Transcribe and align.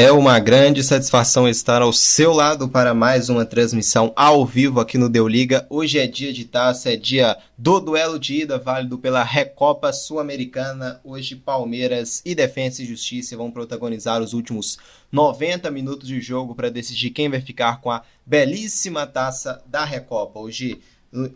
É 0.00 0.12
uma 0.12 0.38
grande 0.38 0.84
satisfação 0.84 1.48
estar 1.48 1.82
ao 1.82 1.92
seu 1.92 2.32
lado 2.32 2.68
para 2.68 2.94
mais 2.94 3.28
uma 3.28 3.44
transmissão 3.44 4.12
ao 4.14 4.46
vivo 4.46 4.78
aqui 4.78 4.96
no 4.96 5.08
Deu 5.08 5.26
Liga. 5.26 5.66
Hoje 5.68 5.98
é 5.98 6.06
dia 6.06 6.32
de 6.32 6.44
taça, 6.44 6.92
é 6.92 6.96
dia 6.96 7.36
do 7.58 7.80
duelo 7.80 8.16
de 8.16 8.42
ida 8.42 8.58
válido 8.58 8.96
pela 8.96 9.24
Recopa 9.24 9.92
Sul-Americana. 9.92 11.00
Hoje 11.02 11.34
Palmeiras 11.34 12.22
e 12.24 12.32
Defensa 12.32 12.80
e 12.80 12.86
Justiça 12.86 13.36
vão 13.36 13.50
protagonizar 13.50 14.22
os 14.22 14.34
últimos 14.34 14.78
90 15.10 15.68
minutos 15.72 16.06
de 16.06 16.20
jogo 16.20 16.54
para 16.54 16.70
decidir 16.70 17.10
quem 17.10 17.28
vai 17.28 17.40
ficar 17.40 17.80
com 17.80 17.90
a 17.90 18.04
belíssima 18.24 19.04
taça 19.04 19.60
da 19.66 19.84
Recopa. 19.84 20.38
Hoje, 20.38 20.80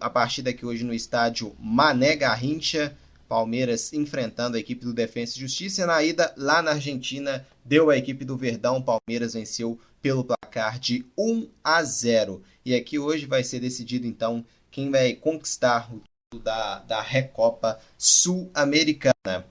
a 0.01 0.09
partida 0.09 0.51
aqui 0.51 0.65
hoje 0.65 0.85
no 0.85 0.95
estádio 0.95 1.53
Mané 1.59 2.15
Garrincha. 2.15 2.97
Palmeiras 3.29 3.95
enfrentando 3.95 4.59
a 4.59 4.61
equipe 4.61 4.85
do 4.85 4.93
Defensa 4.93 5.39
e 5.39 5.41
Justiça. 5.41 5.87
Na 5.87 6.03
ida, 6.03 6.35
lá 6.37 6.61
na 6.61 6.73
Argentina, 6.73 7.43
deu 7.65 7.91
a 7.91 7.97
equipe 7.97 8.25
do 8.25 8.37
Verdão. 8.37 8.83
Palmeiras 8.83 9.35
venceu 9.35 9.79
pelo 10.01 10.25
placar 10.25 10.79
de 10.79 11.05
1 11.17 11.49
a 11.63 11.83
0. 11.83 12.43
E 12.65 12.75
aqui 12.75 12.99
hoje 12.99 13.27
vai 13.27 13.45
ser 13.45 13.61
decidido 13.61 14.07
então 14.07 14.45
quem 14.71 14.91
vai 14.91 15.15
conquistar 15.15 15.89
o 15.93 16.01
título 16.01 16.43
da, 16.43 16.81
da 16.81 17.01
Recopa 17.01 17.79
Sul-Americana. 17.97 19.47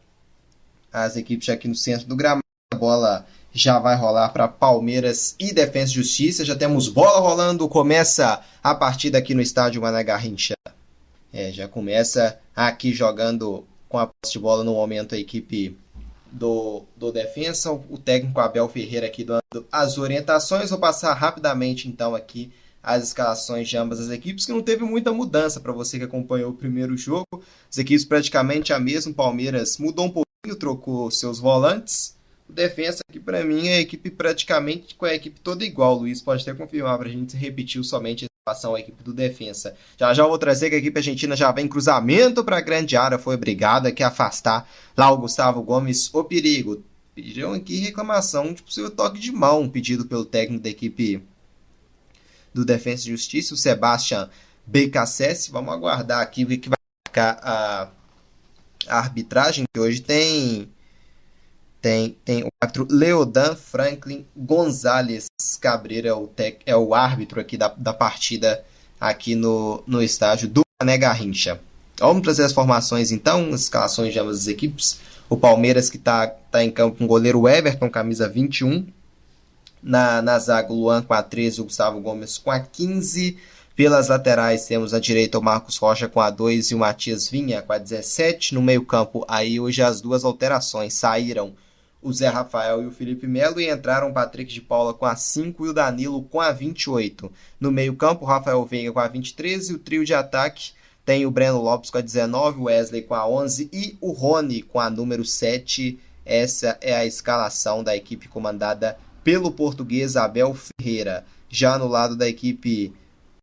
As 0.91 1.15
equipes 1.15 1.49
aqui 1.49 1.67
no 1.67 1.75
centro 1.75 2.07
do 2.07 2.15
gramado. 2.15 2.41
A 2.73 2.77
bola 2.77 3.25
já 3.53 3.79
vai 3.79 3.95
rolar 3.95 4.29
para 4.29 4.47
Palmeiras 4.47 5.35
e 5.39 5.53
Defensa 5.53 5.91
e 5.91 5.95
Justiça. 5.95 6.45
Já 6.45 6.55
temos 6.55 6.87
bola 6.87 7.19
rolando. 7.19 7.67
Começa 7.67 8.41
a 8.63 8.75
partida 8.75 9.17
aqui 9.17 9.33
no 9.33 9.41
estádio 9.41 9.81
Mané 9.81 10.03
Garrincha. 10.03 10.55
É, 11.33 11.51
já 11.51 11.67
começa 11.67 12.39
aqui 12.55 12.93
jogando 12.93 13.65
com 13.87 13.97
a 13.97 14.07
posse 14.07 14.33
de 14.33 14.39
bola 14.39 14.63
no 14.63 14.73
momento 14.73 15.15
a 15.15 15.17
equipe 15.17 15.77
do, 16.31 16.83
do 16.95 17.11
Defensa. 17.11 17.71
O 17.71 17.97
técnico 17.97 18.39
Abel 18.39 18.69
Ferreira 18.69 19.07
aqui 19.07 19.23
dando 19.23 19.41
as 19.71 19.97
orientações. 19.97 20.69
Vou 20.69 20.79
passar 20.79 21.13
rapidamente 21.13 21.87
então 21.87 22.15
aqui 22.15 22.51
as 22.81 23.03
escalações 23.03 23.69
de 23.69 23.77
ambas 23.77 23.99
as 23.99 24.09
equipes, 24.09 24.45
que 24.45 24.51
não 24.51 24.61
teve 24.61 24.83
muita 24.83 25.11
mudança 25.13 25.59
para 25.59 25.71
você 25.71 25.99
que 25.99 26.05
acompanhou 26.05 26.51
o 26.51 26.55
primeiro 26.55 26.97
jogo. 26.97 27.43
As 27.69 27.77
equipes 27.77 28.05
praticamente 28.05 28.73
a 28.73 28.79
mesma. 28.79 29.13
Palmeiras 29.13 29.77
mudou 29.77 30.05
um 30.05 30.09
pouquinho, 30.11 30.57
trocou 30.57 31.11
seus 31.11 31.39
volantes. 31.39 32.15
O 32.49 32.53
Defensa 32.53 33.01
aqui 33.07 33.19
para 33.19 33.43
mim 33.43 33.67
é 33.67 33.75
a 33.75 33.81
equipe 33.81 34.09
praticamente 34.09 34.95
com 34.95 35.05
a 35.05 35.13
equipe 35.13 35.39
toda 35.39 35.63
igual. 35.63 35.95
O 35.95 35.99
Luiz 35.99 36.21
pode 36.21 36.41
até 36.41 36.53
confirmar 36.53 36.97
para 36.97 37.07
a 37.07 37.11
gente 37.11 37.31
se 37.31 37.37
repetiu 37.37 37.83
somente 37.83 38.25
a 38.49 38.79
equipe 38.79 39.03
do 39.03 39.13
Defensa. 39.13 39.75
Já 39.99 40.15
já 40.15 40.25
vou 40.25 40.35
trazer 40.35 40.71
que 40.71 40.75
a 40.75 40.79
equipe 40.79 40.97
argentina 40.97 41.35
já 41.35 41.51
vem 41.51 41.67
cruzamento 41.67 42.43
para 42.43 42.57
a 42.57 42.61
grande 42.61 42.97
área, 42.97 43.19
foi 43.19 43.35
obrigada 43.35 43.93
a 43.95 44.07
afastar 44.07 44.67
lá 44.97 45.11
o 45.11 45.17
Gustavo 45.17 45.61
Gomes, 45.61 46.11
o 46.11 46.23
perigo. 46.23 46.83
Pediram 47.13 47.53
aqui 47.53 47.77
reclamação 47.77 48.51
de 48.51 48.63
possível 48.63 48.89
toque 48.89 49.19
de 49.19 49.31
mão 49.31 49.69
pedido 49.69 50.07
pelo 50.07 50.25
técnico 50.25 50.63
da 50.63 50.71
equipe 50.71 51.23
do 52.51 52.65
Defensa 52.65 53.03
e 53.03 53.11
Justiça, 53.11 53.53
o 53.53 53.57
Sebastian 53.57 54.27
BKSS. 54.65 55.51
Vamos 55.51 55.71
aguardar 55.71 56.21
aqui 56.21 56.43
ver 56.43 56.57
que 56.57 56.69
vai 56.69 56.79
marcar 57.07 57.39
a 57.43 57.91
arbitragem, 58.97 59.65
que 59.71 59.79
hoje 59.79 60.01
tem 60.01 60.67
tem, 61.81 62.15
tem 62.23 62.43
o 62.43 62.49
árbitro 62.61 62.87
Leodan 62.89 63.55
Franklin 63.55 64.25
Gonzalez 64.37 65.25
Cabreira, 65.59 66.09
é 66.09 66.13
o, 66.13 66.27
tec, 66.27 66.61
é 66.65 66.75
o 66.75 66.93
árbitro 66.93 67.41
aqui 67.41 67.57
da, 67.57 67.69
da 67.75 67.91
partida 67.91 68.63
aqui 68.99 69.33
no, 69.33 69.83
no 69.87 70.01
estádio 70.01 70.47
do 70.47 70.61
Mané 70.79 70.97
Garrincha. 70.97 71.59
Vamos 71.99 72.21
trazer 72.21 72.43
as 72.43 72.53
formações 72.53 73.11
então, 73.11 73.49
as 73.53 73.61
escalações 73.61 74.13
de 74.13 74.19
ambas 74.19 74.41
as 74.41 74.47
equipes. 74.47 74.99
O 75.27 75.35
Palmeiras 75.35 75.89
que 75.89 75.97
está 75.97 76.27
tá 76.27 76.63
em 76.63 76.69
campo 76.69 76.97
com 76.97 77.05
o 77.05 77.07
goleiro 77.07 77.47
Everton, 77.47 77.89
camisa 77.89 78.29
21. 78.29 78.85
Na, 79.81 80.21
na 80.21 80.37
zaga, 80.37 80.71
o 80.71 80.81
Luan 80.81 81.01
com 81.01 81.13
a 81.13 81.23
13, 81.23 81.61
o 81.61 81.63
Gustavo 81.63 81.99
Gomes 81.99 82.37
com 82.37 82.51
a 82.51 82.59
15. 82.59 83.37
Pelas 83.75 84.09
laterais 84.09 84.65
temos 84.65 84.93
a 84.93 84.99
direita 84.99 85.39
o 85.39 85.41
Marcos 85.41 85.77
Rocha 85.77 86.07
com 86.07 86.19
a 86.19 86.29
2 86.29 86.71
e 86.71 86.75
o 86.75 86.79
Matias 86.79 87.27
Vinha 87.27 87.61
com 87.61 87.73
a 87.73 87.79
17. 87.79 88.53
No 88.53 88.61
meio 88.61 88.85
campo, 88.85 89.25
aí 89.27 89.59
hoje 89.59 89.81
as 89.81 90.01
duas 90.01 90.23
alterações 90.23 90.93
saíram 90.93 91.53
o 92.01 92.11
Zé 92.11 92.27
Rafael 92.27 92.81
e 92.81 92.87
o 92.87 92.91
Felipe 92.91 93.27
Melo 93.27 93.59
e 93.59 93.69
entraram 93.69 94.09
o 94.09 94.13
Patrick 94.13 94.51
de 94.51 94.61
Paula 94.61 94.93
com 94.93 95.05
a 95.05 95.15
5 95.15 95.65
e 95.65 95.69
o 95.69 95.73
Danilo 95.73 96.23
com 96.23 96.41
a 96.41 96.51
28. 96.51 97.31
No 97.59 97.71
meio-campo, 97.71 98.25
o 98.25 98.27
Rafael 98.27 98.65
Veiga 98.65 98.91
com 98.91 98.99
a 98.99 99.07
23 99.07 99.69
e 99.69 99.73
o 99.73 99.79
trio 99.79 100.03
de 100.03 100.13
ataque 100.13 100.71
tem 101.05 101.25
o 101.25 101.31
Breno 101.31 101.61
Lopes 101.61 101.89
com 101.89 101.97
a 101.97 102.01
19, 102.01 102.59
o 102.59 102.63
Wesley 102.63 103.01
com 103.01 103.15
a 103.15 103.27
11 103.27 103.69
e 103.73 103.97
o 103.99 104.11
Rony 104.11 104.61
com 104.61 104.79
a 104.79 104.89
número 104.89 105.25
7. 105.25 105.99
Essa 106.25 106.77
é 106.81 106.95
a 106.95 107.05
escalação 107.05 107.83
da 107.83 107.95
equipe 107.95 108.27
comandada 108.27 108.97
pelo 109.23 109.51
português 109.51 110.15
Abel 110.15 110.55
Ferreira. 110.55 111.25
Já 111.49 111.77
no 111.77 111.87
lado 111.87 112.15
da 112.15 112.27
equipe 112.27 112.93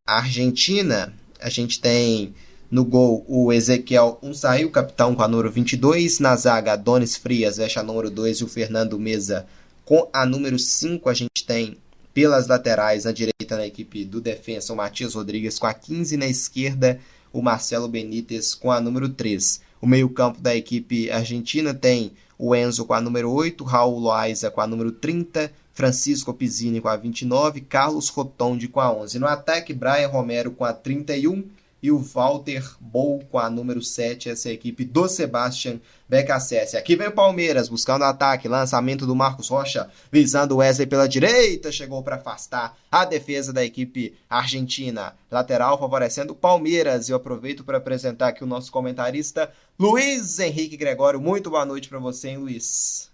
argentina, 0.06 1.12
a 1.40 1.48
gente 1.48 1.80
tem 1.80 2.34
no 2.70 2.84
gol, 2.84 3.24
o 3.26 3.50
Ezequiel 3.50 4.18
um 4.22 4.34
saiu, 4.34 4.70
capitão 4.70 5.14
com 5.14 5.22
a 5.22 5.28
número 5.28 5.50
22. 5.50 6.18
Na 6.18 6.36
zaga, 6.36 6.74
Adonis 6.74 7.16
Frias 7.16 7.56
veste 7.56 7.78
a 7.78 7.82
número 7.82 8.10
2 8.10 8.38
e 8.38 8.44
o 8.44 8.48
Fernando 8.48 8.98
Mesa 8.98 9.46
com 9.86 10.08
a 10.12 10.26
número 10.26 10.58
5. 10.58 11.08
A 11.08 11.14
gente 11.14 11.46
tem 11.46 11.78
pelas 12.12 12.46
laterais, 12.46 13.04
na 13.04 13.12
direita 13.12 13.56
na 13.56 13.66
equipe 13.66 14.04
do 14.04 14.20
defensa, 14.20 14.72
o 14.72 14.76
Matias 14.76 15.14
Rodrigues 15.14 15.58
com 15.58 15.66
a 15.66 15.72
15. 15.72 16.18
Na 16.18 16.26
esquerda, 16.26 17.00
o 17.32 17.40
Marcelo 17.40 17.88
Benítez 17.88 18.54
com 18.54 18.70
a 18.70 18.80
número 18.80 19.08
3. 19.08 19.62
O 19.80 19.86
meio-campo 19.86 20.40
da 20.40 20.54
equipe 20.54 21.10
argentina 21.10 21.72
tem 21.72 22.12
o 22.38 22.54
Enzo 22.54 22.84
com 22.84 22.92
a 22.92 23.00
número 23.00 23.30
8, 23.30 23.64
Raul 23.64 23.98
Loaiza 23.98 24.50
com 24.50 24.60
a 24.60 24.66
número 24.66 24.92
30, 24.92 25.50
Francisco 25.72 26.34
Pizzini 26.34 26.80
com 26.80 26.88
a 26.88 26.96
29, 26.96 27.62
Carlos 27.62 28.08
Rotondi 28.10 28.68
com 28.68 28.80
a 28.80 28.92
11. 28.92 29.18
No 29.18 29.26
ataque, 29.26 29.72
Brian 29.72 30.08
Romero 30.08 30.50
com 30.50 30.64
a 30.64 30.72
31 30.72 31.44
e 31.82 31.90
o 31.90 31.98
Walter 31.98 32.64
Bol 32.80 33.24
com 33.30 33.38
a 33.38 33.48
número 33.48 33.82
7, 33.82 34.30
essa 34.30 34.48
é 34.48 34.50
a 34.50 34.54
equipe 34.54 34.84
do 34.84 35.08
Sebastian 35.08 35.80
BKSS. 36.08 36.76
Aqui 36.76 36.96
vem 36.96 37.08
o 37.08 37.12
Palmeiras 37.12 37.68
buscando 37.68 38.04
ataque, 38.04 38.48
lançamento 38.48 39.06
do 39.06 39.14
Marcos 39.14 39.48
Rocha, 39.48 39.88
visando 40.10 40.54
o 40.54 40.58
Wesley 40.58 40.86
pela 40.86 41.08
direita, 41.08 41.70
chegou 41.70 42.02
para 42.02 42.16
afastar 42.16 42.76
a 42.90 43.04
defesa 43.04 43.52
da 43.52 43.64
equipe 43.64 44.14
argentina. 44.28 45.14
Lateral 45.30 45.78
favorecendo 45.78 46.32
o 46.32 46.36
Palmeiras. 46.36 47.08
Eu 47.08 47.16
aproveito 47.16 47.62
para 47.62 47.78
apresentar 47.78 48.28
aqui 48.28 48.42
o 48.42 48.46
nosso 48.46 48.72
comentarista 48.72 49.52
Luiz 49.78 50.38
Henrique 50.38 50.76
Gregório. 50.76 51.20
Muito 51.20 51.50
boa 51.50 51.64
noite 51.64 51.88
para 51.88 51.98
você, 51.98 52.30
hein, 52.30 52.38
Luiz. 52.38 53.10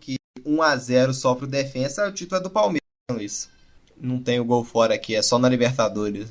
Que 0.00 0.16
1 0.46 0.62
a 0.62 0.76
0 0.76 1.12
sofre 1.12 1.44
o 1.44 1.48
defensa, 1.48 2.08
o 2.08 2.12
título 2.12 2.40
é 2.40 2.42
do 2.42 2.48
Palmeiras, 2.48 2.80
Luiz. 3.10 3.50
Não 4.00 4.18
tem 4.18 4.40
o 4.40 4.44
gol 4.44 4.64
fora 4.64 4.94
aqui, 4.94 5.14
é 5.14 5.22
só 5.22 5.38
na 5.38 5.48
Libertadores 5.48 6.28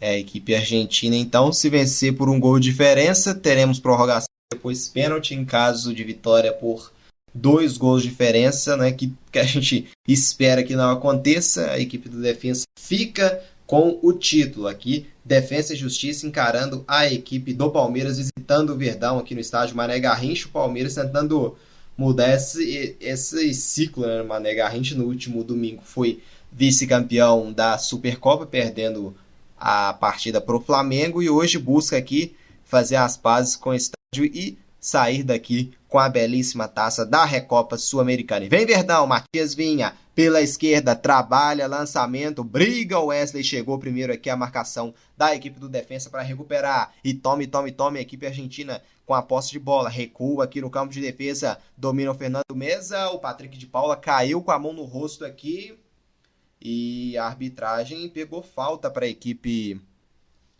é, 0.00 0.10
a 0.10 0.18
equipe 0.18 0.54
argentina. 0.54 1.16
Então, 1.16 1.52
se 1.52 1.68
vencer 1.68 2.14
por 2.14 2.28
um 2.28 2.40
gol 2.40 2.58
de 2.58 2.70
diferença, 2.70 3.34
teremos 3.34 3.78
prorrogação 3.78 4.28
depois 4.52 4.88
pênalti 4.88 5.34
em 5.34 5.44
caso 5.44 5.92
de 5.92 6.04
vitória 6.04 6.52
por 6.52 6.92
dois 7.34 7.76
gols 7.76 8.02
de 8.02 8.08
diferença, 8.08 8.76
né, 8.76 8.92
que, 8.92 9.12
que 9.32 9.38
a 9.38 9.44
gente 9.44 9.88
espera 10.06 10.62
que 10.62 10.76
não 10.76 10.90
aconteça. 10.90 11.70
A 11.70 11.80
equipe 11.80 12.08
do 12.08 12.20
Defensa 12.20 12.62
fica 12.78 13.42
com 13.66 13.98
o 14.02 14.12
título 14.12 14.68
aqui. 14.68 15.06
Defesa 15.24 15.72
e 15.72 15.76
Justiça 15.76 16.26
encarando 16.26 16.84
a 16.86 17.10
equipe 17.10 17.52
do 17.54 17.70
Palmeiras, 17.70 18.18
visitando 18.18 18.70
o 18.70 18.76
Verdão 18.76 19.18
aqui 19.18 19.34
no 19.34 19.40
estádio 19.40 19.76
Mané 19.76 19.98
Garrincha. 19.98 20.46
O 20.46 20.50
Palmeiras 20.50 20.94
tentando 20.94 21.56
mudar 21.96 22.34
esse, 22.34 22.96
esse 23.00 23.54
ciclo, 23.54 24.06
né? 24.06 24.22
Mané 24.22 24.54
Garrincha 24.54 24.94
no 24.94 25.06
último 25.06 25.42
domingo 25.42 25.82
foi 25.82 26.20
vice-campeão 26.52 27.52
da 27.52 27.78
Supercopa, 27.78 28.46
perdendo 28.46 29.16
a 29.64 29.94
partida 29.94 30.42
para 30.42 30.54
o 30.54 30.60
Flamengo 30.60 31.22
e 31.22 31.30
hoje 31.30 31.58
busca 31.58 31.96
aqui 31.96 32.36
fazer 32.64 32.96
as 32.96 33.16
pazes 33.16 33.56
com 33.56 33.70
o 33.70 33.74
estádio 33.74 34.26
e 34.26 34.58
sair 34.78 35.22
daqui 35.22 35.72
com 35.88 35.98
a 35.98 36.06
belíssima 36.06 36.68
taça 36.68 37.06
da 37.06 37.24
Recopa 37.24 37.78
Sul-Americana. 37.78 38.44
E 38.44 38.48
vem 38.50 38.66
Verdão, 38.66 39.06
Matias 39.06 39.54
Vinha 39.54 39.94
pela 40.14 40.42
esquerda, 40.42 40.94
trabalha, 40.94 41.66
lançamento, 41.66 42.44
briga, 42.44 42.98
o 42.98 43.06
Wesley 43.06 43.42
chegou 43.42 43.78
primeiro 43.78 44.12
aqui 44.12 44.28
a 44.28 44.36
marcação 44.36 44.92
da 45.16 45.34
equipe 45.34 45.58
do 45.58 45.68
defensa 45.68 46.10
para 46.10 46.20
recuperar. 46.20 46.92
E 47.02 47.14
tome, 47.14 47.46
tome, 47.46 47.72
tome 47.72 47.98
a 47.98 48.02
equipe 48.02 48.26
argentina 48.26 48.82
com 49.06 49.14
a 49.14 49.22
posse 49.22 49.50
de 49.50 49.58
bola, 49.58 49.88
recua 49.88 50.44
aqui 50.44 50.60
no 50.60 50.68
campo 50.68 50.92
de 50.92 51.00
defesa, 51.00 51.58
domina 51.74 52.10
o 52.10 52.14
Fernando 52.14 52.54
Mesa, 52.54 53.08
o 53.08 53.18
Patrick 53.18 53.56
de 53.56 53.66
Paula 53.66 53.96
caiu 53.96 54.42
com 54.42 54.50
a 54.50 54.58
mão 54.58 54.74
no 54.74 54.84
rosto 54.84 55.24
aqui, 55.24 55.74
e 56.64 57.16
a 57.18 57.26
arbitragem 57.26 58.08
pegou 58.08 58.42
falta 58.42 58.90
para 58.90 59.04
a 59.04 59.08
equipe 59.08 59.78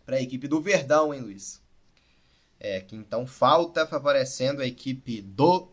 para 0.05 0.17
a 0.17 0.21
equipe 0.21 0.47
do 0.47 0.61
Verdão, 0.61 1.11
hein, 1.11 1.21
Luiz? 1.21 1.59
É, 2.59 2.79
que 2.79 2.95
então 2.95 3.25
falta 3.25 3.87
favorecendo 3.87 4.61
a 4.61 4.67
equipe 4.67 5.19
do 5.19 5.67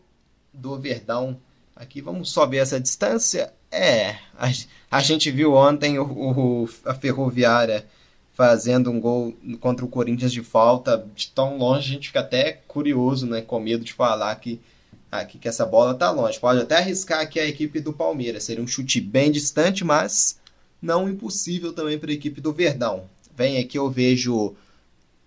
do 0.51 0.79
Verdão. 0.79 1.39
Aqui 1.75 2.01
vamos 2.01 2.31
só 2.31 2.47
ver 2.47 2.57
essa 2.57 2.79
distância. 2.79 3.53
É, 3.71 4.11
a, 4.35 4.51
a 4.89 5.01
gente 5.01 5.29
viu 5.29 5.53
ontem 5.53 5.99
o, 5.99 6.03
o, 6.03 6.69
a 6.85 6.95
Ferroviária 6.95 7.87
fazendo 8.33 8.89
um 8.89 8.99
gol 8.99 9.35
contra 9.59 9.85
o 9.85 9.89
Corinthians 9.89 10.31
de 10.31 10.43
falta. 10.43 11.07
De 11.15 11.29
tão 11.29 11.57
longe 11.57 11.89
a 11.89 11.93
gente 11.93 12.07
fica 12.07 12.19
até 12.19 12.53
curioso, 12.67 13.27
né, 13.27 13.41
com 13.41 13.59
medo 13.59 13.83
de 13.83 13.93
falar 13.93 14.35
que 14.35 14.59
aqui 15.21 15.37
que 15.37 15.47
essa 15.47 15.65
bola 15.65 15.93
tá 15.93 16.11
longe. 16.11 16.39
Pode 16.39 16.61
até 16.61 16.77
arriscar 16.77 17.21
aqui 17.21 17.39
a 17.39 17.47
equipe 17.47 17.79
do 17.79 17.93
Palmeiras. 17.93 18.43
Seria 18.43 18.63
um 18.63 18.67
chute 18.67 18.99
bem 18.99 19.31
distante, 19.31 19.83
mas 19.83 20.39
não 20.81 21.09
impossível 21.09 21.73
também 21.73 21.97
para 21.97 22.11
a 22.11 22.13
equipe 22.13 22.41
do 22.41 22.53
Verdão. 22.53 23.05
Vem 23.35 23.57
aqui, 23.57 23.77
eu 23.77 23.89
vejo 23.89 24.55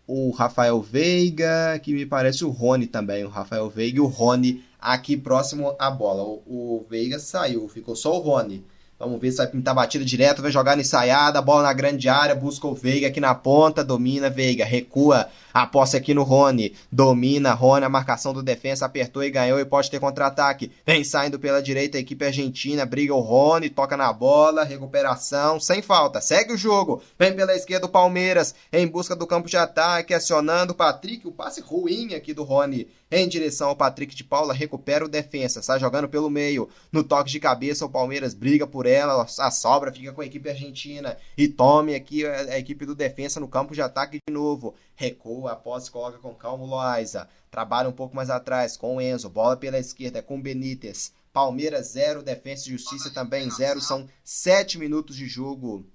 o 0.06 0.30
Rafael 0.30 0.80
Veiga, 0.80 1.78
que 1.82 1.92
me 1.92 2.06
parece 2.06 2.44
o 2.44 2.50
Rony 2.50 2.86
também. 2.86 3.24
O 3.24 3.28
Rafael 3.28 3.68
Veiga 3.68 3.98
e 3.98 4.00
o 4.00 4.06
Rony 4.06 4.62
aqui 4.80 5.16
próximo 5.16 5.74
à 5.78 5.90
bola. 5.90 6.22
O, 6.22 6.42
o 6.46 6.86
Veiga 6.88 7.18
saiu, 7.18 7.68
ficou 7.68 7.96
só 7.96 8.16
o 8.16 8.20
Rony. 8.20 8.64
Vamos 8.98 9.20
ver 9.20 9.30
se 9.30 9.36
vai 9.36 9.46
pintar 9.46 9.74
batida 9.74 10.02
direto, 10.02 10.40
vai 10.40 10.50
jogar 10.50 10.74
na 10.74 10.80
ensaiada, 10.80 11.42
bola 11.42 11.64
na 11.64 11.72
grande 11.74 12.08
área, 12.08 12.34
busca 12.34 12.66
o 12.66 12.74
Veiga 12.74 13.08
aqui 13.08 13.20
na 13.20 13.34
ponta, 13.34 13.84
domina 13.84 14.30
Veiga, 14.30 14.64
recua 14.64 15.28
a 15.52 15.66
posse 15.66 15.98
aqui 15.98 16.14
no 16.14 16.22
Rony. 16.22 16.74
Domina 16.90 17.52
Rony, 17.52 17.84
a 17.84 17.90
marcação 17.90 18.32
do 18.32 18.42
defensa, 18.42 18.86
apertou 18.86 19.22
e 19.22 19.30
ganhou 19.30 19.60
e 19.60 19.66
pode 19.66 19.90
ter 19.90 20.00
contra-ataque. 20.00 20.72
Vem 20.86 21.04
saindo 21.04 21.38
pela 21.38 21.62
direita 21.62 21.98
a 21.98 22.00
equipe 22.00 22.24
argentina, 22.24 22.86
briga 22.86 23.14
o 23.14 23.20
Rony, 23.20 23.68
toca 23.68 23.98
na 23.98 24.10
bola, 24.14 24.64
recuperação, 24.64 25.60
sem 25.60 25.82
falta. 25.82 26.22
Segue 26.22 26.54
o 26.54 26.58
jogo. 26.58 27.02
Vem 27.18 27.34
pela 27.34 27.54
esquerda 27.54 27.84
o 27.84 27.90
Palmeiras, 27.90 28.54
em 28.72 28.86
busca 28.86 29.14
do 29.14 29.26
campo 29.26 29.46
de 29.46 29.58
ataque, 29.58 30.14
acionando 30.14 30.72
o 30.72 30.76
Patrick. 30.76 31.28
O 31.28 31.32
passe 31.32 31.60
ruim 31.60 32.14
aqui 32.14 32.32
do 32.32 32.44
Rony 32.44 32.88
em 33.10 33.28
direção 33.28 33.68
ao 33.68 33.76
Patrick 33.76 34.14
de 34.14 34.24
Paula, 34.24 34.52
recupera 34.52 35.04
o 35.04 35.08
defensa, 35.08 35.60
está 35.60 35.78
jogando 35.78 36.08
pelo 36.08 36.28
meio. 36.28 36.68
No 36.90 37.04
toque 37.04 37.30
de 37.30 37.38
cabeça, 37.38 37.84
o 37.84 37.90
Palmeiras 37.90 38.34
briga 38.34 38.66
por 38.66 38.85
ela, 38.86 39.26
a 39.38 39.50
sobra 39.50 39.92
fica 39.92 40.12
com 40.12 40.20
a 40.20 40.26
equipe 40.26 40.48
argentina 40.48 41.16
e 41.36 41.48
tome 41.48 41.94
aqui 41.94 42.24
a 42.26 42.58
equipe 42.58 42.86
do 42.86 42.94
defensa 42.94 43.40
no 43.40 43.48
campo 43.48 43.74
de 43.74 43.82
ataque 43.82 44.18
de 44.26 44.32
novo. 44.32 44.74
Recua 44.94 45.52
a 45.52 45.56
posse 45.56 45.90
coloca 45.90 46.18
com 46.18 46.34
calma 46.34 46.64
o 46.64 46.66
Loaiza. 46.66 47.28
Trabalha 47.50 47.88
um 47.88 47.92
pouco 47.92 48.14
mais 48.14 48.30
atrás 48.30 48.76
com 48.76 48.96
o 48.96 49.00
Enzo. 49.00 49.28
Bola 49.28 49.56
pela 49.56 49.78
esquerda 49.78 50.22
com 50.22 50.38
o 50.38 50.42
Benítez. 50.42 51.12
Palmeiras 51.32 51.88
0, 51.88 52.22
Defensa 52.22 52.66
e 52.66 52.72
Justiça 52.72 53.10
também 53.10 53.50
0. 53.50 53.80
São 53.80 54.08
7 54.24 54.78
minutos 54.78 55.14
de 55.14 55.26
jogo 55.26 55.86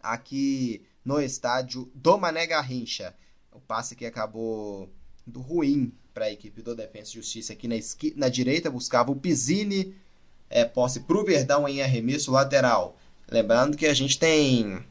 aqui 0.00 0.86
no 1.04 1.20
estádio 1.20 1.90
do 1.94 2.16
Mané 2.16 2.46
Garrincha. 2.46 3.14
O 3.50 3.60
passe 3.60 3.96
que 3.96 4.06
acabou 4.06 4.88
do 5.26 5.40
ruim 5.40 5.92
para 6.14 6.26
a 6.26 6.30
equipe 6.30 6.62
do 6.62 6.74
Defensa 6.74 7.10
e 7.10 7.14
Justiça 7.14 7.52
aqui 7.52 7.66
na, 7.66 7.76
esqui, 7.76 8.12
na 8.16 8.28
direita. 8.28 8.70
Buscava 8.70 9.10
o 9.10 9.16
Pizzini. 9.16 9.94
É, 10.52 10.64
posse 10.64 11.00
para 11.00 11.16
o 11.16 11.24
Verdão 11.24 11.66
em 11.66 11.82
arremesso 11.82 12.30
lateral. 12.30 12.94
Lembrando 13.30 13.76
que 13.76 13.86
a 13.86 13.94
gente 13.94 14.18
tem 14.18 14.84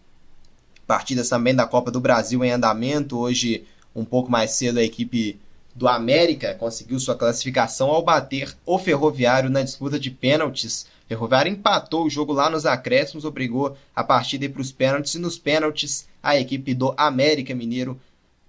partidas 0.88 1.30
também 1.30 1.54
da 1.54 1.68
Copa 1.68 1.92
do 1.92 2.02
Brasil 2.02 2.44
em 2.44 2.52
andamento. 2.52 3.18
Hoje, 3.18 3.64
um 3.96 4.04
pouco 4.04 4.32
mais 4.32 4.52
cedo, 4.52 4.80
a 4.80 4.84
equipe 4.84 5.40
do 5.76 5.88
América 5.88 6.54
conseguiu 6.56 7.00
sua 7.00 7.16
classificação 7.16 7.90
ao 7.90 8.04
bater 8.04 8.56
o 8.66 8.78
Ferroviário 8.78 9.50
na 9.50 9.62
disputa 9.62 10.00
de 10.00 10.12
pênaltis. 10.12 10.86
Ferroviário 11.08 11.52
empatou 11.52 12.06
o 12.06 12.10
jogo 12.10 12.34
lá 12.34 12.50
nos 12.50 12.66
acréscimos, 12.66 13.26
obrigou 13.26 13.78
a 13.96 14.04
partida 14.04 14.50
para 14.50 14.62
os 14.62 14.72
pênaltis 14.72 15.16
e 15.16 15.20
nos 15.20 15.38
pênaltis 15.38 16.08
a 16.22 16.38
equipe 16.38 16.74
do 16.74 16.94
América 16.98 17.54
Mineiro 17.56 18.00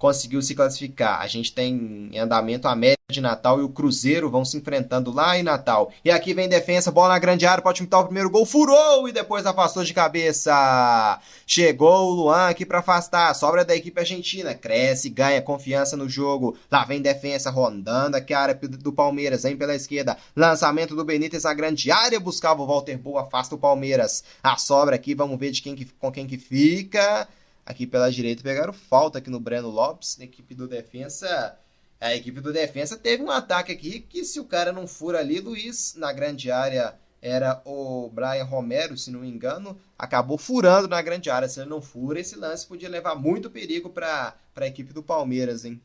conseguiu 0.02 0.42
se 0.42 0.52
classificar. 0.52 1.20
A 1.20 1.28
gente 1.28 1.52
tem 1.52 2.10
em 2.12 2.18
andamento 2.18 2.66
a 2.66 2.72
América 2.72 3.00
de 3.08 3.20
Natal 3.20 3.60
e 3.60 3.62
o 3.62 3.68
Cruzeiro 3.68 4.28
vão 4.28 4.44
se 4.44 4.56
enfrentando 4.56 5.12
lá 5.12 5.38
em 5.38 5.44
Natal. 5.44 5.92
E 6.04 6.10
aqui 6.10 6.34
vem 6.34 6.48
defesa, 6.48 6.90
bola 6.90 7.10
na 7.10 7.20
grande 7.20 7.46
área, 7.46 7.62
pode 7.62 7.80
pintar 7.80 8.00
o 8.00 8.06
primeiro 8.06 8.28
gol, 8.28 8.44
furou 8.44 9.08
e 9.08 9.12
depois 9.12 9.46
afastou 9.46 9.84
de 9.84 9.94
cabeça. 9.94 11.20
Chegou 11.46 12.10
o 12.10 12.14
Luan 12.14 12.48
aqui 12.48 12.66
para 12.66 12.80
afastar, 12.80 13.32
sobra 13.36 13.64
da 13.64 13.76
equipe 13.76 14.00
argentina, 14.00 14.56
cresce, 14.56 15.08
ganha 15.08 15.40
confiança 15.40 15.96
no 15.96 16.08
jogo. 16.08 16.58
Lá 16.68 16.84
vem 16.84 17.00
defesa 17.00 17.48
rondando 17.48 18.16
aqui 18.16 18.34
a 18.34 18.40
área 18.40 18.54
do 18.56 18.92
Palmeiras, 18.92 19.44
vem 19.44 19.56
pela 19.56 19.76
esquerda. 19.76 20.16
Lançamento 20.34 20.96
do 20.96 21.04
Benítez 21.04 21.44
na 21.44 21.54
grande 21.54 21.92
área, 21.92 22.18
buscava 22.18 22.60
o 22.60 22.66
Walter 22.66 22.98
Boa, 22.98 23.20
afasta 23.20 23.54
o 23.54 23.58
Palmeiras. 23.58 24.24
A 24.42 24.56
sobra 24.56 24.96
aqui, 24.96 25.14
vamos 25.14 25.38
ver 25.38 25.52
de 25.52 25.62
quem 25.62 25.76
que, 25.76 25.84
com 25.84 26.10
quem 26.10 26.26
que 26.26 26.38
fica 26.38 27.28
aqui 27.64 27.86
pela 27.86 28.10
direita 28.10 28.42
pegaram 28.42 28.72
falta 28.72 29.18
aqui 29.18 29.30
no 29.30 29.40
Breno 29.40 29.68
Lopes, 29.68 30.16
na 30.18 30.24
equipe 30.24 30.54
do 30.54 30.68
defensa. 30.68 31.58
A 32.00 32.14
equipe 32.14 32.40
do 32.40 32.52
defensa 32.52 32.96
teve 32.96 33.22
um 33.22 33.30
ataque 33.30 33.72
aqui 33.72 34.00
que 34.00 34.24
se 34.24 34.40
o 34.40 34.44
cara 34.44 34.72
não 34.72 34.86
fura 34.86 35.20
ali, 35.20 35.40
Luiz, 35.40 35.94
na 35.96 36.12
grande 36.12 36.50
área 36.50 36.94
era 37.22 37.62
o 37.64 38.10
Brian 38.10 38.42
Romero, 38.42 38.98
se 38.98 39.12
não 39.12 39.20
me 39.20 39.28
engano, 39.28 39.78
acabou 39.96 40.36
furando 40.36 40.88
na 40.88 41.00
grande 41.00 41.30
área. 41.30 41.48
Se 41.48 41.60
ele 41.60 41.70
não 41.70 41.80
fura, 41.80 42.18
esse 42.18 42.34
lance 42.34 42.66
podia 42.66 42.88
levar 42.88 43.14
muito 43.14 43.48
perigo 43.48 43.88
para 43.88 44.34
a 44.56 44.66
equipe 44.66 44.92
do 44.92 45.04
Palmeiras, 45.04 45.64
hein? 45.64 45.80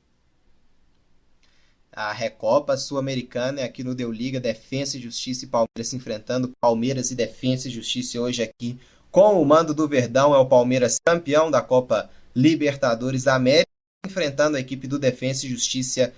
A 1.91 2.11
Recopa 2.11 2.75
Sul-Americana 2.75 3.63
aqui 3.63 3.83
no 3.83 3.93
Deu 3.93 4.11
Liga, 4.11 4.39
Defensa 4.39 4.97
e 4.97 5.01
Justiça 5.01 5.45
e 5.45 5.47
Palmeiras 5.47 5.87
se 5.87 5.95
enfrentando. 5.95 6.51
Palmeiras 6.59 7.11
e 7.11 7.15
Defensa 7.15 7.67
e 7.67 7.71
Justiça 7.71 8.19
hoje 8.19 8.41
aqui 8.41 8.79
com 9.17 9.41
o 9.41 9.43
mando 9.43 9.73
do 9.73 9.87
Verdão, 9.87 10.35
é 10.35 10.37
o 10.37 10.45
Palmeiras 10.45 10.99
campeão 11.03 11.49
da 11.49 11.59
Copa 11.59 12.07
Libertadores 12.35 13.23
da 13.23 13.33
América, 13.33 13.65
enfrentando 14.05 14.57
a 14.57 14.59
equipe 14.59 14.87
do 14.87 14.99
Defensa 14.99 15.43
e 15.43 15.49
Justiça 15.49 16.13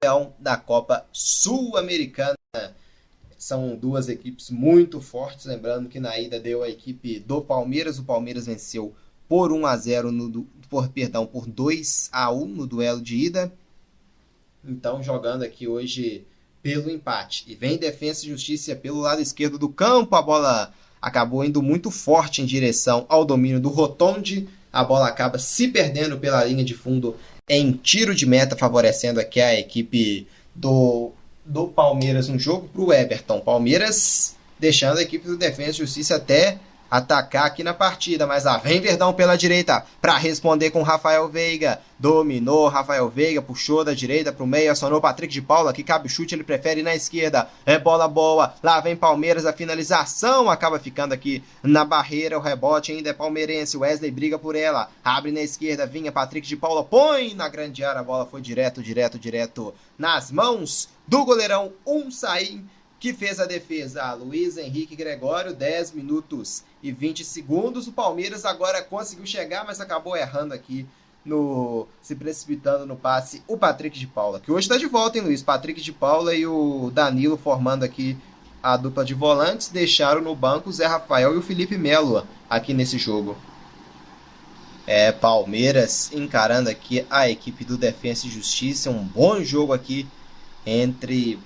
campeão 0.00 0.32
da 0.38 0.56
Copa 0.56 1.04
Sul-Americana. 1.10 2.36
São 3.36 3.74
duas 3.74 4.08
equipes 4.08 4.48
muito 4.48 5.00
fortes, 5.00 5.46
lembrando 5.46 5.88
que 5.88 5.98
na 5.98 6.16
ida 6.20 6.38
deu 6.38 6.62
a 6.62 6.68
equipe 6.68 7.18
do 7.18 7.42
Palmeiras, 7.42 7.98
o 7.98 8.04
Palmeiras 8.04 8.46
venceu 8.46 8.94
por 9.28 9.50
1 9.50 9.66
a 9.66 9.76
0 9.76 10.12
no 10.12 10.44
por 10.70 10.88
perdão, 10.90 11.26
por 11.26 11.48
2 11.48 12.10
a 12.12 12.30
1 12.30 12.46
no 12.46 12.64
duelo 12.64 13.02
de 13.02 13.16
ida. 13.16 13.52
Então, 14.64 15.02
jogando 15.02 15.42
aqui 15.42 15.66
hoje 15.66 16.24
pelo 16.62 16.88
empate. 16.88 17.44
E 17.48 17.56
vem 17.56 17.76
Defensa 17.76 18.24
e 18.24 18.28
Justiça 18.28 18.76
pelo 18.76 19.00
lado 19.00 19.20
esquerdo 19.20 19.58
do 19.58 19.68
campo, 19.68 20.14
a 20.14 20.22
bola 20.22 20.72
acabou 21.06 21.44
indo 21.44 21.62
muito 21.62 21.88
forte 21.88 22.42
em 22.42 22.44
direção 22.44 23.06
ao 23.08 23.24
domínio 23.24 23.60
do 23.60 23.68
Rotondi. 23.68 24.48
A 24.72 24.82
bola 24.82 25.06
acaba 25.06 25.38
se 25.38 25.68
perdendo 25.68 26.18
pela 26.18 26.42
linha 26.42 26.64
de 26.64 26.74
fundo 26.74 27.14
em 27.48 27.70
tiro 27.70 28.12
de 28.12 28.26
meta, 28.26 28.56
favorecendo 28.56 29.20
aqui 29.20 29.40
a 29.40 29.56
equipe 29.56 30.26
do, 30.52 31.12
do 31.44 31.68
Palmeiras 31.68 32.28
no 32.28 32.36
jogo 32.40 32.68
para 32.72 32.82
o 32.82 32.92
Everton. 32.92 33.38
Palmeiras 33.38 34.34
deixando 34.58 34.98
a 34.98 35.02
equipe 35.02 35.28
do 35.28 35.36
Defesa 35.36 35.70
e 35.70 35.74
Justiça 35.74 36.16
até 36.16 36.58
atacar 36.90 37.46
aqui 37.46 37.62
na 37.62 37.74
partida, 37.74 38.26
mas 38.26 38.44
lá 38.44 38.58
vem 38.58 38.80
Verdão 38.80 39.12
pela 39.12 39.36
direita 39.36 39.84
para 40.00 40.16
responder 40.16 40.70
com 40.70 40.82
Rafael 40.82 41.28
Veiga. 41.28 41.80
Dominou 41.98 42.68
Rafael 42.68 43.08
Veiga, 43.08 43.40
puxou 43.40 43.82
da 43.82 43.94
direita 43.94 44.32
para 44.32 44.44
o 44.44 44.46
meio, 44.46 44.70
acionou 44.70 45.00
Patrick 45.00 45.32
de 45.32 45.40
Paula, 45.40 45.72
que 45.72 45.82
cabe 45.82 46.06
o 46.06 46.10
chute, 46.10 46.34
ele 46.34 46.44
prefere 46.44 46.82
na 46.82 46.94
esquerda. 46.94 47.48
É 47.64 47.78
bola 47.78 48.06
boa. 48.06 48.54
Lá 48.62 48.80
vem 48.80 48.94
Palmeiras, 48.94 49.46
a 49.46 49.52
finalização 49.52 50.50
acaba 50.50 50.78
ficando 50.78 51.12
aqui 51.12 51.42
na 51.62 51.84
barreira, 51.84 52.38
o 52.38 52.42
rebote 52.42 52.92
ainda 52.92 53.10
é 53.10 53.12
palmeirense. 53.14 53.76
Wesley 53.76 54.10
briga 54.10 54.38
por 54.38 54.54
ela, 54.54 54.90
abre 55.02 55.32
na 55.32 55.40
esquerda, 55.40 55.86
vinha 55.86 56.12
Patrick 56.12 56.46
de 56.46 56.56
Paula, 56.56 56.84
põe 56.84 57.34
na 57.34 57.48
grande 57.48 57.82
área, 57.82 58.00
a 58.00 58.04
bola 58.04 58.26
foi 58.26 58.40
direto, 58.40 58.82
direto, 58.82 59.18
direto 59.18 59.74
nas 59.98 60.30
mãos 60.30 60.88
do 61.08 61.24
goleirão 61.24 61.72
Um 61.86 62.10
Saim 62.10 62.68
que 62.98 63.12
fez 63.12 63.38
a 63.38 63.46
defesa. 63.46 64.12
Luiz 64.14 64.56
Henrique 64.56 64.96
Gregório, 64.96 65.54
10 65.54 65.92
minutos 65.92 66.64
e 66.82 66.90
20 66.90 67.24
segundos. 67.24 67.86
O 67.86 67.92
Palmeiras 67.92 68.44
agora 68.44 68.82
conseguiu 68.82 69.26
chegar, 69.26 69.64
mas 69.66 69.80
acabou 69.80 70.16
errando 70.16 70.54
aqui 70.54 70.86
no 71.26 71.86
se 72.00 72.14
precipitando 72.14 72.86
no 72.86 72.96
passe 72.96 73.42
o 73.48 73.58
Patrick 73.58 73.98
de 73.98 74.06
Paula, 74.06 74.38
que 74.38 74.52
hoje 74.52 74.66
está 74.66 74.76
de 74.76 74.86
volta, 74.86 75.18
hein, 75.18 75.24
Luiz? 75.24 75.42
Patrick 75.42 75.80
de 75.80 75.92
Paula 75.92 76.32
e 76.32 76.46
o 76.46 76.90
Danilo 76.94 77.36
formando 77.36 77.82
aqui 77.82 78.16
a 78.62 78.76
dupla 78.76 79.04
de 79.04 79.12
volantes, 79.12 79.68
deixaram 79.68 80.22
no 80.22 80.34
banco 80.34 80.70
o 80.70 80.72
Zé 80.72 80.86
Rafael 80.86 81.34
e 81.34 81.38
o 81.38 81.42
Felipe 81.42 81.76
Melo 81.76 82.26
aqui 82.48 82.72
nesse 82.72 82.96
jogo. 82.96 83.36
É, 84.86 85.10
Palmeiras 85.10 86.12
encarando 86.12 86.70
aqui 86.70 87.04
a 87.10 87.28
equipe 87.28 87.64
do 87.64 87.76
Defensa 87.76 88.26
e 88.26 88.30
Justiça, 88.30 88.88
um 88.88 89.02
bom 89.02 89.42
jogo 89.42 89.72
aqui 89.72 90.06
entre 90.64 91.38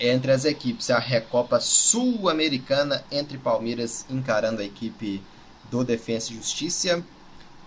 entre 0.00 0.30
as 0.32 0.44
equipes. 0.44 0.90
A 0.90 0.98
Recopa 0.98 1.60
Sul-Americana 1.60 3.04
entre 3.10 3.38
Palmeiras 3.38 4.06
encarando 4.08 4.60
a 4.60 4.64
equipe 4.64 5.22
do 5.70 5.84
Defensa 5.84 6.32
e 6.32 6.36
Justiça. 6.36 7.02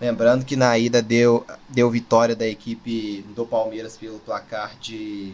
Lembrando 0.00 0.44
que 0.44 0.56
na 0.56 0.76
ida 0.76 1.00
deu, 1.00 1.46
deu 1.68 1.90
vitória 1.90 2.34
da 2.34 2.46
equipe 2.46 3.22
do 3.34 3.46
Palmeiras 3.46 3.96
pelo 3.96 4.18
placar 4.18 4.76
de, 4.78 5.32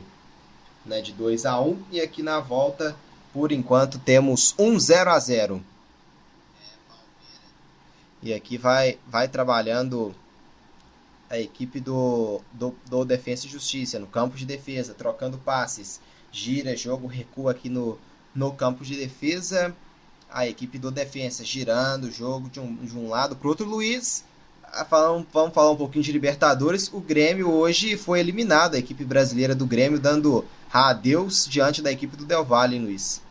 né, 0.85 1.01
de 1.01 1.13
2 1.13 1.47
a 1.47 1.59
1 1.59 1.83
E 1.91 2.01
aqui 2.01 2.23
na 2.23 2.41
volta, 2.41 2.95
por 3.33 3.51
enquanto, 3.51 3.99
temos 3.99 4.55
um 4.59 4.79
0 4.79 5.11
a 5.11 5.19
0 5.19 5.63
E 8.23 8.35
aqui 8.35 8.59
vai, 8.59 8.99
vai 9.07 9.27
trabalhando 9.27 10.15
a 11.31 11.39
equipe 11.39 11.81
do, 11.81 12.41
do, 12.53 12.75
do 12.87 13.05
Defensa 13.05 13.47
e 13.47 13.51
Justiça 13.51 13.99
no 13.99 14.07
campo 14.07 14.37
de 14.37 14.45
defesa, 14.45 14.95
trocando 14.95 15.39
passes 15.39 16.01
gira, 16.31 16.77
jogo, 16.77 17.07
recua 17.07 17.53
aqui 17.53 17.69
no, 17.69 17.99
no 18.35 18.53
campo 18.53 18.85
de 18.85 18.97
defesa. 18.97 19.75
A 20.31 20.47
equipe 20.47 20.79
do 20.79 20.91
defesa 20.91 21.45
girando 21.45 22.05
o 22.05 22.11
jogo 22.11 22.51
de 22.51 22.61
um, 22.61 22.75
de 22.77 22.97
um 22.97 23.09
lado 23.09 23.35
para 23.35 23.47
o 23.47 23.51
outro. 23.51 23.67
Luiz, 23.67 24.25
falar, 24.89 25.25
vamos 25.33 25.55
falar 25.55 25.71
um 25.71 25.77
pouquinho 25.77 26.05
de 26.05 26.13
Libertadores. 26.13 26.93
O 26.93 27.01
Grêmio 27.01 27.51
hoje 27.51 27.97
foi 27.97 28.21
eliminado, 28.21 28.75
a 28.75 28.79
equipe 28.79 29.05
brasileira 29.05 29.55
do 29.55 29.67
Grêmio, 29.67 29.99
dando 29.99 30.45
adeus 30.73 31.47
diante 31.49 31.81
da 31.81 31.91
equipe 31.91 32.17
do 32.17 32.27
Del 32.27 32.45
Valle, 32.45 32.79
Luiz. 32.79 33.23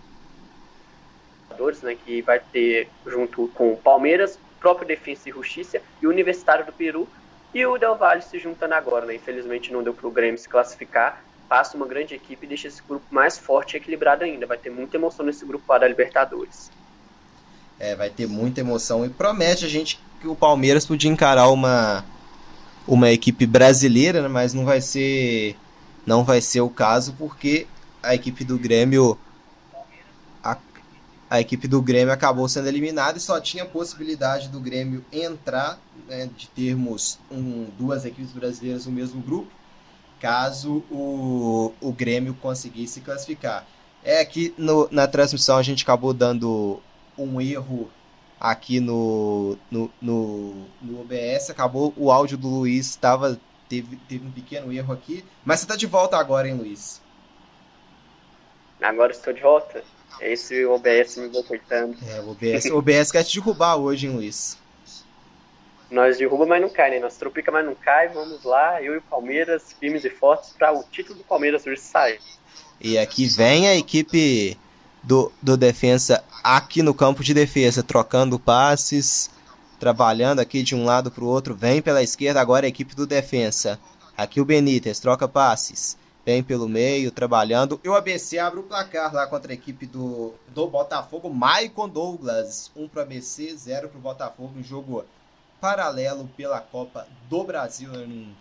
Né, 1.82 1.98
que 2.06 2.22
vai 2.22 2.39
ter 2.39 2.88
junto 3.06 3.48
com 3.50 3.74
o 3.74 3.77
Palmeiras, 3.77 4.38
próprio 4.60 4.88
Defensa 4.88 5.27
e 5.27 5.32
Justiça 5.32 5.82
e 6.01 6.06
o 6.06 6.10
Universitário 6.10 6.66
do 6.66 6.72
Peru 6.72 7.08
e 7.54 7.66
o 7.66 7.77
Del 7.77 7.96
Valle 7.96 8.22
se 8.22 8.38
juntando 8.38 8.75
agora, 8.75 9.06
né? 9.06 9.16
Infelizmente 9.16 9.74
não 9.74 9.82
deu 9.82 9.94
para 9.94 10.08
o 10.08 10.12
Grêmio 10.12 10.38
se 10.38 10.48
classificar, 10.48 11.24
passa 11.48 11.77
uma 11.77 11.88
grande 11.88 12.13
equipe 12.13 12.46
e 12.46 12.50
deixa 12.50 12.68
esse 12.68 12.82
grupo 12.82 13.06
mais 13.10 13.38
forte 13.38 13.74
e 13.74 13.77
equilibrado 13.77 14.24
ainda. 14.24 14.46
Vai 14.46 14.58
ter 14.58 14.70
muita 14.70 14.98
emoção 14.98 15.25
nesse 15.25 15.46
grupo 15.46 15.63
lá 15.68 15.77
da 15.77 15.88
Libertadores. 15.88 16.72
É, 17.80 17.96
vai 17.96 18.10
ter 18.10 18.27
muita 18.27 18.60
emoção 18.60 19.06
e 19.06 19.10
promete 19.10 19.66
a 19.66 19.70
gente 19.70 20.00
que 20.20 20.27
o 20.27 20.36
Palmeiras 20.36 20.86
podia 20.86 21.12
encarar 21.12 21.50
uma 21.50 22.04
uma 22.88 23.12
equipe 23.12 23.46
brasileira, 23.46 24.22
né, 24.22 24.27
mas 24.27 24.54
não 24.54 24.66
vai 24.66 24.82
ser 24.82 25.56
não 26.06 26.24
vai 26.24 26.42
ser 26.42 26.62
o 26.62 26.70
caso 26.70 27.13
porque 27.18 27.68
a 28.01 28.16
equipe 28.16 28.44
do 28.44 28.58
Grêmio 28.58 29.20
a, 30.42 30.58
a 31.30 31.42
equipe 31.42 31.68
do 31.68 31.82
Grêmio 31.82 32.13
acabou 32.13 32.48
sendo 32.48 32.68
eliminada 32.68 33.18
e 33.18 33.22
só 33.22 33.39
tinha 33.39 33.66
possibilidade 33.66 34.48
do 34.48 34.60
Grêmio 34.60 35.04
entrar, 35.12 35.77
né, 36.08 36.30
de 36.36 36.48
termos 36.48 37.20
um, 37.30 37.68
duas 37.77 38.06
equipes 38.06 38.32
brasileiras 38.32 38.86
no 38.86 38.92
mesmo 38.94 39.22
grupo, 39.22 39.51
caso 40.20 40.84
o, 40.92 41.74
o 41.82 41.92
Grêmio 41.92 42.34
conseguisse 42.36 43.02
classificar. 43.02 43.66
É 44.04 44.24
que 44.24 44.54
no, 44.58 44.88
na 44.92 45.08
transmissão 45.08 45.58
a 45.58 45.64
gente 45.64 45.84
acabou 45.84 46.14
dando 46.14 46.82
um 47.18 47.42
erro 47.42 47.90
aqui 48.40 48.80
no, 48.80 49.58
no, 49.70 49.92
no, 50.02 50.66
no 50.82 51.02
OBS, 51.02 51.50
acabou 51.50 51.94
o 51.98 52.12
áudio 52.12 52.38
do 52.38 52.48
Luiz, 52.48 52.88
estava 52.88 53.40
teve, 53.68 53.98
teve 54.08 54.26
um 54.26 54.32
pequeno 54.32 54.72
erro 54.72 54.94
aqui, 54.94 55.26
mas 55.44 55.60
você 55.60 55.66
está 55.66 55.76
de 55.76 55.88
volta 55.88 56.18
agora, 56.18 56.48
hein, 56.48 56.56
Luiz? 56.56 57.02
Agora 58.82 59.12
estou 59.12 59.34
de 59.34 59.42
volta. 59.42 59.84
Esse 60.22 60.66
OBS 60.66 61.18
me 61.18 61.30
boicotando. 61.30 61.98
É, 62.08 62.22
o 62.22 62.32
OBS, 62.32 62.66
o 62.66 62.78
OBS 62.78 63.12
quer 63.12 63.24
te 63.24 63.40
derrubar 63.40 63.76
hoje, 63.76 64.08
hein, 64.08 64.14
Luiz? 64.14 64.58
Nós 65.89 66.17
derruba, 66.17 66.46
mas 66.46 66.62
não 66.62 66.70
cai, 66.70 66.91
né? 66.91 67.00
Nós 67.00 67.15
tropica, 67.17 67.51
mas 67.51 67.65
não 67.65 67.74
cai. 67.74 68.10
Vamos 68.10 68.44
lá, 68.44 68.82
eu 68.82 68.96
e 68.96 68.98
o 68.98 69.01
Palmeiras, 69.01 69.74
firmes 69.79 70.03
e 70.03 70.10
fortes, 70.10 70.50
para 70.50 70.74
o 70.74 70.84
título 70.84 71.20
do 71.20 71.24
Palmeiras 71.24 71.65
hoje 71.65 71.79
sair. 71.79 72.20
E 72.79 72.98
aqui 72.98 73.25
vem 73.27 73.67
a 73.67 73.75
equipe 73.75 74.58
do, 75.01 75.32
do 75.41 75.56
defensa 75.56 76.24
aqui 76.44 76.84
no 76.84 76.94
campo 76.94 77.24
de 77.24 77.34
defesa, 77.34 77.82
trocando 77.82 78.38
passes, 78.38 79.29
trabalhando 79.79 80.39
aqui 80.39 80.62
de 80.62 80.75
um 80.75 80.84
lado 80.84 81.10
para 81.10 81.24
o 81.24 81.27
outro. 81.27 81.56
Vem 81.56 81.82
pela 81.82 82.03
esquerda 82.03 82.41
agora 82.41 82.65
a 82.65 82.70
equipe 82.70 82.96
do 82.96 83.08
defensa. 83.08 83.79
Aqui 84.17 84.41
o 84.41 84.46
Benítez 84.46 85.00
troca 85.00 85.27
passes. 85.27 85.98
Vem 86.25 86.44
pelo 86.44 86.67
meio, 86.67 87.10
trabalhando. 87.10 87.79
E 87.82 87.88
o 87.88 87.96
ABC 87.96 88.38
abre 88.38 88.60
o 88.60 88.63
placar 88.63 89.13
lá 89.13 89.25
contra 89.27 89.53
a 89.53 89.56
equipe 89.56 89.86
do, 89.86 90.34
do 90.50 90.67
Botafogo. 90.67 91.29
Maicon 91.29 91.88
Douglas. 91.88 92.70
1 92.75 92.84
um 92.84 92.88
para 92.89 93.00
o 93.00 93.03
ABC, 93.03 93.56
0 93.56 93.88
para 93.88 93.98
o 93.98 94.01
Botafogo. 94.01 94.51
Um 94.60 94.63
jogo 94.63 95.06
paralelo 95.60 96.30
pela 96.36 96.60
Copa 96.60 97.08
do 97.30 97.44
Brasil, 97.44 97.90
né, 97.92 98.06
num, 98.06 98.34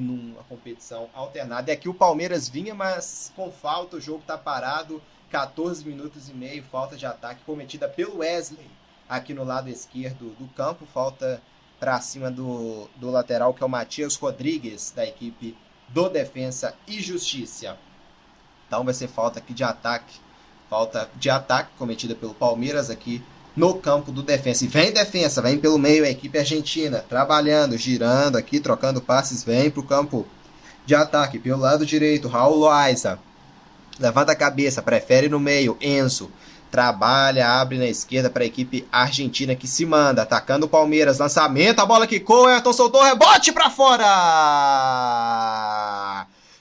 numa 0.00 0.42
competição 0.44 1.08
alternada. 1.14 1.70
E 1.70 1.74
aqui 1.74 1.88
o 1.88 1.94
Palmeiras 1.94 2.48
vinha, 2.48 2.74
mas 2.74 3.32
com 3.34 3.50
falta, 3.50 3.96
o 3.96 4.00
jogo 4.00 4.20
está 4.20 4.38
parado. 4.38 5.02
14 5.30 5.84
minutos 5.84 6.28
e 6.28 6.34
meio, 6.34 6.62
falta 6.64 6.96
de 6.96 7.06
ataque 7.06 7.44
cometida 7.44 7.88
pelo 7.88 8.18
Wesley 8.18 8.68
aqui 9.08 9.34
no 9.34 9.44
lado 9.44 9.68
esquerdo 9.68 10.34
do 10.38 10.46
campo, 10.54 10.86
falta 10.86 11.42
para 11.78 12.00
cima 12.00 12.30
do, 12.30 12.88
do 12.96 13.10
lateral 13.10 13.54
que 13.54 13.62
é 13.62 13.66
o 13.66 13.68
Matias 13.68 14.16
Rodrigues 14.16 14.92
da 14.94 15.04
equipe 15.04 15.56
do 15.88 16.08
Defensa 16.08 16.74
e 16.86 17.00
Justiça. 17.00 17.76
Então 18.66 18.84
vai 18.84 18.94
ser 18.94 19.08
falta 19.08 19.40
aqui 19.40 19.52
de 19.52 19.64
ataque, 19.64 20.20
falta 20.68 21.10
de 21.16 21.28
ataque 21.30 21.70
cometida 21.76 22.14
pelo 22.14 22.34
Palmeiras 22.34 22.90
aqui 22.90 23.22
no 23.60 23.74
campo 23.74 24.10
do 24.10 24.22
Defensa. 24.22 24.64
E 24.64 24.68
vem 24.68 24.90
Defensa, 24.90 25.42
vem 25.42 25.58
pelo 25.58 25.78
meio 25.78 26.04
a 26.04 26.10
equipe 26.10 26.38
argentina, 26.38 27.04
trabalhando, 27.08 27.76
girando 27.76 28.36
aqui, 28.36 28.58
trocando 28.58 29.00
passes, 29.00 29.44
vem 29.44 29.70
para 29.70 29.80
o 29.80 29.86
campo 29.86 30.26
de 30.86 30.94
ataque 30.94 31.38
pelo 31.38 31.60
lado 31.60 31.86
direito, 31.86 32.26
Raul 32.26 32.56
Loaiza 32.56 33.18
levanta 34.00 34.32
a 34.32 34.36
cabeça, 34.36 34.82
prefere 34.82 35.28
no 35.28 35.38
meio, 35.38 35.76
Enzo. 35.80 36.30
Trabalha, 36.70 37.60
abre 37.60 37.78
na 37.78 37.86
esquerda 37.86 38.30
para 38.30 38.44
a 38.44 38.46
equipe 38.46 38.86
argentina 38.90 39.54
que 39.56 39.68
se 39.68 39.84
manda, 39.84 40.22
atacando 40.22 40.66
o 40.66 40.68
Palmeiras. 40.68 41.18
Lançamento, 41.18 41.80
a 41.80 41.86
bola 41.86 42.06
quicou, 42.06 42.46
Ayrton 42.46 42.72
soltou, 42.72 43.02
rebote 43.02 43.52
para 43.52 43.68
fora! 43.68 44.06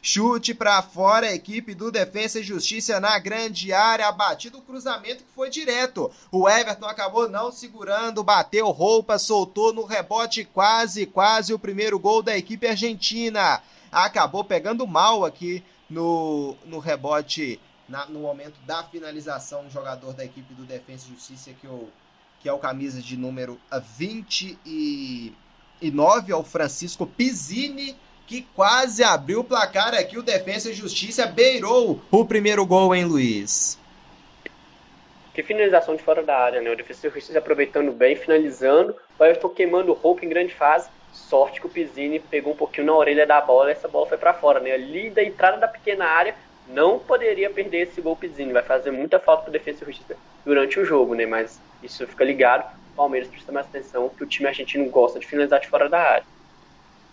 Chute 0.02 0.54
para 0.54 0.82
fora, 0.82 1.28
a 1.28 1.34
equipe 1.34 1.76
do 1.76 1.92
Defensa 1.92 2.40
e 2.40 2.44
Justiça 2.44 3.02
na 3.02 3.20
grande 3.20 3.74
área, 3.74 4.10
batido 4.12 4.60
o 4.60 4.62
cruzamento 4.62 5.24
que 5.24 5.34
foi 5.36 5.50
direto. 5.50 6.10
O 6.32 6.48
Everton 6.48 6.86
acabou 6.86 7.28
não 7.28 7.52
segurando, 7.52 8.24
bateu 8.24 8.70
roupa, 8.72 9.20
soltou 9.20 9.74
no 9.74 9.84
rebote, 9.84 10.46
quase, 10.46 11.06
quase 11.06 11.54
o 11.54 11.60
primeiro 11.60 12.00
gol 12.00 12.24
da 12.24 12.38
equipe 12.38 12.66
argentina. 12.66 13.62
Acabou 13.92 14.44
pegando 14.44 14.88
mal 14.88 15.26
aqui 15.26 15.62
no, 15.90 16.56
no 16.66 16.80
rebote, 16.80 17.60
na, 17.88 18.06
no 18.06 18.22
momento 18.22 18.56
da 18.66 18.84
finalização, 18.84 19.66
um 19.66 19.70
jogador 19.70 20.14
da 20.14 20.24
equipe 20.24 20.54
do 20.54 20.64
Defensa 20.64 21.08
e 21.08 21.10
Justiça, 21.14 21.52
que, 21.60 21.68
eu, 21.68 21.90
que 22.40 22.48
é 22.48 22.54
o 22.54 22.60
camisa 22.60 23.02
de 23.02 23.18
número 23.18 23.60
29, 23.98 26.32
é 26.32 26.36
o 26.36 26.44
Francisco 26.44 27.06
Pizzini, 27.06 27.98
que 28.30 28.44
quase 28.56 29.04
abriu 29.04 29.40
o 29.40 29.44
placar 29.44 29.96
aqui. 29.96 30.16
O 30.16 30.22
Defensa 30.22 30.70
e 30.70 30.74
Justiça 30.74 31.26
beirou 31.26 32.00
o 32.12 32.24
primeiro 32.24 32.64
gol, 32.64 32.94
hein, 32.94 33.04
Luiz? 33.04 33.80
Que 35.34 35.42
finalização 35.42 35.96
de 35.96 36.04
fora 36.04 36.22
da 36.22 36.38
área, 36.38 36.62
né? 36.62 36.70
O 36.70 36.76
Defensa 36.76 37.08
e 37.08 37.10
Justiça 37.10 37.40
aproveitando 37.40 37.92
bem, 37.92 38.16
finalizando. 38.16 38.96
O 39.18 39.26
Everton 39.26 39.50
queimando 39.50 39.94
roupa 39.94 40.24
em 40.24 40.30
grande 40.30 40.54
fase 40.54 40.88
sorte 41.12 41.60
que 41.60 41.66
o 41.66 41.70
Pizzini 41.70 42.20
pegou 42.20 42.54
um 42.54 42.56
pouquinho 42.56 42.86
na 42.86 42.94
orelha 42.94 43.26
da 43.26 43.42
bola 43.42 43.72
essa 43.72 43.88
bola 43.88 44.06
foi 44.06 44.18
para 44.20 44.32
fora, 44.32 44.60
né? 44.60 44.74
Ali 44.74 45.10
da 45.10 45.24
entrada 45.24 45.58
da 45.58 45.68
pequena 45.68 46.06
área, 46.06 46.36
não 46.68 47.00
poderia 47.00 47.50
perder 47.50 47.88
esse 47.88 48.00
gol 48.00 48.16
Pizzini, 48.16 48.54
vai 48.54 48.62
fazer 48.62 48.92
muita 48.92 49.20
falta 49.20 49.42
pro 49.42 49.52
Defesa 49.52 49.80
e 49.82 49.86
Justiça 49.88 50.16
durante 50.46 50.80
o 50.80 50.86
jogo, 50.86 51.16
né? 51.16 51.26
Mas 51.26 51.60
isso 51.82 52.06
fica 52.06 52.24
ligado, 52.24 52.72
o 52.94 52.96
Palmeiras 52.96 53.28
precisa 53.28 53.52
mais 53.52 53.66
atenção 53.66 54.08
que 54.10 54.24
o 54.24 54.28
time 54.28 54.48
argentino 54.48 54.88
gosta 54.92 55.20
de 55.20 55.26
finalizar 55.26 55.60
de 55.60 55.68
fora 55.68 55.90
da 55.90 56.00
área. 56.00 56.39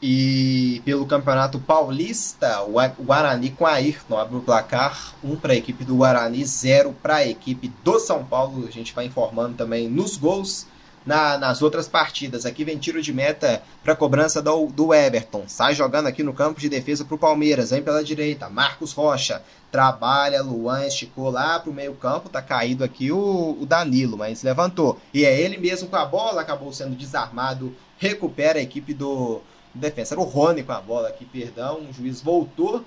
E 0.00 0.83
pelo 0.85 1.07
Campeonato 1.07 1.59
Paulista, 1.59 2.62
o 2.62 2.75
Guarani 3.03 3.50
com 3.50 3.67
Ayrton 3.67 4.19
abre 4.19 4.37
o 4.37 4.43
placar, 4.43 5.15
um 5.25 5.37
para 5.37 5.55
a 5.55 5.57
equipe 5.57 5.85
do 5.85 5.97
Guarani, 5.97 6.45
zero 6.45 6.95
para 7.03 7.17
a 7.17 7.26
equipe 7.26 7.73
do 7.83 7.99
São 7.99 8.25
Paulo. 8.25 8.67
A 8.69 8.71
gente 8.71 8.95
vai 8.95 9.07
informando 9.07 9.57
também 9.57 9.88
nos 9.88 10.17
gols 10.17 10.67
na, 11.07 11.38
nas 11.38 11.62
outras 11.62 11.87
partidas. 11.88 12.45
Aqui 12.45 12.65
vem 12.65 12.76
tiro 12.76 13.00
de 13.00 13.12
meta 13.12 13.62
para 13.83 13.95
cobrança 13.95 14.43
do, 14.43 14.67
do 14.67 14.93
Everton. 14.93 15.45
Sai 15.47 15.75
jogando 15.75 16.09
aqui 16.09 16.23
no 16.23 16.35
campo 16.35 16.61
de 16.61 16.69
defesa 16.69 17.05
para 17.05 17.15
o 17.15 17.19
Palmeiras. 17.19 17.71
Vem 17.71 17.83
pela 17.83 18.03
direita. 18.03 18.50
Marcos 18.50 18.93
Rocha. 18.93 19.41
Trabalha. 19.71 20.43
Luan 20.43 20.85
esticou 20.87 21.31
lá 21.31 21.61
para 21.61 21.71
o 21.71 21.75
meio 21.75 21.95
campo. 21.95 22.29
Tá 22.29 22.43
caído 22.43 22.83
aqui 22.83 23.12
o, 23.12 23.57
o 23.61 23.65
Danilo, 23.65 24.19
mas 24.19 24.43
levantou. 24.43 24.99
E 25.15 25.25
é 25.25 25.41
ele 25.41 25.57
mesmo 25.57 25.88
com 25.88 25.97
a 25.97 26.05
bola. 26.05 26.43
Acabou 26.43 26.73
sendo 26.73 26.97
desarmado. 26.97 27.75
Recupera 27.99 28.59
a 28.59 28.62
equipe 28.62 28.93
do 28.93 29.41
defesa. 29.76 30.14
Era 30.14 30.21
o 30.21 30.25
Rony 30.25 30.62
com 30.62 30.73
a 30.73 30.80
bola 30.80 31.09
aqui, 31.09 31.25
perdão. 31.25 31.80
O 31.80 31.92
juiz 31.92 32.21
voltou 32.21 32.85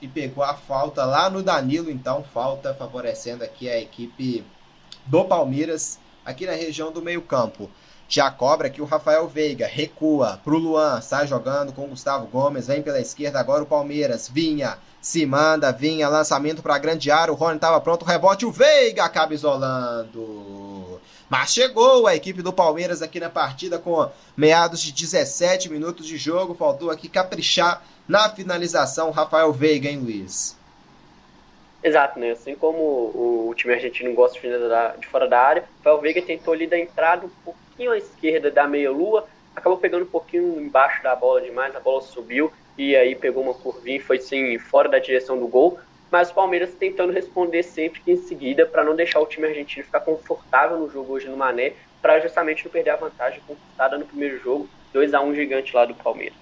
e 0.00 0.08
pegou 0.08 0.44
a 0.44 0.54
falta 0.54 1.04
lá 1.04 1.28
no 1.28 1.42
Danilo. 1.42 1.90
Então, 1.90 2.22
falta 2.22 2.74
favorecendo 2.74 3.44
aqui 3.44 3.68
a 3.68 3.78
equipe 3.78 4.44
do 5.06 5.24
Palmeiras 5.24 5.98
aqui 6.24 6.46
na 6.46 6.52
região 6.52 6.92
do 6.92 7.00
meio-campo. 7.00 7.70
Já 8.08 8.30
cobra 8.30 8.68
aqui 8.68 8.80
o 8.80 8.86
Rafael 8.86 9.28
Veiga, 9.28 9.66
recua 9.66 10.40
pro 10.42 10.56
Luan, 10.56 11.00
sai 11.02 11.26
jogando 11.26 11.74
com 11.74 11.84
o 11.84 11.88
Gustavo 11.88 12.26
Gomes, 12.26 12.66
vem 12.66 12.82
pela 12.82 13.00
esquerda 13.00 13.38
agora 13.38 13.62
o 13.62 13.66
Palmeiras, 13.66 14.30
Vinha, 14.30 14.78
se 14.98 15.26
manda, 15.26 15.70
Vinha, 15.72 16.08
lançamento 16.08 16.62
para 16.62 16.78
grande 16.78 17.10
área, 17.10 17.32
o 17.32 17.36
Rony 17.36 17.56
estava 17.56 17.78
pronto, 17.82 18.06
rebote, 18.06 18.46
o 18.46 18.50
Veiga 18.50 19.04
acaba 19.04 19.34
isolando. 19.34 20.87
Mas 21.28 21.52
chegou 21.52 22.06
a 22.06 22.16
equipe 22.16 22.40
do 22.40 22.52
Palmeiras 22.52 23.02
aqui 23.02 23.20
na 23.20 23.28
partida 23.28 23.78
com 23.78 24.10
meados 24.36 24.80
de 24.80 24.92
17 24.92 25.70
minutos 25.70 26.06
de 26.06 26.16
jogo, 26.16 26.54
faltou 26.54 26.90
aqui 26.90 27.08
caprichar 27.08 27.82
na 28.06 28.30
finalização, 28.30 29.10
Rafael 29.10 29.52
Veiga, 29.52 29.88
hein, 29.88 29.98
Luiz? 29.98 30.56
Exato, 31.82 32.18
né? 32.18 32.30
Assim 32.30 32.54
como 32.54 32.78
o, 32.78 33.54
time 33.54 33.74
argentino 33.74 34.12
gosta 34.14 34.34
de 34.34 34.40
finalizar 34.40 34.96
de 34.98 35.06
fora 35.06 35.28
da 35.28 35.40
área, 35.40 35.64
Rafael 35.78 36.00
Veiga 36.00 36.22
tentou 36.22 36.54
ali 36.54 36.66
da 36.66 36.78
entrada 36.78 37.26
um 37.26 37.30
pouquinho 37.44 37.92
à 37.92 37.98
esquerda 37.98 38.50
da 38.50 38.66
meia-lua, 38.66 39.26
acabou 39.54 39.78
pegando 39.78 40.04
um 40.04 40.08
pouquinho 40.08 40.60
embaixo 40.60 41.02
da 41.02 41.14
bola 41.14 41.42
demais, 41.42 41.76
a 41.76 41.80
bola 41.80 42.00
subiu 42.00 42.50
e 42.76 42.96
aí 42.96 43.14
pegou 43.14 43.42
uma 43.42 43.54
curvinha 43.54 43.96
e 43.96 44.00
foi 44.00 44.18
sim 44.18 44.58
fora 44.58 44.88
da 44.88 44.98
direção 44.98 45.38
do 45.38 45.46
gol. 45.46 45.78
Mas 46.10 46.30
o 46.30 46.34
Palmeiras 46.34 46.74
tentando 46.74 47.12
responder 47.12 47.62
sempre 47.62 48.00
que 48.00 48.12
em 48.12 48.16
seguida 48.16 48.64
para 48.64 48.84
não 48.84 48.96
deixar 48.96 49.20
o 49.20 49.26
time 49.26 49.46
argentino 49.46 49.84
ficar 49.84 50.00
confortável 50.00 50.78
no 50.78 50.90
jogo 50.90 51.12
hoje 51.12 51.28
no 51.28 51.36
Mané, 51.36 51.74
para 52.00 52.20
justamente 52.20 52.64
não 52.64 52.72
perder 52.72 52.90
a 52.90 52.96
vantagem 52.96 53.40
conquistada 53.46 53.98
no 53.98 54.06
primeiro 54.06 54.40
jogo, 54.40 54.68
2 54.92 55.12
a 55.14 55.20
1 55.20 55.34
gigante 55.34 55.74
lá 55.74 55.84
do 55.84 55.94
Palmeiras. 55.94 56.36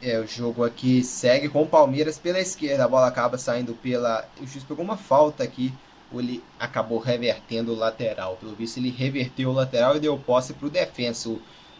É, 0.00 0.18
o 0.18 0.26
jogo 0.26 0.62
aqui 0.62 1.02
segue 1.02 1.48
com 1.48 1.62
o 1.62 1.66
Palmeiras 1.66 2.18
pela 2.18 2.38
esquerda. 2.38 2.84
A 2.84 2.88
bola 2.88 3.06
acaba 3.06 3.38
saindo 3.38 3.74
pela. 3.74 4.28
O 4.40 4.46
juiz 4.46 4.62
pegou 4.62 4.84
uma 4.84 4.96
falta 4.96 5.42
aqui. 5.42 5.72
Ele 6.12 6.42
acabou 6.60 6.98
revertendo 6.98 7.72
o 7.72 7.76
lateral. 7.76 8.36
Pelo 8.36 8.54
visto, 8.54 8.78
ele 8.78 8.90
reverteu 8.90 9.50
o 9.50 9.52
lateral 9.52 9.96
e 9.96 10.00
deu 10.00 10.16
posse 10.18 10.52
para 10.52 10.66
o 10.66 10.70
defensa. 10.70 11.28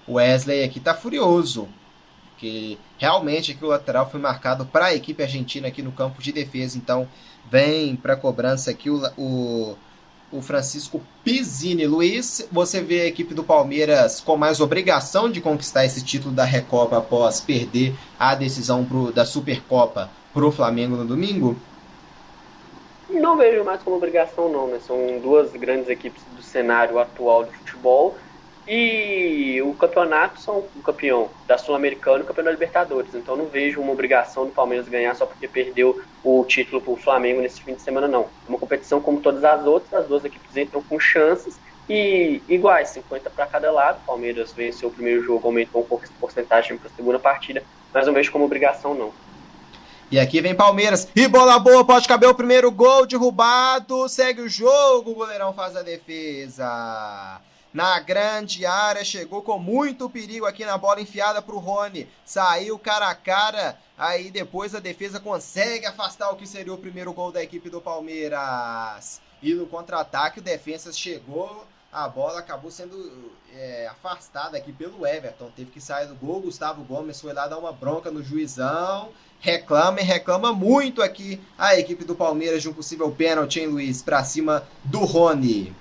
O 0.07 0.15
Wesley 0.15 0.65
aqui 0.65 0.81
tá 0.81 0.95
furioso. 0.95 1.69
Porque 2.37 2.77
realmente 2.99 3.53
aqui 3.53 3.65
o 3.65 3.69
lateral 3.69 4.11
foi 4.11 4.21
marcado 4.21 4.67
para 4.67 4.87
a 4.87 4.95
equipe 4.95 5.23
argentina 5.23 5.69
aqui 5.69 5.81
no 5.81 5.91
campo 5.91 6.21
de 6.21 6.31
defesa. 6.33 6.77
Então 6.77 7.09
vem 7.51 7.97
para 7.97 8.15
cobrança 8.15 8.71
aqui 8.71 8.91
o, 8.91 9.03
o 9.17 9.77
o 10.31 10.43
Francisco 10.43 11.01
Pizzini. 11.25 11.87
Luiz, 11.87 12.47
você 12.51 12.81
vê 12.81 13.03
a 13.03 13.07
equipe 13.07 13.35
do 13.35 13.45
Palmeiras 13.45 14.21
com 14.21 14.37
mais 14.37 14.61
obrigação 14.61 15.31
de 15.31 15.41
conquistar 15.41 15.85
esse 15.85 16.05
título 16.05 16.35
da 16.35 16.45
Recopa 16.45 16.99
após 16.99 17.41
perder 17.41 17.95
a 18.19 18.35
decisão 18.35 18.85
pro, 18.85 19.13
da 19.13 19.25
Supercopa 19.25 20.11
para 20.33 20.45
o 20.45 20.53
Flamengo 20.53 20.97
no 20.97 21.05
domingo? 21.05 21.57
Não 23.09 23.37
vejo 23.37 23.65
mais 23.65 23.81
como 23.83 23.97
obrigação, 23.97 24.51
não. 24.51 24.67
Né? 24.67 24.79
São 24.85 25.21
duas 25.21 25.53
grandes 25.53 25.89
equipes 25.89 26.23
do 26.35 26.43
cenário 26.43 26.99
atual 26.99 27.45
do 27.45 27.53
futebol 27.53 28.17
e 28.67 29.63
o 29.63 29.73
campeonato 29.75 30.41
são 30.41 30.59
o 30.59 30.83
campeão 30.83 31.31
da 31.47 31.57
Sul-Americana 31.57 32.19
e 32.19 32.23
o 32.23 32.25
campeão 32.25 32.45
da 32.45 32.51
Libertadores. 32.51 33.15
Então 33.15 33.37
não 33.37 33.47
vejo 33.47 33.81
uma 33.81 33.93
obrigação 33.93 34.45
do 34.45 34.53
Palmeiras 34.53 34.89
ganhar 34.89 35.15
só 35.15 35.25
porque 35.25 35.47
perdeu 35.47 36.03
o 36.25 36.45
título 36.45 36.81
para 36.81 36.93
o 36.93 36.97
Flamengo 36.97 37.41
nesse 37.41 37.63
fim 37.63 37.75
de 37.75 37.83
semana, 37.83 38.09
não. 38.09 38.23
É 38.23 38.49
uma 38.49 38.59
competição 38.59 39.01
como 39.01 39.21
todas 39.21 39.45
as 39.45 39.65
outras, 39.65 40.03
as 40.03 40.09
duas 40.09 40.25
equipes 40.25 40.57
entram 40.57 40.83
com 40.83 40.99
chances 40.99 41.59
e 41.89 42.43
iguais, 42.49 42.89
50 42.89 43.31
para 43.31 43.47
cada 43.47 43.71
lado. 43.71 43.99
O 44.03 44.07
Palmeiras 44.07 44.53
venceu 44.53 44.89
o 44.89 44.93
primeiro 44.93 45.23
jogo, 45.23 45.47
aumentou 45.47 45.83
um 45.83 45.87
pouco 45.87 46.05
essa 46.05 46.15
porcentagem 46.19 46.77
para 46.77 46.89
a 46.89 46.95
segunda 46.95 47.21
partida, 47.21 47.63
mas 47.95 48.07
não 48.07 48.15
vejo 48.15 48.33
como 48.33 48.45
obrigação, 48.45 48.95
não. 48.95 49.13
E 50.11 50.19
aqui 50.19 50.41
vem 50.41 50.55
Palmeiras. 50.55 51.09
E 51.15 51.29
bola 51.29 51.59
boa, 51.59 51.85
pode 51.85 52.07
caber 52.07 52.29
o 52.29 52.35
primeiro 52.35 52.71
gol 52.71 53.07
derrubado. 53.07 54.09
Segue 54.09 54.41
o 54.41 54.49
jogo, 54.49 55.11
o 55.11 55.15
goleirão 55.15 55.53
faz 55.53 55.77
a 55.77 55.83
defesa 55.83 57.41
na 57.77 58.01
grande 58.01 58.65
área, 58.65 59.05
chegou 59.05 59.43
com 59.43 59.59
muito 59.59 60.09
perigo 60.09 60.47
aqui 60.47 60.65
na 60.65 60.79
bola 60.79 60.99
enfiada 60.99 61.43
para 61.43 61.55
o 61.55 61.59
Rony, 61.59 62.09
saiu 62.25 62.79
cara 62.79 63.11
a 63.11 63.15
cara, 63.15 63.79
aí 63.99 64.31
depois 64.31 64.75
a 64.75 64.81
defesa 64.81 65.21
consegue 65.21 65.85
afastar 65.85 66.31
o 66.31 66.37
que 66.37 66.47
seria 66.47 66.73
o 66.73 66.79
primeiro 66.79 67.13
gol 67.13 67.31
da 67.31 67.43
equipe 67.43 67.69
do 67.69 67.79
Palmeiras. 67.79 69.21
E 69.43 69.53
no 69.53 69.67
contra-ataque 69.67 70.39
o 70.39 70.43
defesa 70.43 70.91
chegou, 70.91 71.67
a 71.93 72.09
bola 72.09 72.39
acabou 72.39 72.71
sendo 72.71 73.31
é, 73.55 73.87
afastada 73.89 74.57
aqui 74.57 74.73
pelo 74.73 75.07
Everton, 75.07 75.51
teve 75.55 75.71
que 75.71 75.81
sair 75.81 76.09
do 76.09 76.15
gol, 76.15 76.41
Gustavo 76.41 76.83
Gomes 76.83 77.21
foi 77.21 77.35
lá 77.35 77.47
dar 77.47 77.59
uma 77.59 77.73
bronca 77.73 78.11
no 78.11 78.23
juizão, 78.23 79.11
reclama 79.39 80.01
e 80.01 80.03
reclama 80.03 80.51
muito 80.51 81.03
aqui 81.03 81.39
a 81.59 81.79
equipe 81.79 82.07
do 82.07 82.15
Palmeiras 82.15 82.63
de 82.63 82.71
um 82.71 82.73
possível 82.73 83.13
pênalti, 83.13 83.61
hein, 83.61 83.67
Luiz, 83.67 84.01
para 84.01 84.25
cima 84.25 84.67
do 84.83 85.01
Rony. 85.01 85.77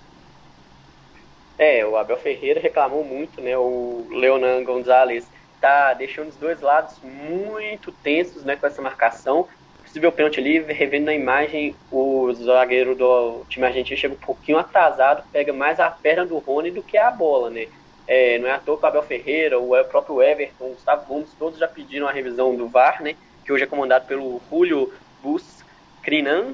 É, 1.57 1.85
o 1.85 1.95
Abel 1.95 2.17
Ferreira 2.17 2.59
reclamou 2.59 3.03
muito, 3.03 3.39
né? 3.41 3.57
O 3.57 4.05
Leonan 4.09 4.63
Gonzalez 4.63 5.25
tá 5.61 5.93
deixando 5.93 6.29
os 6.29 6.35
dois 6.35 6.61
lados 6.61 6.99
muito 7.01 7.91
tensos, 7.91 8.43
né, 8.43 8.55
com 8.55 8.67
essa 8.67 8.81
marcação. 8.81 9.47
Possível 9.81 10.11
pênalti 10.11 10.39
ali, 10.39 10.59
revendo 10.59 11.05
na 11.05 11.13
imagem, 11.13 11.75
o 11.91 12.31
zagueiro 12.33 12.93
do 12.93 13.45
time 13.47 13.65
argentino 13.65 13.97
chega 13.97 14.13
um 14.13 14.17
pouquinho 14.17 14.57
atrasado, 14.57 15.23
pega 15.31 15.53
mais 15.53 15.79
a 15.79 15.89
perna 15.89 16.25
do 16.25 16.37
Rony 16.37 16.71
do 16.71 16.83
que 16.83 16.97
a 16.97 17.09
bola, 17.09 17.49
né? 17.49 17.67
É, 18.07 18.37
não 18.37 18.47
é 18.47 18.51
à 18.51 18.59
toa 18.59 18.77
que 18.77 18.83
o 18.83 18.87
Abel 18.87 19.03
Ferreira, 19.03 19.59
o 19.59 19.71
próprio 19.85 20.21
Everton, 20.21 20.65
o 20.65 20.73
Gustavo 20.73 21.05
Gomes, 21.07 21.33
todos 21.39 21.57
já 21.57 21.67
pediram 21.67 22.07
a 22.07 22.11
revisão 22.11 22.55
do 22.55 22.67
VAR, 22.67 23.01
né? 23.01 23.15
Que 23.43 23.51
hoje 23.51 23.63
é 23.63 23.67
comandado 23.67 24.05
pelo 24.05 24.41
Julio 24.51 24.93
Bus 25.23 25.63
Crinan 26.03 26.53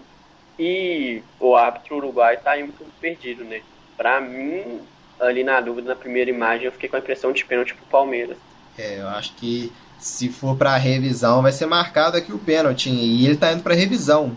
e 0.58 1.22
o 1.40 1.56
árbitro 1.56 1.98
uruguai 1.98 2.38
tá 2.38 2.52
aí 2.52 2.64
muito 2.64 2.86
perdido, 3.02 3.44
né? 3.44 3.62
Para 3.98 4.22
mim, 4.22 4.82
ali 5.22 5.44
na 5.44 5.62
dúvida, 5.62 5.90
na 5.90 5.96
primeira 5.96 6.30
imagem, 6.30 6.66
eu 6.66 6.72
fiquei 6.72 6.90
com 6.90 6.96
a 6.96 7.00
impressão 7.00 7.32
de 7.32 7.46
pênalti 7.46 7.76
pro 7.76 7.86
Palmeiras. 7.86 8.38
É, 8.78 9.00
eu 9.00 9.08
acho 9.08 9.34
que 9.36 9.72
se 10.00 10.30
for 10.30 10.58
para 10.58 10.76
revisão, 10.78 11.44
vai 11.44 11.52
ser 11.52 11.68
marcado 11.68 12.18
aqui 12.18 12.34
o 12.34 12.40
pênalti. 12.40 12.90
E 12.90 13.26
ele 13.26 13.38
tá 13.38 13.54
indo 13.54 13.62
para 13.62 13.76
revisão. 13.76 14.36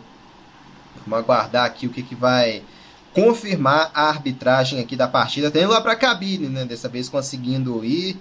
Vamos 1.07 1.19
aguardar 1.19 1.65
aqui 1.65 1.87
o 1.87 1.91
que, 1.91 2.03
que 2.03 2.15
vai 2.15 2.63
confirmar 3.15 3.91
a 3.95 4.09
arbitragem 4.09 4.81
aqui 4.81 4.95
da 4.95 5.09
partida. 5.09 5.51
Tem 5.51 5.67
lá 5.67 5.81
para 5.81 5.97
cabine, 5.97 6.49
né? 6.49 6.65
Dessa 6.65 6.89
vez 6.89 7.09
conseguindo 7.09 7.83
ir. 7.85 8.17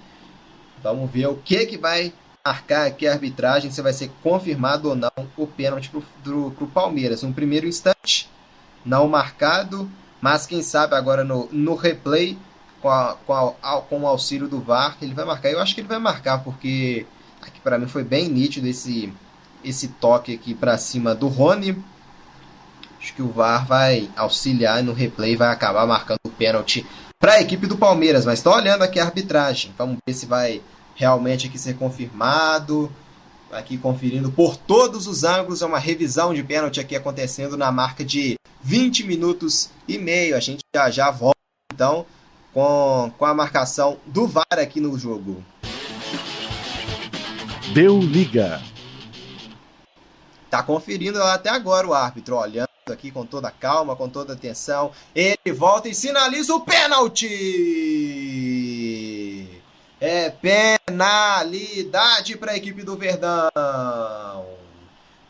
Vamos 0.82 1.10
ver 1.10 1.26
o 1.26 1.36
que, 1.36 1.66
que 1.66 1.76
vai 1.76 2.12
marcar 2.46 2.86
aqui 2.86 3.06
a 3.06 3.12
arbitragem, 3.12 3.70
se 3.70 3.80
vai 3.80 3.92
ser 3.92 4.10
confirmado 4.22 4.90
ou 4.90 4.94
não 4.94 5.10
o 5.36 5.46
pênalti 5.46 5.90
pro, 5.90 6.02
pro, 6.22 6.50
pro 6.50 6.66
Palmeiras. 6.66 7.22
No 7.22 7.32
primeiro 7.32 7.66
instante, 7.66 8.30
não 8.84 9.08
marcado. 9.08 9.90
Mas 10.20 10.46
quem 10.46 10.62
sabe 10.62 10.94
agora 10.94 11.22
no, 11.22 11.48
no 11.52 11.74
replay, 11.74 12.38
com, 12.84 12.90
a, 12.90 13.16
com, 13.26 13.32
a, 13.32 13.80
com 13.80 14.00
o 14.02 14.06
auxílio 14.06 14.46
do 14.46 14.60
VAR, 14.60 14.98
ele 15.00 15.14
vai 15.14 15.24
marcar. 15.24 15.48
Eu 15.48 15.58
acho 15.58 15.74
que 15.74 15.80
ele 15.80 15.88
vai 15.88 15.98
marcar, 15.98 16.44
porque 16.44 17.06
aqui 17.40 17.58
para 17.60 17.78
mim 17.78 17.86
foi 17.86 18.04
bem 18.04 18.28
nítido 18.28 18.68
esse, 18.68 19.10
esse 19.64 19.88
toque 19.88 20.34
aqui 20.34 20.54
para 20.54 20.76
cima 20.76 21.14
do 21.14 21.26
Rony. 21.26 21.82
Acho 23.00 23.14
que 23.14 23.22
o 23.22 23.32
VAR 23.32 23.66
vai 23.66 24.10
auxiliar 24.14 24.82
no 24.82 24.92
replay 24.92 25.34
vai 25.34 25.48
acabar 25.48 25.86
marcando 25.86 26.18
o 26.26 26.30
pênalti 26.30 26.86
para 27.18 27.34
a 27.34 27.40
equipe 27.40 27.66
do 27.66 27.78
Palmeiras. 27.78 28.26
Mas 28.26 28.40
estou 28.40 28.52
olhando 28.54 28.82
aqui 28.82 29.00
a 29.00 29.04
arbitragem. 29.04 29.72
Vamos 29.78 29.96
ver 30.06 30.12
se 30.12 30.26
vai 30.26 30.60
realmente 30.94 31.46
aqui 31.46 31.58
ser 31.58 31.78
confirmado. 31.78 32.92
Aqui 33.50 33.78
conferindo 33.78 34.30
por 34.30 34.58
todos 34.58 35.06
os 35.06 35.24
ângulos. 35.24 35.62
É 35.62 35.66
uma 35.66 35.78
revisão 35.78 36.34
de 36.34 36.42
pênalti 36.42 36.80
aqui 36.80 36.94
acontecendo 36.94 37.56
na 37.56 37.72
marca 37.72 38.04
de 38.04 38.34
20 38.62 39.04
minutos 39.04 39.70
e 39.88 39.96
meio. 39.96 40.36
A 40.36 40.40
gente 40.40 40.60
já 40.74 40.90
já 40.90 41.10
volta 41.10 41.34
então 41.72 42.04
com, 42.54 43.12
com 43.18 43.26
a 43.26 43.34
marcação 43.34 43.98
do 44.06 44.26
VAR 44.28 44.46
aqui 44.52 44.80
no 44.80 44.96
jogo. 44.96 45.44
Deu 47.74 47.98
liga. 47.98 48.62
Tá 50.48 50.62
conferindo 50.62 51.20
até 51.20 51.50
agora 51.50 51.86
o 51.86 51.92
árbitro, 51.92 52.36
olhando 52.36 52.68
aqui 52.86 53.10
com 53.10 53.26
toda 53.26 53.50
calma, 53.50 53.96
com 53.96 54.08
toda 54.08 54.34
atenção. 54.34 54.92
Ele 55.14 55.52
volta 55.52 55.88
e 55.88 55.94
sinaliza 55.94 56.54
o 56.54 56.60
pênalti. 56.60 57.28
É 60.00 60.30
penalidade 60.86 62.36
para 62.36 62.52
a 62.52 62.56
equipe 62.56 62.84
do 62.84 62.96
Verdão. 62.96 63.50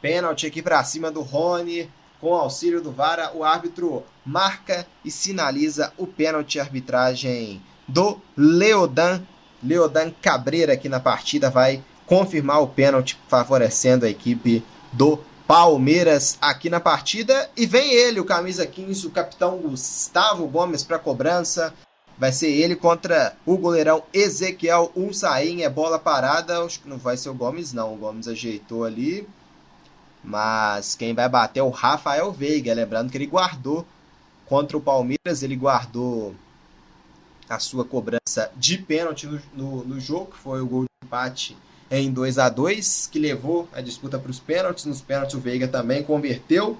Pênalti 0.02 0.46
aqui 0.46 0.60
para 0.60 0.84
cima 0.84 1.10
do 1.10 1.22
Rony. 1.22 1.90
Com 2.24 2.32
auxílio 2.32 2.80
do 2.80 2.90
VAR, 2.90 3.36
o 3.36 3.44
árbitro 3.44 4.02
marca 4.24 4.86
e 5.04 5.10
sinaliza 5.10 5.92
o 5.98 6.06
pênalti 6.06 6.58
arbitragem 6.58 7.60
do 7.86 8.18
Leodan. 8.34 9.20
Leodan 9.62 10.10
Cabreira 10.22 10.72
aqui 10.72 10.88
na 10.88 10.98
partida 10.98 11.50
vai 11.50 11.84
confirmar 12.06 12.62
o 12.62 12.66
pênalti, 12.66 13.20
favorecendo 13.28 14.06
a 14.06 14.08
equipe 14.08 14.64
do 14.90 15.18
Palmeiras 15.46 16.38
aqui 16.40 16.70
na 16.70 16.80
partida. 16.80 17.50
E 17.54 17.66
vem 17.66 17.92
ele, 17.92 18.20
o 18.20 18.24
camisa 18.24 18.66
15, 18.66 19.06
o 19.06 19.10
capitão 19.10 19.58
Gustavo 19.58 20.46
Gomes 20.46 20.82
para 20.82 20.98
cobrança. 20.98 21.74
Vai 22.16 22.32
ser 22.32 22.48
ele 22.48 22.74
contra 22.74 23.36
o 23.44 23.58
goleirão 23.58 24.02
Ezequiel 24.14 24.90
Unsain. 24.96 25.60
É 25.60 25.68
bola 25.68 25.98
parada. 25.98 26.64
Acho 26.64 26.80
que 26.80 26.88
não 26.88 26.96
vai 26.96 27.18
ser 27.18 27.28
o 27.28 27.34
Gomes, 27.34 27.74
não. 27.74 27.92
O 27.92 27.98
Gomes 27.98 28.26
ajeitou 28.26 28.82
ali. 28.82 29.28
Mas 30.24 30.94
quem 30.94 31.14
vai 31.14 31.28
bater 31.28 31.60
é 31.60 31.62
o 31.62 31.68
Rafael 31.68 32.32
Veiga. 32.32 32.72
Lembrando 32.72 33.10
que 33.10 33.18
ele 33.18 33.26
guardou 33.26 33.86
contra 34.46 34.76
o 34.76 34.80
Palmeiras, 34.80 35.42
ele 35.42 35.54
guardou 35.54 36.34
a 37.48 37.58
sua 37.58 37.84
cobrança 37.84 38.50
de 38.56 38.78
pênalti 38.78 39.26
no, 39.26 39.40
no, 39.54 39.84
no 39.84 40.00
jogo, 40.00 40.32
que 40.32 40.38
foi 40.38 40.62
o 40.62 40.66
gol 40.66 40.84
de 40.84 41.06
empate 41.06 41.56
em 41.90 42.10
2 42.10 42.38
a 42.38 42.48
2 42.48 43.08
que 43.12 43.18
levou 43.18 43.68
a 43.72 43.80
disputa 43.80 44.18
para 44.18 44.30
os 44.30 44.40
pênaltis. 44.40 44.86
Nos 44.86 45.02
pênaltis 45.02 45.34
o 45.34 45.40
Veiga 45.40 45.68
também 45.68 46.02
converteu. 46.02 46.78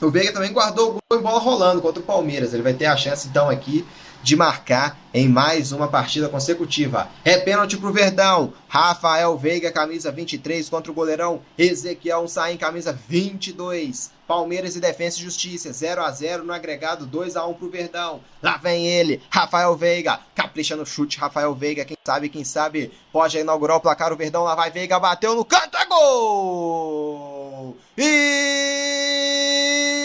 O 0.00 0.10
Veiga 0.10 0.32
também 0.32 0.52
guardou 0.52 0.90
o 0.90 0.92
gol 0.92 1.18
em 1.18 1.22
bola 1.22 1.40
rolando 1.40 1.82
contra 1.82 2.00
o 2.00 2.04
Palmeiras. 2.06 2.54
Ele 2.54 2.62
vai 2.62 2.74
ter 2.74 2.86
a 2.86 2.96
chance 2.96 3.28
então 3.28 3.50
aqui 3.50 3.84
de 4.24 4.34
marcar 4.34 4.98
em 5.12 5.28
mais 5.28 5.70
uma 5.70 5.86
partida 5.86 6.30
consecutiva. 6.30 7.08
É 7.22 7.36
pênalti 7.36 7.76
pro 7.76 7.92
Verdão. 7.92 8.54
Rafael 8.66 9.36
Veiga, 9.36 9.70
camisa 9.70 10.10
23, 10.10 10.68
contra 10.70 10.90
o 10.90 10.94
goleirão 10.94 11.42
Ezequiel 11.58 12.26
sai 12.26 12.54
em 12.54 12.56
camisa 12.56 12.98
22. 13.06 14.10
Palmeiras 14.26 14.74
e 14.74 14.80
Defensa 14.80 15.18
e 15.18 15.22
Justiça, 15.22 15.70
0 15.70 16.02
a 16.02 16.10
0 16.10 16.44
no 16.44 16.54
agregado, 16.54 17.04
2 17.04 17.36
a 17.36 17.46
1 17.46 17.54
pro 17.54 17.68
Verdão. 17.68 18.22
Lá 18.42 18.56
vem 18.56 18.86
ele, 18.86 19.20
Rafael 19.28 19.76
Veiga, 19.76 20.18
capricha 20.34 20.74
no 20.74 20.86
chute, 20.86 21.18
Rafael 21.18 21.54
Veiga, 21.54 21.84
quem 21.84 21.96
sabe, 22.02 22.30
quem 22.30 22.42
sabe, 22.42 22.90
pode 23.12 23.36
inaugurar 23.36 23.76
o 23.76 23.80
placar 23.80 24.10
o 24.10 24.16
Verdão, 24.16 24.42
lá 24.42 24.54
vai 24.54 24.70
Veiga, 24.70 24.98
bateu 24.98 25.34
no 25.34 25.44
canto, 25.44 25.76
é 25.76 25.84
gol! 25.84 27.76
E 27.98 29.33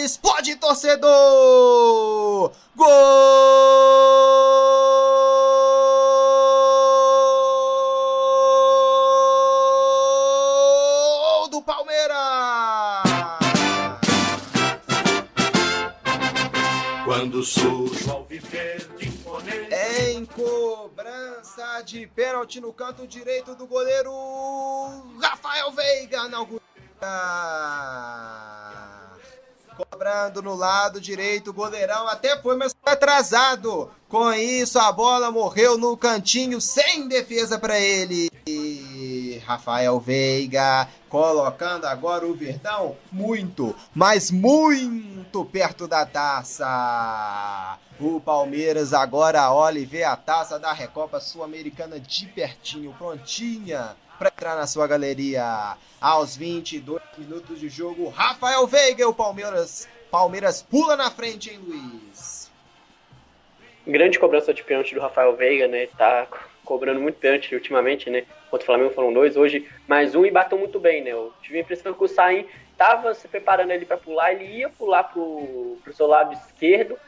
Explode 0.02 0.56
torcedor! 0.56 2.52
Gol 2.74 2.88
do 11.50 11.60
Palmeiras! 11.60 12.16
Quando 17.04 17.44
surge 17.44 18.00
viver 18.26 18.88
de 18.96 19.08
imponente 19.08 19.74
em 19.74 20.24
cobrança 20.24 21.82
de 21.82 22.06
pênalti 22.06 22.58
no 22.60 22.72
canto 22.72 23.06
direito 23.06 23.54
do 23.54 23.66
goleiro 23.66 24.10
Rafael 25.20 25.70
Veiga 25.72 26.28
na 26.28 26.42
Guilherme. 26.44 26.60
Cobrando 29.88 30.42
no 30.42 30.54
lado 30.54 31.00
direito, 31.00 31.50
o 31.50 31.54
goleirão 31.54 32.06
até 32.06 32.36
foi, 32.42 32.54
mas 32.56 32.74
foi 32.82 32.92
atrasado. 32.92 33.90
Com 34.08 34.30
isso, 34.32 34.78
a 34.78 34.92
bola 34.92 35.30
morreu 35.30 35.78
no 35.78 35.96
cantinho, 35.96 36.60
sem 36.60 37.08
defesa 37.08 37.58
para 37.58 37.78
ele. 37.78 38.28
Rafael 39.46 39.98
Veiga 39.98 40.86
colocando 41.08 41.86
agora 41.86 42.26
o 42.26 42.34
Verdão 42.34 42.96
muito, 43.10 43.74
mas 43.94 44.30
muito 44.30 45.44
perto 45.46 45.88
da 45.88 46.04
taça. 46.04 47.78
O 47.98 48.20
Palmeiras 48.20 48.92
agora 48.92 49.50
olha 49.50 49.78
e 49.78 49.86
vê 49.86 50.04
a 50.04 50.16
taça 50.16 50.58
da 50.58 50.72
Recopa 50.72 51.20
Sul-Americana 51.20 51.98
de 51.98 52.26
pertinho, 52.26 52.94
prontinha 52.98 53.96
para 54.20 54.28
entrar 54.28 54.54
na 54.54 54.66
sua 54.66 54.86
galeria. 54.86 55.78
Aos 55.98 56.36
22 56.36 57.00
minutos 57.16 57.58
de 57.58 57.70
jogo, 57.70 58.10
Rafael 58.10 58.66
Veiga, 58.66 59.08
o 59.08 59.14
Palmeiras, 59.14 59.88
Palmeiras 60.10 60.60
pula 60.60 60.94
na 60.94 61.10
frente, 61.10 61.48
hein, 61.48 61.58
Luiz? 61.66 62.50
Grande 63.86 64.18
cobrança 64.18 64.52
de 64.52 64.62
pênalti 64.62 64.94
do 64.94 65.00
Rafael 65.00 65.34
Veiga, 65.34 65.66
né? 65.66 65.86
Tá 65.96 66.26
cobrando 66.66 67.00
muito 67.00 67.18
pênalti 67.18 67.54
ultimamente, 67.54 68.10
né? 68.10 68.26
Contra 68.50 68.64
o 68.64 68.66
Flamengo 68.66 68.94
foram 68.94 69.10
dois, 69.10 69.38
hoje 69.38 69.66
mais 69.88 70.14
um 70.14 70.26
e 70.26 70.30
bateu 70.30 70.58
muito 70.58 70.78
bem, 70.78 71.02
né? 71.02 71.12
Eu 71.12 71.32
tive 71.40 71.56
a 71.56 71.62
impressão 71.62 71.94
que 71.94 72.04
o 72.04 72.08
Sain 72.08 72.46
tava 72.76 73.14
se 73.14 73.26
preparando 73.26 73.70
ali 73.70 73.86
para 73.86 73.96
pular, 73.96 74.32
ele 74.32 74.44
ia 74.44 74.68
pular 74.68 75.04
pro, 75.04 75.78
pro 75.82 75.94
seu 75.94 76.06
lado 76.06 76.34
esquerdo. 76.34 76.98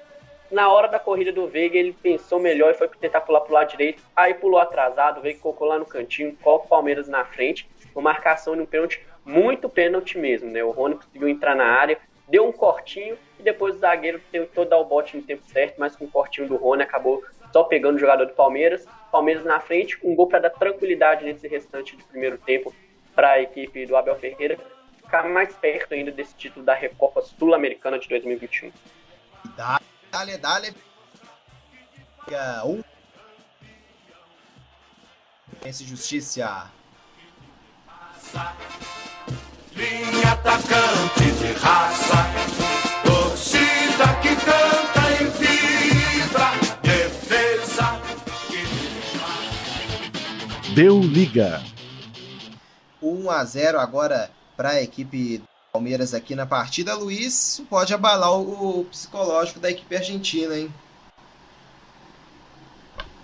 Na 0.52 0.70
hora 0.70 0.86
da 0.86 0.98
corrida 0.98 1.32
do 1.32 1.48
Veiga, 1.48 1.78
ele 1.78 1.94
pensou 1.94 2.38
melhor 2.38 2.72
e 2.72 2.74
foi 2.74 2.86
tentar 2.86 3.22
pular 3.22 3.40
pro 3.40 3.54
lado 3.54 3.70
direito. 3.70 4.02
Aí 4.14 4.34
pulou 4.34 4.60
atrasado, 4.60 5.18
o 5.18 5.22
Veiga 5.22 5.40
colocou 5.40 5.66
lá 5.66 5.78
no 5.78 5.86
cantinho, 5.86 6.36
coloca 6.42 6.66
o 6.66 6.68
Palmeiras 6.68 7.08
na 7.08 7.24
frente. 7.24 7.66
Uma 7.94 8.12
marcação 8.12 8.54
de 8.54 8.60
um 8.60 8.66
pênalti, 8.66 9.02
muito 9.24 9.66
pênalti 9.66 10.18
mesmo, 10.18 10.50
né? 10.50 10.62
O 10.62 10.70
Rony 10.70 10.96
conseguiu 10.96 11.26
entrar 11.26 11.56
na 11.56 11.64
área, 11.64 11.98
deu 12.28 12.46
um 12.46 12.52
cortinho 12.52 13.16
e 13.40 13.42
depois 13.42 13.76
o 13.76 13.78
zagueiro 13.78 14.20
tentou 14.30 14.66
dar 14.66 14.76
o 14.76 14.84
bote 14.84 15.16
no 15.16 15.22
tempo 15.22 15.42
certo, 15.46 15.76
mas 15.78 15.96
com 15.96 16.04
o 16.04 16.10
cortinho 16.10 16.46
do 16.46 16.56
Rony 16.56 16.82
acabou 16.82 17.24
só 17.50 17.64
pegando 17.64 17.96
o 17.96 17.98
jogador 17.98 18.26
do 18.26 18.34
Palmeiras. 18.34 18.86
Palmeiras 19.10 19.44
na 19.44 19.58
frente, 19.58 19.98
um 20.04 20.14
gol 20.14 20.26
para 20.26 20.40
dar 20.40 20.50
tranquilidade 20.50 21.24
nesse 21.24 21.48
restante 21.48 21.96
de 21.96 22.04
primeiro 22.04 22.36
tempo 22.36 22.74
para 23.14 23.30
a 23.30 23.40
equipe 23.40 23.86
do 23.86 23.96
Abel 23.96 24.16
Ferreira 24.16 24.58
ficar 25.02 25.28
mais 25.28 25.54
perto 25.54 25.94
ainda 25.94 26.10
desse 26.10 26.34
título 26.34 26.62
da 26.62 26.74
Recopa 26.74 27.22
Sul-Americana 27.22 27.98
de 27.98 28.06
2021. 28.08 28.70
Dale, 30.12 30.36
dale. 30.36 30.76
Um. 32.66 32.84
Pense 35.62 35.86
justiça. 35.86 36.70
Linha 39.74 40.32
atacante 40.32 41.32
de 41.38 41.52
raça, 41.54 42.26
torcida 43.02 44.14
que 44.20 44.36
canta 44.36 45.10
em 45.18 45.30
vibra, 45.30 46.50
defesa 46.82 47.98
que 48.50 48.66
Deu 50.74 51.00
liga. 51.00 51.62
1 53.00 53.30
a 53.30 53.42
0 53.46 53.80
agora 53.80 54.30
para 54.58 54.72
a 54.72 54.82
equipe 54.82 55.42
Palmeiras 55.72 56.12
aqui 56.12 56.34
na 56.34 56.44
partida. 56.44 56.94
Luiz, 56.94 57.64
pode 57.70 57.94
abalar 57.94 58.38
o, 58.38 58.84
psicológico 58.84 59.58
da 59.58 59.70
equipe 59.70 59.96
argentina, 59.96 60.54
hein? 60.54 60.68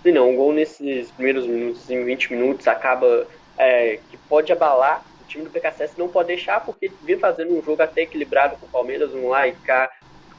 Sim, 0.03 0.13
não, 0.13 0.31
um 0.31 0.37
gol 0.37 0.55
nesses 0.55 1.11
primeiros 1.11 1.47
minutos, 1.47 1.91
em 1.91 2.03
20 2.03 2.33
minutos, 2.33 2.67
acaba 2.67 3.27
é, 3.59 3.99
que 4.11 4.17
pode 4.17 4.51
abalar. 4.51 5.05
O 5.23 5.29
time 5.29 5.45
do 5.45 5.51
PKSS 5.51 5.99
não 5.99 6.09
pode 6.09 6.29
deixar, 6.29 6.65
porque 6.65 6.91
vem 7.03 7.19
fazendo 7.19 7.53
um 7.53 7.63
jogo 7.63 7.83
até 7.83 8.01
equilibrado 8.03 8.57
com 8.57 8.65
o 8.65 8.71
Palmeiras, 8.71 9.13
um 9.13 9.29
lá 9.29 9.47
e 9.47 9.53
cá, 9.53 9.91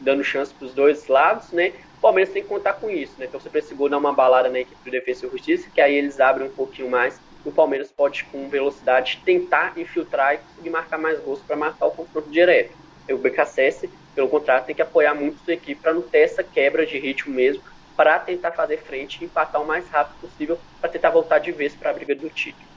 dando 0.01 0.23
chance 0.23 0.51
para 0.51 0.65
os 0.65 0.73
dois 0.73 1.07
lados, 1.07 1.51
né? 1.51 1.73
O 1.99 2.01
Palmeiras 2.01 2.33
tem 2.33 2.41
que 2.41 2.49
contar 2.49 2.73
com 2.73 2.89
isso, 2.89 3.19
né? 3.19 3.27
Então, 3.27 3.39
se 3.39 3.49
esse 3.53 3.75
gol 3.75 3.87
dar 3.87 3.99
uma 3.99 4.13
balada 4.13 4.49
na 4.49 4.61
equipe 4.61 4.83
do 4.83 4.89
Defesa 4.89 5.27
e 5.27 5.29
Justiça, 5.29 5.69
que 5.69 5.79
aí 5.79 5.93
eles 5.93 6.19
abrem 6.19 6.47
um 6.47 6.55
pouquinho 6.55 6.89
mais, 6.89 7.21
o 7.45 7.52
Palmeiras 7.52 7.91
pode, 7.91 8.25
com 8.25 8.49
velocidade, 8.49 9.21
tentar 9.23 9.73
infiltrar 9.78 10.36
e 10.36 10.38
conseguir 10.39 10.69
marcar 10.69 10.97
mais 10.97 11.19
gols 11.19 11.39
para 11.39 11.56
marcar 11.56 11.88
o 11.88 11.91
confronto 11.91 12.30
direto. 12.30 12.75
E 13.08 13.13
o 13.13 13.17
BKSS, 13.17 13.89
pelo 14.13 14.28
contrário, 14.28 14.65
tem 14.65 14.75
que 14.75 14.82
apoiar 14.82 15.13
muito 15.13 15.43
sua 15.43 15.54
equipe 15.54 15.82
para 15.82 15.93
não 15.93 16.02
ter 16.02 16.19
essa 16.19 16.43
quebra 16.43 16.86
de 16.86 16.99
ritmo 16.99 17.34
mesmo, 17.34 17.63
para 17.95 18.19
tentar 18.19 18.52
fazer 18.52 18.78
frente 18.78 19.19
e 19.21 19.25
empatar 19.25 19.62
o 19.62 19.67
mais 19.67 19.88
rápido 19.89 20.19
possível, 20.21 20.60
para 20.80 20.89
tentar 20.89 21.10
voltar 21.10 21.39
de 21.39 21.52
vez 21.52 21.73
para 21.73 21.89
a 21.89 21.93
briga 21.93 22.15
do 22.15 22.30
título. 22.30 22.67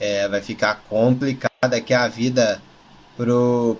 É, 0.00 0.28
vai 0.28 0.40
ficar 0.40 0.82
complicada 0.88 1.76
aqui 1.76 1.92
a 1.92 2.06
vida 2.08 2.62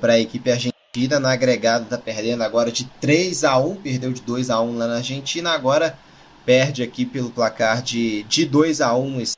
para 0.01 0.15
a 0.15 0.19
equipe 0.19 0.51
argentina. 0.51 1.21
No 1.21 1.29
agregado 1.29 1.85
está 1.85 1.99
perdendo 1.99 2.43
agora 2.43 2.73
de 2.73 2.85
3 3.01 3.45
a 3.45 3.57
1 3.59 3.77
perdeu 3.77 4.13
de 4.13 4.23
2 4.23 4.51
a 4.51 4.61
1 4.61 4.79
lá 4.79 4.87
na 4.89 4.97
Argentina, 4.97 5.51
agora 5.53 5.97
perde 6.45 6.83
aqui 6.83 7.05
pelo 7.05 7.31
placar 7.31 7.83
de, 7.83 8.25
de 8.25 8.45
2 8.47 8.81
a 8.81 8.95
1 8.97 9.21
esse 9.21 9.37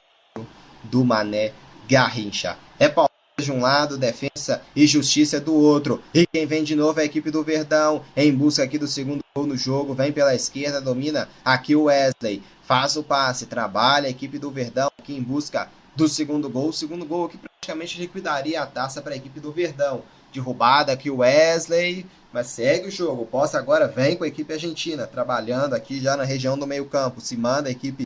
do 0.85 1.05
Mané 1.05 1.53
Garrincha. 1.89 2.57
É 2.79 2.89
Palmeiras 2.89 3.11
de 3.41 3.53
um 3.53 3.61
lado, 3.61 3.99
defesa 3.99 4.63
e 4.75 4.87
justiça 4.87 5.41
do 5.41 5.55
outro. 5.55 6.03
E 6.15 6.27
quem 6.27 6.47
vem 6.47 6.63
de 6.63 6.77
novo 6.77 7.01
é 7.01 7.03
a 7.03 7.07
equipe 7.07 7.31
do 7.31 7.43
Verdão, 7.43 8.03
em 8.17 8.35
busca 8.35 8.63
aqui 8.63 8.79
do 8.79 8.87
segundo 8.87 9.21
gol 9.35 9.47
no 9.47 9.57
jogo, 9.57 9.95
vem 9.95 10.13
pela 10.13 10.35
esquerda, 10.35 10.81
domina 10.81 11.29
aqui 11.45 11.75
o 11.75 11.85
Wesley, 11.85 12.43
faz 12.63 12.97
o 12.97 13.03
passe, 13.03 13.47
trabalha 13.47 14.07
a 14.07 14.11
equipe 14.11 14.39
do 14.39 14.51
Verdão 14.51 14.91
aqui 14.99 15.15
em 15.15 15.23
busca 15.23 15.69
do 15.97 16.09
segundo 16.09 16.49
gol. 16.49 16.69
O 16.69 16.73
segundo 16.73 17.05
gol 17.05 17.27
aqui 17.27 17.39
praticamente 17.39 17.99
liquidaria 17.99 18.63
a 18.63 18.67
taça 18.67 19.03
para 19.03 19.15
a 19.15 19.17
equipe 19.17 19.41
do 19.41 19.53
Verdão. 19.53 20.03
Derrubada 20.33 20.93
aqui 20.93 21.11
o 21.11 21.19
Wesley, 21.19 22.07
mas 22.33 22.47
segue 22.47 22.89
o 22.89 22.91
jogo. 22.91 23.27
Posse 23.27 23.57
agora 23.57 23.89
vem 23.89 24.17
com 24.17 24.25
a 24.25 24.29
equipe 24.29 24.53
argentina, 24.53 25.07
trabalhando 25.07 25.75
aqui 25.75 26.01
já 26.01 26.17
na 26.17 26.25
região 26.25 26.57
do 26.57 26.67
meio-campo. 26.67 27.21
Se 27.21 27.37
manda 27.37 27.69
a 27.69 27.73
equipe 27.73 28.05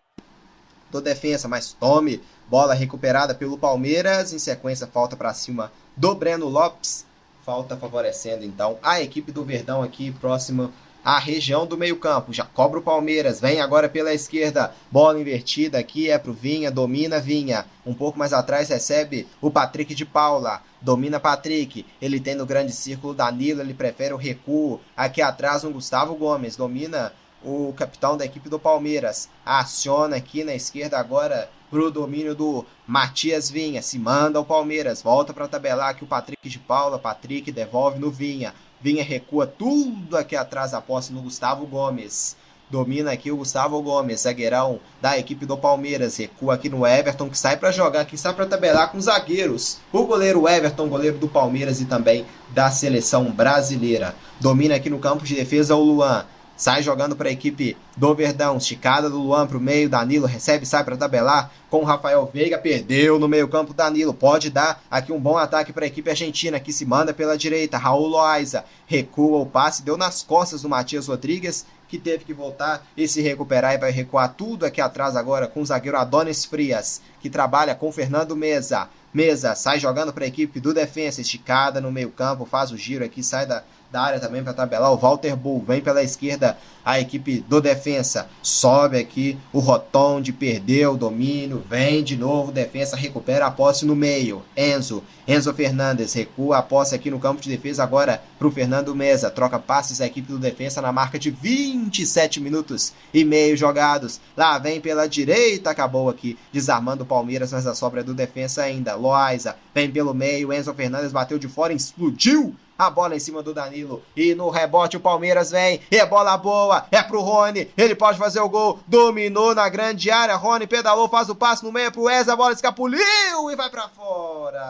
do 0.95 1.01
defesa, 1.01 1.49
mas 1.49 1.73
tome 1.73 2.23
bola 2.49 2.73
recuperada 2.73 3.35
pelo 3.35 3.59
Palmeiras. 3.59 4.33
Em 4.33 4.39
sequência, 4.39 4.87
falta 4.87 5.17
para 5.17 5.35
cima 5.35 5.73
do 5.97 6.15
Breno 6.15 6.49
Lopes. 6.49 7.05
Falta 7.45 7.77
favorecendo 7.77 8.45
então 8.45 8.79
a 8.83 9.03
equipe 9.03 9.31
do 9.31 9.45
Verdão 9.45 9.83
aqui 9.83 10.11
próxima 10.13 10.73
à 11.05 11.19
região 11.19 11.67
do 11.67 11.77
meio-campo. 11.77 12.33
Já 12.33 12.45
cobra 12.45 12.79
o 12.79 12.83
Palmeiras, 12.83 13.41
vem 13.41 13.61
agora 13.61 13.89
pela 13.89 14.15
esquerda. 14.15 14.73
Bola 14.91 15.21
invertida 15.21 15.79
aqui 15.79 16.09
é 16.09 16.17
pro 16.17 16.33
Vinha, 16.33 16.71
domina 16.71 17.21
Vinha. 17.21 17.67
Um 17.85 17.93
pouco 17.93 18.19
mais 18.19 18.33
atrás 18.33 18.71
recebe 18.71 19.27
o 19.43 19.51
Patrick 19.51 19.95
de 19.95 20.07
Paula. 20.07 20.63
Domina 20.81 21.21
Patrick. 21.21 21.85
Ele 22.01 22.19
tem 22.19 22.35
no 22.35 22.47
grande 22.47 22.73
círculo 22.73 23.13
Danilo, 23.13 23.61
ele 23.61 23.75
prefere 23.75 24.15
o 24.15 24.19
recuo. 24.19 24.81
Aqui 24.97 25.21
atrás 25.21 25.65
um 25.65 25.73
Gustavo 25.73 26.15
Gomes. 26.15 26.57
Domina 26.57 27.13
o 27.45 27.73
capitão 27.77 28.17
da 28.17 28.25
equipe 28.25 28.49
do 28.49 28.59
Palmeiras. 28.59 29.29
Aciona 29.45 30.17
aqui 30.17 30.43
na 30.43 30.55
esquerda 30.55 30.99
agora 30.99 31.51
pro 31.71 31.91
domínio 31.91 32.35
do 32.35 32.65
Matias 32.87 33.51
Vinha. 33.51 33.83
Se 33.83 33.99
manda 33.99 34.41
o 34.41 34.45
Palmeiras. 34.45 35.03
Volta 35.03 35.33
para 35.33 35.49
tabelar 35.49 35.91
aqui 35.91 36.05
o 36.05 36.07
Patrick 36.07 36.49
de 36.49 36.59
Paula. 36.59 36.99
Patrick 36.99 37.53
devolve 37.53 37.99
no 37.99 38.11
Vinha. 38.11 38.55
Vinha 38.81 39.03
recua 39.03 39.47
tudo 39.47 40.17
aqui 40.17 40.37
atrás 40.37 40.73
da 40.73 40.81
posse 40.81 41.13
no 41.13 41.23
Gustavo 41.23 41.67
Gomes. 41.67 42.37
Domina 42.71 43.13
aqui 43.13 43.31
o 43.31 43.37
Gustavo 43.37 43.81
Gomes, 43.83 44.23
zagueirão 44.23 44.81
da 45.01 45.19
equipe 45.19 45.45
do 45.45 45.57
Palmeiras. 45.57 46.17
Recua 46.17 46.55
aqui 46.55 46.69
no 46.69 46.87
Everton, 46.87 47.29
que 47.29 47.39
sai 47.39 47.57
para 47.57 47.71
jogar, 47.71 48.05
que 48.05 48.17
sai 48.17 48.33
para 48.33 48.47
tabelar 48.47 48.91
com 48.91 48.99
os 48.99 49.05
zagueiros. 49.05 49.79
O 49.93 50.05
goleiro 50.05 50.49
Everton, 50.49 50.89
goleiro 50.89 51.19
do 51.19 51.29
Palmeiras 51.29 51.81
e 51.81 51.85
também 51.85 52.25
da 52.51 52.71
seleção 52.71 53.31
brasileira. 53.31 54.15
Domina 54.41 54.75
aqui 54.77 54.89
no 54.89 54.99
campo 54.99 55.25
de 55.25 55.35
defesa 55.35 55.77
o 55.77 55.83
Luan. 55.83 56.25
Sai 56.65 56.83
jogando 56.83 57.15
para 57.15 57.29
a 57.29 57.31
equipe 57.31 57.77
do 57.95 58.15
Verdão. 58.15 58.57
Esticada 58.57 59.11
do 59.11 59.19
Luan 59.19 59.47
para 59.47 59.59
o 59.59 59.61
meio. 59.61 59.87
Danilo 59.87 60.27
recebe, 60.27 60.65
sai 60.65 60.83
para 60.83 60.97
tabelar 60.97 61.53
com 61.69 61.81
o 61.81 61.85
Rafael 61.85 62.25
Veiga. 62.33 62.57
Perdeu 62.57 63.19
no 63.19 63.29
meio-campo. 63.29 63.75
Danilo 63.75 64.15
pode 64.15 64.49
dar 64.49 64.83
aqui 64.91 65.13
um 65.13 65.21
bom 65.21 65.37
ataque 65.37 65.75
para 65.75 65.85
a 65.85 65.89
equipe 65.89 66.09
argentina 66.09 66.59
que 66.59 66.73
se 66.73 66.87
manda 66.87 67.13
pela 67.13 67.37
direita. 67.37 67.77
Raul 67.77 68.07
Loaiza 68.07 68.65
recua 68.87 69.41
o 69.41 69.45
passe, 69.45 69.83
deu 69.83 69.99
nas 69.99 70.23
costas 70.23 70.63
do 70.63 70.69
Matias 70.71 71.07
Rodrigues 71.07 71.67
que 71.87 71.99
teve 71.99 72.25
que 72.25 72.33
voltar 72.33 72.83
e 72.97 73.07
se 73.07 73.21
recuperar 73.21 73.75
e 73.75 73.79
vai 73.79 73.91
recuar 73.91 74.33
tudo 74.33 74.65
aqui 74.65 74.81
atrás 74.81 75.17
agora 75.17 75.47
com 75.47 75.61
o 75.61 75.67
zagueiro 75.67 75.99
Adonis 75.99 76.47
Frias, 76.47 77.03
que 77.21 77.29
trabalha 77.29 77.75
com 77.75 77.93
Fernando 77.93 78.35
Mesa. 78.35 78.89
Mesa 79.13 79.55
sai 79.55 79.79
jogando 79.79 80.13
para 80.13 80.25
a 80.25 80.27
equipe 80.27 80.59
do 80.59 80.75
defensa, 80.75 81.21
esticada 81.21 81.81
no 81.81 81.93
meio-campo, 81.93 82.45
faz 82.45 82.73
o 82.73 82.77
giro 82.77 83.05
aqui, 83.05 83.23
sai 83.23 83.47
da, 83.47 83.63
da 83.95 84.03
área 84.03 84.19
também 84.19 84.43
para 84.43 84.53
tabelar. 84.53 84.93
O 84.93 84.97
Walter 84.97 85.37
Bull 85.37 85.65
vem 85.65 85.81
pela 85.81 86.03
esquerda 86.03 86.59
a 86.85 86.99
equipe 86.99 87.45
do 87.49 87.61
defensa. 87.61 88.29
Sobe 88.43 88.99
aqui 88.99 89.39
o 89.53 89.61
Rotonde, 89.61 90.33
perdeu 90.33 90.95
o 90.95 90.97
domínio, 90.97 91.63
vem 91.71 92.03
de 92.03 92.17
novo, 92.17 92.51
defensa 92.51 92.97
recupera 92.97 93.47
a 93.47 93.53
posse 93.53 93.87
no 93.87 93.95
meio. 93.95 94.43
Enzo, 94.57 95.03
Enzo 95.29 95.55
Fernandes 95.55 96.13
recua 96.13 96.59
a 96.59 96.63
posse 96.63 96.93
aqui 96.93 97.09
no 97.09 97.21
campo 97.21 97.41
de 97.41 97.49
defesa 97.49 97.85
agora 97.85 98.21
para 98.37 98.49
o 98.49 98.51
Fernando 98.51 98.95
Mesa. 98.97 99.31
Troca 99.31 99.61
passes 99.61 100.01
a 100.01 100.07
equipe 100.07 100.27
do 100.27 100.41
defensa 100.41 100.83
na 100.83 100.93
marca 100.93 101.17
de 101.17 101.31
27 101.31 102.41
minutos 102.41 102.93
e 103.15 103.25
meio 103.25 103.57
jogados. 103.57 104.21
Lá 104.37 104.59
vem 104.59 104.81
pela 104.81 105.07
direita, 105.07 105.71
acabou 105.71 106.09
aqui 106.09 106.37
desarmando 106.53 107.05
o 107.05 107.07
Palmeiras, 107.07 107.53
mas 107.53 107.65
a 107.65 107.77
sobra 107.77 108.01
é 108.01 108.05
do 108.05 108.13
defensa 108.13 108.63
ainda. 108.63 108.97
Loaiza 108.97 109.55
vem 109.73 109.89
pelo 109.89 110.13
meio, 110.13 110.53
Enzo 110.53 110.75
Fernandes 110.75 111.13
bateu 111.13 111.39
de 111.39 111.47
fora, 111.47 111.73
explodiu 111.73 112.57
a 112.79 112.91
bola 112.91 113.17
em 113.17 113.21
cima 113.21 113.43
do 113.43 113.55
Danilo. 113.55 114.03
E 114.17 114.35
no 114.35 114.51
rebote 114.51 114.97
o 114.97 115.01
Palmeiras 115.01 115.51
vem. 115.51 115.81
É 115.91 116.05
bola 116.05 116.37
boa. 116.37 116.87
É 116.91 117.03
pro 117.03 117.21
Rony. 117.21 117.71
Ele 117.77 117.95
pode 117.95 118.19
fazer 118.19 118.41
o 118.41 118.49
gol. 118.49 118.81
Dominou 118.87 119.55
na 119.55 119.69
grande 119.69 120.11
área. 120.11 120.35
Rony 120.37 120.67
pedalou, 120.67 121.09
faz 121.09 121.29
o 121.29 121.35
passe 121.35 121.63
no 121.65 121.73
meio 121.73 121.93
pro 121.93 122.03
Wes. 122.05 122.29
A 122.29 122.37
bola 122.37 122.53
escapuliu 122.53 123.51
e 123.51 123.57
vai 123.57 123.71
para 123.71 123.89
fora. 123.89 124.65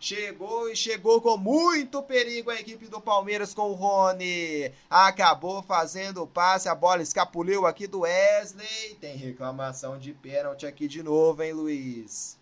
Chegou 0.00 0.68
e 0.68 0.74
chegou 0.74 1.20
com 1.20 1.36
muito 1.36 2.02
perigo 2.02 2.50
a 2.50 2.56
equipe 2.56 2.88
do 2.88 3.00
Palmeiras 3.00 3.54
com 3.54 3.70
o 3.70 3.74
Rony. 3.74 4.72
Acabou 4.90 5.62
fazendo 5.62 6.24
o 6.24 6.26
passe, 6.26 6.68
a 6.68 6.74
bola 6.74 7.02
escapuliu 7.02 7.64
aqui 7.66 7.86
do 7.86 8.00
Wesley. 8.00 8.96
Tem 9.00 9.14
reclamação 9.16 9.96
de 10.00 10.12
pênalti 10.12 10.66
aqui 10.66 10.88
de 10.88 11.04
novo, 11.04 11.40
hein, 11.40 11.52
Luiz? 11.52 12.36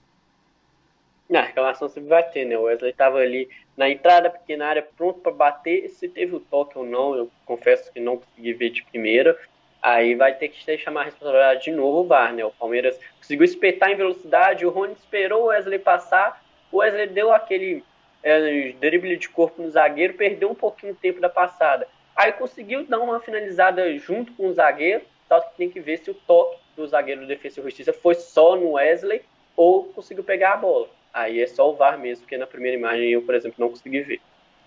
Na 1.31 1.43
reclamação 1.43 1.89
sempre 1.89 2.09
vai 2.09 2.25
ter, 2.25 2.45
né? 2.45 2.59
O 2.59 2.63
Wesley 2.63 2.91
estava 2.91 3.19
ali 3.19 3.49
na 3.77 3.89
entrada 3.89 4.29
pequena 4.29 4.67
área, 4.67 4.83
pronto 4.97 5.21
para 5.21 5.31
bater. 5.31 5.89
Se 5.89 6.09
teve 6.09 6.35
o 6.35 6.41
toque 6.41 6.77
ou 6.77 6.85
não, 6.85 7.15
eu 7.15 7.31
confesso 7.47 7.93
que 7.93 8.01
não 8.01 8.17
consegui 8.17 8.53
ver 8.53 8.71
de 8.71 8.83
primeira. 8.83 9.39
Aí 9.81 10.17
vai 10.17 10.35
ter 10.35 10.49
que 10.49 10.77
chamar 10.77 11.03
a 11.03 11.05
responsabilidade 11.05 11.65
de 11.65 11.71
novo 11.71 12.01
o 12.01 12.05
VAR, 12.05 12.35
né? 12.35 12.45
O 12.45 12.51
Palmeiras 12.51 12.99
conseguiu 13.19 13.45
espetar 13.45 13.93
em 13.93 13.95
velocidade, 13.95 14.67
o 14.67 14.71
Rony 14.71 14.95
esperou 14.95 15.45
o 15.45 15.47
Wesley 15.47 15.79
passar. 15.79 16.43
O 16.73 16.79
Wesley 16.79 17.07
deu 17.07 17.33
aquele 17.33 17.85
é, 18.25 18.73
drible 18.81 19.17
de 19.17 19.29
corpo 19.29 19.63
no 19.63 19.71
zagueiro, 19.71 20.15
perdeu 20.15 20.51
um 20.51 20.55
pouquinho 20.55 20.95
o 20.95 20.97
tempo 20.97 21.21
da 21.21 21.29
passada. 21.29 21.87
Aí 22.17 22.33
conseguiu 22.33 22.85
dar 22.85 22.99
uma 22.99 23.21
finalizada 23.21 23.97
junto 23.99 24.33
com 24.33 24.49
o 24.49 24.53
zagueiro, 24.53 25.05
só 25.29 25.41
que 25.41 25.57
tem 25.57 25.71
que 25.71 25.79
ver 25.79 25.99
se 25.99 26.11
o 26.11 26.15
toque 26.15 26.59
do 26.75 26.89
zagueiro 26.89 27.21
do 27.21 27.29
Defesa 27.29 27.61
e 27.61 27.63
Justiça 27.63 27.93
foi 27.93 28.17
só 28.17 28.57
no 28.57 28.73
Wesley 28.73 29.23
ou 29.57 29.85
conseguiu 29.85 30.25
pegar 30.25 30.55
a 30.55 30.57
bola. 30.57 30.89
Aí 31.13 31.41
é 31.41 31.47
só 31.47 31.71
o 31.71 31.77
VAR 31.77 31.99
mesmo, 31.99 32.25
porque 32.25 32.39
na 32.39 32.47
primeira 32.47 32.77
imagem 32.77 33.11
eu, 33.11 33.25
por 33.25 33.35
exemplo, 33.35 33.57
não 33.59 33.69
consegui 33.69 34.03
ver. 34.03 34.21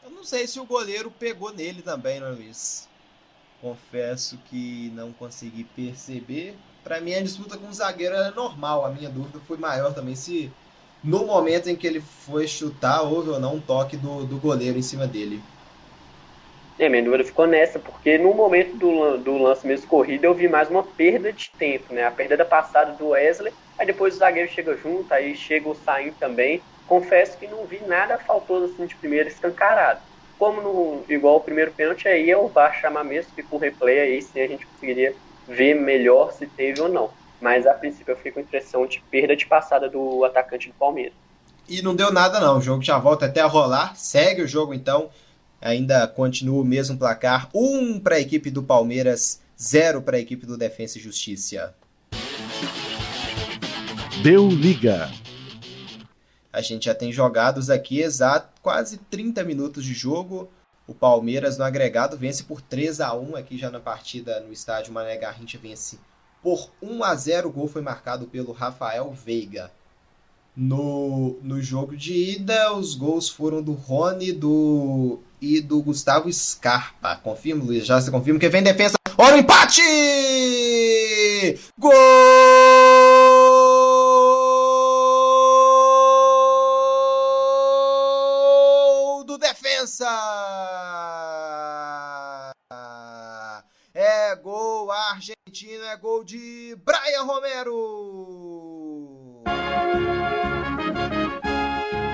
Eu 0.04 0.10
não 0.10 0.24
sei 0.24 0.48
se 0.48 0.60
o 0.60 0.66
goleiro 0.66 1.10
pegou 1.12 1.54
nele 1.54 1.82
também, 1.82 2.20
não, 2.20 2.34
Luiz? 2.34 2.90
Confesso 3.62 4.38
que 4.50 4.92
não 4.94 5.14
consegui 5.14 5.64
perceber. 5.64 6.56
Para 6.84 7.00
mim, 7.00 7.14
a 7.14 7.22
disputa 7.22 7.58
com 7.58 7.68
o 7.68 7.74
zagueiro 7.74 8.14
era 8.14 8.32
normal. 8.32 8.86
A 8.86 8.90
minha 8.90 9.10
dúvida 9.10 9.40
foi 9.48 9.58
maior 9.58 9.94
também 9.94 10.16
se 10.16 10.52
no 11.04 11.26
momento 11.26 11.70
em 11.70 11.76
que 11.76 11.88
ele 11.88 12.02
foi 12.02 12.48
chutar 12.48 13.02
houve 13.04 13.30
ou 13.30 13.40
não 13.40 13.56
um 13.56 13.62
toque 13.62 13.98
do, 13.98 14.26
do 14.26 14.38
goleiro 14.40 14.78
em 14.78 14.82
cima 14.82 15.08
dele. 15.08 15.42
É, 16.80 16.90
minha 16.90 17.04
dúvida 17.04 17.24
ficou 17.24 17.46
nessa, 17.46 17.80
porque 17.80 18.18
no 18.18 18.34
momento 18.34 18.76
do, 18.78 19.18
do 19.18 19.38
lance 19.38 19.66
mesmo 19.66 19.88
corrido 19.88 20.26
eu 20.26 20.34
vi 20.34 20.48
mais 20.48 20.70
uma 20.70 20.84
perda 20.84 21.32
de 21.32 21.52
tempo, 21.58 21.94
né? 21.94 22.04
A 22.04 22.12
perda 22.12 22.36
da 22.36 22.46
passada 22.46 22.94
do 22.94 23.10
Wesley, 23.10 23.54
aí 23.78 23.86
depois 23.86 24.16
o 24.16 24.18
zagueiro 24.18 24.52
chega 24.52 24.76
junto, 24.78 25.14
aí 25.14 25.36
chega 25.36 25.70
o 25.70 25.76
Saim 25.76 26.12
também. 26.20 26.62
Confesso 26.88 27.38
que 27.38 27.48
não 27.48 27.66
vi 27.66 27.82
nada 27.88 28.18
faltoso 28.18 28.74
assim 28.74 28.86
de 28.86 28.96
primeiro 28.96 29.30
escancarado. 29.30 30.00
Como 30.38 30.62
no 30.62 31.06
igual 31.08 31.38
o 31.38 31.42
primeiro 31.42 31.72
pênalti, 31.72 32.08
aí 32.08 32.30
é 32.30 32.38
o 32.38 32.48
VAR 32.48 32.80
chamar 32.80 33.04
mesmo, 33.04 33.32
que 33.34 33.44
com 33.44 33.58
replay 33.58 34.00
aí 34.00 34.22
sim 34.22 34.42
a 34.42 34.48
gente 34.48 34.66
conseguiria 34.66 35.16
ver 35.48 35.76
melhor 35.76 36.34
se 36.34 36.46
teve 36.48 36.82
ou 36.82 36.90
não. 36.90 37.10
Mas 37.40 37.66
a 37.66 37.74
princípio 37.74 38.12
eu 38.12 38.18
fiquei 38.18 38.32
com 38.32 38.40
a 38.40 38.44
impressão 38.44 38.86
de 38.86 39.02
perda 39.10 39.36
de 39.36 39.46
passada 39.46 39.90
do 39.90 40.24
atacante 40.26 40.68
do 40.68 40.74
Palmeiras. 40.76 41.14
E 41.68 41.82
não 41.82 41.96
deu 41.96 42.12
nada 42.12 42.40
não, 42.40 42.58
o 42.58 42.62
jogo 42.62 42.84
já 42.84 42.98
volta 42.98 43.26
até 43.26 43.40
a 43.40 43.46
rolar, 43.46 43.96
segue 43.96 44.42
o 44.42 44.48
jogo 44.48 44.74
então 44.74 45.10
ainda 45.62 46.06
continua 46.08 46.62
o 46.62 46.66
mesmo 46.66 46.98
placar: 46.98 47.50
1 47.54 47.60
um 47.64 48.00
para 48.00 48.16
a 48.16 48.20
equipe 48.20 48.52
do 48.52 48.64
Palmeiras, 48.64 49.42
0 49.60 50.02
para 50.02 50.18
a 50.18 50.20
equipe 50.20 50.46
do 50.46 50.58
Defensa 50.58 50.98
e 50.98 51.02
Justiça. 51.02 51.74
Deu 54.24 54.48
liga. 54.48 55.12
A 56.54 56.62
gente 56.62 56.86
já 56.86 56.96
tem 56.96 57.12
jogados 57.12 57.70
aqui 57.70 58.00
exato 58.00 58.48
quase 58.62 58.96
30 59.12 59.44
minutos 59.44 59.84
de 59.84 59.94
jogo. 59.94 60.50
O 60.88 60.94
Palmeiras 60.94 61.58
no 61.58 61.66
agregado 61.66 62.16
vence 62.16 62.42
por 62.42 62.62
3 62.62 63.02
a 63.02 63.14
1 63.14 63.36
aqui 63.36 63.58
já 63.58 63.70
na 63.70 63.82
partida 63.82 64.40
no 64.40 64.54
estádio 64.54 64.94
Mané 64.94 65.18
Garrincha 65.18 65.60
vence 65.62 66.00
por 66.42 66.70
1 66.82 67.04
a 67.04 67.14
0. 67.14 67.50
O 67.50 67.52
gol 67.52 67.68
foi 67.68 67.82
marcado 67.82 68.26
pelo 68.26 68.54
Rafael 68.54 69.12
Veiga. 69.12 69.70
No, 70.56 71.38
no 71.44 71.62
jogo 71.62 71.98
de 71.98 72.14
ida, 72.14 72.74
os 72.74 72.96
gols 72.96 73.28
foram 73.28 73.62
do 73.62 73.74
Rony 73.74 74.32
do, 74.32 75.20
e 75.42 75.60
do 75.60 75.82
Gustavo 75.82 76.32
Scarpa. 76.32 77.18
Confirma, 77.18 77.66
Luiz? 77.66 77.86
Já 77.86 78.00
se 78.00 78.10
confirma 78.10 78.40
que 78.40 78.48
vem 78.48 78.64
defesa. 78.64 78.96
Olha 79.18 79.36
o 79.36 79.40
empate! 79.40 79.82
Gol 81.78 83.23
argentino, 95.64 95.86
é 95.86 95.98
gol 95.98 96.24
de 96.24 96.78
Brian 96.84 97.24
Romero! 97.24 98.74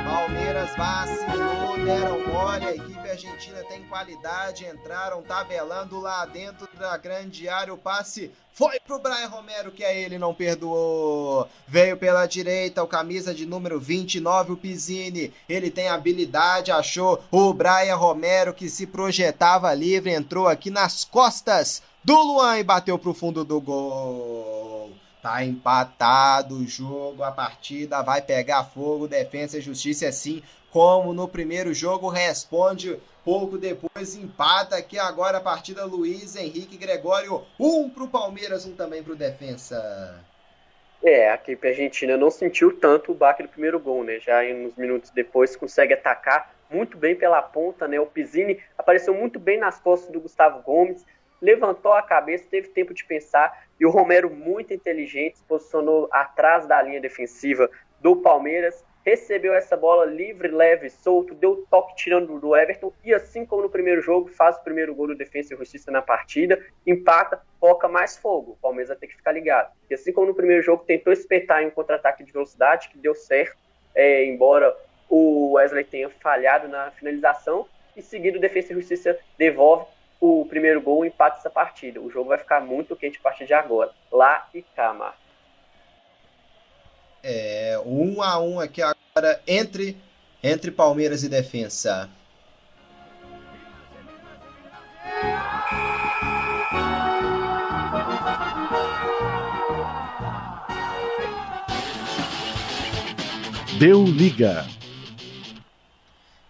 Palmeiras 0.05 0.69
vacilou, 0.77 1.77
deram 1.83 2.27
mole, 2.27 2.65
a 2.65 2.75
equipe 2.75 3.09
argentina 3.09 3.63
tem 3.63 3.83
qualidade, 3.87 4.65
entraram 4.65 5.23
tabelando 5.23 5.99
lá 5.99 6.25
dentro 6.25 6.67
da 6.77 6.95
grande 6.97 7.49
área, 7.49 7.73
o 7.73 7.77
passe 7.77 8.31
foi 8.53 8.79
pro 8.81 8.99
Brian 8.99 9.27
Romero, 9.27 9.71
que 9.71 9.85
a 9.85 9.93
ele 9.93 10.17
não 10.17 10.33
perdoou. 10.33 11.47
Veio 11.67 11.95
pela 11.95 12.25
direita, 12.25 12.83
o 12.83 12.87
camisa 12.87 13.33
de 13.33 13.45
número 13.45 13.79
29, 13.79 14.51
o 14.51 14.57
Pizzini. 14.57 15.33
Ele 15.47 15.71
tem 15.71 15.87
habilidade, 15.87 16.69
achou 16.69 17.23
o 17.31 17.53
Brian 17.53 17.95
Romero 17.95 18.53
que 18.53 18.69
se 18.69 18.85
projetava 18.85 19.73
livre, 19.73 20.11
entrou 20.11 20.45
aqui 20.45 20.69
nas 20.69 21.05
costas 21.05 21.81
do 22.09 22.19
Luan 22.23 22.57
e 22.57 22.63
bateu 22.63 22.97
pro 22.97 23.13
fundo 23.13 23.45
do 23.45 23.61
gol. 23.61 24.89
Tá 25.21 25.45
empatado 25.45 26.55
o 26.55 26.65
jogo, 26.65 27.21
a 27.21 27.31
partida 27.31 28.01
vai 28.01 28.19
pegar 28.19 28.63
fogo, 28.63 29.07
defesa 29.07 29.59
e 29.59 29.61
justiça 29.61 30.07
assim 30.07 30.41
como 30.71 31.13
no 31.13 31.27
primeiro 31.27 31.71
jogo 31.71 32.09
responde 32.09 32.99
pouco 33.23 33.59
depois 33.59 34.15
empata 34.15 34.75
aqui 34.75 34.97
agora 34.97 35.37
a 35.37 35.41
partida 35.41 35.85
Luiz 35.85 36.35
Henrique 36.35 36.77
Gregório, 36.77 37.43
um 37.59 37.87
pro 37.87 38.07
Palmeiras, 38.07 38.65
um 38.65 38.73
também 38.73 39.03
pro 39.03 39.15
defensa. 39.15 40.19
É, 41.03 41.29
a 41.29 41.35
equipe 41.35 41.67
argentina 41.67 42.17
não 42.17 42.31
sentiu 42.31 42.75
tanto 42.75 43.11
o 43.11 43.15
baque 43.15 43.43
do 43.43 43.49
primeiro 43.49 43.79
gol, 43.79 44.03
né? 44.03 44.19
Já 44.19 44.43
em 44.43 44.65
uns 44.65 44.75
minutos 44.75 45.11
depois 45.11 45.55
consegue 45.55 45.93
atacar 45.93 46.55
muito 46.71 46.97
bem 46.97 47.15
pela 47.15 47.41
ponta, 47.41 47.87
né? 47.87 47.99
O 47.99 48.07
Pizzini 48.07 48.59
apareceu 48.75 49.13
muito 49.13 49.39
bem 49.39 49.59
nas 49.59 49.79
costas 49.79 50.11
do 50.11 50.19
Gustavo 50.19 50.61
Gomes, 50.63 51.05
levantou 51.41 51.93
a 51.93 52.01
cabeça, 52.01 52.45
teve 52.49 52.69
tempo 52.69 52.93
de 52.93 53.05
pensar 53.05 53.67
e 53.79 53.85
o 53.85 53.89
Romero, 53.89 54.29
muito 54.29 54.73
inteligente, 54.73 55.37
se 55.37 55.43
posicionou 55.45 56.09
atrás 56.11 56.67
da 56.67 56.81
linha 56.81 56.99
defensiva 56.99 57.69
do 58.01 58.15
Palmeiras, 58.17 58.83
recebeu 59.05 59.53
essa 59.53 59.77
bola 59.77 60.05
livre, 60.05 60.49
leve, 60.49 60.89
solto, 60.89 61.33
deu 61.33 61.65
toque 61.69 61.95
tirando 61.95 62.39
do 62.39 62.55
Everton 62.55 62.91
e 63.03 63.13
assim 63.13 63.45
como 63.45 63.63
no 63.63 63.69
primeiro 63.69 64.01
jogo, 64.01 64.27
faz 64.29 64.57
o 64.57 64.63
primeiro 64.63 64.93
gol 64.93 65.07
do 65.07 65.15
Defensa 65.15 65.53
e 65.53 65.57
Justiça 65.57 65.89
na 65.89 66.01
partida, 66.01 66.63
empata, 66.85 67.41
foca 67.59 67.87
mais 67.87 68.17
fogo. 68.17 68.51
O 68.51 68.57
Palmeiras 68.57 68.89
vai 68.89 68.97
ter 68.97 69.07
que 69.07 69.15
ficar 69.15 69.31
ligado. 69.31 69.71
E 69.89 69.93
assim 69.93 70.11
como 70.11 70.27
no 70.27 70.35
primeiro 70.35 70.61
jogo, 70.61 70.83
tentou 70.85 71.13
espetar 71.13 71.63
em 71.63 71.67
um 71.67 71.71
contra-ataque 71.71 72.23
de 72.23 72.31
velocidade, 72.31 72.89
que 72.89 72.97
deu 72.97 73.15
certo, 73.15 73.57
é, 73.95 74.25
embora 74.25 74.75
o 75.09 75.53
Wesley 75.53 75.85
tenha 75.85 76.09
falhado 76.09 76.67
na 76.67 76.91
finalização, 76.91 77.65
e 77.95 78.01
seguido 78.01 78.37
o 78.37 78.41
Defensa 78.41 78.71
e 78.71 78.75
Justiça 78.75 79.17
devolve 79.37 79.85
o 80.19 80.45
primeiro 80.45 80.81
gol 80.81 81.05
empata 81.05 81.37
essa 81.37 81.49
partida. 81.49 82.01
O 82.01 82.09
jogo 82.09 82.29
vai 82.29 82.37
ficar 82.37 82.59
muito 82.59 82.95
quente 82.95 83.17
a 83.17 83.21
partir 83.21 83.45
de 83.45 83.53
agora. 83.53 83.91
Lá 84.11 84.47
e 84.53 84.61
cá, 84.61 84.93
Marcos. 84.93 85.19
É, 87.23 87.81
um 87.85 88.21
a 88.21 88.39
um 88.39 88.59
aqui 88.59 88.81
agora 88.81 89.41
entre, 89.47 89.97
entre 90.43 90.71
Palmeiras 90.71 91.23
e 91.23 91.29
Defensa. 91.29 92.09
Deu 103.77 104.03
liga. 104.03 104.65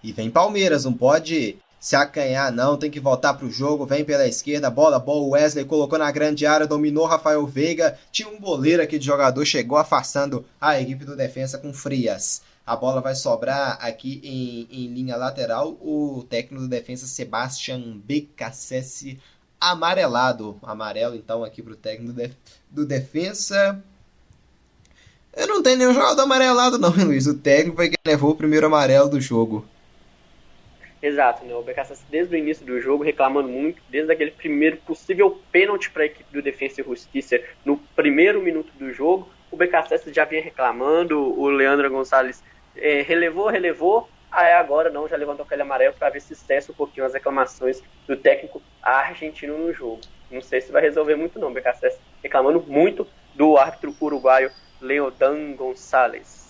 E 0.04 0.12
vem 0.12 0.32
Palmeiras, 0.32 0.86
não 0.86 0.94
pode 0.94 1.60
se 1.80 1.96
acanhar, 1.96 2.52
não, 2.52 2.78
tem 2.78 2.92
que 2.92 3.00
voltar 3.00 3.34
pro 3.36 3.50
jogo, 3.50 3.86
vem 3.86 4.04
pela 4.04 4.28
esquerda, 4.28 4.70
bola 4.70 5.00
boa, 5.00 5.38
Wesley 5.38 5.64
colocou 5.64 5.98
na 5.98 6.12
grande 6.12 6.46
área, 6.46 6.68
dominou 6.68 7.06
Rafael 7.06 7.46
Veiga, 7.48 7.98
tinha 8.12 8.28
um 8.28 8.40
goleiro 8.40 8.84
aqui 8.84 9.00
de 9.00 9.06
jogador, 9.06 9.46
chegou 9.46 9.78
afastando 9.78 10.46
a 10.60 10.80
equipe 10.80 11.06
do 11.06 11.16
defensa 11.16 11.58
com 11.58 11.74
frias. 11.74 12.42
A 12.68 12.76
bola 12.76 13.02
vai 13.02 13.16
sobrar 13.16 13.78
aqui 13.82 14.22
em, 14.24 14.68
em 14.70 14.94
linha 14.94 15.16
lateral, 15.16 15.70
o 15.82 16.26
técnico 16.30 16.64
do 16.64 16.70
defensa 16.70 17.08
Sebastian 17.08 17.98
BKSS 18.06 19.18
amarelado, 19.60 20.60
amarelo 20.62 21.16
então 21.16 21.44
aqui 21.44 21.62
pro 21.62 21.76
técnico 21.76 22.14
do, 22.14 22.36
do 22.70 22.86
defensa. 22.86 23.82
Eu 25.36 25.48
não 25.48 25.64
tenho 25.64 25.78
nenhum 25.78 25.94
jogador 25.94 26.22
amarelado 26.22 26.78
não, 26.78 26.92
Luiz, 27.06 27.26
o 27.26 27.36
técnico 27.36 27.78
foi 27.78 27.90
quem 27.90 27.98
levou 28.06 28.32
o 28.32 28.36
primeiro 28.36 28.68
amarelo 28.68 29.10
do 29.10 29.22
jogo. 29.22 29.66
Exato, 31.02 31.46
né? 31.46 31.56
O 31.56 31.62
BKSS 31.62 32.06
desde 32.10 32.36
o 32.36 32.38
início 32.38 32.66
do 32.66 32.80
jogo 32.82 33.04
reclamando 33.04 33.48
muito, 33.48 33.82
desde 33.90 34.12
aquele 34.12 34.32
primeiro 34.32 34.78
possível 34.78 35.42
pênalti 35.52 35.90
para 35.90 36.04
a 36.04 36.06
equipe 36.06 36.32
do 36.32 36.42
Defensa 36.42 36.82
e 36.82 36.84
Justiça 36.84 37.40
no 37.64 37.78
primeiro 37.96 38.42
minuto 38.42 38.72
do 38.78 38.92
jogo, 38.92 39.30
o 39.50 39.56
BKSS 39.56 40.14
já 40.14 40.26
vinha 40.26 40.42
reclamando, 40.42 41.18
o 41.18 41.48
Leandro 41.48 41.90
Gonçalves 41.90 42.44
é, 42.76 43.02
relevou, 43.02 43.48
relevou, 43.48 44.10
aí 44.30 44.52
agora 44.52 44.90
não, 44.90 45.08
já 45.08 45.16
levantou 45.16 45.46
aquele 45.46 45.62
amarelo 45.62 45.96
para 45.98 46.10
ver 46.10 46.22
se 46.22 46.36
cessa 46.36 46.72
um 46.72 46.76
pouquinho 46.76 47.06
as 47.06 47.14
reclamações 47.14 47.82
do 48.06 48.18
técnico 48.18 48.62
argentino 48.82 49.58
no 49.58 49.74
jogo. 49.74 50.02
Não 50.30 50.42
sei 50.42 50.60
se 50.60 50.72
vai 50.72 50.82
resolver 50.82 51.16
muito 51.16 51.40
não, 51.40 51.50
o 51.50 51.54
BKSS 51.54 51.98
reclamando 52.22 52.62
muito 52.68 53.08
do 53.34 53.58
árbitro 53.58 53.96
uruguaio 54.02 54.52
Leodan 54.82 55.54
Gonçalves. 55.54 56.49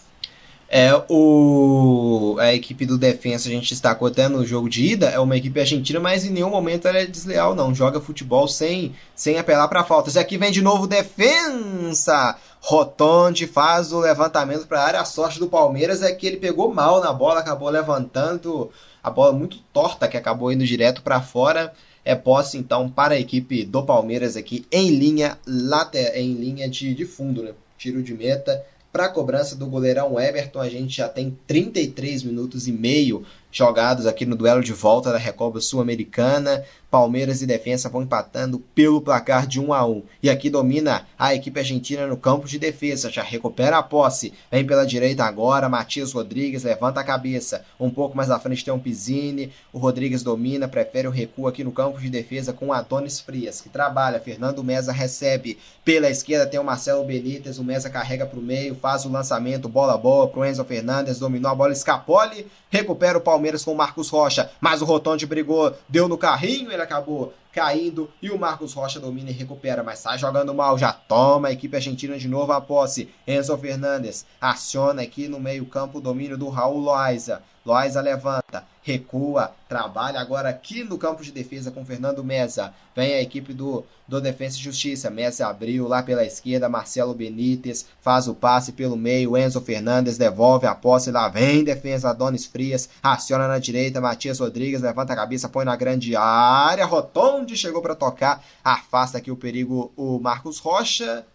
É, 0.71 0.91
o, 1.10 2.38
a 2.39 2.53
equipe 2.53 2.86
do 2.86 2.95
defensa, 2.95 3.49
a 3.49 3.51
gente 3.51 3.69
destacou 3.69 4.08
até 4.08 4.27
no 4.27 4.45
jogo 4.45 4.69
de 4.69 4.86
ida, 4.86 5.10
é 5.10 5.19
uma 5.19 5.36
equipe 5.36 5.60
argentina, 5.60 5.99
mas 5.99 6.23
em 6.23 6.29
nenhum 6.29 6.51
momento 6.51 6.88
ela 6.88 6.99
é 6.99 7.08
desleal, 7.08 7.55
não. 7.55 7.73
Joga 7.73 7.99
futebol 7.99 8.47
sem, 8.47 8.95
sem 9.15 9.39
apelar 9.39 9.67
para 9.67 9.84
faltas. 9.84 10.13
E 10.13 10.19
aqui 10.19 10.38
vem 10.38 10.51
de 10.51 10.62
novo 10.62 10.86
defensa. 10.86 12.38
Rotonde 12.62 13.47
faz 13.47 13.91
o 13.91 13.99
levantamento 13.99 14.67
para 14.67 14.79
a 14.79 14.86
área. 14.86 15.01
A 15.01 15.05
sorte 15.05 15.39
do 15.39 15.49
Palmeiras 15.49 16.03
é 16.03 16.12
que 16.12 16.27
ele 16.27 16.38
pegou 16.38 16.71
mal 16.71 17.01
na 17.01 17.12
bola, 17.12 17.39
acabou 17.39 17.69
levantando 17.69 18.69
a 19.01 19.10
bola 19.10 19.34
muito 19.34 19.58
torta, 19.73 20.08
que 20.08 20.17
acabou 20.17 20.51
indo 20.51 20.63
direto 20.63 21.01
para 21.01 21.19
fora. 21.19 21.73
É 22.05 22.13
posse 22.13 22.60
então 22.60 22.88
para 22.88 23.15
a 23.15 23.19
equipe 23.19 23.65
do 23.65 23.84
Palmeiras 23.84 24.38
aqui 24.38 24.67
em 24.71 24.89
linha 24.91 25.36
later, 25.47 26.15
em 26.15 26.34
linha 26.34 26.69
de, 26.69 26.93
de 26.93 27.05
fundo, 27.05 27.41
né? 27.41 27.53
Tiro 27.75 28.03
de 28.03 28.13
meta 28.13 28.63
para 28.91 29.06
a 29.06 29.10
cobrança 29.10 29.56
do 29.56 29.67
goleirão 29.67 30.19
Everton, 30.19 30.60
a 30.60 30.69
gente 30.69 30.97
já 30.97 31.08
tem 31.08 31.38
33 31.45 32.23
minutos 32.23 32.67
e 32.67 32.71
meio 32.71 33.23
jogados 33.51 34.05
aqui 34.05 34.25
no 34.25 34.35
duelo 34.35 34.63
de 34.63 34.73
volta 34.73 35.12
da 35.12 35.17
Recopa 35.17 35.59
Sul-Americana. 35.59 36.63
Palmeiras 36.89 37.41
e 37.43 37.45
Defensa 37.45 37.88
vão 37.88 38.01
empatando 38.01 38.59
pelo 38.73 38.99
placar 38.99 39.45
de 39.45 39.59
1 39.59 39.73
a 39.73 39.85
1. 39.85 40.03
E 40.23 40.29
aqui 40.29 40.49
domina 40.49 41.07
a 41.17 41.35
equipe 41.35 41.59
argentina 41.59 42.07
no 42.07 42.17
campo 42.17 42.47
de 42.47 42.57
defesa, 42.57 43.12
já 43.12 43.21
recupera 43.21 43.77
a 43.77 43.83
posse. 43.83 44.33
Vem 44.49 44.65
pela 44.65 44.85
direita 44.85 45.23
agora, 45.23 45.69
Matias 45.69 46.13
Rodrigues 46.13 46.63
levanta 46.63 46.99
a 46.99 47.03
cabeça. 47.03 47.63
Um 47.79 47.91
pouco 47.91 48.17
mais 48.17 48.31
à 48.31 48.39
frente 48.39 48.65
tem 48.65 48.73
um 48.73 48.79
Pizzini. 48.79 49.51
O 49.71 49.77
Rodrigues 49.77 50.23
domina, 50.23 50.67
prefere 50.67 51.07
o 51.07 51.12
recuo 51.12 51.47
aqui 51.47 51.63
no 51.63 51.71
campo 51.71 51.99
de 51.99 52.09
defesa 52.09 52.53
com 52.53 52.73
Adonis 52.73 53.19
Frias, 53.19 53.62
que 53.62 53.69
trabalha. 53.69 54.19
Fernando 54.19 54.63
Mesa 54.63 54.91
recebe. 54.91 55.59
Pela 55.85 56.09
esquerda 56.09 56.47
tem 56.47 56.59
o 56.59 56.63
Marcelo 56.63 57.05
Benítez, 57.05 57.59
o 57.59 57.63
Mesa 57.63 57.89
carrega 57.89 58.25
para 58.25 58.39
o 58.39 58.41
meio, 58.41 58.75
faz 58.75 59.05
o 59.05 59.12
lançamento, 59.12 59.69
bola 59.69 59.97
boa 59.97 60.27
pro 60.27 60.43
Enzo 60.43 60.63
Fernandes, 60.65 61.19
dominou 61.19 61.51
a 61.51 61.55
bola, 61.55 61.71
escapole, 61.71 62.47
recupera 62.69 63.17
o 63.17 63.21
Palmeiras 63.21 63.38
com 63.65 63.71
o 63.71 63.75
Marcos 63.75 64.10
Rocha, 64.10 64.52
mas 64.62 64.82
o 64.82 64.86
Rotonde 64.86 65.25
brigou, 65.25 65.73
deu 65.88 66.08
no 66.08 66.17
carrinho, 66.17 66.71
ele 66.71 66.82
acabou 66.82 67.34
caindo 67.52 68.10
e 68.21 68.30
o 68.30 68.38
Marcos 68.38 68.73
Rocha 68.73 68.99
domina 68.99 69.30
e 69.32 69.34
recupera, 69.34 69.84
mas 69.84 69.99
sai 69.99 70.17
jogando 70.17 70.54
mal, 70.54 70.78
já 70.78 70.93
toma 70.93 71.47
a 71.47 71.52
equipe 71.52 71.75
argentina 71.75 72.17
de 72.17 72.28
novo 72.28 72.52
a 72.52 72.62
posse. 72.62 73.10
Enzo 73.28 73.58
Fernandes 73.58 74.25
aciona 74.39 75.02
aqui 75.02 75.28
no 75.28 75.39
meio-campo 75.39 75.97
o 75.97 76.02
domínio 76.02 76.38
do 76.38 76.49
Raul 76.49 76.80
Loaiza. 76.80 77.41
Loaiza 77.65 78.02
levanta, 78.02 78.65
recua, 78.89 79.54
trabalha 79.67 80.19
agora 80.19 80.49
aqui 80.49 80.84
no 80.84 80.97
campo 80.97 81.23
de 81.23 81.32
defesa 81.32 81.69
com 81.69 81.86
Fernando 81.86 82.23
Mesa. 82.23 82.73
Vem 82.95 83.13
a 83.13 83.21
equipe 83.21 83.54
do, 83.54 83.86
do 84.08 84.19
Defensa 84.19 84.58
e 84.58 84.62
Justiça. 84.62 85.12
Mesa 85.12 85.47
abriu 85.47 85.88
lá 85.88 86.02
pela 86.02 86.25
esquerda, 86.25 86.67
Marcelo 86.67 87.13
Benítez 87.13 87.86
faz 88.02 88.28
o 88.28 88.34
passe 88.34 88.71
pelo 88.71 88.97
meio, 88.97 89.38
Enzo 89.38 89.62
Fernandes 89.62 90.17
devolve 90.17 90.65
a 90.65 90.73
posse, 90.73 91.12
lá 91.12 91.30
vem 91.30 91.63
defesa, 91.63 92.10
Adonis 92.10 92.47
Frias, 92.47 92.89
aciona 93.04 93.47
na 93.47 93.60
direita, 93.60 94.02
Matias 94.02 94.39
Rodrigues 94.39 94.82
levanta 94.82 95.13
a 95.13 95.15
cabeça, 95.15 95.47
põe 95.47 95.65
na 95.65 95.75
grande 95.75 96.15
área, 96.15 96.86
Rotonde 96.86 97.56
chegou 97.56 97.82
para 97.82 97.95
tocar, 97.95 98.43
afasta 98.63 99.19
aqui 99.19 99.30
o 99.30 99.38
perigo 99.38 99.91
o 99.95 100.19
Marcos 100.19 100.58
Rocha. 100.58 101.25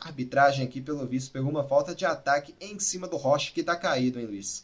A 0.00 0.08
arbitragem 0.08 0.64
aqui, 0.66 0.80
pelo 0.80 1.06
visto, 1.06 1.30
pegou 1.32 1.50
uma 1.50 1.64
falta 1.64 1.94
de 1.94 2.04
ataque 2.04 2.54
em 2.60 2.78
cima 2.78 3.06
do 3.06 3.16
Rocha 3.16 3.52
que 3.52 3.62
tá 3.62 3.76
caído, 3.76 4.18
hein, 4.18 4.26
Luiz? 4.26 4.63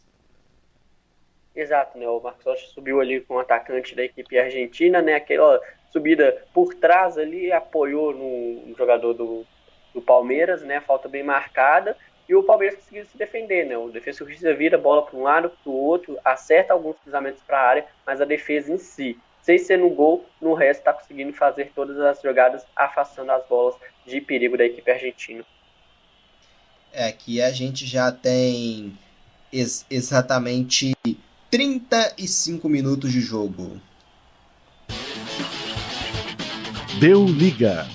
Exato, 1.55 1.99
né? 1.99 2.09
O 2.09 2.21
Marcos 2.21 2.45
Rocha 2.45 2.67
subiu 2.69 3.01
ali 3.01 3.21
com 3.21 3.35
o 3.35 3.39
atacante 3.39 3.95
da 3.95 4.05
equipe 4.05 4.39
argentina, 4.39 5.03
né? 5.03 5.15
Aquela 5.15 5.61
subida 5.91 6.45
por 6.55 6.75
trás 6.75 7.19
ali, 7.19 7.51
apoiou 7.51 8.13
no, 8.13 8.67
no 8.67 8.77
jogador 8.77 9.13
do, 9.15 9.45
do 9.93 10.01
Palmeiras, 10.01 10.63
né? 10.63 10.81
Falta 10.81 11.09
bem 11.09 11.23
marcada. 11.23 11.97
E 12.29 12.35
o 12.35 12.45
Palmeiras 12.45 12.77
conseguiu 12.77 13.05
se 13.07 13.19
defender, 13.19 13.67
né? 13.67 13.77
O 13.77 13.91
defesa 13.91 14.25
justiça 14.25 14.55
vira 14.55 14.79
bola 14.79 15.05
para 15.05 15.19
um 15.19 15.25
lado, 15.25 15.51
para 15.51 15.71
o 15.71 15.75
outro, 15.75 16.17
acerta 16.25 16.73
alguns 16.73 16.97
cruzamentos 16.99 17.43
para 17.43 17.59
a 17.59 17.69
área, 17.69 17.87
mas 18.07 18.21
a 18.21 18.25
defesa 18.25 18.73
em 18.73 18.79
si, 18.79 19.19
sem 19.43 19.59
ser 19.59 19.79
no 19.79 19.91
gol, 19.91 20.25
no 20.41 20.55
resto 20.55 20.81
está 20.81 20.93
conseguindo 20.93 21.33
fazer 21.33 21.73
todas 21.75 21.99
as 21.99 22.23
jogadas, 22.23 22.65
afastando 22.77 23.33
as 23.33 23.45
bolas 23.49 23.75
de 24.07 24.21
perigo 24.21 24.57
da 24.57 24.65
equipe 24.65 24.89
argentina. 24.89 25.45
É, 26.93 27.09
aqui 27.09 27.43
a 27.43 27.51
gente 27.51 27.85
já 27.85 28.13
tem 28.13 28.97
ex 29.53 29.85
exatamente 29.91 30.93
35 31.51 32.69
minutos 32.69 33.11
de 33.11 33.21
jogo. 33.21 33.81
Deu 37.01 37.27
liga. 37.27 37.89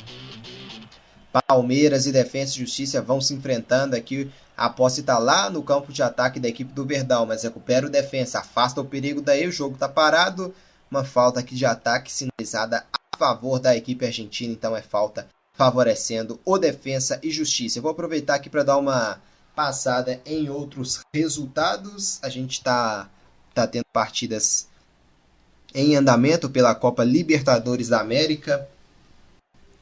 Palmeiras 1.47 2.05
e 2.05 2.11
Defensa 2.11 2.53
e 2.53 2.59
Justiça 2.59 3.01
vão 3.01 3.21
se 3.21 3.33
enfrentando 3.33 3.95
aqui. 3.95 4.29
A 4.57 4.69
posse 4.69 5.01
está 5.01 5.17
lá 5.17 5.49
no 5.49 5.63
campo 5.63 5.93
de 5.93 6.03
ataque 6.03 6.37
da 6.37 6.49
equipe 6.49 6.73
do 6.73 6.85
Verdão, 6.85 7.25
mas 7.25 7.43
recupera 7.43 7.87
o 7.87 7.89
defensa, 7.89 8.39
afasta 8.39 8.81
o 8.81 8.85
perigo 8.85 9.21
daí, 9.21 9.47
o 9.47 9.51
jogo 9.51 9.75
está 9.75 9.87
parado. 9.87 10.53
Uma 10.91 11.05
falta 11.05 11.39
aqui 11.39 11.55
de 11.55 11.65
ataque 11.65 12.11
sinalizada 12.11 12.85
a 12.91 13.17
favor 13.17 13.59
da 13.59 13.75
equipe 13.75 14.05
argentina, 14.05 14.51
então 14.51 14.75
é 14.75 14.81
falta 14.81 15.27
favorecendo 15.57 16.39
o 16.43 16.57
Defensa 16.57 17.19
e 17.23 17.31
Justiça. 17.31 17.79
Eu 17.79 17.83
vou 17.83 17.91
aproveitar 17.91 18.35
aqui 18.35 18.49
para 18.49 18.63
dar 18.63 18.77
uma 18.77 19.21
passada 19.55 20.19
em 20.25 20.49
outros 20.49 20.99
resultados. 21.13 22.19
A 22.21 22.27
gente 22.29 22.53
está 22.53 23.09
tá 23.55 23.65
tendo 23.65 23.85
partidas 23.93 24.67
em 25.73 25.95
andamento 25.95 26.49
pela 26.49 26.75
Copa 26.75 27.03
Libertadores 27.03 27.87
da 27.87 28.01
América. 28.01 28.67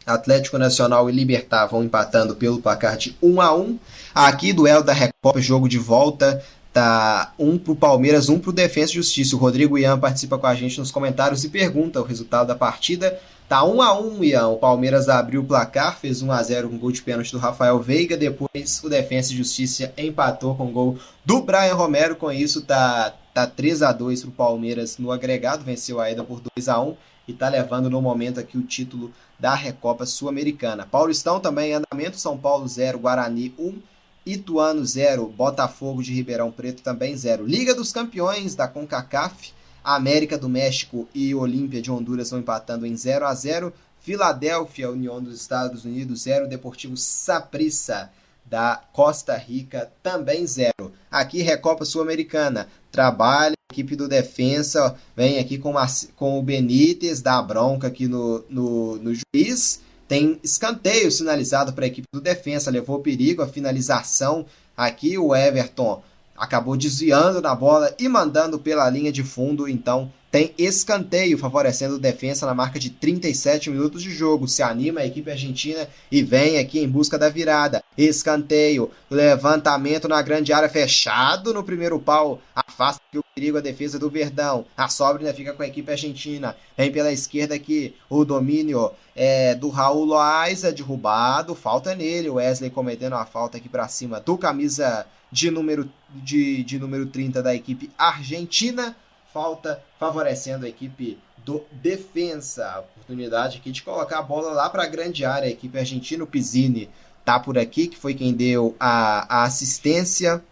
Atlético 0.06 0.58
Nacional 0.58 1.10
e 1.10 1.14
Libertar 1.14 1.66
vão 1.68 1.84
empatando 1.84 2.36
pelo 2.36 2.62
placar 2.62 2.98
de 2.98 3.18
1 3.22 3.42
a 3.42 3.56
1. 3.56 3.80
Aqui 4.14 4.54
duelo 4.54 4.84
da 4.84 4.94
Recopa, 4.94 5.40
jogo 5.40 5.70
de 5.70 5.78
volta, 5.78 6.44
tá 6.74 7.34
um 7.40 7.58
pro 7.58 7.76
Palmeiras, 7.76 8.28
um 8.28 8.38
pro 8.38 8.52
Defensa 8.52 8.92
e 8.92 8.96
Justiça. 8.96 9.36
O 9.36 9.40
Rodrigo 9.40 9.78
Ian 9.78 9.98
participa 9.98 10.38
com 10.38 10.48
a 10.48 10.56
gente 10.56 10.78
nos 10.80 10.92
comentários 10.92 11.44
e 11.44 11.50
pergunta 11.50 12.02
o 12.02 12.04
resultado 12.04 12.48
da 12.48 12.56
partida. 12.56 13.18
Tá 13.48 13.64
1 13.64 13.82
a 13.82 14.00
1, 14.00 14.24
Ian. 14.24 14.48
O 14.48 14.58
Palmeiras 14.58 15.08
abriu 15.08 15.42
o 15.42 15.46
placar, 15.46 15.98
fez 15.98 16.22
1 16.22 16.32
a 16.32 16.44
0 16.44 16.70
com 16.70 16.78
gol 16.78 16.92
de 16.92 17.02
pênalti 17.02 17.32
do 17.32 17.38
Rafael 17.38 17.80
Veiga, 17.80 18.18
depois 18.18 18.82
o 18.84 18.90
Defensa 18.90 19.32
e 19.32 19.38
Justiça 19.38 19.94
empatou 19.98 20.56
com 20.56 20.72
gol 20.72 20.98
do 21.24 21.42
Brian 21.42 21.76
Romero. 21.76 22.16
Com 22.16 22.32
isso 22.32 22.62
tá 22.62 23.14
tá 23.34 23.48
3 23.48 23.82
a 23.82 23.92
2 23.92 24.22
pro 24.22 24.32
Palmeiras 24.32 24.98
no 24.98 25.12
agregado, 25.12 25.64
venceu 25.64 26.00
a 26.00 26.12
ida 26.12 26.24
por 26.24 26.42
2 26.56 26.70
a 26.70 26.80
1 26.80 26.96
e 27.28 27.32
está 27.32 27.50
levando 27.50 27.90
no 27.90 28.02
momento 28.02 28.40
aqui 28.40 28.58
o 28.58 28.64
título 28.64 29.12
da 29.40 29.56
Recopa 29.56 30.06
Sul-Americana. 30.06 30.86
Paulistão 30.86 31.40
também 31.40 31.72
em 31.72 31.74
andamento, 31.74 32.18
São 32.18 32.38
Paulo 32.38 32.68
0, 32.68 33.00
Guarani 33.00 33.54
1, 33.58 33.82
Ituano 34.26 34.86
0, 34.86 35.28
Botafogo 35.28 36.04
de 36.04 36.14
Ribeirão 36.14 36.52
Preto 36.52 36.82
também 36.82 37.16
0. 37.16 37.46
Liga 37.46 37.74
dos 37.74 37.92
Campeões 37.92 38.56
da 38.56 38.68
CONCACAF, 38.68 39.54
América 39.84 40.38
do 40.38 40.48
México 40.48 41.10
e 41.14 41.36
Olímpia 41.36 41.82
de 41.82 41.92
Honduras 41.92 42.28
estão 42.28 42.40
empatando 42.40 42.86
em 42.86 42.96
0 42.96 43.26
a 43.26 43.34
0. 43.34 43.74
Filadélfia, 44.00 44.92
União 44.92 45.22
dos 45.22 45.36
Estados 45.40 45.86
Unidos 45.86 46.24
0, 46.24 46.48
Deportivo 46.48 46.96
Saprissa 46.96 48.12
da 48.46 48.82
Costa 48.94 49.36
Rica 49.36 49.92
também 50.02 50.46
0. 50.46 50.72
Aqui 51.10 51.42
Recopa 51.42 51.86
Sul-Americana, 51.86 52.68
trabalha 52.94 53.56
equipe 53.74 53.96
do 53.96 54.08
defensa 54.08 54.96
vem 55.18 55.40
aqui 55.40 55.58
com, 55.58 55.74
com 56.16 56.40
o 56.40 56.44
Benítez, 56.44 57.22
dá 57.22 57.42
bronca 57.42 57.88
aqui 57.88 58.08
no, 58.08 58.46
no, 58.48 58.98
no 58.98 59.12
juiz. 59.14 59.82
Tem 60.08 60.40
escanteio 60.44 61.12
sinalizado 61.12 61.74
para 61.74 61.86
a 61.86 61.88
equipe 61.88 62.08
do 62.14 62.22
defensa, 62.22 62.70
levou 62.70 63.00
perigo 63.00 63.42
a 63.42 63.48
finalização 63.48 64.46
aqui. 64.78 65.18
O 65.18 65.36
Everton 65.36 66.04
acabou 66.38 66.78
desviando 66.78 67.42
na 67.42 67.56
bola 67.56 67.94
e 67.98 68.08
mandando 68.08 68.60
pela 68.60 68.88
linha 68.90 69.12
de 69.12 69.24
fundo, 69.24 69.68
então 69.68 70.12
tem 70.34 70.52
escanteio 70.58 71.38
favorecendo 71.38 71.94
o 71.94 72.00
defensa 72.00 72.48
na 72.48 72.56
marca 72.56 72.80
de 72.80 72.90
37 72.90 73.70
minutos 73.70 74.02
de 74.02 74.10
jogo. 74.10 74.48
Se 74.48 74.64
anima 74.64 75.02
a 75.02 75.06
equipe 75.06 75.30
argentina 75.30 75.88
e 76.12 76.24
vem 76.24 76.58
aqui 76.58 76.80
em 76.80 76.90
busca 76.90 77.20
da 77.20 77.30
virada. 77.30 77.84
Escanteio, 77.96 78.90
levantamento 79.12 80.08
na 80.08 80.20
grande 80.24 80.52
área 80.52 80.68
fechado 80.68 81.54
no 81.54 81.64
primeiro 81.64 82.00
pau. 82.00 82.42
Afasta 82.56 83.00
o 83.14 83.24
perigo 83.36 83.60
a 83.60 83.62
defesa 83.62 84.00
do 84.00 84.10
Verdão. 84.10 84.66
A 84.76 84.90
sobra 84.90 85.22
ainda 85.22 85.36
fica 85.36 85.54
com 85.54 85.62
a 85.62 85.68
equipe 85.68 85.92
argentina. 85.92 86.58
Vem 86.76 86.92
pela 86.92 87.12
esquerda 87.12 87.54
aqui 87.54 87.96
o 88.10 88.26
domínio 88.26 88.92
é, 89.16 89.54
do 89.54 89.70
Raul 89.70 90.04
Loaiza 90.04 90.72
derrubado. 90.72 91.54
Falta 91.54 91.94
nele. 91.94 92.32
Wesley 92.32 92.72
cometendo 92.72 93.14
a 93.14 93.24
falta 93.24 93.58
aqui 93.60 93.70
para 93.70 93.88
cima 93.88 94.20
do 94.20 94.36
camisa 94.36 95.06
de 95.32 95.52
número, 95.52 95.88
de, 96.10 96.64
de 96.64 96.80
número 96.80 97.06
30 97.06 97.44
da 97.44 97.54
equipe 97.54 97.92
argentina 97.96 98.96
falta, 99.34 99.84
favorecendo 100.00 100.66
a 100.66 100.70
equipe 100.70 101.18
do 101.38 101.64
defensa. 101.72 102.80
Oportunidade 102.80 103.58
aqui 103.58 103.72
de 103.72 103.82
colocar 103.82 104.20
a 104.20 104.22
bola 104.22 104.52
lá 104.52 104.70
para 104.70 104.84
a 104.84 104.88
grande 104.88 105.26
área. 105.26 105.48
A 105.48 105.52
equipe 105.52 105.78
argentina, 105.78 106.24
o 106.24 106.28
Pizzini, 106.28 106.90
tá 107.26 107.40
por 107.40 107.58
aqui, 107.58 107.88
que 107.88 107.98
foi 107.98 108.14
quem 108.14 108.34
deu 108.34 108.76
a, 108.80 109.42
a 109.42 109.44
assistência. 109.44 110.44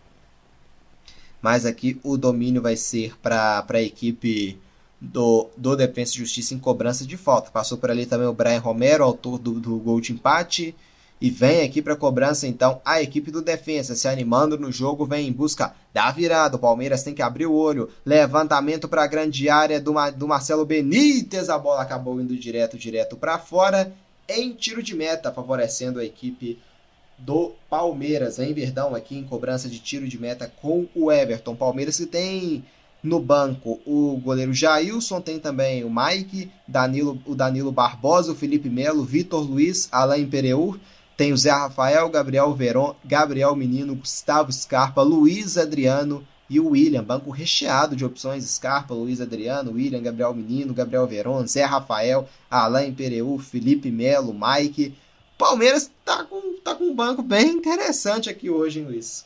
Mas 1.41 1.65
aqui 1.65 1.99
o 2.03 2.17
domínio 2.17 2.61
vai 2.61 2.75
ser 2.75 3.17
para 3.19 3.65
a 3.67 3.81
equipe 3.81 4.59
do, 4.99 5.49
do 5.57 5.75
Defensa 5.75 6.13
e 6.13 6.19
Justiça 6.19 6.53
em 6.53 6.59
cobrança 6.59 7.05
de 7.05 7.17
falta. 7.17 7.49
Passou 7.49 7.77
por 7.77 7.89
ali 7.89 8.05
também 8.05 8.27
o 8.27 8.33
Brian 8.33 8.59
Romero, 8.59 9.03
autor 9.03 9.39
do, 9.39 9.59
do 9.59 9.77
gol 9.77 9.99
de 9.99 10.13
empate. 10.13 10.75
E 11.21 11.29
vem 11.29 11.61
aqui 11.61 11.83
para 11.83 11.95
cobrança 11.95 12.47
então 12.47 12.81
a 12.83 12.99
equipe 12.99 13.29
do 13.29 13.43
defesa 13.43 13.95
se 13.95 14.07
animando 14.07 14.57
no 14.57 14.71
jogo, 14.71 15.05
vem 15.05 15.27
em 15.27 15.31
busca 15.31 15.75
da 15.93 16.09
virada. 16.09 16.55
O 16.55 16.59
Palmeiras 16.59 17.03
tem 17.03 17.13
que 17.13 17.21
abrir 17.21 17.45
o 17.45 17.53
olho. 17.53 17.89
Levantamento 18.03 18.87
para 18.87 19.03
a 19.03 19.07
grande 19.07 19.47
área 19.47 19.79
do, 19.79 19.93
do 20.17 20.27
Marcelo 20.27 20.65
Benítez. 20.65 21.47
A 21.47 21.59
bola 21.59 21.83
acabou 21.83 22.19
indo 22.19 22.35
direto, 22.35 22.75
direto 22.75 23.15
para 23.15 23.37
fora. 23.37 23.93
Em 24.27 24.51
tiro 24.53 24.81
de 24.81 24.95
meta, 24.95 25.31
favorecendo 25.31 25.99
a 25.99 26.05
equipe 26.05 26.57
do 27.19 27.51
Palmeiras. 27.69 28.39
Em 28.39 28.51
Verdão 28.51 28.95
aqui 28.95 29.15
em 29.15 29.23
cobrança 29.23 29.69
de 29.69 29.77
tiro 29.77 30.07
de 30.07 30.19
meta 30.19 30.51
com 30.59 30.87
o 30.95 31.11
Everton. 31.11 31.55
Palmeiras 31.55 31.97
que 31.97 32.07
tem 32.07 32.65
no 33.03 33.19
banco 33.19 33.79
o 33.85 34.19
goleiro 34.23 34.53
Jailson, 34.53 35.21
tem 35.21 35.39
também 35.39 35.83
o 35.83 35.89
Mike, 35.89 36.51
Danilo, 36.67 37.21
o 37.25 37.35
Danilo 37.35 37.71
Barbosa, 37.71 38.31
o 38.31 38.35
Felipe 38.35 38.69
Melo, 38.69 39.03
Vitor 39.03 39.41
Luiz, 39.41 39.87
Alain 39.91 40.27
Pereur. 40.27 40.79
Tem 41.21 41.31
o 41.31 41.37
Zé 41.37 41.51
Rafael, 41.51 42.09
Gabriel 42.09 42.51
Veron, 42.51 42.95
Gabriel 43.05 43.55
Menino, 43.55 43.93
Gustavo 43.93 44.51
Scarpa, 44.51 45.03
Luiz 45.03 45.55
Adriano 45.55 46.27
e 46.49 46.59
o 46.59 46.69
William. 46.69 47.03
Banco 47.03 47.29
recheado 47.29 47.95
de 47.95 48.03
opções: 48.03 48.43
Scarpa, 48.43 48.95
Luiz 48.95 49.21
Adriano, 49.21 49.73
William, 49.73 50.01
Gabriel 50.01 50.33
Menino, 50.33 50.73
Gabriel 50.73 51.05
Veron, 51.05 51.45
Zé 51.45 51.63
Rafael, 51.63 52.27
Alain 52.49 52.91
Pereu, 52.91 53.37
Felipe 53.37 53.91
Melo, 53.91 54.33
Mike. 54.33 54.97
Palmeiras 55.37 55.91
tá 56.03 56.23
com, 56.23 56.55
tá 56.63 56.73
com 56.73 56.85
um 56.85 56.95
banco 56.95 57.21
bem 57.21 57.49
interessante 57.49 58.27
aqui 58.27 58.49
hoje, 58.49 58.79
hein, 58.79 58.87
Luiz? 58.87 59.23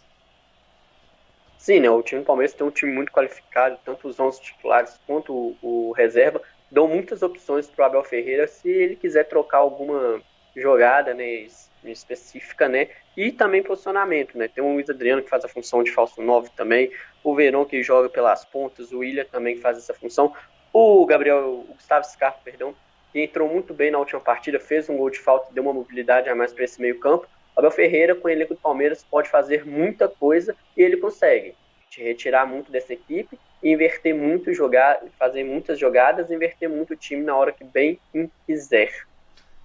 Sim, 1.57 1.79
né? 1.79 1.89
O 1.89 2.03
time 2.03 2.19
do 2.19 2.25
Palmeiras 2.25 2.53
tem 2.53 2.67
um 2.67 2.71
time 2.71 2.91
muito 2.91 3.09
qualificado, 3.09 3.79
tanto 3.85 4.09
os 4.09 4.19
11 4.19 4.41
titulares 4.41 4.99
quanto 5.07 5.31
o, 5.33 5.57
o 5.61 5.91
reserva. 5.93 6.41
Dão 6.69 6.89
muitas 6.89 7.23
opções 7.23 7.67
para 7.67 7.83
o 7.83 7.85
Abel 7.85 8.03
Ferreira 8.03 8.49
se 8.49 8.67
ele 8.67 8.97
quiser 8.97 9.29
trocar 9.29 9.59
alguma 9.59 10.21
jogada, 10.53 11.13
né? 11.13 11.47
Específica, 11.91 12.67
né? 12.67 12.89
E 13.15 13.31
também 13.31 13.63
posicionamento, 13.63 14.37
né? 14.37 14.47
Tem 14.47 14.63
o 14.63 14.73
Luiz 14.73 14.89
Adriano 14.89 15.21
que 15.21 15.29
faz 15.29 15.43
a 15.45 15.47
função 15.47 15.83
de 15.83 15.91
falso 15.91 16.21
9 16.21 16.49
também, 16.55 16.91
o 17.23 17.35
Verón 17.35 17.65
que 17.65 17.81
joga 17.83 18.09
pelas 18.09 18.45
pontas, 18.45 18.91
o 18.91 18.99
William 18.99 19.25
também 19.25 19.55
que 19.55 19.61
faz 19.61 19.77
essa 19.77 19.93
função, 19.93 20.33
o 20.73 21.05
Gabriel, 21.05 21.65
o 21.69 21.73
Gustavo 21.73 22.05
Scarpa, 22.05 22.39
perdão, 22.43 22.75
que 23.13 23.21
entrou 23.21 23.47
muito 23.47 23.73
bem 23.73 23.91
na 23.91 23.97
última 23.97 24.19
partida, 24.19 24.59
fez 24.59 24.89
um 24.89 24.97
gol 24.97 25.09
de 25.09 25.19
falta, 25.19 25.53
deu 25.53 25.63
uma 25.63 25.73
mobilidade 25.73 26.29
a 26.29 26.35
mais 26.35 26.51
para 26.51 26.65
esse 26.65 26.81
meio 26.81 26.99
campo. 26.99 27.27
O 27.55 27.59
Abel 27.59 27.71
Ferreira, 27.71 28.13
com 28.13 28.27
o 28.27 28.29
elenco 28.29 28.53
do 28.53 28.59
Palmeiras, 28.59 29.01
pode 29.09 29.29
fazer 29.29 29.65
muita 29.65 30.09
coisa 30.09 30.53
e 30.75 30.81
ele 30.81 30.97
consegue 30.97 31.55
te 31.89 32.03
retirar 32.03 32.45
muito 32.45 32.69
dessa 32.69 32.91
equipe, 32.91 33.39
inverter 33.63 34.13
muito 34.13 34.53
jogar, 34.53 35.01
fazer 35.17 35.45
muitas 35.45 35.79
jogadas, 35.79 36.29
inverter 36.29 36.69
muito 36.69 36.91
o 36.91 36.97
time 36.97 37.23
na 37.23 37.35
hora 37.35 37.53
que 37.53 37.63
bem 37.63 37.97
quiser. 38.45 38.91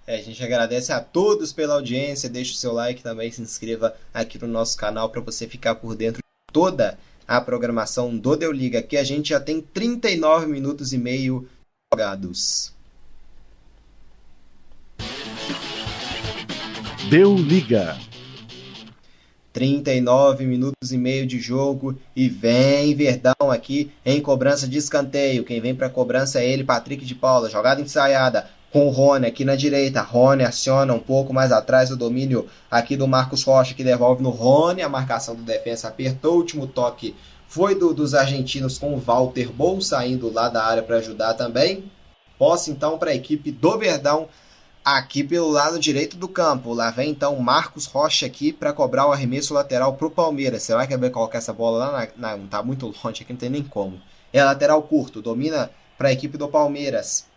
É, 0.05 0.17
a 0.17 0.21
gente 0.21 0.43
agradece 0.43 0.91
a 0.91 0.99
todos 0.99 1.53
pela 1.53 1.75
audiência, 1.75 2.29
deixe 2.29 2.53
o 2.53 2.57
seu 2.57 2.73
like 2.73 3.03
também, 3.03 3.31
se 3.31 3.41
inscreva 3.41 3.95
aqui 4.13 4.39
no 4.39 4.47
nosso 4.47 4.75
canal 4.75 5.09
para 5.09 5.21
você 5.21 5.47
ficar 5.47 5.75
por 5.75 5.95
dentro 5.95 6.17
de 6.17 6.53
toda 6.53 6.97
a 7.27 7.39
programação 7.39 8.17
do 8.17 8.35
Deu 8.35 8.51
Liga. 8.51 8.79
Aqui 8.79 8.97
a 8.97 9.03
gente 9.03 9.29
já 9.29 9.39
tem 9.39 9.61
39 9.61 10.47
minutos 10.47 10.91
e 10.91 10.97
meio 10.97 11.47
jogados. 11.93 12.73
Deu 17.09 17.35
Liga. 17.35 17.97
39 19.53 20.45
minutos 20.45 20.91
e 20.91 20.97
meio 20.97 21.27
de 21.27 21.37
jogo 21.37 21.97
e 22.15 22.29
vem 22.29 22.95
Verdão 22.95 23.51
aqui 23.51 23.91
em 24.05 24.21
cobrança 24.21 24.67
de 24.67 24.77
escanteio. 24.77 25.43
Quem 25.43 25.59
vem 25.59 25.75
para 25.75 25.89
cobrança 25.89 26.39
é 26.39 26.49
ele, 26.49 26.63
Patrick 26.63 27.05
de 27.05 27.13
Paula. 27.13 27.49
Jogada 27.49 27.81
ensaiada 27.81 28.49
com 28.71 28.87
o 28.87 28.89
Rony 28.89 29.27
aqui 29.27 29.43
na 29.43 29.55
direita. 29.55 30.01
Rony 30.01 30.43
aciona 30.43 30.93
um 30.93 30.99
pouco 30.99 31.33
mais 31.33 31.51
atrás 31.51 31.91
o 31.91 31.97
domínio 31.97 32.47
aqui 32.69 32.95
do 32.95 33.07
Marcos 33.07 33.43
Rocha, 33.43 33.73
que 33.73 33.83
devolve 33.83 34.23
no 34.23 34.29
Rony. 34.29 34.81
A 34.81 34.89
marcação 34.89 35.35
do 35.35 35.43
defensa 35.43 35.87
apertou. 35.87 36.33
O 36.33 36.37
último 36.37 36.67
toque 36.67 37.15
foi 37.47 37.75
do, 37.75 37.93
dos 37.93 38.13
argentinos 38.13 38.77
com 38.77 38.93
o 38.93 38.97
Walter 38.99 39.51
Bol 39.51 39.81
saindo 39.81 40.31
lá 40.31 40.47
da 40.47 40.63
área 40.63 40.81
para 40.81 40.97
ajudar 40.97 41.33
também. 41.33 41.91
Posse 42.39 42.71
então 42.71 42.97
para 42.97 43.11
a 43.11 43.15
equipe 43.15 43.51
do 43.51 43.77
Verdão 43.77 44.27
aqui 44.83 45.23
pelo 45.23 45.49
lado 45.49 45.79
direito 45.79 46.17
do 46.17 46.27
campo. 46.27 46.73
Lá 46.73 46.89
vem 46.91 47.11
então 47.11 47.37
Marcos 47.39 47.85
Rocha 47.85 48.25
aqui 48.25 48.51
para 48.51 48.73
cobrar 48.73 49.07
o 49.07 49.11
arremesso 49.11 49.53
lateral 49.53 49.93
para 49.93 50.07
o 50.07 50.11
Palmeiras. 50.11 50.63
Será 50.63 50.87
que 50.87 50.97
vai 50.97 51.09
colocar 51.09 51.37
essa 51.37 51.53
bola 51.53 51.85
lá? 51.85 52.07
Na, 52.17 52.37
na, 52.37 52.47
tá 52.47 52.63
muito 52.63 52.87
longe 53.03 53.23
aqui, 53.23 53.33
não 53.33 53.39
tem 53.39 53.49
nem 53.49 53.63
como. 53.63 54.01
É 54.33 54.43
lateral 54.43 54.81
curto, 54.83 55.21
domina 55.21 55.69
para 55.97 56.09
a 56.09 56.11
equipe 56.11 56.37
do 56.37 56.47
Palmeiras. 56.47 57.27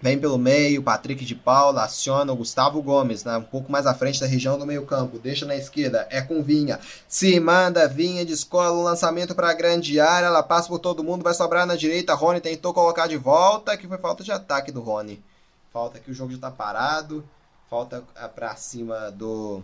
Vem 0.00 0.16
pelo 0.16 0.38
meio, 0.38 0.80
Patrick 0.80 1.24
de 1.24 1.34
Paula, 1.34 1.82
aciona 1.82 2.32
o 2.32 2.36
Gustavo 2.36 2.80
Gomes, 2.80 3.24
né, 3.24 3.36
um 3.36 3.42
pouco 3.42 3.70
mais 3.70 3.84
à 3.84 3.92
frente 3.92 4.20
da 4.20 4.26
região 4.26 4.56
do 4.56 4.64
meio 4.64 4.86
campo. 4.86 5.18
Deixa 5.18 5.44
na 5.44 5.56
esquerda, 5.56 6.06
é 6.08 6.22
com 6.22 6.40
Vinha. 6.40 6.78
Se 7.08 7.40
manda, 7.40 7.88
Vinha, 7.88 8.24
descola 8.24 8.70
o 8.70 8.82
lançamento 8.82 9.34
para 9.34 9.50
a 9.50 9.54
grande 9.54 9.98
área, 9.98 10.26
ela 10.26 10.42
passa 10.42 10.68
por 10.68 10.78
todo 10.78 11.02
mundo, 11.02 11.24
vai 11.24 11.34
sobrar 11.34 11.66
na 11.66 11.74
direita. 11.74 12.14
Rony 12.14 12.40
tentou 12.40 12.72
colocar 12.72 13.08
de 13.08 13.16
volta, 13.16 13.76
que 13.76 13.88
foi 13.88 13.98
falta 13.98 14.22
de 14.22 14.30
ataque 14.30 14.70
do 14.70 14.80
Rony. 14.80 15.20
Falta 15.72 15.98
que 15.98 16.12
o 16.12 16.14
jogo 16.14 16.30
já 16.30 16.36
está 16.36 16.50
parado. 16.50 17.28
Falta 17.68 18.04
ah, 18.14 18.28
para 18.28 18.54
cima 18.56 19.10
do 19.10 19.62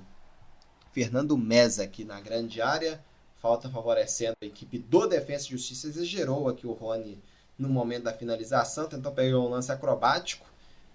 Fernando 0.93 1.39
Meza 1.39 1.85
aqui 1.85 2.05
na 2.05 2.21
grande 2.21 2.61
área. 2.61 3.01
Falta 3.41 3.71
favorecendo 3.71 4.37
a 4.43 4.47
equipe 4.47 4.79
do 4.79 5.07
Defensa 5.07 5.47
e 5.47 5.51
Justiça. 5.51 5.87
Exagerou 5.87 6.49
aqui 6.49 6.67
o 6.67 6.73
Rony 6.73 7.23
no 7.59 7.69
momento 7.69 8.05
da 8.05 8.13
finalização, 8.13 8.87
tentou 8.87 9.13
pegar 9.13 9.39
um 9.39 9.49
lance 9.49 9.71
acrobático, 9.71 10.47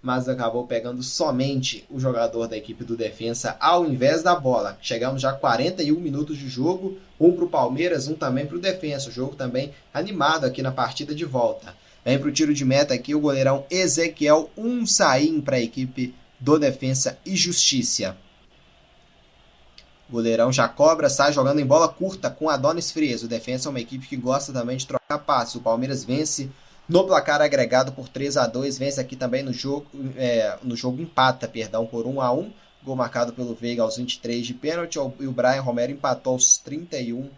mas 0.02 0.28
acabou 0.28 0.66
pegando 0.66 1.02
somente 1.02 1.84
o 1.90 2.00
jogador 2.00 2.46
da 2.46 2.56
equipe 2.56 2.84
do 2.84 2.96
defensa 2.96 3.56
ao 3.60 3.86
invés 3.86 4.22
da 4.22 4.34
bola. 4.34 4.78
Chegamos 4.80 5.20
já 5.20 5.30
a 5.30 5.34
41 5.34 5.98
minutos 6.00 6.38
de 6.38 6.48
jogo, 6.48 6.98
um 7.18 7.32
para 7.32 7.44
o 7.44 7.50
Palmeiras, 7.50 8.08
um 8.08 8.14
também 8.14 8.46
para 8.46 8.56
o 8.56 8.60
defensa. 8.60 9.10
O 9.10 9.12
jogo 9.12 9.36
também 9.36 9.74
animado 9.92 10.44
aqui 10.44 10.62
na 10.62 10.72
partida 10.72 11.14
de 11.14 11.24
volta. 11.24 11.74
Vem 12.02 12.18
para 12.18 12.28
o 12.28 12.32
tiro 12.32 12.54
de 12.54 12.64
meta 12.64 12.94
aqui 12.94 13.14
o 13.14 13.20
goleirão 13.20 13.66
Ezequiel, 13.70 14.50
um 14.56 14.86
saim 14.86 15.40
para 15.40 15.56
a 15.56 15.60
equipe 15.60 16.14
do 16.38 16.58
Defensa 16.58 17.18
e 17.26 17.36
Justiça. 17.36 18.16
Goleirão 20.10 20.52
já 20.52 20.68
cobra, 20.68 21.08
sai 21.08 21.32
jogando 21.32 21.60
em 21.60 21.66
bola 21.66 21.88
curta 21.88 22.28
com 22.28 22.48
Adonis 22.48 22.90
Frias. 22.90 23.22
O 23.22 23.28
defensa 23.28 23.68
é 23.68 23.70
uma 23.70 23.80
equipe 23.80 24.06
que 24.06 24.16
gosta 24.16 24.52
também 24.52 24.76
de 24.76 24.86
trocar 24.86 25.18
passes. 25.18 25.54
O 25.54 25.60
Palmeiras 25.60 26.04
vence 26.04 26.50
no 26.88 27.06
placar 27.06 27.40
agregado 27.40 27.92
por 27.92 28.08
3 28.08 28.36
a 28.36 28.46
2 28.46 28.78
vence 28.78 29.00
aqui 29.00 29.14
também 29.14 29.42
no 29.42 29.52
jogo, 29.52 29.86
é, 30.16 30.58
no 30.62 30.76
jogo 30.76 31.00
empata, 31.00 31.46
perdão, 31.46 31.86
por 31.86 32.06
1 32.06 32.20
a 32.20 32.32
1 32.32 32.52
Gol 32.82 32.96
marcado 32.96 33.34
pelo 33.34 33.54
Veiga 33.54 33.82
aos 33.82 33.98
23 33.98 34.46
de 34.46 34.54
pênalti. 34.54 34.96
E 34.96 35.26
o 35.26 35.32
Brian 35.32 35.60
Romero 35.60 35.92
empatou 35.92 36.32
aos 36.32 36.56
31 36.58 37.28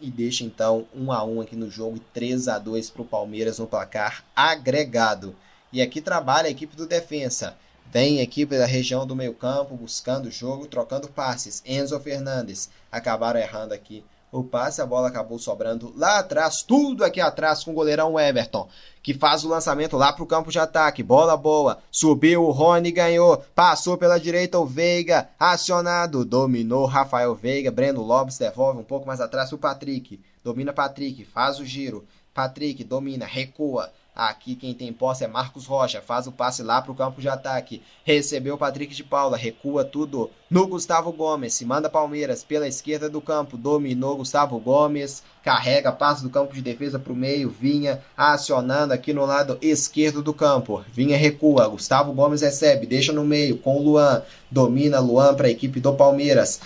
e 0.00 0.10
deixa 0.10 0.44
então 0.44 0.86
1 0.94 1.12
a 1.12 1.24
1 1.24 1.40
aqui 1.40 1.56
no 1.56 1.70
jogo 1.70 1.96
e 1.96 2.00
3 2.00 2.48
a 2.48 2.58
2 2.58 2.90
para 2.90 3.02
o 3.02 3.04
Palmeiras 3.04 3.58
no 3.58 3.66
placar 3.66 4.24
agregado. 4.34 5.36
E 5.72 5.80
aqui 5.80 6.00
trabalha 6.00 6.48
a 6.48 6.50
equipe 6.50 6.74
do 6.74 6.86
defensa. 6.86 7.56
Vem 7.90 8.20
equipe 8.20 8.58
da 8.58 8.66
região 8.66 9.06
do 9.06 9.16
meio 9.16 9.32
campo 9.32 9.74
buscando 9.74 10.26
o 10.26 10.30
jogo, 10.30 10.66
trocando 10.66 11.08
passes. 11.08 11.62
Enzo 11.64 11.98
Fernandes. 11.98 12.68
Acabaram 12.92 13.40
errando 13.40 13.72
aqui 13.72 14.04
o 14.30 14.44
passe, 14.44 14.82
a 14.82 14.86
bola 14.86 15.08
acabou 15.08 15.38
sobrando 15.38 15.92
lá 15.96 16.18
atrás, 16.18 16.62
tudo 16.62 17.02
aqui 17.02 17.20
atrás 17.20 17.64
com 17.64 17.70
o 17.70 17.74
goleirão 17.74 18.20
Everton, 18.20 18.68
que 19.02 19.14
faz 19.14 19.42
o 19.42 19.48
lançamento 19.48 19.96
lá 19.96 20.12
para 20.12 20.22
o 20.22 20.26
campo 20.26 20.50
de 20.50 20.58
ataque, 20.58 21.02
bola 21.02 21.36
boa, 21.36 21.78
subiu 21.90 22.44
o 22.44 22.50
Rony, 22.50 22.92
ganhou, 22.92 23.42
passou 23.54 23.96
pela 23.96 24.20
direita 24.20 24.58
o 24.58 24.66
Veiga, 24.66 25.30
acionado, 25.38 26.26
dominou 26.26 26.84
Rafael 26.84 27.34
Veiga, 27.34 27.70
Breno 27.70 28.02
Lopes 28.02 28.36
devolve 28.36 28.80
um 28.80 28.84
pouco 28.84 29.06
mais 29.06 29.20
atrás 29.20 29.50
o 29.52 29.58
Patrick, 29.58 30.20
domina 30.44 30.72
Patrick, 30.74 31.24
faz 31.24 31.58
o 31.58 31.64
giro, 31.64 32.04
Patrick 32.34 32.84
domina, 32.84 33.24
recua, 33.24 33.90
Aqui 34.18 34.56
quem 34.56 34.74
tem 34.74 34.92
posse 34.92 35.22
é 35.22 35.28
Marcos 35.28 35.64
Rocha, 35.64 36.02
faz 36.02 36.26
o 36.26 36.32
passe 36.32 36.60
lá 36.60 36.82
para 36.82 36.90
o 36.90 36.94
campo 36.96 37.20
de 37.20 37.28
ataque. 37.28 37.80
Recebeu 38.02 38.56
o 38.56 38.58
Patrick 38.58 38.92
de 38.92 39.04
Paula, 39.04 39.36
recua 39.36 39.84
tudo 39.84 40.28
no 40.50 40.66
Gustavo 40.66 41.12
Gomes, 41.12 41.54
se 41.54 41.64
manda 41.64 41.88
Palmeiras 41.88 42.42
pela 42.42 42.66
esquerda 42.66 43.08
do 43.08 43.20
campo, 43.20 43.56
dominou 43.56 44.16
Gustavo 44.16 44.58
Gomes, 44.58 45.22
carrega, 45.44 45.92
passe 45.92 46.22
do 46.24 46.30
campo 46.30 46.52
de 46.52 46.62
defesa 46.62 46.98
para 46.98 47.12
o 47.12 47.16
meio, 47.16 47.48
Vinha 47.48 48.02
acionando 48.16 48.92
aqui 48.92 49.12
no 49.12 49.24
lado 49.24 49.56
esquerdo 49.62 50.20
do 50.20 50.34
campo. 50.34 50.82
Vinha 50.90 51.16
recua, 51.16 51.68
Gustavo 51.68 52.12
Gomes 52.12 52.40
recebe, 52.40 52.86
deixa 52.86 53.12
no 53.12 53.24
meio 53.24 53.58
com 53.58 53.76
o 53.76 53.82
Luan, 53.82 54.22
domina 54.50 54.98
Luan 54.98 55.34
para 55.34 55.46
a 55.46 55.50
equipe 55.50 55.78
do 55.78 55.94
Palmeiras. 55.94 56.60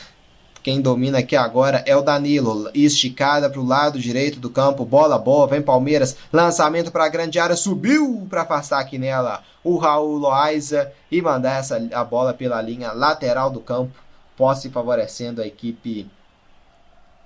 Quem 0.63 0.81
domina 0.81 1.19
aqui 1.19 1.35
agora 1.35 1.83
é 1.87 1.97
o 1.97 2.03
Danilo. 2.03 2.71
Esticada 2.73 3.51
para 3.51 3.61
o 3.61 3.67
lado 3.67 3.99
direito 3.99 4.39
do 4.39 4.49
campo. 4.49 4.85
Bola 4.85 5.19
boa. 5.19 5.49
Vem 5.49 5.61
Palmeiras. 5.61 6.17
Lançamento 6.33 6.93
para 6.93 7.05
a 7.05 7.09
grande 7.09 7.41
área. 7.41 7.57
Subiu 7.57 8.25
para 8.31 8.43
afastar 8.43 8.79
aqui 8.79 8.97
nela 8.97 9.43
o 9.65 9.77
Raul 9.77 10.17
Loaiza 10.19 10.93
e 11.11 11.21
mandar 11.21 11.59
essa, 11.59 11.89
a 11.93 12.05
bola 12.05 12.33
pela 12.33 12.63
linha 12.63 12.93
lateral 12.93 13.51
do 13.51 13.61
campo. 13.61 13.93
Posse 14.37 14.71
favorecendo 14.71 15.43
a 15.43 15.47
equipe 15.47 16.09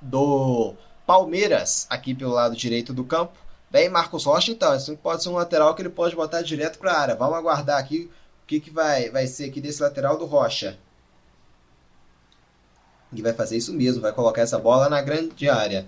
do 0.00 0.72
Palmeiras 1.06 1.86
aqui 1.90 2.14
pelo 2.14 2.32
lado 2.32 2.56
direito 2.56 2.94
do 2.94 3.04
campo. 3.04 3.36
Vem 3.70 3.90
Marcos 3.90 4.24
Rocha 4.24 4.50
então. 4.50 4.74
Isso 4.74 4.96
pode 4.96 5.22
ser 5.22 5.28
um 5.28 5.34
lateral 5.34 5.74
que 5.74 5.82
ele 5.82 5.90
pode 5.90 6.16
botar 6.16 6.40
direto 6.40 6.78
para 6.78 6.92
a 6.92 7.00
área. 7.00 7.14
Vamos 7.14 7.36
aguardar 7.36 7.78
aqui 7.78 8.10
o 8.42 8.46
que, 8.46 8.60
que 8.60 8.70
vai, 8.70 9.10
vai 9.10 9.26
ser 9.26 9.44
aqui 9.44 9.60
desse 9.60 9.82
lateral 9.82 10.16
do 10.16 10.24
Rocha 10.24 10.78
e 13.12 13.22
vai 13.22 13.32
fazer 13.32 13.56
isso 13.56 13.72
mesmo, 13.72 14.02
vai 14.02 14.12
colocar 14.12 14.42
essa 14.42 14.58
bola 14.58 14.88
na 14.88 15.00
grande 15.00 15.48
área. 15.48 15.86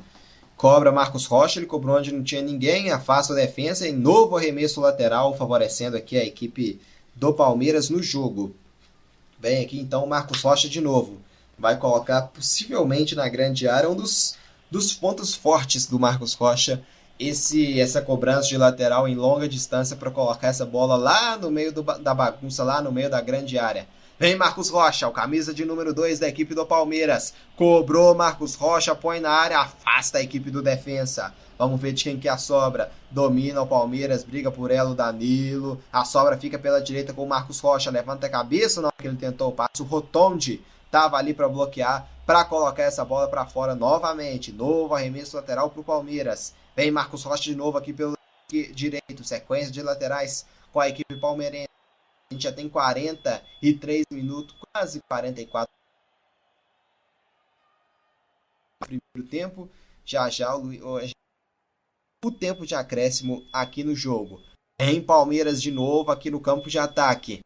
Cobra 0.57 0.91
Marcos 0.91 1.25
Rocha, 1.27 1.61
ele 1.61 1.66
cobrou 1.66 1.97
onde 1.97 2.12
não 2.12 2.23
tinha 2.23 2.43
ninguém, 2.43 2.91
afasta 2.91 3.33
a 3.33 3.37
defesa 3.37 3.87
e 3.87 3.93
novo 3.93 4.37
arremesso 4.37 4.81
lateral, 4.81 5.37
favorecendo 5.37 5.97
aqui 5.97 6.16
a 6.16 6.25
equipe 6.25 6.81
do 7.14 7.33
Palmeiras 7.33 7.89
no 7.89 8.03
jogo. 8.03 8.55
Vem 9.39 9.64
aqui 9.64 9.79
então 9.79 10.05
o 10.05 10.09
Marcos 10.09 10.43
Rocha 10.43 10.69
de 10.69 10.81
novo. 10.81 11.19
Vai 11.57 11.77
colocar 11.77 12.23
possivelmente 12.23 13.14
na 13.14 13.29
grande 13.29 13.69
área 13.69 13.89
um 13.89 13.95
dos, 13.95 14.37
dos 14.69 14.93
pontos 14.93 15.35
fortes 15.35 15.87
do 15.87 15.99
Marcos 15.99 16.35
Rocha. 16.35 16.83
Esse, 17.19 17.81
essa 17.81 18.01
cobrança 18.01 18.49
de 18.49 18.57
lateral 18.57 19.09
em 19.09 19.14
longa 19.14 19.49
distância 19.49 19.97
para 19.97 20.11
colocar 20.11 20.49
essa 20.49 20.66
bola 20.66 20.97
lá 20.97 21.37
no 21.37 21.51
meio 21.51 21.73
do, 21.73 21.83
da 21.83 22.14
bagunça, 22.14 22.64
lá 22.64 22.81
no 22.83 22.91
meio 22.91 23.11
da 23.11 23.21
grande 23.21 23.59
área. 23.59 23.87
Vem 24.21 24.35
Marcos 24.35 24.69
Rocha, 24.69 25.07
o 25.07 25.12
camisa 25.12 25.55
de 25.55 25.64
número 25.64 25.95
2 25.95 26.19
da 26.19 26.27
equipe 26.27 26.53
do 26.53 26.66
Palmeiras. 26.66 27.33
Cobrou 27.55 28.16
Marcos 28.16 28.57
Rocha, 28.57 28.93
põe 28.93 29.21
na 29.21 29.31
área, 29.31 29.61
afasta 29.61 30.19
a 30.19 30.21
equipe 30.21 30.51
do 30.51 30.61
defensa. 30.61 31.33
Vamos 31.57 31.81
ver 31.81 31.93
de 31.93 32.03
quem 32.03 32.19
que 32.19 32.27
é 32.27 32.33
a 32.33 32.37
sobra. 32.37 32.91
Domina 33.12 33.62
o 33.62 33.66
Palmeiras, 33.66 34.25
briga 34.25 34.51
por 34.51 34.73
ela 34.73 34.91
o 34.91 34.95
Danilo. 34.95 35.81
A 35.93 36.05
sobra 36.05 36.37
fica 36.37 36.59
pela 36.59 36.81
direita 36.81 37.12
com 37.12 37.23
o 37.23 37.29
Marcos 37.29 37.61
Rocha. 37.61 37.93
Levanta 37.93 38.27
a 38.27 38.31
cabeça 38.31 38.81
hora 38.81 38.93
que 38.99 39.07
ele 39.07 39.16
tentou 39.16 39.51
o 39.51 39.53
passe. 39.53 39.83
O 39.83 39.85
Rotondi 39.85 40.61
estava 40.85 41.16
ali 41.16 41.33
para 41.33 41.49
bloquear, 41.49 42.09
para 42.27 42.45
colocar 42.45 42.83
essa 42.83 43.05
bola 43.05 43.29
para 43.29 43.47
fora 43.47 43.77
novamente. 43.77 44.51
Novo 44.51 44.97
arremesso 44.97 45.37
lateral 45.37 45.71
para 45.71 45.81
o 45.81 45.85
Palmeiras. 45.85 46.55
Vem 46.75 46.91
Marcos 46.91 47.23
Rocha 47.23 47.45
de 47.45 47.55
novo 47.55 47.79
aqui 47.79 47.93
pelo 47.93 48.19
direito. 48.51 49.23
Sequência 49.23 49.71
de 49.71 49.81
laterais 49.81 50.45
com 50.73 50.81
a 50.81 50.89
equipe 50.89 51.14
palmeirense. 51.14 51.78
A 52.31 52.35
gente 52.35 52.43
já 52.43 52.53
tem 52.53 52.68
43 52.68 54.05
minutos, 54.12 54.55
quase 54.72 55.01
44 55.09 55.79
primeiro 58.81 59.31
tempo. 59.31 59.68
Já 60.05 60.29
já 60.29 60.57
o, 60.57 60.70
o 62.24 62.31
tempo 62.31 62.66
de 62.66 62.74
acréscimo 62.74 63.45
aqui 63.53 63.83
no 63.83 63.95
jogo. 63.95 64.41
Em 64.81 65.03
Palmeiras 65.03 65.61
de 65.61 65.70
novo, 65.70 66.11
aqui 66.11 66.31
no 66.31 66.41
campo 66.41 66.68
de 66.68 66.79
ataque. 66.79 67.41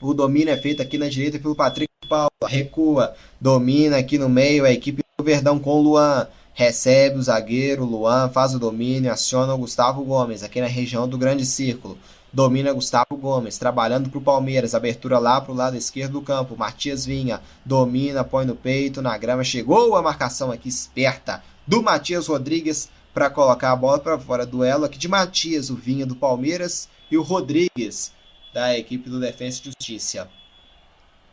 O 0.00 0.12
domínio 0.12 0.52
é 0.52 0.56
feito 0.56 0.82
aqui 0.82 0.98
na 0.98 1.08
direita 1.08 1.38
pelo 1.38 1.54
Patrick 1.54 1.92
Paula. 2.08 2.28
Recua, 2.46 3.14
domina 3.40 3.98
aqui 3.98 4.18
no 4.18 4.28
meio 4.28 4.64
a 4.64 4.70
equipe 4.70 5.02
do 5.16 5.24
Verdão 5.24 5.58
com 5.58 5.78
o 5.78 5.82
Luan. 5.82 6.28
Recebe 6.52 7.18
o 7.18 7.22
zagueiro, 7.22 7.84
Luan 7.84 8.28
faz 8.28 8.54
o 8.54 8.58
domínio, 8.58 9.12
aciona 9.12 9.54
o 9.54 9.58
Gustavo 9.58 10.04
Gomes 10.04 10.42
aqui 10.42 10.60
na 10.60 10.68
região 10.68 11.08
do 11.08 11.18
grande 11.18 11.44
círculo. 11.44 11.98
Domina 12.34 12.72
Gustavo 12.72 13.16
Gomes, 13.16 13.58
trabalhando 13.58 14.10
para 14.10 14.18
o 14.18 14.20
Palmeiras. 14.22 14.74
Abertura 14.74 15.20
lá 15.20 15.40
para 15.40 15.52
o 15.52 15.54
lado 15.54 15.76
esquerdo 15.76 16.14
do 16.14 16.20
campo. 16.20 16.56
Matias 16.56 17.06
Vinha 17.06 17.40
domina, 17.64 18.24
põe 18.24 18.44
no 18.44 18.56
peito, 18.56 19.00
na 19.00 19.16
grama. 19.16 19.44
Chegou 19.44 19.94
a 19.94 20.02
marcação 20.02 20.50
aqui 20.50 20.68
esperta 20.68 21.44
do 21.64 21.80
Matias 21.80 22.26
Rodrigues 22.26 22.90
para 23.14 23.30
colocar 23.30 23.70
a 23.70 23.76
bola 23.76 24.00
para 24.00 24.18
fora. 24.18 24.44
Duelo 24.44 24.84
aqui 24.84 24.98
de 24.98 25.06
Matias, 25.06 25.70
o 25.70 25.76
Vinha 25.76 26.04
do 26.04 26.16
Palmeiras 26.16 26.88
e 27.08 27.16
o 27.16 27.22
Rodrigues 27.22 28.12
da 28.52 28.76
equipe 28.76 29.08
do 29.08 29.20
Defensa 29.20 29.60
e 29.60 29.64
Justiça. 29.66 30.28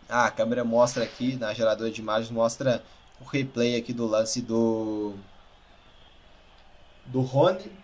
Ah, 0.07 0.25
a 0.25 0.31
câmera 0.31 0.63
mostra 0.63 1.03
aqui, 1.03 1.35
na 1.35 1.51
geradora 1.51 1.89
de 1.89 1.99
imagens, 1.99 2.29
mostra 2.29 2.83
o 3.19 3.23
replay 3.23 3.75
aqui 3.75 3.91
do 3.91 4.05
lance 4.05 4.39
do 4.39 5.15
do 7.07 7.21
Rony 7.21 7.80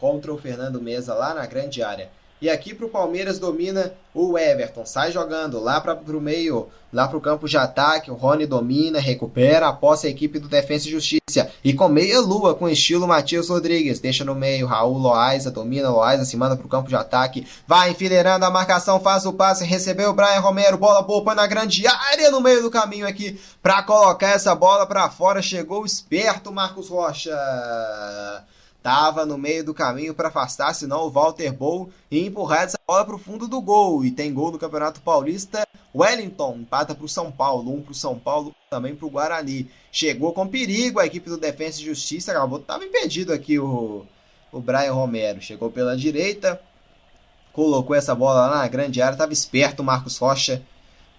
contra 0.00 0.32
o 0.32 0.38
Fernando 0.38 0.80
Mesa 0.80 1.14
lá 1.14 1.34
na 1.34 1.46
grande 1.46 1.82
área. 1.82 2.10
E 2.40 2.48
aqui 2.48 2.74
para 2.74 2.86
o 2.86 2.88
Palmeiras 2.88 3.38
domina 3.38 3.92
o 4.14 4.38
Everton, 4.38 4.86
sai 4.86 5.12
jogando 5.12 5.60
lá 5.60 5.78
para 5.78 5.94
o 5.94 6.20
meio, 6.22 6.68
lá 6.90 7.06
para 7.06 7.18
o 7.18 7.20
campo 7.20 7.46
de 7.46 7.58
ataque. 7.58 8.10
O 8.10 8.14
Rony 8.14 8.46
domina, 8.46 8.98
recupera 8.98 9.68
a 9.68 9.72
posse 9.74 10.06
a 10.06 10.10
equipe 10.10 10.38
do 10.38 10.48
Defensa 10.48 10.88
e 10.88 10.90
Justiça. 10.90 11.50
E 11.62 11.74
com 11.74 11.86
meia 11.86 12.18
lua, 12.18 12.54
com 12.54 12.66
estilo 12.66 13.06
Matias 13.06 13.50
Rodrigues, 13.50 14.00
deixa 14.00 14.24
no 14.24 14.34
meio. 14.34 14.66
Raul 14.66 14.96
Loaiza 14.96 15.50
domina, 15.50 15.90
Loaiza 15.90 16.24
se 16.24 16.34
manda 16.34 16.56
para 16.56 16.64
o 16.64 16.70
campo 16.70 16.88
de 16.88 16.96
ataque, 16.96 17.46
vai 17.66 17.90
enfileirando 17.90 18.46
a 18.46 18.50
marcação, 18.50 18.98
faz 18.98 19.26
o 19.26 19.34
passe, 19.34 19.62
recebeu 19.66 20.08
o 20.08 20.14
Brian 20.14 20.40
Romero, 20.40 20.78
bola 20.78 21.02
boa, 21.02 21.22
põe 21.22 21.34
na 21.34 21.46
grande 21.46 21.86
área 21.86 22.30
no 22.30 22.40
meio 22.40 22.62
do 22.62 22.70
caminho 22.70 23.06
aqui 23.06 23.38
para 23.62 23.82
colocar 23.82 24.30
essa 24.30 24.54
bola 24.54 24.86
para 24.86 25.10
fora. 25.10 25.42
Chegou 25.42 25.84
esperto 25.84 26.50
Marcos 26.50 26.88
Rocha. 26.88 27.36
Tava 28.82 29.26
no 29.26 29.36
meio 29.36 29.62
do 29.62 29.74
caminho 29.74 30.14
para 30.14 30.28
afastar, 30.28 30.74
senão 30.74 31.02
o 31.02 31.10
Walter 31.10 31.52
Bow 31.52 31.90
e 32.10 32.24
empurrar 32.26 32.62
essa 32.62 32.78
bola 32.86 33.04
para 33.04 33.14
o 33.14 33.18
fundo 33.18 33.46
do 33.46 33.60
gol. 33.60 34.04
E 34.04 34.10
tem 34.10 34.32
gol 34.32 34.50
do 34.50 34.58
Campeonato 34.58 35.02
Paulista. 35.02 35.66
Wellington 35.94 36.56
empata 36.60 36.94
para 36.94 37.04
o 37.04 37.08
São 37.08 37.30
Paulo, 37.30 37.74
um 37.74 37.82
para 37.82 37.92
o 37.92 37.94
São 37.94 38.18
Paulo, 38.18 38.54
também 38.70 38.94
para 38.94 39.06
o 39.06 39.10
Guarani. 39.10 39.68
Chegou 39.92 40.32
com 40.32 40.48
perigo 40.48 40.98
a 40.98 41.04
equipe 41.04 41.28
do 41.28 41.36
Defensa 41.36 41.80
e 41.80 41.84
Justiça, 41.84 42.30
acabou, 42.30 42.60
tava 42.60 42.84
impedido 42.84 43.32
aqui 43.32 43.58
o, 43.58 44.06
o 44.50 44.60
Brian 44.60 44.92
Romero. 44.92 45.42
Chegou 45.42 45.70
pela 45.70 45.96
direita, 45.96 46.58
colocou 47.52 47.94
essa 47.94 48.14
bola 48.14 48.46
lá 48.46 48.58
na 48.58 48.68
grande 48.68 49.02
área, 49.02 49.18
tava 49.18 49.32
esperto 49.32 49.80
o 49.80 49.84
Marcos 49.84 50.16
Rocha 50.16 50.62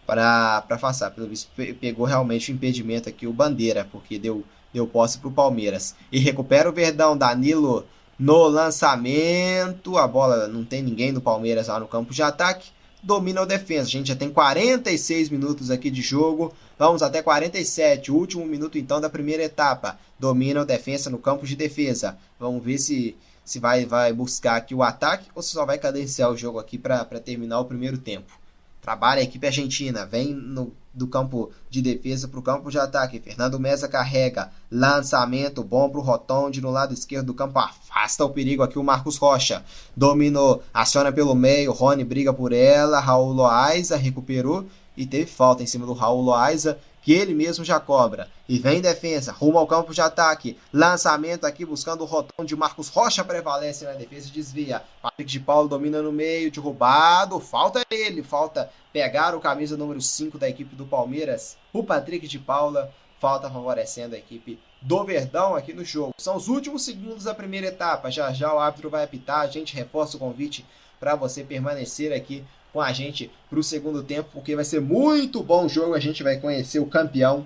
para 0.06 0.64
afastar. 0.70 1.12
Pelo 1.12 1.28
visto, 1.28 1.52
pegou 1.80 2.08
realmente 2.08 2.52
o 2.52 2.56
impedimento 2.56 3.08
aqui 3.08 3.28
o 3.28 3.34
Bandeira, 3.34 3.88
porque 3.92 4.18
deu 4.18 4.44
deu 4.74 4.88
posse 4.88 5.18
para 5.18 5.30
o 5.30 5.34
Palmeiras. 5.34 5.96
E 6.12 6.20
recupera 6.20 6.70
o 6.70 6.74
Verdão, 6.74 7.18
Danilo 7.18 7.86
no 8.18 8.48
lançamento. 8.48 9.98
A 9.98 10.08
bola 10.08 10.48
não 10.48 10.64
tem 10.64 10.84
ninguém 10.84 11.12
do 11.12 11.20
Palmeiras 11.20 11.68
lá 11.68 11.80
no 11.80 11.88
campo 11.88 12.14
de 12.14 12.22
ataque. 12.22 12.70
Domina 13.04 13.42
o 13.42 13.46
defesa. 13.48 13.88
A 13.88 13.92
gente 13.92 14.10
já 14.10 14.16
tem 14.16 14.30
46 14.30 15.30
minutos 15.30 15.72
aqui 15.72 15.90
de 15.90 16.02
jogo. 16.02 16.54
Vamos 16.78 17.02
até 17.02 17.22
47. 17.22 18.12
O 18.12 18.16
último 18.16 18.46
minuto 18.46 18.78
então 18.78 19.02
da 19.02 19.10
primeira 19.10 19.44
etapa. 19.44 19.98
Domina 20.20 20.62
o 20.62 20.66
defesa 20.66 21.10
no 21.10 21.18
campo 21.18 21.48
de 21.48 21.56
defesa. 21.56 22.16
Vamos 22.40 22.64
ver 22.64 22.78
se, 22.78 23.16
se 23.44 23.60
vai, 23.60 23.86
vai 23.86 24.14
buscar 24.14 24.58
aqui 24.58 24.76
o 24.76 24.84
ataque 24.84 25.30
ou 25.34 25.42
se 25.42 25.52
só 25.52 25.66
vai 25.66 25.80
cadenciar 25.80 26.30
o 26.30 26.38
jogo 26.38 26.60
aqui 26.60 26.78
para 26.78 27.04
terminar 27.20 27.60
o 27.60 27.66
primeiro 27.66 27.98
tempo. 27.98 28.40
Trabalha 28.82 29.22
a 29.22 29.24
equipe 29.24 29.46
argentina, 29.46 30.06
vem 30.06 30.34
no, 30.34 30.72
do 30.94 31.08
campo 31.08 31.52
de 31.70 31.82
defesa 31.82 32.28
para 32.28 32.40
o 32.40 32.44
campo 32.44 32.70
de 32.70 32.78
ataque. 32.78 33.20
Fernando 33.20 33.60
Mesa 33.60 33.88
carrega, 33.88 34.52
lançamento 34.70 35.64
bom 35.64 35.90
para 35.90 36.00
o 36.00 36.04
Rotonde 36.04 36.62
no 36.62 36.70
lado 36.70 36.94
esquerdo 36.94 37.28
do 37.28 37.34
campo, 37.34 37.60
afasta 37.60 38.26
o 38.26 38.30
perigo 38.30 38.64
aqui 38.64 38.78
o 38.78 38.84
Marcos 38.84 39.18
Rocha. 39.18 39.64
Dominou, 39.96 40.64
aciona 40.74 41.12
pelo 41.12 41.36
meio, 41.36 41.72
Rony 41.72 42.04
briga 42.04 42.34
por 42.34 42.52
ela, 42.52 43.00
Raul 43.00 43.32
Loaiza 43.32 43.96
recuperou 43.96 44.66
e 44.98 45.06
teve 45.06 45.26
falta 45.26 45.64
em 45.64 45.68
cima 45.68 45.86
do 45.86 45.94
Raul 45.94 46.22
Loaiza 46.22 46.78
que 47.02 47.14
ele 47.14 47.34
mesmo 47.34 47.66
já 47.66 47.80
cobra. 47.80 48.30
E 48.48 48.60
vem 48.60 48.82
defesa, 48.82 49.32
rumo 49.32 49.58
ao 49.58 49.68
campo 49.68 49.94
de 49.94 50.02
ataque. 50.02 50.58
Lançamento 50.72 51.46
aqui 51.46 51.66
buscando 51.66 52.02
o 52.02 52.06
rotão 52.06 52.46
de 52.46 52.56
Marcos 52.56 52.90
Rocha 52.90 53.24
prevalece 53.24 53.86
na 53.86 53.94
defesa 53.94 54.28
e 54.28 54.32
desvia. 54.32 54.84
Patrick 55.02 55.30
de 55.30 55.40
Paulo 55.40 55.68
domina 55.68 56.02
no 56.02 56.12
meio, 56.12 56.52
derrubado. 56.52 57.40
Falta 57.40 57.84
ele, 57.90 58.22
falta 58.22 58.70
pegar 58.94 59.36
o 59.36 59.40
camisa 59.40 59.76
número 59.76 60.02
5 60.02 60.38
da 60.38 60.48
equipe 60.48 60.76
do 60.76 60.86
Palmeiras. 60.86 61.58
O 61.74 61.84
Patrick 61.84 62.28
de 62.28 62.38
Paula 62.40 62.92
falta 63.20 63.50
favorecendo 63.50 64.16
a 64.16 64.18
equipe 64.18 64.60
do 64.82 65.04
Verdão 65.04 65.56
aqui 65.56 65.74
no 65.74 65.86
jogo. 65.86 66.14
São 66.18 66.36
os 66.36 66.48
últimos 66.48 66.84
segundos 66.84 67.24
da 67.24 67.34
primeira 67.34 67.68
etapa. 67.68 68.12
Já 68.12 68.32
já 68.34 68.54
o 68.54 68.60
árbitro 68.60 68.90
vai 68.90 69.04
apitar. 69.04 69.42
A 69.42 69.48
gente 69.48 69.76
reforça 69.76 70.18
o 70.18 70.20
convite 70.20 70.66
para 71.00 71.16
você 71.16 71.44
permanecer 71.44 72.14
aqui 72.14 72.44
com 72.74 72.82
a 72.82 72.92
gente 72.92 73.32
para 73.50 73.60
o 73.60 73.64
segundo 73.64 74.04
tempo, 74.04 74.30
porque 74.34 74.56
vai 74.56 74.66
ser 74.66 74.82
muito 74.82 75.44
bom 75.44 75.66
o 75.66 75.70
jogo. 75.70 75.94
A 75.94 76.00
gente 76.00 76.24
vai 76.24 76.38
conhecer 76.38 76.80
o 76.80 76.86
campeão 76.86 77.46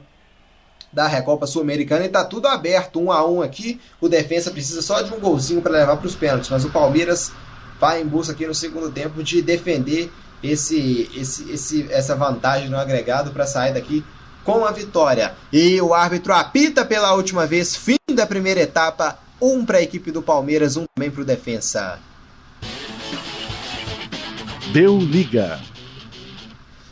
da 0.91 1.07
Recopa 1.07 1.45
Sul-Americana 1.45 2.05
e 2.05 2.09
tá 2.09 2.23
tudo 2.23 2.47
aberto, 2.47 2.99
um 2.99 3.11
a 3.11 3.27
um 3.27 3.41
aqui. 3.41 3.79
O 3.99 4.07
defesa 4.07 4.51
precisa 4.51 4.81
só 4.81 5.01
de 5.01 5.13
um 5.13 5.19
golzinho 5.19 5.61
para 5.61 5.73
levar 5.73 5.97
para 5.97 6.07
os 6.07 6.15
pênaltis, 6.15 6.49
mas 6.49 6.63
o 6.63 6.69
Palmeiras 6.69 7.31
vai 7.79 8.01
em 8.01 8.05
busca 8.05 8.33
aqui 8.33 8.47
no 8.47 8.55
segundo 8.55 8.89
tempo 8.89 9.21
de 9.21 9.41
defender 9.41 10.11
esse, 10.41 11.09
esse, 11.15 11.51
esse 11.51 11.91
essa 11.91 12.15
vantagem 12.15 12.69
no 12.69 12.77
agregado 12.77 13.31
para 13.31 13.45
sair 13.45 13.73
daqui 13.73 14.05
com 14.43 14.63
a 14.63 14.71
vitória. 14.71 15.33
E 15.51 15.81
o 15.81 15.93
árbitro 15.93 16.33
apita 16.33 16.85
pela 16.85 17.13
última 17.13 17.45
vez, 17.45 17.75
fim 17.75 17.97
da 18.13 18.25
primeira 18.25 18.61
etapa, 18.61 19.19
um 19.41 19.65
para 19.65 19.79
a 19.79 19.81
equipe 19.81 20.11
do 20.11 20.21
Palmeiras, 20.21 20.77
um 20.77 20.85
também 20.95 21.11
para 21.11 21.21
o 21.21 21.25
defensa. 21.25 21.99
Deu 24.75 24.99
liga. 24.99 25.61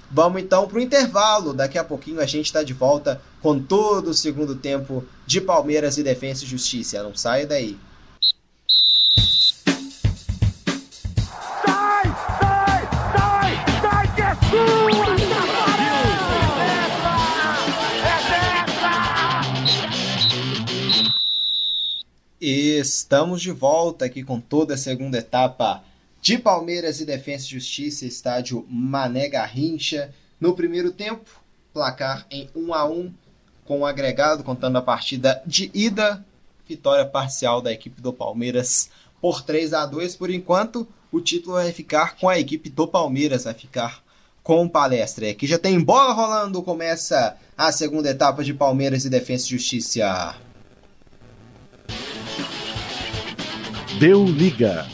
Vamos 0.10 0.42
então 0.42 0.66
para 0.70 0.78
o 0.78 0.82
intervalo. 0.82 1.54
Daqui 1.54 1.78
a 1.78 1.84
pouquinho 1.84 2.22
a 2.22 2.26
gente 2.26 2.46
está 2.46 2.64
de 2.64 2.72
volta 2.72 3.22
com 3.42 3.60
todo 3.60 4.12
o 4.12 4.14
segundo 4.14 4.56
tempo 4.56 5.04
de 5.28 5.42
Palmeiras 5.42 5.98
e 5.98 6.04
Defesa 6.04 6.46
e 6.46 6.48
Justiça. 6.48 7.04
Não 7.04 7.14
saia 7.14 7.46
daí. 7.46 7.78
Sai, 11.66 12.06
sai, 12.40 12.88
sai, 13.18 13.66
sai 13.82 14.16
que 14.16 14.22
é 14.22 14.34
sua! 14.36 15.04
Estamos 22.40 23.42
de 23.42 23.52
volta 23.52 24.06
aqui 24.06 24.24
com 24.24 24.40
toda 24.40 24.76
a 24.76 24.78
segunda 24.78 25.18
etapa 25.18 25.84
de 26.24 26.38
Palmeiras 26.38 27.02
e 27.02 27.06
Defesa 27.06 27.44
e 27.44 27.50
Justiça, 27.50 28.06
estádio 28.06 28.66
Mané 28.70 29.28
Garrincha. 29.28 30.10
No 30.40 30.56
primeiro 30.56 30.90
tempo, 30.90 31.30
placar 31.74 32.26
em 32.32 32.50
1 32.56 32.74
a 32.74 32.86
1 32.90 33.14
com 33.66 33.82
o 33.82 33.86
agregado, 33.86 34.42
contando 34.42 34.78
a 34.78 34.82
partida 34.82 35.44
de 35.46 35.70
ida, 35.74 36.26
vitória 36.66 37.06
parcial 37.06 37.62
da 37.62 37.74
equipe 37.74 38.02
do 38.02 38.14
Palmeiras 38.14 38.90
por 39.20 39.42
3 39.42 39.74
a 39.74 39.86
2 39.86 40.16
por 40.16 40.30
enquanto. 40.30 40.88
O 41.12 41.20
título 41.20 41.56
vai 41.56 41.74
ficar 41.74 42.16
com 42.16 42.30
a 42.30 42.40
equipe 42.40 42.70
do 42.70 42.88
Palmeiras, 42.88 43.44
vai 43.44 43.54
ficar 43.54 44.02
com 44.42 44.66
palestra. 44.70 45.30
Aqui 45.30 45.46
já 45.46 45.60
tem 45.60 45.78
bola 45.78 46.14
rolando, 46.14 46.64
começa 46.64 47.36
a 47.58 47.70
segunda 47.70 48.10
etapa 48.10 48.46
de 48.46 48.54
Palmeiras 48.54 49.04
e 49.04 49.10
Defesa 49.10 49.46
e 49.48 49.50
Justiça. 49.50 50.38
Deu 54.00 54.24
liga. 54.24 54.88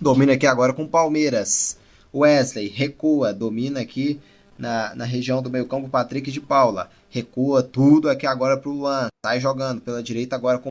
Domina 0.00 0.32
aqui 0.32 0.46
agora 0.46 0.72
com 0.72 0.88
Palmeiras. 0.88 1.78
Wesley 2.12 2.68
recua, 2.68 3.32
domina 3.32 3.80
aqui 3.80 4.20
na, 4.58 4.94
na 4.94 5.04
região 5.04 5.40
do 5.40 5.50
meio 5.50 5.66
campo. 5.66 5.88
Patrick 5.88 6.30
de 6.30 6.40
Paula 6.40 6.90
recua 7.08 7.62
tudo 7.62 8.10
aqui 8.10 8.26
agora 8.26 8.56
para 8.56 8.68
o 8.68 8.72
Luan. 8.72 9.08
Sai 9.24 9.40
jogando 9.40 9.80
pela 9.80 10.02
direita 10.02 10.34
agora 10.34 10.58
com 10.58 10.68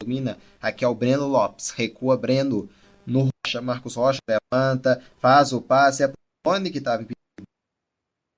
domina. 0.00 0.38
Aqui 0.60 0.84
é 0.84 0.88
o 0.88 0.94
Breno 0.94 1.26
Lopes. 1.26 1.70
Recua 1.70 2.16
Breno 2.16 2.68
no 3.04 3.28
Rocha. 3.44 3.60
Marcos 3.60 3.96
Rocha 3.96 4.20
levanta, 4.28 5.02
faz 5.20 5.52
o 5.52 5.60
passe. 5.60 6.04
É 6.04 6.08
o 6.08 6.12
Rony 6.46 6.70
que 6.70 6.78
estava 6.78 7.04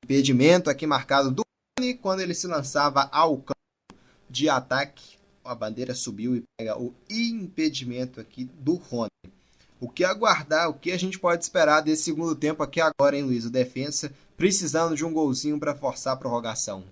impedimento 0.04 0.70
aqui 0.70 0.86
marcado 0.86 1.30
do 1.30 1.42
Rony 1.78 1.94
quando 1.94 2.20
ele 2.20 2.32
se 2.32 2.46
lançava 2.46 3.08
ao 3.12 3.36
campo 3.36 3.54
de 4.28 4.48
ataque. 4.48 5.18
A 5.44 5.54
bandeira 5.54 5.94
subiu 5.94 6.36
e 6.36 6.42
pega 6.58 6.78
o 6.78 6.94
impedimento 7.10 8.20
aqui 8.20 8.44
do 8.44 8.74
Rony. 8.74 9.08
O 9.80 9.88
que 9.88 10.04
aguardar, 10.04 10.68
o 10.68 10.74
que 10.74 10.90
a 10.90 10.98
gente 10.98 11.18
pode 11.18 11.44
esperar 11.44 11.80
desse 11.80 12.02
segundo 12.02 12.34
tempo 12.34 12.62
aqui 12.62 12.80
agora, 12.80 13.16
hein, 13.16 13.22
Luiz? 13.22 13.44
O 13.44 13.50
defensa 13.50 14.12
precisando 14.36 14.96
de 14.96 15.04
um 15.04 15.12
golzinho 15.12 15.58
para 15.58 15.74
forçar 15.74 16.14
a 16.14 16.16
prorrogação. 16.16 16.84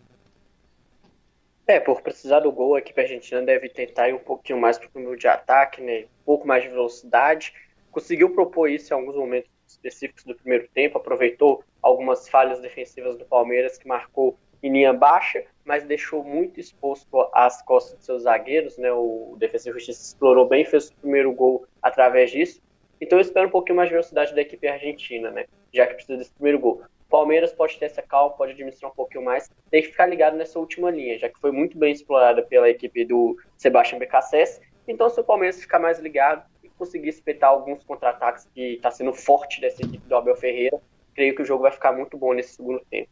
É, 1.66 1.80
por 1.80 2.00
precisar 2.00 2.40
do 2.40 2.52
gol, 2.52 2.76
a 2.76 2.78
equipe 2.78 3.00
argentina 3.00 3.42
deve 3.42 3.68
tentar 3.68 4.08
ir 4.08 4.14
um 4.14 4.20
pouquinho 4.20 4.60
mais 4.60 4.78
para 4.78 4.88
o 4.88 4.98
número 5.00 5.18
de 5.18 5.26
ataque, 5.26 5.82
né? 5.82 6.04
um 6.20 6.24
pouco 6.24 6.46
mais 6.46 6.62
de 6.62 6.68
velocidade. 6.68 7.52
Conseguiu 7.90 8.30
propor 8.30 8.68
isso 8.68 8.92
em 8.92 8.96
alguns 8.96 9.16
momentos 9.16 9.50
específicos 9.66 10.22
do 10.22 10.36
primeiro 10.36 10.68
tempo, 10.68 10.98
aproveitou 10.98 11.64
algumas 11.82 12.28
falhas 12.28 12.60
defensivas 12.60 13.16
do 13.16 13.24
Palmeiras 13.24 13.78
que 13.78 13.88
marcou 13.88 14.38
em 14.62 14.72
linha 14.72 14.92
baixa, 14.92 15.44
mas 15.64 15.84
deixou 15.84 16.22
muito 16.22 16.60
exposto 16.60 17.28
às 17.32 17.60
costas 17.62 17.98
de 17.98 18.04
seus 18.04 18.22
zagueiros. 18.22 18.78
Né? 18.78 18.92
O 18.92 19.36
Defesa 19.38 19.70
e 19.70 19.72
Justiça 19.72 20.02
explorou 20.02 20.48
bem, 20.48 20.64
fez 20.64 20.88
o 20.88 20.94
primeiro 20.94 21.32
gol 21.32 21.66
através 21.82 22.30
disso. 22.30 22.60
Então 23.00 23.18
eu 23.18 23.22
espero 23.22 23.48
um 23.48 23.50
pouquinho 23.50 23.76
mais 23.76 23.88
de 23.88 23.94
velocidade 23.94 24.34
da 24.34 24.40
equipe 24.40 24.66
argentina, 24.66 25.30
né? 25.30 25.44
Já 25.72 25.86
que 25.86 25.94
precisa 25.94 26.18
desse 26.18 26.32
primeiro 26.32 26.58
gol. 26.58 26.82
Palmeiras 27.08 27.52
pode 27.52 27.78
ter 27.78 27.86
essa 27.86 28.02
calma, 28.02 28.34
pode 28.34 28.52
administrar 28.52 28.90
um 28.90 28.94
pouquinho 28.94 29.24
mais, 29.24 29.48
tem 29.70 29.82
que 29.82 29.88
ficar 29.88 30.06
ligado 30.06 30.36
nessa 30.36 30.58
última 30.58 30.90
linha, 30.90 31.18
já 31.18 31.28
que 31.28 31.38
foi 31.38 31.52
muito 31.52 31.78
bem 31.78 31.92
explorada 31.92 32.42
pela 32.42 32.68
equipe 32.68 33.04
do 33.04 33.36
Sebastião 33.56 33.98
BKSS. 33.98 34.60
Então, 34.88 35.08
se 35.08 35.20
o 35.20 35.24
Palmeiras 35.24 35.60
ficar 35.60 35.78
mais 35.78 35.98
ligado 35.98 36.44
e 36.62 36.68
conseguir 36.68 37.08
espetar 37.08 37.50
alguns 37.50 37.84
contra-ataques 37.84 38.48
que 38.54 38.74
está 38.74 38.90
sendo 38.90 39.12
forte 39.12 39.60
dessa 39.60 39.82
equipe 39.82 40.06
do 40.06 40.16
Abel 40.16 40.36
Ferreira, 40.36 40.80
creio 41.14 41.34
que 41.34 41.42
o 41.42 41.44
jogo 41.44 41.62
vai 41.62 41.72
ficar 41.72 41.92
muito 41.92 42.16
bom 42.18 42.32
nesse 42.32 42.56
segundo 42.56 42.80
tempo. 42.90 43.08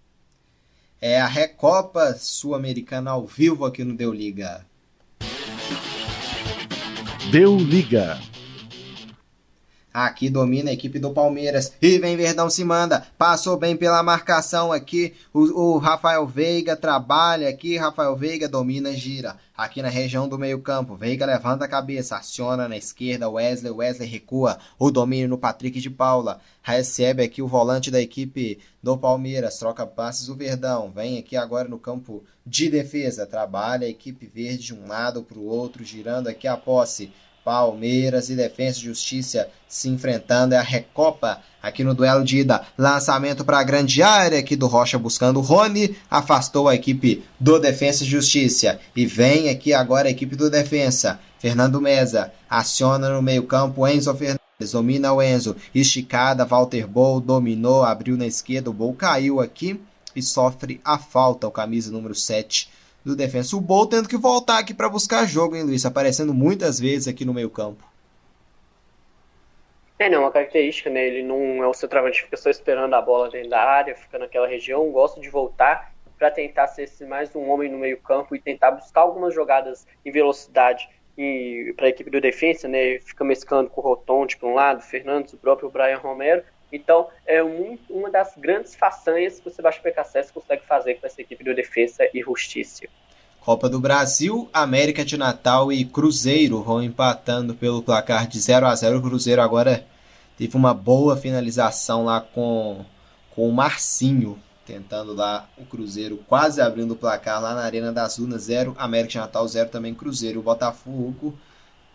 É 1.01 1.21
a 1.21 1.27
Recopa 1.27 2.15
Sul-Americana 2.15 3.11
ao 3.11 3.25
vivo 3.25 3.65
aqui 3.65 3.85
no 3.85 3.95
Deu 3.95 4.13
Liga. 4.13 4.65
Deu 7.31 7.57
liga. 7.57 8.19
Aqui 9.95 10.29
domina 10.29 10.71
a 10.71 10.73
equipe 10.73 10.99
do 10.99 11.13
Palmeiras. 11.13 11.73
E 11.81 12.01
vem 12.01 12.17
Verdão 12.17 12.51
se 12.51 12.65
manda. 12.65 13.07
Passou 13.17 13.57
bem 13.57 13.77
pela 13.77 14.03
marcação 14.03 14.73
aqui. 14.73 15.15
O, 15.33 15.77
o, 15.77 15.79
Rafael 15.79 16.27
Veiga 16.27 16.75
trabalha 16.75 17.49
aqui. 17.49 17.77
Rafael 17.77 18.17
Veiga 18.17 18.49
domina, 18.49 18.93
gira. 18.93 19.37
Aqui 19.57 19.81
na 19.81 19.89
região 19.89 20.29
do 20.29 20.37
meio-campo. 20.37 20.97
Veiga 20.97 21.25
levanta 21.25 21.65
a 21.65 21.69
cabeça. 21.69 22.17
Aciona 22.17 22.67
na 22.67 22.77
esquerda. 22.77 23.31
Wesley. 23.31 23.71
Wesley 23.71 24.09
recua. 24.09 24.59
O 24.81 24.91
domínio 24.91 25.29
no 25.29 25.39
Patrick 25.39 25.81
de 25.81 25.91
Paula. 25.91 26.41
Recebe 26.61 27.23
aqui 27.23 27.41
o 27.41 27.47
volante 27.47 27.89
da 27.89 28.01
equipe 28.01 28.59
do 28.83 28.99
Palmeiras. 28.99 29.59
Troca 29.59 29.87
passes 29.87 30.29
o 30.29 30.35
Verdão. 30.35 30.91
Vem 30.91 31.21
aqui 31.21 31.37
agora 31.37 31.69
no 31.69 31.79
campo 31.79 32.25
de 32.45 32.69
defesa. 32.69 33.27
Trabalha 33.27 33.87
a 33.87 33.91
equipe 33.91 34.27
verde 34.27 34.65
de 34.65 34.75
um 34.75 34.89
lado 34.89 35.23
para 35.23 35.39
o 35.39 35.47
outro. 35.47 35.85
Girando 35.85 36.27
aqui 36.27 36.49
a 36.49 36.57
posse. 36.57 37.13
Palmeiras 37.45 38.31
e 38.31 38.35
Defesa 38.35 38.79
e 38.79 38.83
Justiça 38.83 39.49
se 39.69 39.89
enfrentando. 39.89 40.55
É 40.55 40.59
a 40.59 40.63
Recopa 40.63 41.41
aqui 41.63 41.85
no 41.85 41.95
duelo 41.95 42.25
de 42.25 42.39
ida. 42.39 42.63
Lançamento 42.79 43.45
para 43.45 43.59
a 43.59 43.65
grande 43.65 44.03
área 44.03 44.39
aqui 44.39 44.57
do 44.57 44.67
Rocha 44.67 44.99
buscando 44.99 45.39
o 45.39 45.43
Rony. 45.43 45.97
Afastou 46.11 46.69
a 46.69 46.75
equipe 46.75 47.23
do 47.39 47.59
Defesa 47.59 48.05
e 48.05 48.07
Justiça. 48.07 48.81
E 48.97 49.05
vem 49.05 49.51
aqui 49.51 49.75
agora 49.75 50.09
a 50.09 50.11
equipe 50.11 50.35
do 50.35 50.49
Defensa. 50.49 51.21
Fernando 51.39 51.81
Meza 51.81 52.33
aciona 52.49 53.11
no 53.11 53.21
meio-campo 53.21 53.87
Enzo 53.87 54.15
Fernandes. 54.15 54.73
Domina 54.73 55.13
o 55.13 55.23
Enzo. 55.23 55.57
Esticada. 55.75 56.47
Walter 56.47 56.87
Bol 56.87 57.21
dominou. 57.21 57.83
Abriu 57.83 58.17
na 58.17 58.27
esquerda. 58.27 58.71
O 58.71 58.73
Bol 58.73 58.95
caiu 58.95 59.41
aqui 59.41 59.79
e 60.17 60.23
sofre 60.23 60.81
a 60.85 60.97
falta. 60.97 61.47
O 61.47 61.51
camisa 61.51 61.91
número 61.91 62.15
7 62.15 62.71
do 63.05 63.15
defensa. 63.15 63.57
O 63.57 63.61
Bol 63.61 63.87
tendo 63.87 64.09
que 64.09 64.17
voltar 64.17 64.59
aqui 64.59 64.73
para 64.73 64.89
buscar 64.89 65.27
jogo, 65.27 65.55
hein, 65.55 65.63
Luiz? 65.63 65.85
Aparecendo 65.85 66.33
muitas 66.33 66.81
vezes 66.81 67.07
aqui 67.07 67.25
no 67.25 67.35
meio-campo. 67.35 67.85
É, 69.99 70.09
não, 70.09 70.23
uma 70.23 70.31
característica, 70.31 70.91
né? 70.91 71.07
Ele 71.07 71.23
não 71.23 71.63
é 71.63 71.67
o 71.69 71.75
centroavante 71.75 72.19
que 72.19 72.25
fica 72.25 72.37
só 72.37 72.51
esperando 72.51 72.95
a 72.95 73.03
bola 73.03 73.31
dentro 73.31 73.51
da 73.51 73.63
área, 73.63 73.95
fica 73.95 74.19
naquela 74.19 74.49
região. 74.49 74.91
Gosta 74.91 75.21
de 75.21 75.29
voltar 75.29 75.93
para 76.19 76.31
tentar 76.31 76.67
ser 76.69 76.89
mais 77.07 77.35
um 77.35 77.49
homem 77.49 77.71
no 77.71 77.79
meio-campo 77.79 78.35
e 78.35 78.41
tentar 78.41 78.73
buscar 78.73 79.03
algumas 79.03 79.35
jogadas 79.35 79.87
em 80.05 80.11
velocidade 80.11 80.89
para 81.77 81.87
a 81.87 81.89
equipe 81.89 82.11
do 82.11 82.21
defensa, 82.21 82.67
né? 82.67 82.99
Fica 82.99 83.23
mesclando 83.23 83.71
com 83.71 83.81
o 83.81 83.85
Rotonde 83.85 84.37
para 84.37 84.49
um 84.49 84.55
lado, 84.55 84.83
Fernandes, 84.83 85.33
o 85.33 85.39
próprio 85.39 85.71
Brian 85.71 85.99
Romero. 85.99 86.43
Então, 86.75 87.07
é 87.25 87.41
muito, 87.41 87.93
uma 87.93 88.11
das 88.11 88.35
grandes 88.37 88.75
façanhas 88.75 89.39
que 89.39 89.49
o 89.49 89.53
Sebastião 89.53 89.85
PKSS 89.85 90.33
consegue 90.33 90.67
fazer 90.67 90.95
com 90.95 91.07
essa 91.07 91.21
equipe 91.21 91.45
do 91.45 91.55
Defesa 91.55 92.09
e 92.13 92.21
Justiça. 92.21 92.85
Copa 93.41 93.69
do 93.69 93.79
Brasil, 93.79 94.49
América 94.53 95.05
de 95.05 95.17
Natal 95.17 95.71
e 95.71 95.85
Cruzeiro 95.85 96.63
vão 96.63 96.83
empatando 96.83 97.55
pelo 97.55 97.83
placar 97.83 98.27
de 98.27 98.41
0 98.41 98.67
a 98.67 98.75
0 98.75 98.99
O 98.99 99.03
Cruzeiro 99.03 99.41
agora 99.41 99.87
teve 100.37 100.57
uma 100.57 100.75
boa 100.75 101.17
finalização 101.17 102.07
lá 102.07 102.21
com, 102.21 102.85
com 103.31 103.49
o 103.49 103.53
Marcinho, 103.53 104.37
tentando 104.67 105.15
lá 105.15 105.47
o 105.57 105.65
Cruzeiro 105.67 106.25
quase 106.27 106.61
abrindo 106.61 106.93
o 106.93 106.97
placar 106.97 107.41
lá 107.41 107.55
na 107.55 107.63
Arena 107.63 107.93
das 107.93 108.17
Dunas 108.17 108.45
0, 108.45 108.75
América 108.79 109.13
de 109.13 109.19
Natal 109.19 109.47
0 109.47 109.69
também 109.69 109.95
Cruzeiro. 109.95 110.41
O 110.41 110.43
Botafogo 110.43 111.39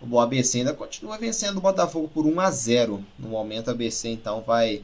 o 0.01 0.19
ABC 0.19 0.59
ainda 0.59 0.73
continua 0.73 1.17
vencendo 1.17 1.57
o 1.57 1.61
Botafogo 1.61 2.09
por 2.13 2.25
1 2.25 2.39
a 2.39 2.51
0. 2.51 3.03
No 3.17 3.29
momento, 3.29 3.67
o 3.67 3.71
ABC 3.71 4.09
então 4.09 4.41
vai 4.41 4.83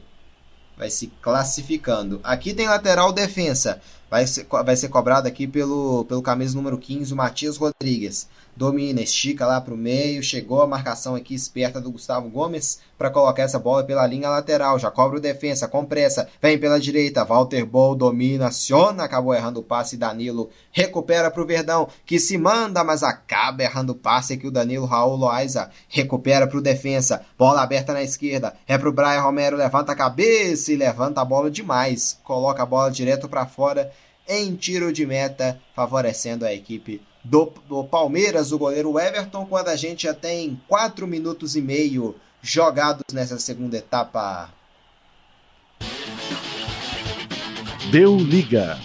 vai 0.76 0.90
se 0.90 1.06
classificando. 1.22 2.20
Aqui 2.22 2.52
tem 2.52 2.68
lateral 2.68 3.12
defensa. 3.12 3.80
vai 4.10 4.26
ser, 4.26 4.46
vai 4.46 4.76
ser 4.76 4.88
cobrado 4.88 5.26
aqui 5.26 5.46
pelo, 5.46 6.04
pelo 6.04 6.22
camisa 6.22 6.54
número 6.54 6.76
15, 6.78 7.12
o 7.12 7.16
Matias 7.16 7.56
Rodrigues. 7.56 8.28
Domina, 8.56 9.02
estica 9.02 9.44
lá 9.44 9.60
para 9.60 9.74
o 9.74 9.76
meio, 9.76 10.22
chegou 10.22 10.62
a 10.62 10.66
marcação 10.66 11.14
aqui 11.14 11.34
esperta 11.34 11.78
do 11.78 11.90
Gustavo 11.90 12.30
Gomes 12.30 12.80
para 12.96 13.10
colocar 13.10 13.42
essa 13.42 13.58
bola 13.58 13.84
pela 13.84 14.06
linha 14.06 14.30
lateral. 14.30 14.78
Já 14.78 14.90
cobra 14.90 15.18
o 15.18 15.20
defensa, 15.20 15.68
com 15.68 15.84
pressa, 15.84 16.26
vem 16.40 16.58
pela 16.58 16.80
direita. 16.80 17.22
Walter 17.22 17.66
Bol 17.66 17.94
domina, 17.94 18.46
aciona, 18.46 19.04
acabou 19.04 19.34
errando 19.34 19.60
o 19.60 19.62
passe. 19.62 19.98
Danilo 19.98 20.48
recupera 20.72 21.30
para 21.30 21.42
o 21.42 21.46
Verdão, 21.46 21.86
que 22.06 22.18
se 22.18 22.38
manda, 22.38 22.82
mas 22.82 23.02
acaba 23.02 23.62
errando 23.62 23.92
o 23.92 23.94
passe 23.94 24.32
aqui. 24.32 24.46
O 24.46 24.50
Danilo 24.50 24.86
Raul 24.86 25.16
Loaiza 25.16 25.68
recupera 25.86 26.46
para 26.46 26.56
o 26.56 26.62
defensa. 26.62 27.26
Bola 27.36 27.60
aberta 27.60 27.92
na 27.92 28.02
esquerda, 28.02 28.54
é 28.66 28.78
para 28.78 28.88
o 28.88 28.92
Brian 28.92 29.20
Romero, 29.20 29.58
levanta 29.58 29.92
a 29.92 29.96
cabeça 29.96 30.72
e 30.72 30.76
levanta 30.76 31.20
a 31.20 31.26
bola 31.26 31.50
demais. 31.50 32.18
Coloca 32.24 32.62
a 32.62 32.66
bola 32.66 32.90
direto 32.90 33.28
para 33.28 33.44
fora 33.44 33.92
em 34.26 34.56
tiro 34.56 34.90
de 34.94 35.04
meta, 35.04 35.60
favorecendo 35.74 36.46
a 36.46 36.54
equipe 36.54 37.02
do, 37.28 37.52
do, 37.68 37.84
Palmeiras, 37.84 38.52
o 38.52 38.58
goleiro 38.58 38.98
Everton, 38.98 39.46
quando 39.46 39.68
a 39.68 39.76
gente 39.76 40.04
já 40.04 40.14
tem 40.14 40.60
4 40.68 41.06
minutos 41.06 41.56
e 41.56 41.60
meio 41.60 42.14
jogados 42.40 43.02
nessa 43.12 43.38
segunda 43.38 43.76
etapa. 43.76 44.50
Deu 47.90 48.16
liga. 48.16 48.78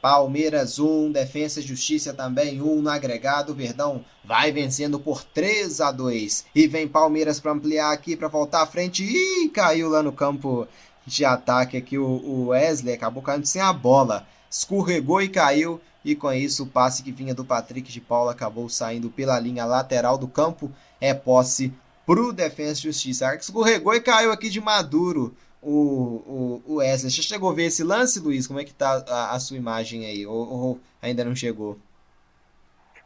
Palmeiras 0.00 0.78
1, 0.78 1.12
Defensa 1.12 1.60
e 1.60 1.62
Justiça 1.62 2.14
também 2.14 2.60
1 2.60 2.82
no 2.82 2.90
agregado. 2.90 3.54
Verdão 3.54 4.04
vai 4.24 4.50
vencendo 4.50 4.98
por 4.98 5.22
3 5.22 5.80
a 5.80 5.92
2. 5.92 6.46
E 6.54 6.66
vem 6.66 6.88
Palmeiras 6.88 7.38
para 7.38 7.52
ampliar 7.52 7.92
aqui, 7.92 8.16
para 8.16 8.28
voltar 8.28 8.62
à 8.62 8.66
frente. 8.66 9.04
Ih, 9.04 9.50
caiu 9.50 9.90
lá 9.90 10.02
no 10.02 10.12
campo 10.12 10.66
de 11.06 11.24
ataque 11.24 11.76
aqui 11.76 11.98
o, 11.98 12.48
Wesley, 12.48 12.94
acabou 12.94 13.22
caindo 13.22 13.46
sem 13.46 13.60
a 13.60 13.72
bola. 13.72 14.26
Escorregou 14.50 15.20
e 15.20 15.28
caiu. 15.28 15.80
E 16.04 16.14
com 16.14 16.32
isso, 16.32 16.64
o 16.64 16.66
passe 16.66 17.02
que 17.02 17.12
vinha 17.12 17.34
do 17.34 17.44
Patrick 17.44 17.90
de 17.90 18.00
Paula 18.00 18.32
acabou 18.32 18.68
saindo 18.68 19.10
pela 19.10 19.38
linha 19.38 19.64
lateral 19.64 20.16
do 20.16 20.26
campo. 20.26 20.70
É 21.00 21.12
posse 21.12 21.72
pro 22.06 22.32
Defensa 22.32 22.80
e 22.80 22.84
Justiça. 22.84 23.34
Escorregou 23.34 23.94
e 23.94 24.00
caiu 24.00 24.32
aqui 24.32 24.48
de 24.48 24.60
Maduro 24.60 25.34
o, 25.62 25.70
o, 25.70 26.62
o 26.66 26.74
Wesley. 26.76 27.10
Você 27.10 27.22
chegou 27.22 27.50
a 27.50 27.54
ver 27.54 27.64
esse 27.64 27.84
lance, 27.84 28.18
Luiz? 28.18 28.46
Como 28.46 28.60
é 28.60 28.64
que 28.64 28.72
tá 28.72 29.04
a, 29.08 29.34
a 29.34 29.40
sua 29.40 29.56
imagem 29.56 30.06
aí? 30.06 30.26
Ou, 30.26 30.34
ou, 30.34 30.80
ainda 31.02 31.24
não 31.24 31.34
chegou? 31.34 31.78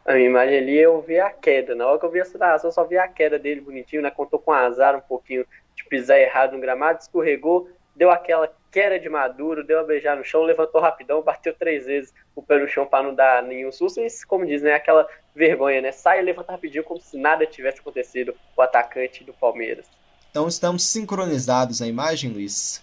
A 0.06 0.14
minha 0.14 0.28
imagem 0.28 0.58
ali 0.58 0.76
eu 0.76 1.00
vi 1.00 1.18
a 1.18 1.30
queda. 1.30 1.74
Na 1.74 1.86
hora 1.86 1.98
que 1.98 2.06
eu 2.06 2.10
vi 2.10 2.20
essa 2.20 2.36
narração, 2.36 2.68
eu 2.68 2.74
só 2.74 2.84
vi 2.84 2.96
a 2.96 3.08
queda 3.08 3.38
dele 3.38 3.60
bonitinho, 3.60 4.02
né? 4.02 4.10
Contou 4.10 4.38
com 4.38 4.52
azar 4.52 4.94
um 4.94 5.00
pouquinho 5.00 5.46
de 5.74 5.84
pisar 5.86 6.18
errado 6.18 6.52
no 6.52 6.60
gramado, 6.60 7.00
escorregou, 7.00 7.68
deu 7.96 8.10
aquela 8.10 8.52
queda 8.74 8.98
de 8.98 9.08
maduro, 9.08 9.62
deu 9.62 9.78
a 9.78 9.84
beijar 9.84 10.16
no 10.16 10.24
chão, 10.24 10.42
levantou 10.42 10.80
rapidão, 10.80 11.22
bateu 11.22 11.54
três 11.54 11.86
vezes 11.86 12.12
o 12.34 12.42
pé 12.42 12.58
no 12.58 12.66
chão 12.66 12.84
para 12.84 13.04
não 13.04 13.14
dar 13.14 13.40
nenhum 13.40 13.70
susto, 13.70 14.00
mas 14.00 14.24
como 14.24 14.44
diz, 14.44 14.62
né, 14.62 14.74
aquela 14.74 15.08
vergonha, 15.32 15.80
né, 15.80 15.92
sai 15.92 16.18
e 16.18 16.22
levanta 16.22 16.50
rapidinho 16.50 16.82
como 16.82 17.00
se 17.00 17.16
nada 17.16 17.46
tivesse 17.46 17.78
acontecido 17.78 18.34
o 18.56 18.60
atacante 18.60 19.22
do 19.22 19.32
Palmeiras. 19.32 19.86
Então 20.28 20.48
estamos 20.48 20.82
sincronizados 20.90 21.78
na 21.78 21.86
imagem, 21.86 22.32
Luiz? 22.32 22.82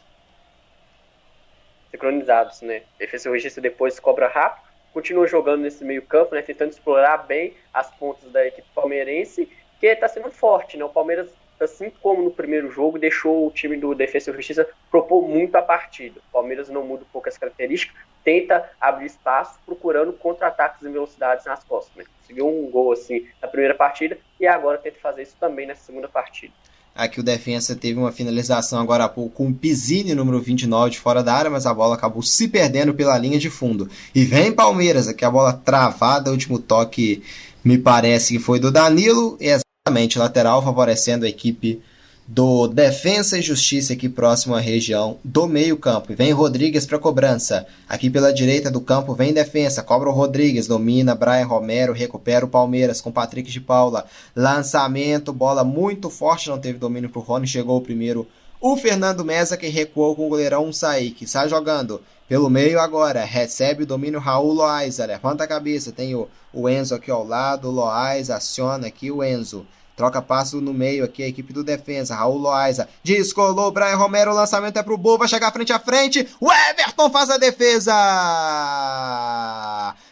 Sincronizados, 1.91 2.61
né? 2.61 2.83
Defesa 2.97 3.29
Registro 3.29 3.61
depois 3.61 3.99
cobra 3.99 4.29
rápido, 4.29 4.65
continua 4.93 5.27
jogando 5.27 5.63
nesse 5.63 5.83
meio 5.83 6.03
campo, 6.03 6.33
né, 6.33 6.41
tentando 6.41 6.71
explorar 6.71 7.17
bem 7.17 7.53
as 7.73 7.91
pontas 7.95 8.31
da 8.31 8.47
equipe 8.47 8.67
palmeirense, 8.73 9.45
que 9.77 9.87
está 9.87 10.07
sendo 10.07 10.31
forte, 10.31 10.77
né? 10.77 10.85
O 10.85 10.89
Palmeiras 10.89 11.27
assim 11.65 11.91
como 12.01 12.23
no 12.23 12.31
primeiro 12.31 12.71
jogo, 12.71 12.99
deixou 12.99 13.47
o 13.47 13.51
time 13.51 13.77
do 13.77 13.93
Defesa 13.93 14.31
e 14.31 14.33
Justiça 14.33 14.67
propor 14.89 15.27
muito 15.27 15.55
a 15.55 15.61
partida. 15.61 16.19
O 16.29 16.33
Palmeiras 16.33 16.69
não 16.69 16.85
muda 16.85 17.03
poucas 17.11 17.37
características, 17.37 17.95
tenta 18.23 18.69
abrir 18.79 19.07
espaço, 19.07 19.59
procurando 19.65 20.13
contra-ataques 20.13 20.83
em 20.83 20.91
velocidades 20.91 21.45
nas 21.45 21.63
costas. 21.63 21.95
Né? 21.95 22.03
Conseguiu 22.19 22.47
um 22.47 22.69
gol 22.69 22.91
assim 22.91 23.27
na 23.41 23.47
primeira 23.47 23.75
partida 23.75 24.17
e 24.39 24.47
agora 24.47 24.77
tenta 24.77 24.99
fazer 24.99 25.23
isso 25.23 25.35
também 25.39 25.67
na 25.67 25.75
segunda 25.75 26.07
partida. 26.07 26.53
Aqui 26.93 27.21
o 27.21 27.23
Defensa 27.23 27.73
teve 27.73 27.97
uma 27.97 28.11
finalização 28.11 28.81
agora 28.81 29.05
há 29.05 29.09
pouco 29.09 29.33
com 29.33 29.47
o 29.47 29.53
Pizzini, 29.53 30.13
número 30.13 30.41
29, 30.41 30.91
de 30.91 30.99
fora 30.99 31.23
da 31.23 31.33
área, 31.33 31.49
mas 31.49 31.65
a 31.65 31.73
bola 31.73 31.95
acabou 31.95 32.21
se 32.21 32.49
perdendo 32.49 32.93
pela 32.93 33.17
linha 33.17 33.39
de 33.39 33.49
fundo. 33.49 33.89
E 34.13 34.25
vem 34.25 34.51
Palmeiras, 34.51 35.07
aqui 35.07 35.23
a 35.23 35.31
bola 35.31 35.53
travada, 35.53 36.31
último 36.31 36.59
toque 36.59 37.23
me 37.63 37.77
parece 37.77 38.33
que 38.33 38.43
foi 38.43 38.59
do 38.59 38.71
Danilo, 38.71 39.37
e 39.39 39.45
Exatamente, 39.45 39.60
lateral 39.89 40.61
favorecendo 40.61 41.25
a 41.25 41.29
equipe 41.29 41.81
do 42.27 42.67
Defensa 42.67 43.39
e 43.39 43.41
Justiça 43.41 43.93
aqui 43.93 44.07
próximo 44.07 44.53
à 44.53 44.59
região 44.59 45.17
do 45.23 45.47
meio-campo. 45.47 46.13
Vem 46.15 46.31
Rodrigues 46.31 46.85
para 46.85 46.99
cobrança. 46.99 47.65
Aqui 47.89 48.07
pela 48.07 48.31
direita 48.31 48.69
do 48.69 48.79
campo 48.79 49.15
vem 49.15 49.33
defesa. 49.33 49.81
Cobra 49.81 50.07
o 50.07 50.13
Rodrigues, 50.13 50.67
domina 50.67 51.15
Brian 51.15 51.47
Romero, 51.47 51.93
recupera 51.93 52.45
o 52.45 52.47
Palmeiras 52.47 53.01
com 53.01 53.11
Patrick 53.11 53.49
de 53.49 53.59
Paula. 53.59 54.05
Lançamento, 54.35 55.33
bola 55.33 55.63
muito 55.63 56.11
forte, 56.11 56.49
não 56.49 56.59
teve 56.59 56.77
domínio 56.77 57.09
para 57.09 57.19
o 57.19 57.23
Rony, 57.23 57.47
chegou 57.47 57.77
o 57.77 57.81
primeiro. 57.81 58.27
O 58.61 58.77
Fernando 58.77 59.25
Mesa 59.25 59.57
que 59.57 59.67
recuou 59.67 60.15
com 60.15 60.27
o 60.27 60.29
goleirão 60.29 60.71
Saik, 60.71 61.27
sai 61.27 61.49
jogando 61.49 61.99
pelo 62.31 62.49
meio 62.49 62.79
agora, 62.79 63.25
recebe 63.25 63.83
o 63.83 63.85
domínio 63.85 64.17
Raul 64.17 64.53
Loaiza, 64.53 65.05
levanta 65.05 65.43
a 65.43 65.47
cabeça, 65.47 65.91
tem 65.91 66.15
o, 66.15 66.29
o 66.53 66.69
Enzo 66.69 66.95
aqui 66.95 67.11
ao 67.11 67.27
lado, 67.27 67.67
o 67.67 67.71
Loaiza 67.71 68.37
aciona 68.37 68.87
aqui 68.87 69.11
o 69.11 69.21
Enzo. 69.21 69.67
Troca 69.97 70.21
passo 70.21 70.61
no 70.61 70.73
meio 70.73 71.03
aqui, 71.03 71.23
a 71.23 71.27
equipe 71.27 71.51
do 71.51 71.61
defesa. 71.61 72.15
Raul 72.15 72.37
Loaiza. 72.37 72.87
Descolou 73.03 73.67
o 73.67 73.71
Brian 73.71 73.97
Romero. 73.97 74.31
O 74.31 74.33
lançamento 74.33 74.77
é 74.77 74.81
pro 74.81 74.97
Boa. 74.97 75.17
Vai 75.17 75.27
chegar 75.27 75.51
frente 75.51 75.73
a 75.73 75.79
frente. 75.79 76.25
O 76.39 76.49
Everton 76.49 77.09
faz 77.09 77.29
a 77.29 77.37
defesa. 77.37 77.93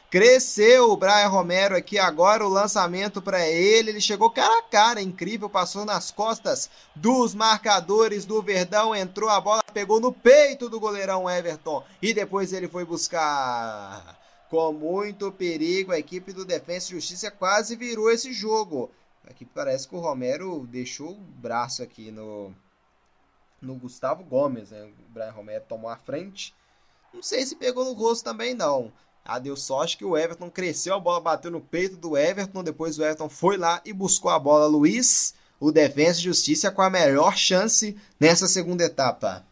Cresceu 0.09 0.89
o 0.89 0.97
Brian 0.97 1.27
Romero 1.27 1.75
aqui 1.75 1.99
agora, 1.99 2.43
o 2.43 2.49
lançamento 2.49 3.21
para 3.21 3.47
ele, 3.47 3.91
ele 3.91 4.01
chegou 4.01 4.31
cara 4.31 4.57
a 4.57 4.63
cara, 4.63 4.99
incrível, 4.99 5.47
passou 5.47 5.85
nas 5.85 6.09
costas 6.09 6.67
dos 6.95 7.35
marcadores 7.35 8.25
do 8.25 8.41
Verdão, 8.41 8.95
entrou 8.95 9.29
a 9.29 9.39
bola, 9.39 9.61
pegou 9.71 9.99
no 9.99 10.11
peito 10.11 10.67
do 10.67 10.79
goleirão 10.79 11.29
Everton 11.29 11.83
e 12.01 12.11
depois 12.11 12.53
ele 12.53 12.67
foi 12.67 12.83
buscar. 12.83 14.17
Com 14.49 14.73
muito 14.73 15.31
perigo, 15.31 15.91
a 15.91 15.99
equipe 15.99 16.33
do 16.33 16.43
Defensa 16.43 16.87
e 16.87 16.95
Justiça 16.95 17.29
quase 17.29 17.75
virou 17.75 18.09
esse 18.09 18.33
jogo. 18.33 18.89
Aqui 19.29 19.45
parece 19.45 19.87
que 19.87 19.95
o 19.95 19.99
Romero 19.99 20.65
deixou 20.65 21.11
o 21.11 21.15
braço 21.15 21.83
aqui 21.83 22.09
no 22.09 22.51
no 23.61 23.75
Gustavo 23.75 24.23
Gomes, 24.23 24.71
né? 24.71 24.85
O 24.85 25.13
Brian 25.13 25.31
Romero 25.31 25.63
tomou 25.67 25.89
a 25.91 25.97
frente. 25.97 26.51
Não 27.13 27.21
sei 27.21 27.45
se 27.45 27.55
pegou 27.55 27.85
no 27.85 27.93
rosto 27.93 28.23
também 28.23 28.55
não. 28.55 28.91
Ah, 29.31 29.37
deu 29.37 29.55
sorte 29.55 29.95
que 29.95 30.03
o 30.03 30.17
Everton 30.17 30.49
cresceu, 30.49 30.95
a 30.95 30.99
bola 30.99 31.21
bateu 31.21 31.51
no 31.51 31.61
peito 31.61 31.95
do 31.95 32.17
Everton, 32.17 32.63
depois 32.63 32.97
o 32.97 33.03
Everton 33.03 33.29
foi 33.29 33.57
lá 33.57 33.79
e 33.85 33.93
buscou 33.93 34.31
a 34.31 34.39
bola. 34.39 34.65
Luiz, 34.65 35.35
o 35.59 35.71
Defensa 35.71 36.19
e 36.19 36.23
Justiça 36.23 36.71
com 36.71 36.81
a 36.81 36.89
melhor 36.89 37.37
chance 37.37 37.95
nessa 38.19 38.47
segunda 38.47 38.83
etapa. 38.83 39.45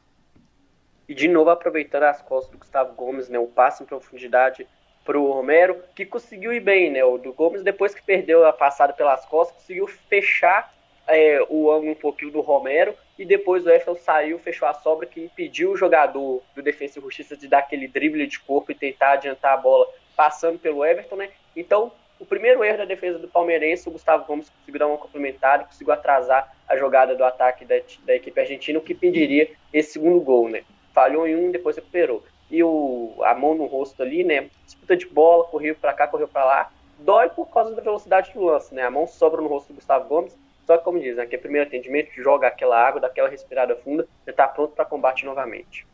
E 1.07 1.13
de 1.13 1.27
novo 1.27 1.51
aproveitando 1.51 2.05
as 2.05 2.19
costas 2.23 2.51
do 2.51 2.57
Gustavo 2.57 2.95
Gomes, 2.95 3.29
né, 3.29 3.37
o 3.37 3.45
passe 3.45 3.83
em 3.83 3.85
profundidade 3.85 4.67
para 5.05 5.19
o 5.19 5.31
Romero, 5.31 5.77
que 5.95 6.07
conseguiu 6.07 6.51
ir 6.51 6.59
bem, 6.59 6.91
né? 6.91 7.03
O 7.03 7.19
do 7.19 7.31
Gomes, 7.31 7.61
depois 7.61 7.93
que 7.93 8.01
perdeu 8.01 8.47
a 8.47 8.51
passada 8.51 8.93
pelas 8.93 9.25
costas, 9.25 9.61
conseguiu 9.61 9.85
fechar 9.85 10.73
é, 11.07 11.39
o 11.49 11.71
ângulo 11.71 11.91
um 11.91 11.95
pouquinho 11.95 12.31
do 12.31 12.41
Romero 12.41 12.95
e 13.17 13.25
depois 13.25 13.65
o 13.65 13.69
Everton 13.69 13.95
saiu, 13.95 14.37
fechou 14.37 14.67
a 14.67 14.73
sobra 14.73 15.07
que 15.07 15.21
impediu 15.21 15.71
o 15.71 15.77
jogador 15.77 16.41
do 16.55 16.61
Defensa 16.61 16.99
e 16.99 17.01
Justiça 17.01 17.35
de 17.35 17.47
dar 17.47 17.59
aquele 17.59 17.87
drible 17.87 18.27
de 18.27 18.39
corpo 18.39 18.71
e 18.71 18.75
tentar 18.75 19.13
adiantar 19.13 19.53
a 19.53 19.57
bola 19.57 19.87
passando 20.15 20.59
pelo 20.59 20.85
Everton, 20.85 21.15
né? 21.15 21.29
Então, 21.55 21.91
o 22.19 22.25
primeiro 22.25 22.63
erro 22.63 22.79
da 22.79 22.85
defesa 22.85 23.19
do 23.19 23.27
Palmeirense, 23.27 23.87
o 23.87 23.91
Gustavo 23.91 24.25
Gomes 24.25 24.49
conseguiu 24.49 24.79
dar 24.79 24.87
uma 24.87 24.97
complementar, 24.97 25.65
conseguiu 25.65 25.93
atrasar 25.93 26.51
a 26.67 26.77
jogada 26.77 27.15
do 27.15 27.23
ataque 27.23 27.65
da, 27.65 27.75
da 28.05 28.15
equipe 28.15 28.39
argentina, 28.39 28.79
o 28.79 28.81
que 28.81 28.93
impediria 28.93 29.49
esse 29.73 29.93
segundo 29.93 30.19
gol, 30.19 30.49
né? 30.49 30.63
Falhou 30.93 31.27
em 31.27 31.35
um, 31.35 31.51
depois 31.51 31.75
recuperou. 31.75 32.23
E 32.49 32.63
o, 32.63 33.15
a 33.23 33.33
mão 33.35 33.55
no 33.55 33.65
rosto 33.65 34.01
ali, 34.01 34.23
né? 34.23 34.49
Disputa 34.65 34.95
de 34.95 35.05
bola, 35.05 35.45
correu 35.45 35.75
para 35.75 35.93
cá, 35.93 36.07
correu 36.07 36.27
para 36.27 36.45
lá. 36.45 36.71
Dói 36.99 37.29
por 37.29 37.47
causa 37.51 37.75
da 37.75 37.81
velocidade 37.81 38.31
do 38.33 38.43
lance, 38.43 38.73
né? 38.73 38.83
A 38.83 38.91
mão 38.91 39.05
sobra 39.05 39.41
no 39.41 39.47
rosto 39.47 39.67
do 39.67 39.75
Gustavo 39.75 40.07
Gomes 40.07 40.35
só 40.67 40.77
que, 40.77 40.83
como 40.83 40.99
diz, 40.99 41.17
aqui 41.17 41.35
é 41.35 41.39
primeiro 41.39 41.65
atendimento, 41.65 42.09
joga 42.17 42.47
aquela 42.47 42.77
água, 42.77 42.99
dá 42.99 43.07
aquela 43.07 43.29
respirada 43.29 43.73
funda, 43.77 44.05
já 44.25 44.31
está 44.31 44.47
pronto 44.47 44.73
para 44.73 44.83
combate 44.83 45.25
novamente. 45.25 45.87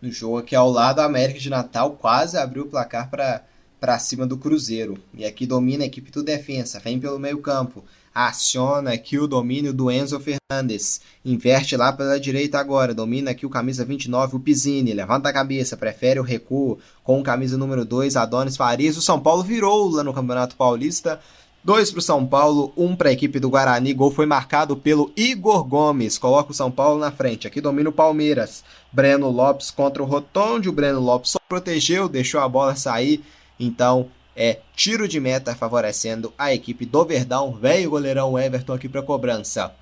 No 0.00 0.10
jogo 0.10 0.38
aqui 0.38 0.54
ao 0.54 0.70
lado, 0.70 1.00
a 1.00 1.04
América 1.04 1.40
de 1.40 1.50
Natal 1.50 1.92
quase 2.00 2.38
abriu 2.38 2.62
o 2.62 2.68
placar 2.68 3.10
para 3.10 3.98
cima 3.98 4.24
do 4.24 4.38
Cruzeiro. 4.38 4.96
E 5.12 5.24
aqui 5.24 5.44
domina 5.44 5.82
a 5.82 5.86
equipe 5.86 6.12
do 6.12 6.22
defensa, 6.22 6.78
vem 6.78 7.00
pelo 7.00 7.18
meio 7.18 7.42
campo 7.42 7.84
aciona 8.14 8.92
aqui 8.92 9.18
o 9.18 9.26
domínio 9.26 9.72
do 9.72 9.90
Enzo 9.90 10.20
Fernandes. 10.20 11.00
Inverte 11.24 11.76
lá 11.76 11.92
pela 11.92 12.20
direita 12.20 12.58
agora. 12.58 12.94
Domina 12.94 13.30
aqui 13.30 13.46
o 13.46 13.50
camisa 13.50 13.84
29, 13.84 14.36
o 14.36 14.40
Pizzini. 14.40 14.92
Levanta 14.92 15.28
a 15.28 15.32
cabeça, 15.32 15.76
prefere 15.76 16.20
o 16.20 16.22
recuo 16.22 16.78
com 17.02 17.18
o 17.18 17.22
camisa 17.22 17.56
número 17.56 17.84
2, 17.84 18.16
Adonis 18.16 18.56
Farias. 18.56 18.96
O 18.96 19.02
São 19.02 19.20
Paulo 19.20 19.42
virou 19.42 19.88
lá 19.88 20.04
no 20.04 20.12
Campeonato 20.12 20.56
Paulista 20.56 21.20
Dois 21.64 21.92
para 21.92 22.00
o 22.00 22.02
São 22.02 22.26
Paulo, 22.26 22.72
um 22.76 22.96
para 22.96 23.10
a 23.10 23.12
equipe 23.12 23.38
do 23.38 23.48
Guarani. 23.48 23.94
Gol 23.94 24.10
foi 24.10 24.26
marcado 24.26 24.76
pelo 24.76 25.12
Igor 25.16 25.62
Gomes. 25.62 26.18
Coloca 26.18 26.50
o 26.50 26.54
São 26.54 26.72
Paulo 26.72 26.98
na 26.98 27.12
frente. 27.12 27.46
Aqui 27.46 27.60
domina 27.60 27.88
o 27.88 27.92
Palmeiras. 27.92 28.64
Breno 28.90 29.30
Lopes 29.30 29.70
contra 29.70 30.02
o 30.02 30.06
Rotondi. 30.06 30.68
O 30.68 30.72
Breno 30.72 30.98
Lopes 30.98 31.30
só 31.30 31.38
protegeu, 31.48 32.08
deixou 32.08 32.40
a 32.40 32.48
bola 32.48 32.74
sair. 32.74 33.24
Então 33.60 34.08
é 34.34 34.58
tiro 34.74 35.06
de 35.06 35.20
meta 35.20 35.54
favorecendo 35.54 36.34
a 36.36 36.52
equipe 36.52 36.84
do 36.84 37.04
Verdão. 37.04 37.52
Velho 37.52 37.90
goleirão 37.90 38.36
Everton 38.36 38.72
aqui 38.72 38.88
para 38.88 39.00
cobrança. 39.00 39.72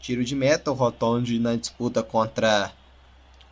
Tiro 0.00 0.24
de 0.24 0.34
meta, 0.34 0.70
o 0.70 0.74
Rotondi 0.74 1.38
na 1.38 1.54
disputa 1.54 2.02
contra 2.02 2.72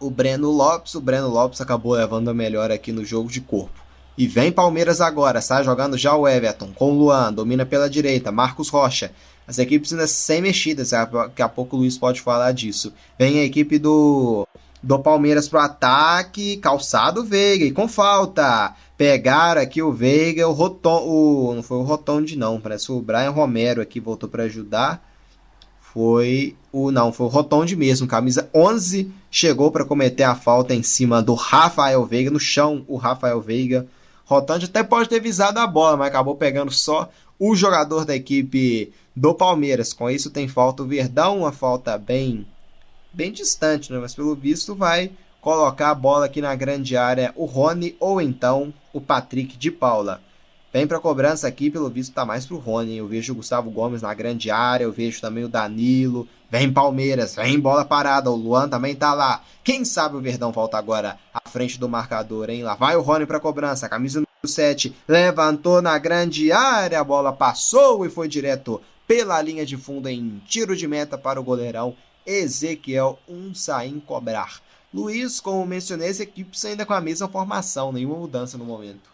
o 0.01 0.11
Breno 0.11 0.51
Lopes. 0.51 0.95
O 0.95 1.03
Breno 1.03 1.29
Lopes 1.29 1.61
acabou 1.61 1.93
levando 1.93 2.31
a 2.31 2.35
melhor 2.35 2.71
aqui 2.71 2.93
no 2.93 3.05
jogo 3.05 3.31
de 3.31 3.43
corpo. 3.43 3.90
E 4.21 4.27
vem 4.27 4.53
Palmeiras 4.53 5.01
agora, 5.01 5.39
está 5.39 5.63
jogando 5.63 5.97
já 5.97 6.15
o 6.15 6.29
Everton 6.29 6.75
com 6.75 6.93
o 6.93 6.95
Luan, 6.95 7.33
domina 7.33 7.65
pela 7.65 7.89
direita, 7.89 8.31
Marcos 8.31 8.69
Rocha. 8.69 9.13
As 9.49 9.59
equipes 9.59 9.95
ainda 9.95 10.07
sem 10.07 10.43
mexidas, 10.43 10.91
daqui 10.91 11.41
a 11.41 11.49
pouco 11.49 11.75
o 11.75 11.79
Luiz 11.79 11.97
pode 11.97 12.21
falar 12.21 12.53
disso. 12.53 12.93
Vem 13.19 13.39
a 13.39 13.45
equipe 13.45 13.79
do 13.79 14.47
do 14.83 14.99
Palmeiras 14.99 15.49
pro 15.49 15.59
ataque, 15.59 16.59
calçado 16.59 17.25
Veiga 17.25 17.65
e 17.65 17.73
com 17.73 17.89
falta. 17.89 18.75
Pegaram 18.95 19.63
aqui 19.63 19.81
o 19.81 19.91
Veiga, 19.91 20.47
o 20.47 20.53
Roton, 20.53 21.03
o 21.03 21.55
não 21.55 21.63
foi 21.63 21.79
o 21.79 21.83
Rotondi 21.83 22.37
não, 22.37 22.61
parece 22.61 22.93
o 22.93 23.01
Brian 23.01 23.31
Romero 23.31 23.81
aqui 23.81 24.01
voltou 24.01 24.29
para 24.29 24.43
ajudar. 24.43 25.03
Foi 25.81 26.55
o 26.71 26.91
não, 26.91 27.11
foi 27.11 27.25
o 27.25 27.31
Rotondi 27.31 27.75
mesmo, 27.75 28.07
camisa 28.07 28.51
11, 28.55 29.11
chegou 29.31 29.71
para 29.71 29.87
cometer 29.87 30.25
a 30.25 30.35
falta 30.35 30.75
em 30.75 30.83
cima 30.83 31.23
do 31.23 31.33
Rafael 31.33 32.05
Veiga 32.05 32.31
no 32.31 32.39
chão, 32.39 32.85
o 32.87 32.99
Rafael 32.99 33.41
Veiga. 33.41 33.89
Rotondi 34.31 34.67
até 34.67 34.85
pode 34.85 35.09
ter 35.09 35.21
visado 35.21 35.59
a 35.59 35.67
bola, 35.67 35.97
mas 35.97 36.07
acabou 36.07 36.37
pegando 36.37 36.71
só 36.71 37.11
o 37.37 37.57
jogador 37.57 38.05
da 38.05 38.15
equipe 38.15 38.93
do 39.15 39.35
Palmeiras. 39.35 39.93
Com 39.93 40.09
isso 40.09 40.31
tem 40.31 40.47
falta 40.47 40.85
o 40.85 40.87
Verdão, 40.87 41.39
uma 41.39 41.51
falta 41.51 41.99
bem 41.99 42.47
bem 43.13 43.33
distante, 43.33 43.93
né? 43.93 43.99
mas 43.99 44.15
pelo 44.15 44.37
visto 44.37 44.73
vai 44.73 45.11
colocar 45.41 45.91
a 45.91 45.95
bola 45.97 46.27
aqui 46.27 46.41
na 46.41 46.55
grande 46.55 46.97
área 46.97 47.33
o 47.35 47.45
Rony 47.45 47.97
ou 47.99 48.21
então 48.21 48.73
o 48.93 49.01
Patrick 49.01 49.57
de 49.57 49.69
Paula. 49.69 50.21
Vem 50.73 50.87
para 50.87 51.01
cobrança 51.01 51.49
aqui, 51.49 51.69
pelo 51.69 51.91
visto 51.91 52.15
tá 52.15 52.25
mais 52.25 52.47
pro 52.47 52.57
Rony. 52.57 52.97
Eu 52.97 53.09
vejo 53.09 53.33
o 53.33 53.37
Gustavo 53.37 53.69
Gomes 53.73 54.03
na 54.03 54.15
grande 54.15 54.53
área, 54.53 54.85
eu 54.85 54.93
vejo 54.93 55.21
também 55.21 55.43
o 55.43 55.49
Danilo. 55.49 56.29
Vem 56.49 56.73
Palmeiras, 56.73 57.35
vem 57.35 57.59
bola 57.59 57.85
parada, 57.85 58.31
o 58.31 58.37
Luan 58.37 58.69
também 58.69 58.95
tá 58.95 59.13
lá. 59.13 59.43
Quem 59.65 59.85
sabe 59.85 60.17
o 60.17 60.21
Verdão 60.21 60.53
volta 60.53 60.79
agora 60.79 61.19
à 61.35 61.49
frente 61.49 61.79
do 61.79 61.89
marcador, 61.89 62.51
hein? 62.51 62.63
Lá 62.63 62.77
vai 62.77 62.95
o 62.95 63.03
Rony 63.03 63.27
para 63.27 63.41
cobrança, 63.41 63.89
camisa 63.89 64.21
número 64.21 64.47
7, 64.47 64.95
levantou 65.09 65.83
na 65.83 65.99
grande 65.99 66.53
área, 66.53 67.01
a 67.01 67.05
bola 67.05 67.33
passou 67.33 68.07
e 68.07 68.09
foi 68.09 68.29
direto 68.29 68.81
pela 69.09 69.43
linha 69.43 69.67
de 69.67 69.77
fundo 69.77 70.09
em 70.09 70.41
tiro 70.47 70.77
de 70.77 70.87
meta 70.87 71.19
para 71.19 71.41
o 71.41 71.45
goleirão 71.45 71.97
Ezequiel 72.25 73.19
Unsain 73.29 73.99
cobrar. 73.99 74.61
Luiz, 74.95 75.41
como 75.41 75.67
mencionei, 75.67 76.11
as 76.11 76.21
equipes 76.21 76.65
ainda 76.65 76.87
com 76.87 76.95
a 76.95 77.01
mesma 77.01 77.27
formação, 77.27 77.93
nenhuma 77.93 78.17
mudança 78.17 78.57
no 78.57 78.65
momento. 78.65 79.11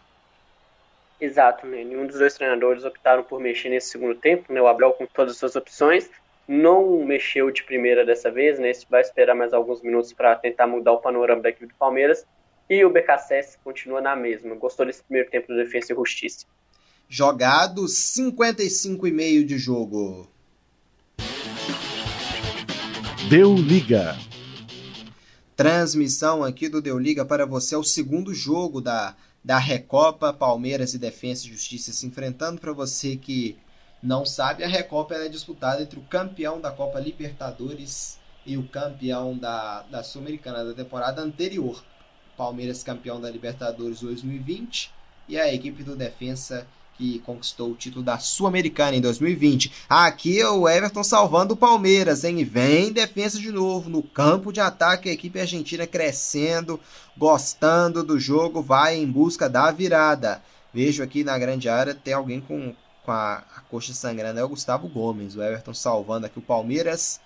Exato, 1.19 1.65
né? 1.65 1.83
Nenhum 1.83 2.05
dos 2.05 2.19
dois 2.19 2.35
treinadores 2.35 2.83
optaram 2.83 3.23
por 3.23 3.39
mexer 3.39 3.69
nesse 3.69 3.89
segundo 3.89 4.15
tempo, 4.15 4.53
né? 4.53 4.61
O 4.61 4.67
Abel 4.67 4.93
com 4.93 5.05
todas 5.07 5.33
as 5.33 5.37
suas 5.37 5.55
opções 5.55 6.09
não 6.47 7.03
mexeu 7.03 7.51
de 7.51 7.63
primeira 7.63 8.05
dessa 8.05 8.31
vez, 8.31 8.57
né? 8.59 8.71
Vai 8.89 9.01
esperar 9.01 9.35
mais 9.35 9.53
alguns 9.53 9.81
minutos 9.81 10.13
para 10.13 10.35
tentar 10.35 10.67
mudar 10.67 10.93
o 10.93 10.99
panorama 10.99 11.41
da 11.41 11.49
equipe 11.49 11.67
do 11.67 11.73
Palmeiras. 11.75 12.25
E 12.69 12.83
o 12.85 12.89
BKSS 12.89 13.57
continua 13.63 13.99
na 13.99 14.15
mesma. 14.15 14.55
Gostou 14.55 14.85
desse 14.85 15.03
primeiro 15.03 15.29
tempo 15.29 15.47
do 15.47 15.55
Defensa 15.55 15.91
e 15.91 15.95
Justiça. 15.95 16.45
Jogado 17.09 17.83
55,5 17.83 19.45
de 19.45 19.57
jogo. 19.57 20.29
Deu 23.29 23.55
liga. 23.55 24.15
Transmissão 25.55 26.43
aqui 26.43 26.69
do 26.69 26.81
Deu 26.81 26.99
Liga 26.99 27.25
para 27.25 27.45
você 27.45 27.73
é 27.73 27.77
o 27.77 27.83
segundo 27.83 28.33
jogo 28.33 28.79
da, 28.79 29.15
da 29.43 29.57
Recopa 29.57 30.33
Palmeiras 30.33 30.93
e 30.93 30.99
Defesa 30.99 31.45
e 31.45 31.49
Justiça 31.51 31.91
se 31.91 32.05
enfrentando. 32.05 32.59
Para 32.59 32.73
você 32.73 33.15
que 33.15 33.57
não 34.01 34.25
sabe, 34.25 34.63
a 34.63 34.67
Recopa 34.67 35.15
é 35.15 35.29
disputada 35.29 35.81
entre 35.81 35.99
o 35.99 36.03
campeão 36.03 36.59
da 36.59 36.71
Copa 36.71 36.99
Libertadores 36.99 38.19
e 38.45 38.57
o 38.57 38.67
campeão 38.67 39.37
da, 39.37 39.81
da 39.83 40.03
Sul-Americana 40.03 40.63
da 40.63 40.73
temporada 40.73 41.21
anterior. 41.21 41.83
Palmeiras 42.35 42.83
campeão 42.83 43.19
da 43.19 43.29
Libertadores 43.29 44.01
2020 44.01 44.91
e 45.27 45.37
a 45.37 45.53
equipe 45.53 45.83
do 45.83 45.95
Defensa 45.95 46.67
que 46.97 47.19
conquistou 47.19 47.71
o 47.71 47.75
título 47.75 48.03
da 48.03 48.17
Sul-Americana 48.17 48.95
em 48.95 49.01
2020. 49.01 49.71
Aqui 49.87 50.39
é 50.39 50.49
o 50.49 50.67
Everton 50.67 51.03
salvando 51.03 51.53
o 51.53 51.57
Palmeiras, 51.57 52.23
hein? 52.23 52.43
Vem 52.43 52.91
defesa 52.91 53.39
de 53.39 53.51
novo 53.51 53.89
no 53.89 54.01
campo 54.01 54.51
de 54.51 54.59
ataque, 54.59 55.09
a 55.09 55.13
equipe 55.13 55.39
argentina 55.39 55.85
crescendo, 55.85 56.79
gostando 57.15 58.03
do 58.03 58.19
jogo, 58.19 58.61
vai 58.61 58.97
em 58.97 59.05
busca 59.05 59.47
da 59.47 59.71
virada. 59.71 60.41
Vejo 60.73 61.03
aqui 61.03 61.23
na 61.23 61.37
grande 61.37 61.69
área 61.69 61.93
tem 61.93 62.13
alguém 62.13 62.41
com, 62.41 62.75
com 63.03 63.11
a, 63.11 63.43
a 63.55 63.61
coxa 63.69 63.93
sangrando, 63.93 64.39
é 64.39 64.43
o 64.43 64.49
Gustavo 64.49 64.87
Gomes. 64.87 65.35
O 65.35 65.43
Everton 65.43 65.73
salvando 65.73 66.25
aqui 66.25 66.39
o 66.39 66.41
Palmeiras. 66.41 67.19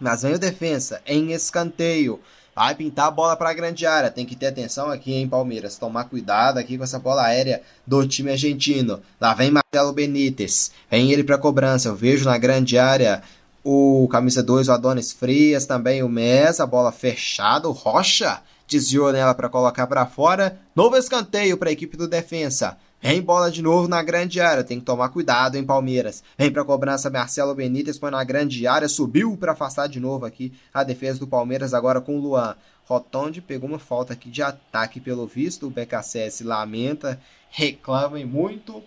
Mas 0.00 0.22
vem 0.22 0.34
o 0.34 0.38
defensa 0.38 1.02
em 1.04 1.32
escanteio. 1.32 2.20
Vai 2.58 2.74
pintar 2.74 3.06
a 3.06 3.10
bola 3.12 3.36
para 3.36 3.50
a 3.50 3.54
grande 3.54 3.86
área. 3.86 4.10
Tem 4.10 4.26
que 4.26 4.34
ter 4.34 4.48
atenção 4.48 4.90
aqui, 4.90 5.14
hein, 5.14 5.28
Palmeiras. 5.28 5.78
Tomar 5.78 6.06
cuidado 6.06 6.58
aqui 6.58 6.76
com 6.76 6.82
essa 6.82 6.98
bola 6.98 7.22
aérea 7.22 7.62
do 7.86 8.04
time 8.04 8.32
argentino. 8.32 9.00
Lá 9.20 9.32
vem 9.32 9.52
Marcelo 9.52 9.92
Benítez. 9.92 10.72
Vem 10.90 11.12
ele 11.12 11.22
para 11.22 11.38
cobrança. 11.38 11.86
Eu 11.86 11.94
vejo 11.94 12.24
na 12.24 12.36
grande 12.36 12.76
área 12.76 13.22
o 13.62 14.08
camisa 14.10 14.42
2, 14.42 14.66
o 14.66 14.72
Adonis 14.72 15.12
Frias, 15.12 15.66
também 15.66 16.02
o 16.02 16.08
Mesa, 16.08 16.66
bola 16.66 16.90
fechada, 16.90 17.68
o 17.68 17.72
Rocha 17.72 18.40
desviou 18.66 19.12
nela 19.12 19.34
para 19.34 19.48
colocar 19.48 19.86
para 19.86 20.04
fora. 20.04 20.58
Novo 20.74 20.96
escanteio 20.96 21.56
para 21.56 21.68
a 21.68 21.72
equipe 21.72 21.96
do 21.96 22.08
defensa. 22.08 22.76
Vem 23.00 23.22
bola 23.22 23.50
de 23.50 23.62
novo 23.62 23.86
na 23.86 24.02
grande 24.02 24.40
área, 24.40 24.64
tem 24.64 24.80
que 24.80 24.84
tomar 24.84 25.10
cuidado 25.10 25.56
em 25.56 25.64
Palmeiras. 25.64 26.22
Vem 26.36 26.50
para 26.50 26.64
cobrança 26.64 27.08
Marcelo 27.08 27.54
Benítez, 27.54 27.96
põe 27.96 28.10
na 28.10 28.24
grande 28.24 28.66
área, 28.66 28.88
subiu 28.88 29.36
para 29.36 29.52
afastar 29.52 29.88
de 29.88 30.00
novo 30.00 30.26
aqui 30.26 30.52
a 30.74 30.82
defesa 30.82 31.20
do 31.20 31.26
Palmeiras 31.26 31.72
agora 31.72 32.00
com 32.00 32.18
o 32.18 32.20
Luan. 32.20 32.56
Rotondi 32.86 33.40
pegou 33.40 33.68
uma 33.68 33.78
falta 33.78 34.14
aqui 34.14 34.28
de 34.28 34.42
ataque 34.42 34.98
pelo 34.98 35.26
visto, 35.26 35.66
o 35.66 35.70
BKSS 35.70 36.42
lamenta, 36.42 37.20
reclama 37.50 38.18
muito. 38.26 38.82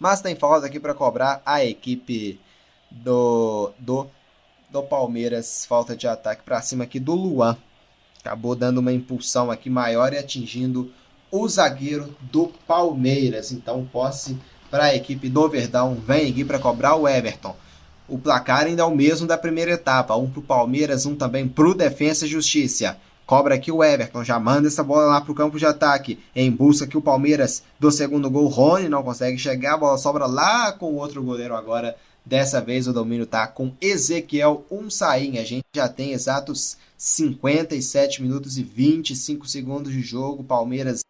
Mas 0.00 0.22
tem 0.22 0.34
falta 0.34 0.66
aqui 0.66 0.80
para 0.80 0.94
cobrar 0.94 1.42
a 1.44 1.62
equipe 1.62 2.40
do, 2.90 3.70
do, 3.78 4.06
do 4.70 4.82
Palmeiras, 4.82 5.66
falta 5.66 5.94
de 5.94 6.08
ataque 6.08 6.42
para 6.42 6.62
cima 6.62 6.84
aqui 6.84 6.98
do 6.98 7.14
Luan. 7.14 7.56
Acabou 8.20 8.54
dando 8.54 8.78
uma 8.78 8.92
impulsão 8.92 9.50
aqui 9.50 9.68
maior 9.68 10.14
e 10.14 10.18
atingindo 10.18 10.90
o 11.03 11.03
zagueiro 11.48 12.14
do 12.20 12.52
Palmeiras. 12.66 13.52
Então, 13.52 13.88
posse 13.92 14.36
para 14.70 14.84
a 14.84 14.94
equipe 14.94 15.28
do 15.28 15.48
Verdão. 15.48 15.94
Vem 15.94 16.30
aqui 16.30 16.44
para 16.44 16.58
cobrar 16.58 16.96
o 16.96 17.08
Everton. 17.08 17.54
O 18.08 18.18
placar 18.18 18.66
ainda 18.66 18.82
é 18.82 18.84
o 18.84 18.94
mesmo 18.94 19.26
da 19.26 19.38
primeira 19.38 19.72
etapa. 19.72 20.16
Um 20.16 20.28
para 20.28 20.40
o 20.40 20.42
Palmeiras, 20.42 21.06
um 21.06 21.14
também 21.14 21.48
para 21.48 21.68
o 21.68 21.74
Defensa 21.74 22.26
e 22.26 22.28
Justiça. 22.28 22.96
Cobra 23.26 23.54
aqui 23.54 23.72
o 23.72 23.82
Everton, 23.82 24.22
já 24.22 24.38
manda 24.38 24.68
essa 24.68 24.84
bola 24.84 25.06
lá 25.06 25.20
para 25.20 25.32
o 25.32 25.34
campo 25.34 25.58
de 25.58 25.64
ataque. 25.64 26.18
Em 26.36 26.50
busca 26.50 26.86
que 26.86 26.98
o 26.98 27.02
Palmeiras 27.02 27.62
do 27.80 27.90
segundo 27.90 28.28
gol. 28.28 28.48
Rony 28.48 28.88
não 28.88 29.02
consegue 29.02 29.38
chegar, 29.38 29.74
a 29.74 29.78
bola 29.78 29.96
sobra 29.96 30.26
lá 30.26 30.72
com 30.72 30.92
o 30.92 30.96
outro 30.96 31.22
goleiro 31.22 31.54
agora. 31.54 31.96
Dessa 32.26 32.60
vez 32.60 32.86
o 32.86 32.92
domínio 32.92 33.26
tá 33.26 33.46
com 33.46 33.72
Ezequiel 33.80 34.64
Unsain. 34.70 35.38
A 35.38 35.44
gente 35.44 35.64
já 35.74 35.88
tem 35.88 36.12
exatos 36.12 36.76
57 36.96 38.22
minutos 38.22 38.58
e 38.58 38.62
25 38.62 39.48
segundos 39.48 39.92
de 39.92 40.00
jogo. 40.00 40.44
Palmeiras 40.44 41.02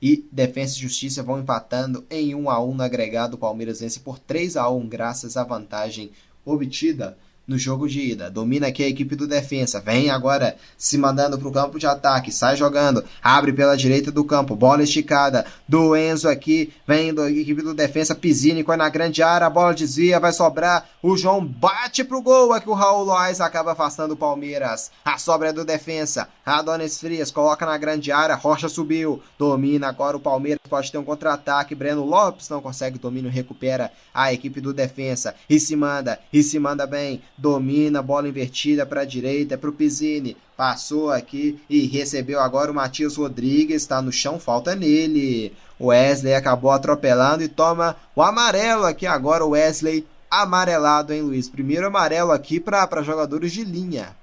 e 0.00 0.24
Defensa 0.32 0.76
e 0.76 0.80
Justiça 0.80 1.22
vão 1.22 1.40
empatando 1.40 2.04
em 2.10 2.34
1 2.34 2.50
a 2.50 2.62
1 2.62 2.74
no 2.74 2.82
agregado. 2.82 3.38
Palmeiras 3.38 3.80
vence 3.80 4.00
por 4.00 4.18
3 4.18 4.56
a 4.56 4.68
1 4.68 4.88
graças 4.88 5.36
à 5.36 5.44
vantagem 5.44 6.10
obtida 6.44 7.16
no 7.46 7.58
jogo 7.58 7.88
de 7.88 8.00
ida. 8.00 8.30
Domina 8.30 8.68
aqui 8.68 8.82
a 8.84 8.88
equipe 8.88 9.16
do 9.16 9.26
defensa. 9.26 9.80
Vem 9.80 10.10
agora 10.10 10.56
se 10.76 10.96
mandando 10.96 11.38
para 11.38 11.48
o 11.48 11.52
campo 11.52 11.78
de 11.78 11.86
ataque. 11.86 12.30
Sai 12.30 12.56
jogando. 12.56 13.04
Abre 13.22 13.52
pela 13.52 13.76
direita 13.76 14.10
do 14.10 14.24
campo. 14.24 14.54
Bola 14.54 14.82
esticada 14.82 15.44
do 15.68 15.96
Enzo 15.96 16.28
aqui. 16.28 16.72
Vem 16.86 17.12
da 17.12 17.30
equipe 17.30 17.62
do 17.62 17.74
defensa. 17.74 18.14
Pisini 18.14 18.64
na 18.76 18.88
grande 18.88 19.22
área. 19.22 19.46
A 19.46 19.50
bola 19.50 19.74
desvia. 19.74 20.20
Vai 20.20 20.32
sobrar. 20.32 20.88
O 21.02 21.16
João 21.16 21.44
bate 21.44 22.04
pro 22.04 22.22
gol. 22.22 22.52
Aqui 22.52 22.68
o 22.68 22.74
Raul 22.74 23.04
Lois 23.04 23.40
acaba 23.40 23.72
afastando 23.72 24.14
o 24.14 24.16
Palmeiras. 24.16 24.90
A 25.04 25.18
sobra 25.18 25.48
é 25.48 25.52
do 25.52 25.64
defensa. 25.64 26.28
Adonis 26.46 26.98
Frias 26.98 27.30
coloca 27.30 27.66
na 27.66 27.76
grande 27.76 28.12
área. 28.12 28.36
Rocha 28.36 28.68
subiu. 28.68 29.20
Domina 29.38 29.88
agora 29.88 30.16
o 30.16 30.20
Palmeiras. 30.20 30.60
Pode 30.68 30.92
ter 30.92 30.98
um 30.98 31.04
contra-ataque. 31.04 31.74
Breno 31.74 32.04
Lopes 32.04 32.48
não 32.48 32.62
consegue 32.62 32.96
o 32.96 33.00
domínio. 33.00 33.30
Recupera 33.30 33.90
a 34.14 34.32
equipe 34.32 34.60
do 34.60 34.72
defensa. 34.72 35.34
E 35.50 35.58
se 35.58 35.74
manda. 35.74 36.20
E 36.32 36.42
se 36.42 36.58
manda 36.58 36.86
bem 36.86 37.20
domina, 37.36 38.02
bola 38.02 38.28
invertida 38.28 38.84
para 38.84 39.02
a 39.02 39.04
direita, 39.04 39.58
para 39.58 39.70
o 39.70 39.72
Pizzini, 39.72 40.36
passou 40.56 41.10
aqui 41.10 41.58
e 41.68 41.86
recebeu 41.86 42.40
agora 42.40 42.70
o 42.70 42.74
Matias 42.74 43.16
Rodrigues, 43.16 43.82
está 43.82 44.00
no 44.00 44.12
chão, 44.12 44.38
falta 44.38 44.74
nele. 44.74 45.52
O 45.78 45.86
Wesley 45.86 46.34
acabou 46.34 46.70
atropelando 46.70 47.42
e 47.42 47.48
toma 47.48 47.96
o 48.14 48.22
amarelo 48.22 48.84
aqui 48.84 49.06
agora, 49.06 49.44
o 49.44 49.50
Wesley 49.50 50.06
amarelado, 50.30 51.12
hein, 51.12 51.22
Luiz? 51.22 51.48
Primeiro 51.48 51.86
amarelo 51.86 52.32
aqui 52.32 52.60
para 52.60 53.02
jogadores 53.02 53.52
de 53.52 53.64
linha. 53.64 54.16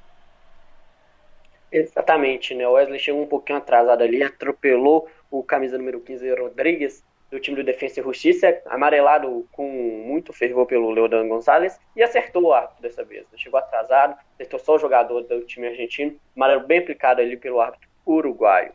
Exatamente, 1.72 2.55
né? 2.55 2.68
O 2.68 2.74
Wesley 2.74 2.99
chegou 2.99 3.22
um 3.22 3.28
pouquinho 3.28 3.60
atrasado 3.60 4.01
ali, 4.01 4.24
atropelou 4.24 5.07
o 5.30 5.43
camisa 5.43 5.78
número 5.78 5.99
15, 5.99 6.34
Rodrigues, 6.34 7.03
do 7.32 7.39
time 7.39 7.57
do 7.57 7.63
Defensa 7.63 7.99
e 7.99 8.03
Justiça, 8.03 8.61
amarelado 8.65 9.47
com 9.51 9.69
muito 10.05 10.34
fervor 10.34 10.65
pelo 10.65 10.91
Leodan 10.91 11.27
Gonçalves, 11.27 11.77
e 11.95 12.01
acertou 12.01 12.43
o 12.43 12.53
árbitro 12.53 12.82
dessa 12.82 13.03
vez. 13.03 13.21
Né? 13.32 13.38
Chegou 13.38 13.59
atrasado, 13.59 14.15
acertou 14.34 14.59
só 14.59 14.75
o 14.75 14.80
jogador 14.80 15.21
do 15.21 15.41
time 15.41 15.67
argentino, 15.67 16.15
amarelo 16.36 16.65
bem 16.65 16.80
aplicado 16.80 17.21
ali 17.21 17.38
pelo 17.38 17.61
árbitro 17.61 17.88
uruguaio. 18.05 18.71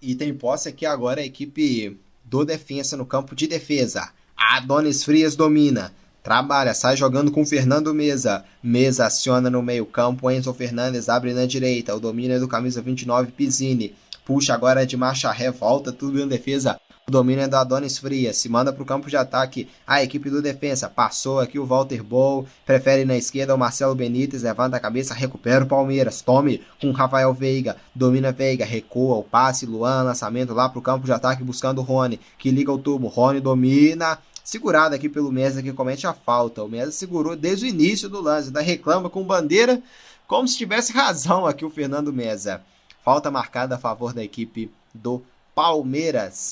E 0.00 0.14
tem 0.14 0.34
posse 0.34 0.68
aqui 0.68 0.84
agora 0.84 1.20
a 1.20 1.24
equipe 1.24 1.98
do 2.22 2.44
Defensa 2.44 2.96
no 2.96 3.06
campo 3.06 3.34
de 3.34 3.46
defesa. 3.46 4.12
Adonis 4.36 5.04
Frias 5.04 5.34
domina. 5.34 5.94
Trabalha, 6.22 6.72
sai 6.72 6.96
jogando 6.96 7.30
com 7.30 7.44
Fernando 7.44 7.94
Mesa. 7.94 8.44
Mesa 8.62 9.06
aciona 9.06 9.50
no 9.50 9.62
meio-campo. 9.62 10.30
Enzo 10.30 10.52
Fernandes 10.54 11.08
abre 11.08 11.32
na 11.32 11.46
direita. 11.46 11.94
O 11.94 12.00
domínio 12.00 12.36
é 12.36 12.38
do 12.38 12.48
camisa 12.48 12.80
29, 12.80 13.32
Pizzini. 13.32 13.94
Puxa 14.24 14.54
agora 14.54 14.86
de 14.86 14.96
marcha 14.96 15.30
ré, 15.30 15.50
volta 15.50 15.92
tudo 15.92 16.18
em 16.18 16.26
defesa. 16.26 16.80
O 17.06 17.10
domínio 17.10 17.44
é 17.44 17.48
do 17.48 17.56
Adonis 17.56 17.98
Frias. 17.98 18.38
Se 18.38 18.48
manda 18.48 18.72
para 18.72 18.82
o 18.82 18.86
campo 18.86 19.10
de 19.10 19.16
ataque 19.16 19.68
a 19.86 20.02
equipe 20.02 20.30
do 20.30 20.40
defesa. 20.40 20.88
Passou 20.88 21.38
aqui 21.38 21.58
o 21.58 21.66
Walter 21.66 22.02
Bowl. 22.02 22.46
Prefere 22.64 23.04
na 23.04 23.14
esquerda 23.14 23.54
o 23.54 23.58
Marcelo 23.58 23.94
Benítez. 23.94 24.42
Levanta 24.42 24.78
a 24.78 24.80
cabeça, 24.80 25.12
recupera 25.12 25.64
o 25.64 25.68
Palmeiras. 25.68 26.22
Tome 26.22 26.62
com 26.80 26.90
Rafael 26.92 27.34
Veiga. 27.34 27.76
Domina 27.94 28.32
Veiga, 28.32 28.64
recua 28.64 29.16
o 29.16 29.22
passe. 29.22 29.66
Luan, 29.66 30.02
lançamento 30.02 30.54
lá 30.54 30.66
para 30.66 30.78
o 30.78 30.82
campo 30.82 31.04
de 31.04 31.12
ataque 31.12 31.44
buscando 31.44 31.82
o 31.82 31.84
Rony. 31.84 32.18
Que 32.38 32.50
liga 32.50 32.72
o 32.72 32.78
tubo. 32.78 33.08
Rony 33.08 33.38
domina 33.38 34.18
segurado 34.42 34.94
aqui 34.94 35.08
pelo 35.08 35.30
Mesa 35.30 35.62
que 35.62 35.74
comete 35.74 36.06
a 36.06 36.14
falta. 36.14 36.62
O 36.62 36.68
Mesa 36.68 36.90
segurou 36.90 37.36
desde 37.36 37.66
o 37.66 37.68
início 37.68 38.08
do 38.08 38.22
lance, 38.22 38.48
ainda 38.48 38.62
reclama 38.62 39.10
com 39.10 39.22
bandeira, 39.24 39.82
como 40.26 40.48
se 40.48 40.56
tivesse 40.56 40.92
razão 40.92 41.46
aqui 41.46 41.66
o 41.66 41.70
Fernando 41.70 42.12
Mesa. 42.14 42.62
Falta 43.04 43.30
marcada 43.30 43.74
a 43.74 43.78
favor 43.78 44.14
da 44.14 44.24
equipe 44.24 44.70
do 44.94 45.18
Palmeiras 45.18 45.33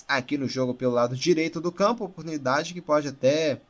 aqui 0.08 0.38
no 0.38 0.48
jogo 0.48 0.74
pelo 0.74 0.92
lado 0.92 1.16
direito 1.16 1.60
do 1.60 1.72
campo, 1.72 2.04
oportunidade 2.04 2.74
que 2.74 2.80
pode 2.80 3.08
até 3.08 3.60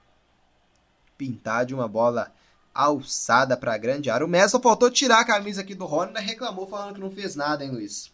pintar 1.16 1.64
de 1.64 1.74
uma 1.74 1.88
bola 1.88 2.32
alçada 2.74 3.56
para 3.56 3.74
a 3.74 3.78
grande 3.78 4.10
área. 4.10 4.26
O 4.26 4.28
Mesa 4.28 4.58
faltou 4.58 4.90
tirar 4.90 5.20
a 5.20 5.26
camisa 5.26 5.60
aqui 5.60 5.74
do 5.74 5.84
Rony, 5.84 6.12
e 6.16 6.20
reclamou 6.20 6.66
falando 6.66 6.94
que 6.94 7.00
não 7.00 7.10
fez 7.10 7.36
nada, 7.36 7.64
hein, 7.64 7.70
Luiz? 7.70 8.12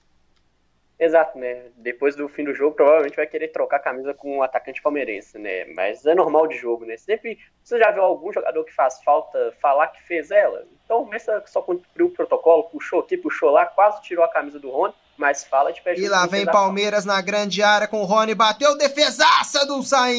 Exato, 0.98 1.38
né? 1.38 1.66
Depois 1.76 2.16
do 2.16 2.28
fim 2.28 2.42
do 2.42 2.52
jogo, 2.52 2.74
provavelmente 2.74 3.14
vai 3.14 3.26
querer 3.26 3.48
trocar 3.48 3.76
a 3.76 3.80
camisa 3.80 4.12
com 4.12 4.32
o 4.32 4.36
um 4.38 4.42
atacante 4.42 4.82
palmeirense, 4.82 5.38
né? 5.38 5.64
Mas 5.66 6.04
é 6.04 6.12
normal 6.12 6.48
de 6.48 6.56
jogo, 6.56 6.84
né? 6.84 6.96
Sempre 6.96 7.38
você 7.62 7.78
já 7.78 7.92
viu 7.92 8.02
algum 8.02 8.32
jogador 8.32 8.64
que 8.64 8.74
faz 8.74 9.00
falta 9.04 9.54
falar 9.60 9.88
que 9.88 10.02
fez 10.02 10.32
ela? 10.32 10.66
Então, 10.84 11.06
Messa 11.06 11.40
só 11.46 11.62
cumpriu 11.62 12.06
o 12.06 12.10
protocolo, 12.10 12.64
puxou 12.64 12.98
aqui, 12.98 13.16
puxou 13.16 13.50
lá, 13.50 13.64
quase 13.64 14.02
tirou 14.02 14.24
a 14.24 14.28
camisa 14.28 14.58
do 14.58 14.70
Rony, 14.70 14.92
mas 15.18 15.44
fala 15.44 15.72
de 15.72 15.82
pé 15.82 15.98
E 15.98 16.08
lá 16.08 16.24
vem 16.26 16.46
Palmeiras 16.46 17.04
na 17.04 17.20
grande 17.20 17.60
área 17.62 17.88
com 17.88 18.00
o 18.00 18.04
Rony, 18.04 18.34
bateu 18.34 18.78
defesaça 18.78 19.66
do 19.66 19.82
Saim! 19.82 20.14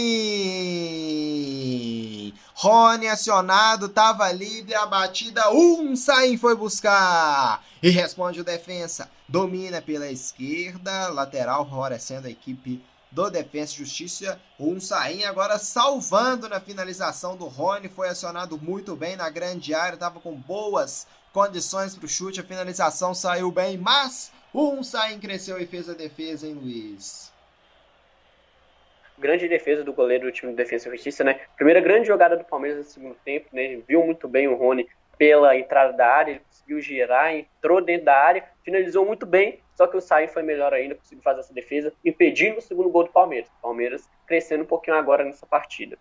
Rony 2.54 3.08
acionado, 3.08 3.88
tava 3.88 4.30
livre, 4.34 4.76
a 4.76 4.86
batida, 4.86 5.50
um 5.52 5.96
Saim 5.96 6.38
foi 6.38 6.54
buscar 6.56 7.64
e 7.82 7.90
responde 7.90 8.42
o 8.42 8.44
defensa. 8.44 9.10
Domina 9.28 9.82
pela 9.82 10.12
esquerda, 10.12 11.08
lateral 11.08 11.66
favorecendo 11.70 12.28
a 12.28 12.32
equipe 12.32 12.84
do 13.10 13.30
Defensa 13.30 13.74
e 13.74 13.78
Justiça. 13.78 14.38
Um 14.60 14.80
Saim 14.82 15.24
agora 15.24 15.58
salvando 15.58 16.50
na 16.50 16.60
finalização 16.60 17.38
do 17.38 17.46
Rony, 17.46 17.88
foi 17.88 18.10
acionado 18.10 18.58
muito 18.58 18.96
bem 18.96 19.16
na 19.16 19.30
grande 19.30 19.74
área, 19.74 19.94
estava 19.94 20.20
com 20.20 20.36
boas 20.36 21.08
condições 21.32 21.96
para 21.96 22.06
o 22.06 22.10
chute, 22.10 22.42
a 22.42 22.44
finalização 22.44 23.14
saiu 23.14 23.52
bem, 23.52 23.78
mas 23.78 24.32
um 24.54 24.84
Saim 24.84 25.20
cresceu 25.20 25.60
e 25.60 25.66
fez 25.66 25.90
a 25.90 25.94
defesa, 25.94 26.48
hein, 26.48 26.54
Luiz? 26.54 27.32
grande 29.20 29.48
defesa 29.48 29.84
do 29.84 29.94
goleiro 29.94 30.26
do 30.26 30.32
time 30.32 30.52
de 30.52 30.58
Defesa 30.58 30.88
e 30.88 30.92
Justiça, 30.92 31.24
né? 31.24 31.42
Primeira 31.56 31.82
grande 31.82 32.08
jogada 32.08 32.38
do 32.38 32.44
Palmeiras 32.44 32.78
no 32.78 32.84
segundo 32.86 33.16
tempo, 33.26 33.48
né? 33.52 33.66
Ele 33.66 33.84
viu 33.88 34.04
muito 34.04 34.28
bem 34.28 34.48
o 34.48 34.56
Rony 34.56 34.88
pela 35.18 35.58
entrada 35.58 35.92
da 35.92 36.08
área, 36.08 36.32
ele 36.32 36.40
conseguiu 36.40 36.82
girar, 36.82 37.36
entrou 37.36 37.84
dentro 37.84 38.06
da 38.06 38.16
área, 38.16 38.46
finalizou 38.64 39.06
muito 39.06 39.26
bem, 39.26 39.60
só 39.76 39.86
que 39.86 39.98
o 39.98 40.02
Sain 40.02 40.30
foi 40.30 40.42
melhor 40.42 40.74
ainda, 40.74 40.96
conseguiu 40.96 41.22
fazer 41.22 41.42
essa 41.42 41.54
defesa, 41.54 41.92
impedindo 42.06 42.58
o 42.58 42.62
segundo 42.62 42.90
gol 42.90 43.04
do 43.04 43.12
Palmeiras. 43.12 43.50
Palmeiras 43.62 44.10
crescendo 44.26 44.64
um 44.64 44.68
pouquinho 44.68 44.96
agora 44.96 45.26
nessa 45.26 45.46
partida. 45.46 45.98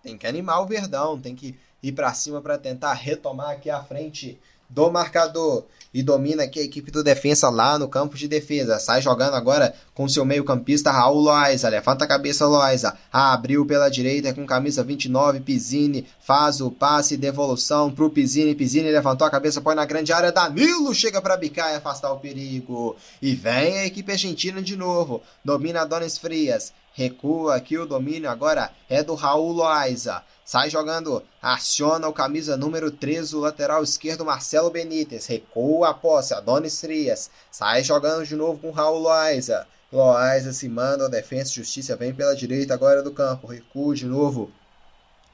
Tem 0.00 0.16
que 0.16 0.26
animar 0.26 0.60
o 0.60 0.66
Verdão, 0.66 1.20
tem 1.20 1.34
que 1.34 1.58
ir 1.82 1.92
para 1.92 2.14
cima 2.14 2.40
para 2.40 2.56
tentar 2.56 2.92
retomar 2.94 3.50
aqui 3.50 3.68
a 3.68 3.82
frente 3.82 4.40
do 4.68 4.90
marcador 4.90 5.64
e 5.96 6.02
domina 6.02 6.42
aqui 6.42 6.60
a 6.60 6.62
equipe 6.62 6.90
do 6.90 7.02
defesa 7.02 7.48
lá 7.48 7.78
no 7.78 7.88
campo 7.88 8.18
de 8.18 8.28
defesa. 8.28 8.78
Sai 8.78 9.00
jogando 9.00 9.32
agora 9.32 9.74
com 9.94 10.06
seu 10.06 10.26
meio-campista 10.26 10.90
Raul 10.90 11.22
Loaiza. 11.22 11.70
Levanta 11.70 12.04
a 12.04 12.06
cabeça 12.06 12.46
Loaiza. 12.46 12.94
Abriu 13.10 13.64
pela 13.64 13.88
direita 13.88 14.34
com 14.34 14.44
camisa 14.44 14.84
29. 14.84 15.40
Pizini 15.40 16.06
faz 16.20 16.60
o 16.60 16.70
passe 16.70 17.16
devolução 17.16 17.90
pro 17.90 18.10
Pizini. 18.10 18.54
Pizini 18.54 18.90
levantou 18.90 19.26
a 19.26 19.30
cabeça, 19.30 19.62
põe 19.62 19.74
na 19.74 19.86
grande 19.86 20.12
área. 20.12 20.30
Danilo 20.30 20.94
chega 20.94 21.22
para 21.22 21.34
bicar 21.34 21.72
e 21.72 21.76
afastar 21.76 22.12
o 22.12 22.18
perigo. 22.18 22.94
E 23.22 23.34
vem 23.34 23.78
a 23.78 23.86
equipe 23.86 24.12
argentina 24.12 24.60
de 24.60 24.76
novo. 24.76 25.22
Domina 25.42 25.86
Donis 25.86 26.18
Frias. 26.18 26.74
Recua 26.96 27.56
aqui 27.56 27.76
o 27.76 27.84
domínio 27.84 28.30
agora 28.30 28.72
é 28.88 29.02
do 29.02 29.14
Raul 29.14 29.52
Loaiza. 29.52 30.22
Sai 30.42 30.70
jogando, 30.70 31.22
aciona 31.42 32.08
o 32.08 32.12
camisa 32.12 32.56
número 32.56 32.90
13, 32.90 33.36
o 33.36 33.40
lateral 33.40 33.82
esquerdo 33.82 34.24
Marcelo 34.24 34.70
Benítez. 34.70 35.26
Recua 35.26 35.90
a 35.90 35.94
posse, 35.94 36.32
Adonis 36.32 36.80
Trias. 36.80 37.30
Sai 37.50 37.84
jogando 37.84 38.24
de 38.24 38.34
novo 38.34 38.58
com 38.58 38.70
Raul 38.70 39.00
Loaiza. 39.00 39.66
Loaiza 39.92 40.54
se 40.54 40.70
manda, 40.70 41.04
o 41.04 41.10
Defensa 41.10 41.50
e 41.50 41.56
Justiça 41.56 41.94
vem 41.96 42.14
pela 42.14 42.34
direita 42.34 42.72
agora 42.72 43.02
do 43.02 43.12
campo. 43.12 43.46
Recua 43.46 43.94
de 43.94 44.06
novo 44.06 44.50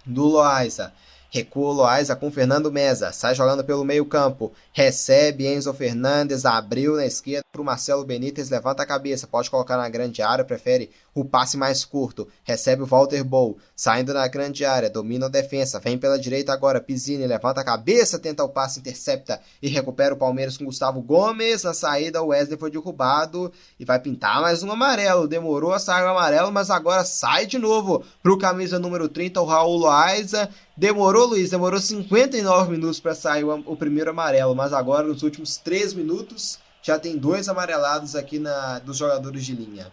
do 0.04 0.24
Loaiza. 0.24 0.92
Recua 1.34 1.70
o 1.70 1.72
Loaiza 1.72 2.14
com 2.14 2.30
Fernando 2.30 2.70
Meza. 2.70 3.10
Sai 3.10 3.34
jogando 3.34 3.64
pelo 3.64 3.86
meio 3.86 4.04
campo. 4.04 4.52
Recebe 4.70 5.46
Enzo 5.46 5.72
Fernandes. 5.72 6.44
Abriu 6.44 6.94
na 6.96 7.06
esquerda 7.06 7.42
para 7.50 7.62
o 7.62 7.64
Marcelo 7.64 8.04
Benítez. 8.04 8.50
Levanta 8.50 8.82
a 8.82 8.86
cabeça. 8.86 9.26
Pode 9.26 9.48
colocar 9.48 9.78
na 9.78 9.88
grande 9.88 10.20
área. 10.20 10.44
Prefere 10.44 10.90
o 11.14 11.24
passe 11.24 11.56
mais 11.56 11.86
curto. 11.86 12.28
Recebe 12.44 12.82
o 12.82 12.86
Walter 12.86 13.24
Bow. 13.24 13.56
Saindo 13.74 14.12
na 14.12 14.28
grande 14.28 14.66
área. 14.66 14.90
Domina 14.90 15.24
a 15.24 15.30
defesa. 15.30 15.80
Vem 15.80 15.96
pela 15.96 16.18
direita 16.18 16.52
agora. 16.52 16.82
Pisini. 16.82 17.26
Levanta 17.26 17.62
a 17.62 17.64
cabeça. 17.64 18.18
Tenta 18.18 18.44
o 18.44 18.50
passe. 18.50 18.80
Intercepta. 18.80 19.40
E 19.62 19.68
recupera 19.68 20.12
o 20.12 20.18
Palmeiras 20.18 20.58
com 20.58 20.66
Gustavo 20.66 21.00
Gomes. 21.00 21.62
Na 21.62 21.72
saída 21.72 22.20
o 22.20 22.26
Wesley 22.26 22.58
foi 22.58 22.70
derrubado. 22.70 23.50
E 23.80 23.86
vai 23.86 23.98
pintar 23.98 24.42
mais 24.42 24.62
um 24.62 24.70
amarelo. 24.70 25.26
Demorou 25.26 25.72
a 25.72 25.78
sair 25.78 26.04
o 26.04 26.10
amarelo. 26.10 26.52
Mas 26.52 26.68
agora 26.68 27.06
sai 27.06 27.46
de 27.46 27.56
novo 27.56 28.04
para 28.22 28.34
o 28.34 28.38
camisa 28.38 28.78
número 28.78 29.08
30. 29.08 29.40
O 29.40 29.46
Raul 29.46 29.78
Loaiza. 29.78 30.50
Demorou, 30.82 31.26
Luiz, 31.26 31.48
demorou 31.48 31.78
59 31.78 32.72
minutos 32.72 32.98
para 32.98 33.14
sair 33.14 33.44
o, 33.44 33.54
o, 33.66 33.76
primeiro 33.76 34.10
amarelo, 34.10 34.52
mas 34.52 34.72
agora 34.72 35.04
nos 35.04 35.22
últimos 35.22 35.56
3 35.56 35.94
minutos 35.94 36.60
já 36.82 36.98
tem 36.98 37.16
dois 37.16 37.48
amarelados 37.48 38.16
aqui 38.16 38.40
na, 38.40 38.80
dos 38.80 38.96
jogadores 38.96 39.46
de 39.46 39.54
linha. 39.54 39.92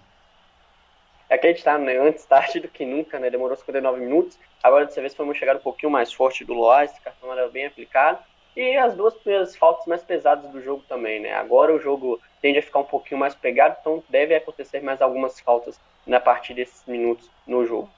É 1.30 1.40
gente 1.40 1.64
né, 1.78 2.00
antes 2.00 2.26
tarde 2.26 2.60
do 2.60 2.68
que 2.68 2.88
nunca, 2.88 3.20
né? 3.20 3.30
Demorou 3.30 3.56
59 3.56 4.00
minutos. 4.00 4.40
Agora 4.64 4.88
dessa 4.88 5.00
vez 5.00 5.14
foi 5.14 5.26
uma 5.26 5.36
chegada 5.36 5.60
um 5.60 5.62
pouquinho 5.62 5.92
mais 5.92 6.12
forte 6.12 6.44
do 6.44 6.56
Lois, 6.56 6.90
cartão 7.04 7.30
amarelo 7.30 7.52
bem 7.52 7.68
aplicado. 7.68 8.18
E 8.58 8.76
as 8.76 8.96
duas 8.96 9.14
primeiras 9.14 9.56
faltas 9.56 9.86
mais 9.86 10.02
pesadas 10.02 10.50
do 10.50 10.60
jogo 10.60 10.84
também, 10.90 11.20
né? 11.20 11.34
Agora 11.36 11.72
o 11.72 11.80
jogo 11.80 12.20
tende 12.42 12.58
a 12.58 12.64
ficar 12.64 12.80
um 12.80 12.84
pouquinho 12.84 13.20
mais 13.20 13.36
pegado, 13.36 13.78
então 13.80 14.04
deve 14.10 14.34
acontecer 14.34 14.82
mais 14.82 15.04
algumas 15.04 15.40
faltas 15.40 15.80
na 16.08 16.20
partir 16.20 16.56
desses 16.56 16.84
minutos 16.88 17.30
no 17.46 17.64
jogo 17.64 17.92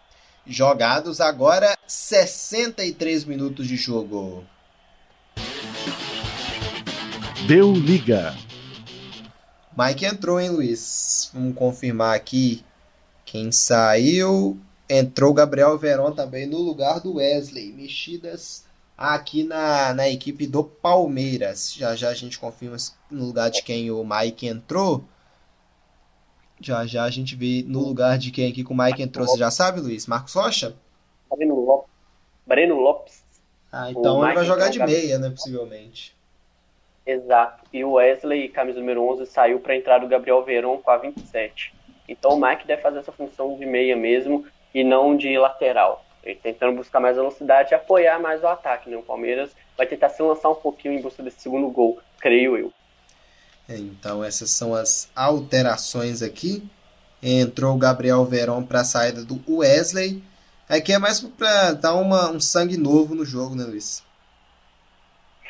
jogados. 0.46 1.22
Agora 1.22 1.78
63 1.88 3.26
minutos 3.26 3.68
de 3.68 3.76
jogo. 3.76 4.44
Deu 7.48 7.74
liga. 7.74 8.36
Mike 9.78 10.06
entrou, 10.06 10.40
hein, 10.40 10.50
Luiz? 10.50 11.30
Vamos 11.34 11.56
confirmar 11.56 12.16
aqui 12.16 12.64
quem 13.26 13.52
saiu. 13.52 14.60
Entrou 14.90 15.34
Gabriel 15.34 15.78
Veron 15.78 16.12
também 16.12 16.46
no 16.46 16.58
lugar 16.58 17.00
do 17.00 17.16
Wesley. 17.16 17.72
Mexidas 17.72 18.66
aqui 18.98 19.44
na, 19.44 19.94
na 19.94 20.10
equipe 20.10 20.46
do 20.46 20.64
Palmeiras. 20.64 21.74
Já 21.74 21.96
já 21.96 22.10
a 22.10 22.14
gente 22.14 22.38
confirma 22.38 22.78
no 23.10 23.26
lugar 23.26 23.50
de 23.50 23.64
quem 23.64 23.90
o 23.90 24.06
Mike 24.06 24.48
entrou. 24.48 25.04
Já 26.62 26.86
já 26.86 27.04
a 27.04 27.10
gente 27.10 27.36
vê 27.36 27.64
no 27.68 27.80
lugar 27.80 28.18
de 28.18 28.32
quem 28.32 28.50
aqui 28.50 28.64
com 28.64 28.74
o 28.74 28.78
Mike 28.78 29.02
entrou. 29.02 29.28
Você 29.28 29.38
já 29.38 29.52
sabe, 29.52 29.80
Luiz? 29.80 30.08
Marcos 30.08 30.34
Rocha? 30.34 30.76
Breno 31.30 31.56
Lopes. 31.56 31.90
Breno 32.46 32.76
Lopes. 32.76 33.24
Ah, 33.72 33.90
então 33.90 34.24
ele 34.24 34.34
vai 34.34 34.46
jogar 34.46 34.70
de 34.70 34.80
meia, 34.80 35.18
né, 35.18 35.30
possivelmente. 35.30 36.16
Exato. 37.06 37.64
E 37.72 37.84
o 37.84 37.94
Wesley, 37.94 38.50
camisa 38.50 38.80
número 38.80 39.04
11, 39.14 39.26
saiu 39.26 39.60
para 39.60 39.76
entrar 39.76 40.00
do 40.00 40.08
Gabriel 40.08 40.44
Veron 40.44 40.78
com 40.78 40.92
a 40.92 40.98
27. 40.98 41.74
Então 42.08 42.32
o 42.32 42.42
Mike 42.42 42.68
deve 42.68 42.82
fazer 42.82 43.00
essa 43.00 43.12
função 43.12 43.58
de 43.58 43.66
meia 43.66 43.96
mesmo 43.96 44.46
e 44.74 44.84
não 44.84 45.16
de 45.16 45.38
lateral. 45.38 46.06
Ele 46.24 46.36
tentando 46.36 46.76
buscar 46.76 47.00
mais 47.00 47.16
velocidade 47.16 47.72
e 47.72 47.76
apoiar 47.76 48.20
mais 48.20 48.44
o 48.44 48.48
ataque. 48.48 48.90
Né? 48.90 48.98
O 48.98 49.04
Palmeiras 49.04 49.56
vai 49.78 49.88
tentar 49.88 50.10
se 50.10 50.22
lançar 50.22 50.50
um 50.50 50.56
pouquinho 50.56 50.94
em 50.94 51.02
busca 51.02 51.24
desse 51.24 51.42
segundo 51.42 51.70
gol, 51.70 52.00
creio 52.20 52.58
eu. 52.58 52.72
É, 53.72 53.78
então 53.78 54.22
essas 54.22 54.52
são 54.52 54.74
as 54.74 55.10
alterações 55.16 56.22
aqui. 56.22 56.62
Entrou 57.24 57.76
o 57.76 57.78
Gabriel 57.78 58.26
Veron 58.26 58.64
para 58.64 58.82
a 58.82 58.84
saída 58.84 59.24
do 59.24 59.40
Wesley. 59.48 60.22
Aqui 60.68 60.92
é 60.92 61.00
mais 61.00 61.22
para 61.22 61.72
dar 61.74 61.96
uma, 61.96 62.32
um 62.32 62.40
sangue 62.40 62.78
novo 62.78 63.16
no 63.16 63.24
jogo, 63.24 63.56
né, 63.56 63.64
Luiz? 63.64 64.04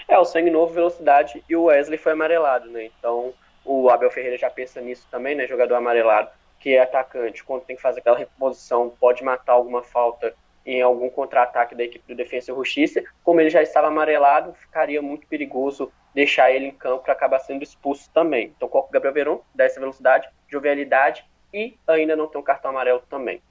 É, 0.08 0.20
o 0.20 0.26
sangue 0.26 0.52
novo, 0.52 0.74
velocidade 0.74 1.44
e 1.50 1.56
o 1.56 1.64
Wesley 1.64 1.98
foi 1.98 2.12
amarelado, 2.12 2.70
né? 2.70 2.86
Então 2.86 3.34
o 3.66 3.90
Abel 3.90 4.12
Ferreira 4.12 4.38
já 4.38 4.50
pensa 4.50 4.80
nisso 4.82 5.08
também, 5.10 5.36
né? 5.36 5.48
Jogador 5.48 5.76
amarelado, 5.76 6.30
que 6.60 6.76
é 6.76 6.82
atacante, 6.82 7.44
quando 7.44 7.64
tem 7.64 7.76
que 7.76 7.82
fazer 7.82 8.02
aquela 8.02 8.18
reposição, 8.18 8.94
pode 9.00 9.24
matar 9.24 9.54
alguma 9.54 9.82
falta 9.82 10.34
em 10.64 10.82
algum 10.82 11.10
contra-ataque 11.10 11.74
da 11.74 11.84
equipe 11.84 12.08
do 12.08 12.16
Defensa 12.16 12.52
e 12.52 12.56
Justiça. 12.56 13.04
Como 13.24 13.40
ele 13.42 13.50
já 13.50 13.64
estava 13.64 13.88
amarelado, 13.88 14.54
ficaria 14.54 15.02
muito 15.02 15.26
perigoso 15.26 15.92
deixar 16.14 16.52
ele 16.52 16.66
em 16.66 16.72
campo 16.72 17.04
para 17.04 17.14
acabar 17.14 17.40
sendo 17.40 17.64
expulso 17.64 18.10
também. 18.14 18.54
Então, 18.56 18.68
coloca 18.68 18.90
o 18.90 18.92
Gabriel 18.92 19.14
Veron, 19.14 19.42
dá 19.54 19.66
essa 19.66 19.80
velocidade, 19.80 20.28
jovialidade 20.48 21.26
e 21.54 21.78
ainda 21.88 22.16
não 22.16 22.28
tem 22.28 22.40
um 22.40 22.44
cartão 22.44 22.72
amarelo 22.72 23.02
também. 23.10 23.42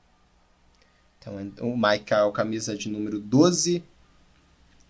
Então, 1.18 1.36
o 1.60 1.76
Michael, 1.76 2.32
camisa 2.32 2.74
de 2.74 2.88
número 2.88 3.18
12, 3.18 3.84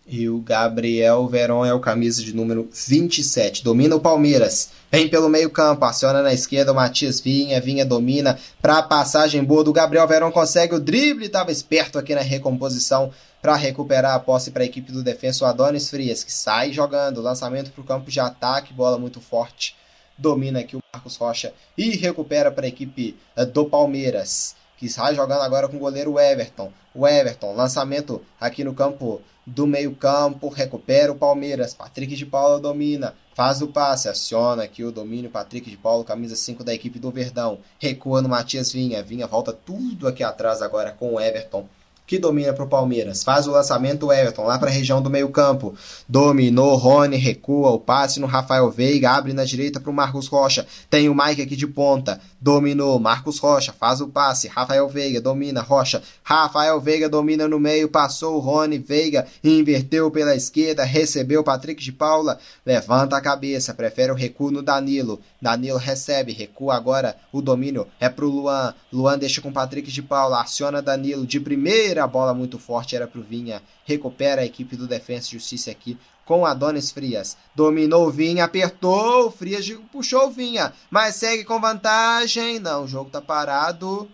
e 0.07 0.29
o 0.29 0.41
Gabriel 0.41 1.27
Veron 1.29 1.65
é 1.65 1.73
o 1.73 1.81
camisa 1.81 2.23
de 2.23 2.35
número 2.35 2.69
27. 2.73 3.63
Domina 3.63 3.95
o 3.95 4.01
Palmeiras. 4.01 4.71
Vem 4.91 5.09
pelo 5.09 5.29
meio-campo, 5.29 5.85
aciona 5.85 6.21
na 6.23 6.33
esquerda 6.33 6.73
o 6.73 6.75
Matias 6.75 7.21
Vinha. 7.21 7.61
Vinha 7.61 7.85
domina 7.85 8.39
para 8.61 8.83
passagem 8.83 9.45
boa 9.45 9.63
do 9.63 9.73
Gabriel 9.73 10.09
Veron. 10.09 10.33
Consegue 10.33 10.75
o 10.75 10.81
drible, 10.81 11.27
estava 11.27 11.53
esperto 11.53 11.99
aqui 11.99 12.15
na 12.15 12.23
recomposição 12.23 13.13
para 13.41 13.55
recuperar 13.57 14.15
a 14.15 14.19
posse 14.19 14.51
para 14.51 14.63
a 14.63 14.67
equipe 14.67 14.93
do 14.93 15.03
defensor 15.03 15.49
Adonis 15.49 15.89
Frias, 15.89 16.25
que 16.25 16.33
sai 16.33 16.73
jogando. 16.73 17.23
Lançamento 17.23 17.71
para 17.71 17.81
o 17.81 17.85
campo 17.85 18.11
de 18.11 18.21
ataque, 18.21 18.75
bola 18.75 18.99
muito 18.99 19.21
forte. 19.21 19.77
Domina 20.19 20.61
aqui 20.61 20.77
o 20.77 20.83
Marcos 20.93 21.17
Rocha 21.17 21.53
e 21.79 21.97
recupera 21.97 22.51
para 22.51 22.67
a 22.67 22.69
equipe 22.69 23.17
eh, 23.35 23.47
do 23.47 23.65
Palmeiras, 23.65 24.55
que 24.81 24.89
sai 24.89 25.15
jogando 25.15 25.43
agora 25.43 25.69
com 25.69 25.77
o 25.77 25.81
goleiro 25.81 26.19
Everton. 26.19 26.73
O 26.95 27.07
Everton, 27.07 27.53
lançamento 27.53 28.23
aqui 28.41 28.65
no 28.65 28.73
campo 28.73 29.21
do 29.47 29.67
meio-campo, 29.67 30.49
recupera 30.49 31.13
o 31.13 31.17
Palmeiras. 31.17 31.75
Patrick 31.75 32.17
de 32.17 32.25
Paula 32.25 32.59
domina, 32.59 33.15
faz 33.35 33.61
o 33.61 33.69
passe, 33.69 34.09
aciona 34.09 34.63
aqui 34.63 34.83
o 34.83 34.91
domínio. 34.91 35.29
Patrick 35.29 35.69
de 35.69 35.77
Paula, 35.77 36.03
camisa 36.03 36.35
5 36.35 36.65
da 36.65 36.73
equipe 36.73 36.99
do 36.99 37.11
Verdão, 37.11 37.59
recua 37.79 38.23
no 38.23 38.29
Matias 38.31 38.73
Vinha. 38.73 39.03
Vinha 39.03 39.27
volta 39.27 39.53
tudo 39.53 40.09
aqui 40.09 40.25
atrás 40.25 40.63
agora 40.63 40.93
com 40.93 41.13
o 41.13 41.21
Everton 41.21 41.69
que 42.11 42.19
domina 42.19 42.53
para 42.53 42.65
o 42.65 42.69
Palmeiras. 42.69 43.23
Faz 43.23 43.47
o 43.47 43.53
lançamento 43.53 44.07
o 44.07 44.13
Everton 44.13 44.43
lá 44.43 44.59
para 44.59 44.69
a 44.69 44.73
região 44.73 45.01
do 45.01 45.09
meio-campo. 45.09 45.77
Dominou, 46.09 46.75
Rony 46.75 47.17
recua 47.17 47.71
o 47.71 47.79
passe 47.79 48.19
no 48.19 48.27
Rafael 48.27 48.69
Veiga, 48.69 49.13
abre 49.13 49.33
na 49.33 49.45
direita 49.45 49.79
para 49.79 49.93
o 49.93 49.95
Marcos 49.95 50.27
Rocha. 50.27 50.67
Tem 50.91 51.09
o 51.09 51.15
Mike 51.15 51.43
aqui 51.43 51.55
de 51.55 51.69
ponta. 51.69 52.21
Dominou, 52.41 52.99
Marcos 52.99 53.39
Rocha 53.39 53.73
faz 53.73 54.01
o 54.01 54.09
passe. 54.09 54.49
Rafael 54.49 54.89
Veiga 54.89 55.21
domina, 55.21 55.63
Rocha. 55.63 56.03
Rafael 56.25 56.81
Veiga 56.81 57.09
domina 57.09 57.47
no 57.47 57.61
meio, 57.61 57.89
passou 57.89 58.39
o 58.39 58.41
Rony 58.41 58.79
Veiga, 58.79 59.25
inverteu 59.45 60.11
pela 60.11 60.35
esquerda, 60.35 60.83
recebeu 60.83 61.45
Patrick 61.45 61.81
de 61.81 61.93
Paula, 61.93 62.41
levanta 62.67 63.17
a 63.17 63.21
cabeça, 63.21 63.73
prefere 63.73 64.11
o 64.11 64.17
recuo 64.17 64.51
no 64.51 64.63
Danilo. 64.63 65.21
Danilo 65.41 65.79
recebe, 65.79 66.33
recua 66.33 66.75
agora 66.75 67.15
o 67.33 67.41
domínio 67.41 67.87
é 68.01 68.09
para 68.09 68.25
o 68.25 68.29
Luan. 68.29 68.75
Luan 68.93 69.17
deixa 69.17 69.41
com 69.41 69.53
Patrick 69.53 69.93
de 69.93 70.03
Paula, 70.03 70.41
aciona 70.41 70.83
Danilo 70.83 71.25
de 71.25 71.39
primeira 71.39 72.00
a 72.01 72.07
bola 72.07 72.35
muito 72.35 72.59
forte 72.59 72.97
era 72.97 73.07
para 73.07 73.21
o 73.21 73.25
Vinha. 73.25 73.63
Recupera 73.85 74.43
a 74.43 74.45
equipe 74.45 74.77
do 74.77 74.87
Defensa 74.87 75.29
e 75.29 75.33
Justiça 75.33 75.71
aqui 75.71 75.99
com 76.25 76.47
Adonis 76.47 76.91
Frias. 76.93 77.37
Dominou 77.55 78.07
o 78.07 78.11
Vinha, 78.11 78.45
apertou, 78.45 79.27
o 79.27 79.31
Frias 79.31 79.69
puxou 79.91 80.29
o 80.29 80.31
Vinha, 80.31 80.73
mas 80.89 81.17
segue 81.17 81.45
com 81.45 81.61
vantagem. 81.61 82.61
Não, 82.61 82.85
o 82.85 82.89
jogo 82.89 83.11
tá 83.11 83.21
parado. 83.21 84.11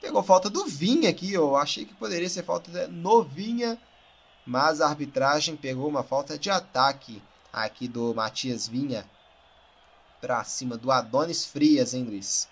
Pegou 0.00 0.22
falta 0.22 0.48
do 0.48 0.64
Vinha 0.64 1.10
aqui, 1.10 1.32
eu 1.32 1.54
achei 1.56 1.84
que 1.84 1.92
poderia 1.92 2.28
ser 2.28 2.42
falta 2.42 2.88
no 2.88 3.22
Vinha, 3.22 3.78
mas 4.46 4.80
a 4.80 4.88
arbitragem 4.88 5.54
pegou 5.54 5.86
uma 5.86 6.02
falta 6.02 6.38
de 6.38 6.48
ataque 6.48 7.22
aqui 7.52 7.86
do 7.86 8.14
Matias 8.14 8.66
Vinha 8.66 9.04
para 10.20 10.42
cima 10.44 10.78
do 10.78 10.90
Adonis 10.90 11.44
Frias, 11.44 11.92
hein, 11.92 12.04
Luiz? 12.04 12.48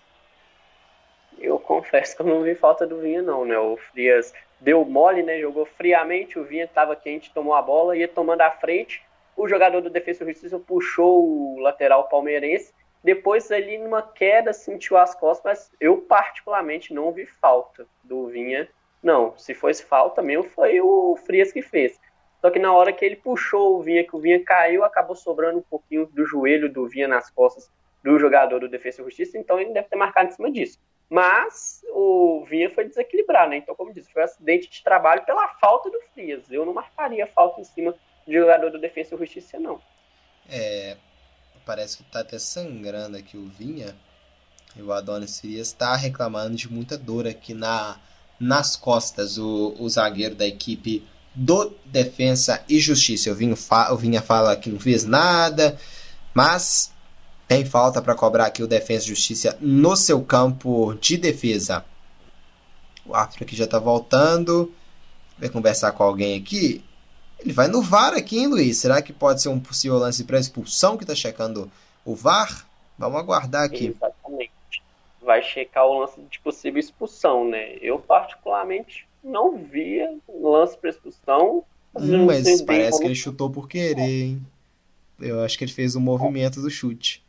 Eu 1.38 1.58
confesso 1.58 2.16
que 2.16 2.22
eu 2.22 2.26
não 2.26 2.42
vi 2.42 2.54
falta 2.54 2.86
do 2.86 3.00
Vinha, 3.00 3.22
não, 3.22 3.44
né? 3.44 3.58
O 3.58 3.76
Frias 3.76 4.34
deu 4.60 4.84
mole, 4.84 5.22
né? 5.22 5.40
Jogou 5.40 5.64
friamente, 5.64 6.38
o 6.38 6.44
Vinha 6.44 6.64
estava 6.64 6.96
quente, 6.96 7.32
tomou 7.32 7.54
a 7.54 7.62
bola, 7.62 7.96
ia 7.96 8.08
tomando 8.08 8.42
a 8.42 8.50
frente. 8.50 9.02
O 9.36 9.48
jogador 9.48 9.80
do 9.80 9.90
Defesa 9.90 10.24
e 10.24 10.32
Justiça 10.32 10.58
puxou 10.58 11.24
o 11.24 11.60
lateral 11.60 12.08
palmeirense. 12.08 12.72
Depois, 13.02 13.50
ali 13.52 13.78
numa 13.78 14.02
queda, 14.02 14.52
sentiu 14.52 14.96
as 14.96 15.14
costas, 15.14 15.44
mas 15.44 15.72
eu 15.80 15.98
particularmente 15.98 16.92
não 16.92 17.12
vi 17.12 17.24
falta 17.24 17.86
do 18.02 18.26
Vinha. 18.26 18.68
Não, 19.02 19.36
se 19.38 19.54
fosse 19.54 19.84
falta 19.84 20.20
mesmo, 20.20 20.44
foi 20.44 20.80
o 20.80 21.16
Frias 21.24 21.52
que 21.52 21.62
fez. 21.62 21.98
Só 22.40 22.50
que 22.50 22.58
na 22.58 22.72
hora 22.72 22.92
que 22.92 23.04
ele 23.04 23.16
puxou 23.16 23.76
o 23.76 23.82
Vinha, 23.82 24.04
que 24.04 24.14
o 24.14 24.18
Vinha 24.18 24.42
caiu, 24.42 24.84
acabou 24.84 25.14
sobrando 25.14 25.58
um 25.58 25.62
pouquinho 25.62 26.06
do 26.06 26.24
joelho 26.24 26.70
do 26.72 26.88
Vinha 26.88 27.06
nas 27.06 27.30
costas 27.30 27.70
do 28.02 28.18
jogador 28.18 28.60
do 28.60 28.68
Defesa 28.68 29.02
e 29.02 29.04
Justiça, 29.04 29.38
então 29.38 29.58
ele 29.58 29.72
deve 29.72 29.88
ter 29.88 29.96
marcado 29.96 30.28
em 30.28 30.32
cima 30.32 30.50
disso. 30.50 30.78
Mas 31.10 31.82
o 31.90 32.44
Vinha 32.48 32.70
foi 32.70 32.86
desequilibrar, 32.86 33.48
né? 33.48 33.56
Então, 33.56 33.74
como 33.74 33.94
disse, 33.94 34.12
foi 34.12 34.22
um 34.22 34.24
acidente 34.26 34.68
de 34.68 34.82
trabalho 34.82 35.24
pela 35.24 35.48
falta 35.54 35.90
do 35.90 35.98
Frias. 36.12 36.50
Eu 36.50 36.66
não 36.66 36.74
marcaria 36.74 37.26
falta 37.26 37.60
em 37.60 37.64
cima 37.64 37.94
de 38.26 38.34
jogador 38.34 38.70
do 38.70 38.78
Defesa 38.78 39.14
e 39.14 39.18
Justiça, 39.18 39.58
não. 39.58 39.80
É, 40.50 40.96
parece 41.64 41.96
que 41.96 42.04
tá 42.04 42.20
até 42.20 42.38
sangrando 42.38 43.16
aqui 43.16 43.38
o 43.38 43.46
Vinha. 43.46 43.96
E 44.76 44.82
o 44.82 44.92
Adonis 44.92 45.40
Frias 45.40 45.68
está 45.68 45.96
reclamando 45.96 46.54
de 46.54 46.70
muita 46.70 46.98
dor 46.98 47.26
aqui 47.26 47.54
na, 47.54 47.98
nas 48.38 48.76
costas. 48.76 49.38
O, 49.38 49.74
o 49.78 49.88
zagueiro 49.88 50.34
da 50.34 50.46
equipe 50.46 51.06
do 51.34 51.74
Defensa 51.86 52.62
e 52.68 52.78
Justiça. 52.78 53.30
O 53.30 53.96
Vinha 53.96 54.20
fala 54.20 54.56
que 54.56 54.68
não 54.68 54.78
fez 54.78 55.04
nada, 55.04 55.78
mas 56.34 56.92
tem 57.48 57.64
falta 57.64 58.02
para 58.02 58.14
cobrar 58.14 58.44
aqui 58.44 58.62
o 58.62 58.66
Defesa 58.66 59.06
e 59.06 59.08
Justiça 59.08 59.56
no 59.58 59.96
seu 59.96 60.22
campo 60.22 60.94
de 61.00 61.16
defesa. 61.16 61.82
O 63.06 63.14
árbitro 63.14 63.42
aqui 63.44 63.56
já 63.56 63.64
está 63.64 63.78
voltando. 63.78 64.70
Vai 65.38 65.48
conversar 65.48 65.92
com 65.92 66.02
alguém 66.02 66.38
aqui. 66.38 66.84
Ele 67.40 67.54
vai 67.54 67.66
no 67.66 67.80
VAR 67.80 68.12
aqui, 68.12 68.38
hein, 68.38 68.48
Luiz? 68.48 68.76
Será 68.76 69.00
que 69.00 69.14
pode 69.14 69.40
ser 69.40 69.48
um 69.48 69.58
possível 69.58 69.96
lance 69.96 70.24
para 70.24 70.38
expulsão 70.38 70.98
que 70.98 71.04
está 71.04 71.14
checando 71.14 71.70
o 72.04 72.14
VAR? 72.14 72.66
Vamos 72.98 73.18
aguardar 73.18 73.64
aqui. 73.64 73.86
Exatamente. 73.86 74.52
Vai 75.22 75.42
checar 75.42 75.86
o 75.86 76.00
lance 76.00 76.20
de 76.20 76.38
possível 76.40 76.78
expulsão, 76.78 77.48
né? 77.48 77.76
Eu, 77.80 77.98
particularmente, 77.98 79.06
não 79.24 79.56
via 79.56 80.14
lance 80.28 80.76
para 80.76 80.90
expulsão. 80.90 81.64
Hum, 81.94 82.26
mas 82.26 82.60
parece 82.60 83.00
que 83.00 83.06
ele 83.06 83.14
chutou 83.14 83.48
por 83.48 83.68
querer, 83.68 84.02
hein? 84.02 84.46
Eu 85.18 85.42
acho 85.42 85.56
que 85.56 85.64
ele 85.64 85.72
fez 85.72 85.94
o 85.94 86.00
movimento 86.00 86.60
do 86.60 86.68
chute. 86.68 87.22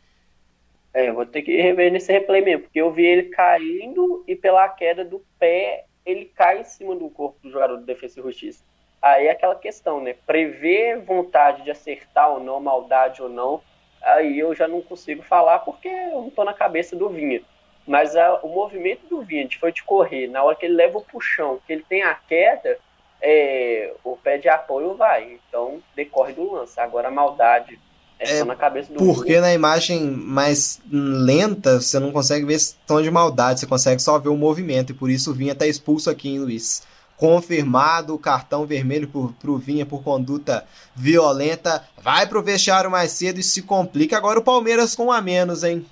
É, 0.93 1.11
vou 1.11 1.25
ter 1.25 1.41
que 1.41 1.55
rever 1.61 1.91
nesse 1.91 2.11
replay 2.11 2.41
mesmo, 2.41 2.63
porque 2.63 2.82
eu 2.82 2.91
vi 2.91 3.05
ele 3.05 3.24
caindo 3.24 4.24
e 4.28 4.36
pela 4.36 4.67
queda 4.67 5.05
do 5.05 5.24
pé 5.37 5.86
ele 6.05 6.25
cai 6.25 6.61
em 6.61 6.63
cima 6.63 6.95
do 6.95 7.09
corpo 7.09 7.37
do 7.43 7.51
jogador 7.51 7.78
do 7.78 7.86
Defesa 7.86 8.20
e 8.20 8.24
Justiça. 8.24 8.63
Aí 9.01 9.28
é 9.28 9.32
aquela 9.32 9.55
questão, 9.55 10.01
né? 10.01 10.16
Prever 10.25 10.99
vontade 10.99 11.63
de 11.63 11.71
acertar 11.71 12.32
ou 12.32 12.39
não, 12.39 12.59
maldade 12.59 13.21
ou 13.21 13.29
não, 13.29 13.61
aí 14.01 14.39
eu 14.39 14.53
já 14.55 14.67
não 14.67 14.82
consigo 14.82 15.21
falar 15.21 15.59
porque 15.59 15.87
eu 15.87 16.21
não 16.21 16.29
tô 16.29 16.43
na 16.43 16.53
cabeça 16.53 16.95
do 16.95 17.09
Vinha. 17.09 17.41
Mas 17.87 18.16
a, 18.16 18.39
o 18.41 18.49
movimento 18.49 19.07
do 19.07 19.21
Vinha 19.21 19.47
foi 19.59 19.71
de 19.71 19.83
correr, 19.83 20.28
na 20.28 20.43
hora 20.43 20.55
que 20.55 20.66
ele 20.66 20.75
leva 20.75 20.97
o 20.97 21.03
puxão, 21.03 21.59
que 21.66 21.74
ele 21.74 21.86
tem 21.87 22.03
a 22.03 22.13
queda, 22.16 22.78
é, 23.21 23.93
o 24.03 24.17
pé 24.17 24.37
de 24.37 24.49
apoio 24.49 24.95
vai. 24.95 25.39
Então 25.47 25.82
decorre 25.95 26.33
do 26.33 26.51
lance. 26.51 26.79
Agora 26.79 27.07
a 27.07 27.11
maldade 27.11 27.79
é, 28.20 28.43
na 28.43 28.55
cabeça 28.55 28.91
do 28.91 29.00
porque 29.00 29.39
na 29.39 29.54
imagem 29.54 30.01
mais 30.12 30.82
lenta 30.91 31.79
você 31.79 32.00
não 32.00 32.12
consegue 32.12 32.46
ver 32.46 32.58
tom 32.86 33.01
de 33.01 33.09
maldade, 33.09 33.59
você 33.59 33.67
consegue 33.67 34.01
só 34.01 34.20
ver 34.20 34.29
o 34.29 34.36
movimento, 34.36 34.91
e 34.91 34.96
por 34.96 35.09
isso 35.09 35.32
o 35.32 35.33
Vinha 35.33 35.54
está 35.54 35.66
expulso 35.66 36.09
aqui, 36.09 36.29
hein, 36.29 36.39
Luiz? 36.39 36.87
Confirmado 37.16 38.13
o 38.13 38.20
cartão 38.20 38.66
vermelho 38.66 39.08
por, 39.08 39.33
pro 39.33 39.58
Vinha 39.58 39.86
por 39.86 40.04
conduta 40.04 40.66
violenta. 40.96 41.83
Vai 42.01 42.25
pro 42.25 42.41
vestiário 42.41 42.89
mais 42.89 43.12
cedo 43.12 43.39
e 43.39 43.43
se 43.43 43.62
complica. 43.62 44.16
Agora 44.16 44.39
o 44.39 44.43
Palmeiras 44.43 44.96
com 44.96 45.08
um 45.08 45.12
a 45.12 45.21
menos, 45.21 45.66
hein? 45.66 45.86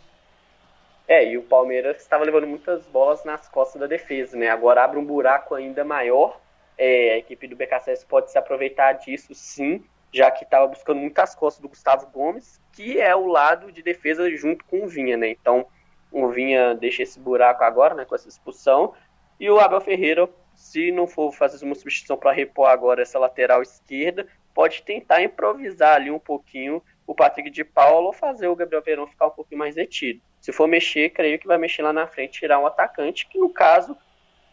É, 1.06 1.30
e 1.30 1.38
o 1.38 1.42
Palmeiras 1.42 1.98
estava 1.98 2.24
levando 2.24 2.48
muitas 2.48 2.86
bolas 2.86 3.26
nas 3.26 3.46
costas 3.50 3.82
da 3.82 3.88
defesa, 3.88 4.38
né? 4.38 4.50
Agora 4.50 4.86
abre 4.86 4.98
um 4.98 5.06
buraco 5.06 5.54
ainda 5.54 5.84
maior 5.84 6.38
é, 6.78 7.14
a 7.14 7.18
equipe 7.18 7.48
do 7.48 7.56
BKSS 7.56 8.06
pode 8.06 8.32
se 8.32 8.38
aproveitar 8.38 8.94
disso 8.94 9.34
sim, 9.34 9.84
já 10.18 10.32
que 10.32 10.44
estava 10.44 10.66
buscando 10.66 11.00
muitas 11.00 11.36
costas 11.36 11.62
do 11.62 11.70
Gustavo 11.70 12.08
Gomes, 12.08 12.60
que 12.74 13.00
é 13.00 13.16
o 13.16 13.28
lado 13.28 13.72
de 13.72 13.84
defesa 13.84 14.30
junto 14.36 14.66
com 14.66 14.84
o 14.84 14.88
Vinha, 14.88 15.16
né? 15.16 15.30
Então 15.30 15.68
o 16.12 16.28
Vinha 16.30 16.74
deixa 16.74 17.04
esse 17.04 17.20
buraco 17.20 17.64
agora, 17.64 17.94
né, 17.94 18.04
com 18.04 18.16
essa 18.16 18.28
expulsão, 18.28 18.94
e 19.40 19.50
o 19.50 19.60
Abel 19.60 19.80
Ferreira, 19.80 20.28
se 20.56 20.92
não 20.92 21.06
for 21.06 21.32
fazer 21.32 21.64
uma 21.64 21.76
substituição 21.76 22.18
para 22.18 22.32
repor 22.32 22.68
agora 22.68 23.04
essa 23.04 23.20
lateral 23.20 23.62
esquerda, 23.62 24.28
pode 24.56 24.82
tentar 24.82 25.22
improvisar 25.22 25.96
ali 25.96 26.10
um 26.10 26.18
pouquinho 26.18 26.82
o 27.06 27.14
Patrick 27.14 27.52
de 27.52 27.64
Paulo 27.64 28.08
ou 28.08 28.14
fazer 28.14 28.48
o 28.48 28.56
Gabriel 28.56 28.82
Verão 28.82 29.06
ficar 29.06 29.28
um 29.28 29.32
pouquinho 29.32 29.60
mais 29.60 29.76
retido. 29.76 30.20
Se 30.42 30.52
for 30.52 30.68
mexer, 30.68 31.12
creio 31.12 31.38
que 31.38 31.46
vai 31.46 31.60
mexer 31.60 31.84
lá 31.84 31.94
na 31.94 32.08
frente, 32.08 32.40
tirar 32.40 32.60
um 32.60 32.66
atacante, 32.66 33.28
que 33.28 33.38
no 33.38 33.50
caso 33.50 33.96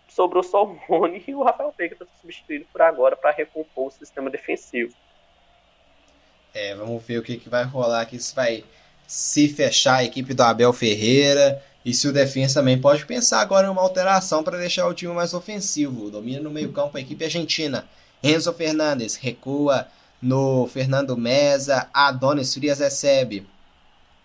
sobrou 0.08 0.42
só 0.42 0.64
o 0.64 0.74
Rony 0.74 1.24
e 1.26 1.34
o 1.34 1.42
Rafael 1.42 1.72
Veiga 1.76 1.94
está 1.94 2.06
substituído 2.20 2.66
por 2.70 2.82
agora 2.82 3.16
para 3.16 3.30
recompor 3.30 3.86
o 3.86 3.90
sistema 3.90 4.28
defensivo. 4.28 4.94
É, 6.54 6.74
vamos 6.74 7.02
ver 7.04 7.18
o 7.18 7.22
que, 7.22 7.36
que 7.36 7.48
vai 7.48 7.64
rolar 7.64 8.02
aqui, 8.02 8.18
se 8.18 8.32
vai 8.32 8.64
se 9.06 9.48
fechar 9.48 9.96
a 9.96 10.04
equipe 10.04 10.32
do 10.32 10.42
Abel 10.42 10.72
Ferreira 10.72 11.60
e 11.84 11.92
se 11.92 12.08
o 12.08 12.12
defesa 12.12 12.60
também 12.60 12.80
pode 12.80 13.04
pensar 13.04 13.40
agora 13.40 13.66
em 13.66 13.70
uma 13.70 13.82
alteração 13.82 14.42
para 14.42 14.56
deixar 14.56 14.86
o 14.86 14.94
time 14.94 15.12
mais 15.12 15.34
ofensivo. 15.34 16.10
Domina 16.10 16.40
no 16.40 16.50
meio-campo 16.50 16.96
a 16.96 17.00
equipe 17.00 17.24
argentina. 17.24 17.86
Enzo 18.22 18.52
Fernandes 18.54 19.16
recua 19.16 19.86
no 20.22 20.66
Fernando 20.68 21.16
Mesa. 21.16 21.88
Adonis 21.92 22.54
Frias 22.54 22.78
recebe. 22.78 23.46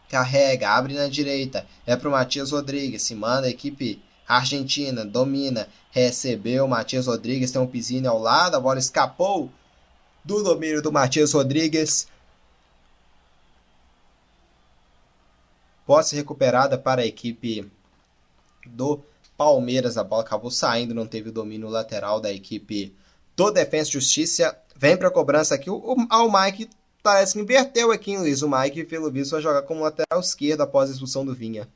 Carrega, 0.07 0.69
abre 0.69 0.93
na 0.93 1.07
direita. 1.07 1.65
É 1.85 1.97
para 1.97 2.07
o 2.07 2.11
Matias 2.11 2.51
Rodrigues. 2.51 3.01
Se 3.01 3.13
manda 3.13 3.47
a 3.47 3.49
equipe 3.49 4.01
argentina. 4.25 5.03
Domina. 5.03 5.67
Recebeu. 5.91 6.65
Matias 6.67 7.07
Rodrigues 7.07 7.51
tem 7.51 7.61
um 7.61 7.67
pisinho 7.67 8.09
ao 8.09 8.19
lado. 8.19 8.55
A 8.55 8.59
bola 8.59 8.79
escapou 8.79 9.51
do 10.23 10.41
domínio 10.41 10.81
do 10.81 10.93
Matias 10.93 11.33
Rodrigues. 11.33 12.07
Posse 15.89 16.15
recuperada 16.15 16.77
para 16.77 17.01
a 17.01 17.05
equipe 17.07 17.67
do 18.63 19.03
Palmeiras. 19.35 19.97
A 19.97 20.03
bola 20.03 20.21
acabou 20.21 20.51
saindo, 20.51 20.93
não 20.93 21.07
teve 21.07 21.29
o 21.29 21.31
domínio 21.31 21.67
lateral 21.67 22.21
da 22.21 22.31
equipe 22.31 22.95
do 23.35 23.49
Defensa 23.49 23.89
e 23.89 23.93
Justiça. 23.93 24.55
Vem 24.75 24.95
para 24.95 25.07
a 25.07 25.11
cobrança 25.11 25.55
aqui. 25.55 25.67
O, 25.67 25.77
o, 25.77 26.31
Mike 26.31 26.69
parece 27.01 27.33
que 27.33 27.39
inverteu 27.39 27.91
aqui, 27.91 28.15
Luiz. 28.15 28.43
O 28.43 28.47
Mike, 28.47 28.83
pelo 28.83 29.09
visto, 29.09 29.31
vai 29.31 29.41
jogar 29.41 29.63
como 29.63 29.81
lateral 29.81 30.19
esquerdo 30.19 30.61
após 30.61 30.91
a 30.91 30.93
expulsão 30.93 31.25
do 31.25 31.33
Vinha. 31.33 31.67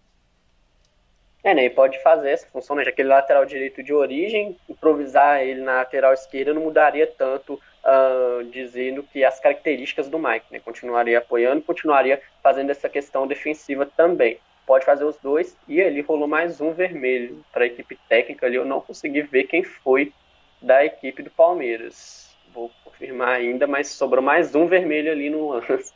É, 1.44 1.56
né? 1.56 1.65
E 1.65 1.69
pode 1.72 1.99
fazer 2.03 2.30
essa 2.30 2.45
função, 2.45 2.76
né? 2.76 2.84
Já 2.84 2.91
que 2.91 3.02
ele 3.02 3.10
é 3.10 3.15
lateral 3.15 3.48
direito 3.48 3.81
de 3.81 3.94
origem, 3.94 4.56
improvisar 4.69 5.41
ele 5.41 5.61
na 5.61 5.77
lateral 5.77 6.14
esquerda 6.14 6.53
não 6.53 6.61
mudaria 6.61 7.07
tanto 7.07 7.60
uh, 7.84 8.43
dizendo 8.45 9.03
que 9.03 9.23
as 9.23 9.39
características 9.39 10.10
do 10.10 10.18
Mike, 10.18 10.45
né? 10.51 10.60
Continuaria 10.60 11.18
apoiando, 11.18 11.61
continuaria 11.61 12.22
fazendo 12.41 12.69
essa 12.69 12.89
questão 12.89 13.27
defensiva 13.27 13.85
também. 13.85 14.39
Pode 14.65 14.85
fazer 14.85 15.03
os 15.03 15.18
dois 15.18 15.57
e 15.68 15.81
ali 15.81 16.01
rolou 16.01 16.27
mais 16.27 16.61
um 16.61 16.72
vermelho 16.72 17.43
para 17.51 17.65
a 17.65 17.68
equipe 17.68 17.99
técnica 18.07 18.45
ali. 18.45 18.55
Eu 18.55 18.65
não 18.65 18.80
consegui 18.80 19.22
ver 19.22 19.43
quem 19.43 19.64
foi 19.64 20.14
da 20.61 20.85
equipe 20.85 21.22
do 21.22 21.30
Palmeiras. 21.30 22.34
Vou 22.53 22.72
confirmar 22.84 23.35
ainda, 23.35 23.68
mas 23.68 23.89
sobrou 23.89 24.23
mais 24.23 24.55
um 24.55 24.65
vermelho 24.65 25.11
ali 25.11 25.30
no 25.30 25.49
lance. 25.49 25.91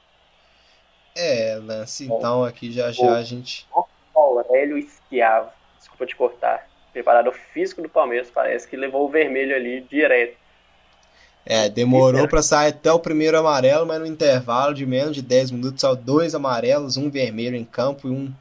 É, 1.15 1.55
lance, 1.55 2.05
então 2.05 2.43
aqui 2.43 2.71
já 2.71 2.91
já 2.91 3.15
a 3.15 3.23
gente. 3.23 3.67
Aurélio 4.13 4.77
Esquiavo, 4.77 5.49
desculpa 5.77 6.05
te 6.05 6.15
cortar. 6.15 6.69
Preparador 6.91 7.33
físico 7.33 7.81
do 7.81 7.89
Palmeiras, 7.89 8.29
parece 8.29 8.67
que 8.67 8.75
levou 8.75 9.05
o 9.05 9.09
vermelho 9.09 9.55
ali 9.55 9.81
direto. 9.81 10.37
É, 11.49 11.69
demorou 11.69 12.27
para 12.27 12.41
sair 12.41 12.71
até 12.71 12.91
o 12.91 12.99
primeiro 12.99 13.37
amarelo, 13.39 13.85
mas 13.85 14.01
no 14.01 14.05
intervalo 14.05 14.73
de 14.73 14.85
menos 14.85 15.15
de 15.15 15.21
10 15.21 15.51
minutos 15.51 15.79
só 15.79 15.95
dois 15.95 16.35
amarelos, 16.35 16.97
um 16.97 17.09
vermelho 17.09 17.55
em 17.55 17.63
campo 17.63 18.09
e 18.09 18.11
um 18.11 18.33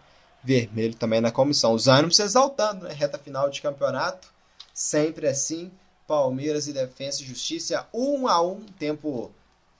vermelho 0.42 0.92
também 0.92 1.20
na 1.20 1.30
comissão. 1.30 1.76
Ânimos 1.86 2.16
se 2.16 2.22
exaltando, 2.22 2.84
né? 2.84 2.92
Reta 2.92 3.16
final 3.16 3.48
de 3.48 3.62
campeonato, 3.62 4.26
sempre 4.74 5.28
assim. 5.28 5.70
Palmeiras 6.04 6.66
e 6.66 6.72
Defensa 6.72 7.22
e 7.22 7.26
Justiça, 7.26 7.86
um 7.94 8.26
a 8.26 8.42
um, 8.42 8.60
tempo 8.76 9.30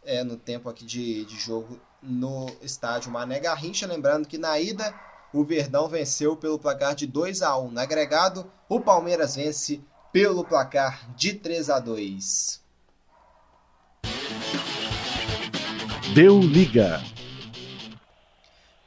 é, 0.05 0.23
no 0.23 0.37
tempo 0.37 0.69
aqui 0.69 0.85
de, 0.85 1.25
de 1.25 1.37
jogo 1.37 1.81
no 2.01 2.47
estádio 2.63 3.11
Mané 3.11 3.41
Garrincha. 3.41 3.89
Lembrando 3.89 4.29
que 4.29 4.39
na 4.39 4.59
ida 4.61 4.95
o 5.33 5.45
Verdão 5.45 5.89
venceu 5.89 6.37
pelo 6.37 6.61
placar 6.61 6.95
de 6.95 7.09
2 7.09 7.43
a 7.43 7.59
1 7.59 7.71
No 7.73 7.81
agregado, 7.81 8.49
o 8.69 8.79
Palmeiras 8.79 9.35
vence 9.35 9.81
pelo 10.13 10.45
placar 10.45 11.13
de 11.17 11.35
3 11.35 11.71
a 11.71 11.81
2 11.81 12.66
Deu 16.17 16.41
liga. 16.41 17.03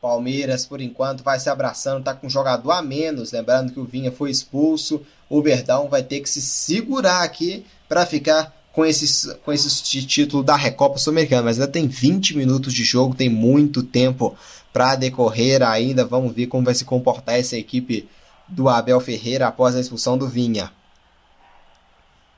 Palmeiras, 0.01 0.65
por 0.65 0.81
enquanto, 0.81 1.23
vai 1.23 1.39
se 1.39 1.47
abraçando, 1.47 2.03
tá 2.03 2.11
com 2.11 2.25
um 2.25 2.29
jogador 2.29 2.71
a 2.71 2.81
menos. 2.81 3.31
Lembrando 3.31 3.71
que 3.71 3.79
o 3.79 3.85
Vinha 3.85 4.11
foi 4.11 4.31
expulso. 4.31 5.05
O 5.29 5.39
Verdão 5.39 5.87
vai 5.87 6.01
ter 6.01 6.21
que 6.21 6.27
se 6.27 6.41
segurar 6.41 7.21
aqui 7.21 7.67
para 7.87 8.03
ficar 8.03 8.51
com 8.73 8.83
esse, 8.83 9.35
com 9.45 9.53
esse 9.53 9.69
título 10.07 10.41
da 10.41 10.55
Recopa 10.55 10.97
Sul-Americana. 10.97 11.43
Mas 11.43 11.59
ainda 11.59 11.71
tem 11.71 11.87
20 11.87 12.35
minutos 12.35 12.73
de 12.73 12.83
jogo, 12.83 13.13
tem 13.13 13.29
muito 13.29 13.83
tempo 13.83 14.35
para 14.73 14.95
decorrer 14.95 15.61
ainda. 15.61 16.03
Vamos 16.03 16.33
ver 16.33 16.47
como 16.47 16.65
vai 16.65 16.73
se 16.73 16.83
comportar 16.83 17.35
essa 17.35 17.55
equipe 17.55 18.09
do 18.47 18.67
Abel 18.67 18.99
Ferreira 18.99 19.45
após 19.47 19.75
a 19.75 19.79
expulsão 19.79 20.17
do 20.17 20.27
Vinha. 20.27 20.71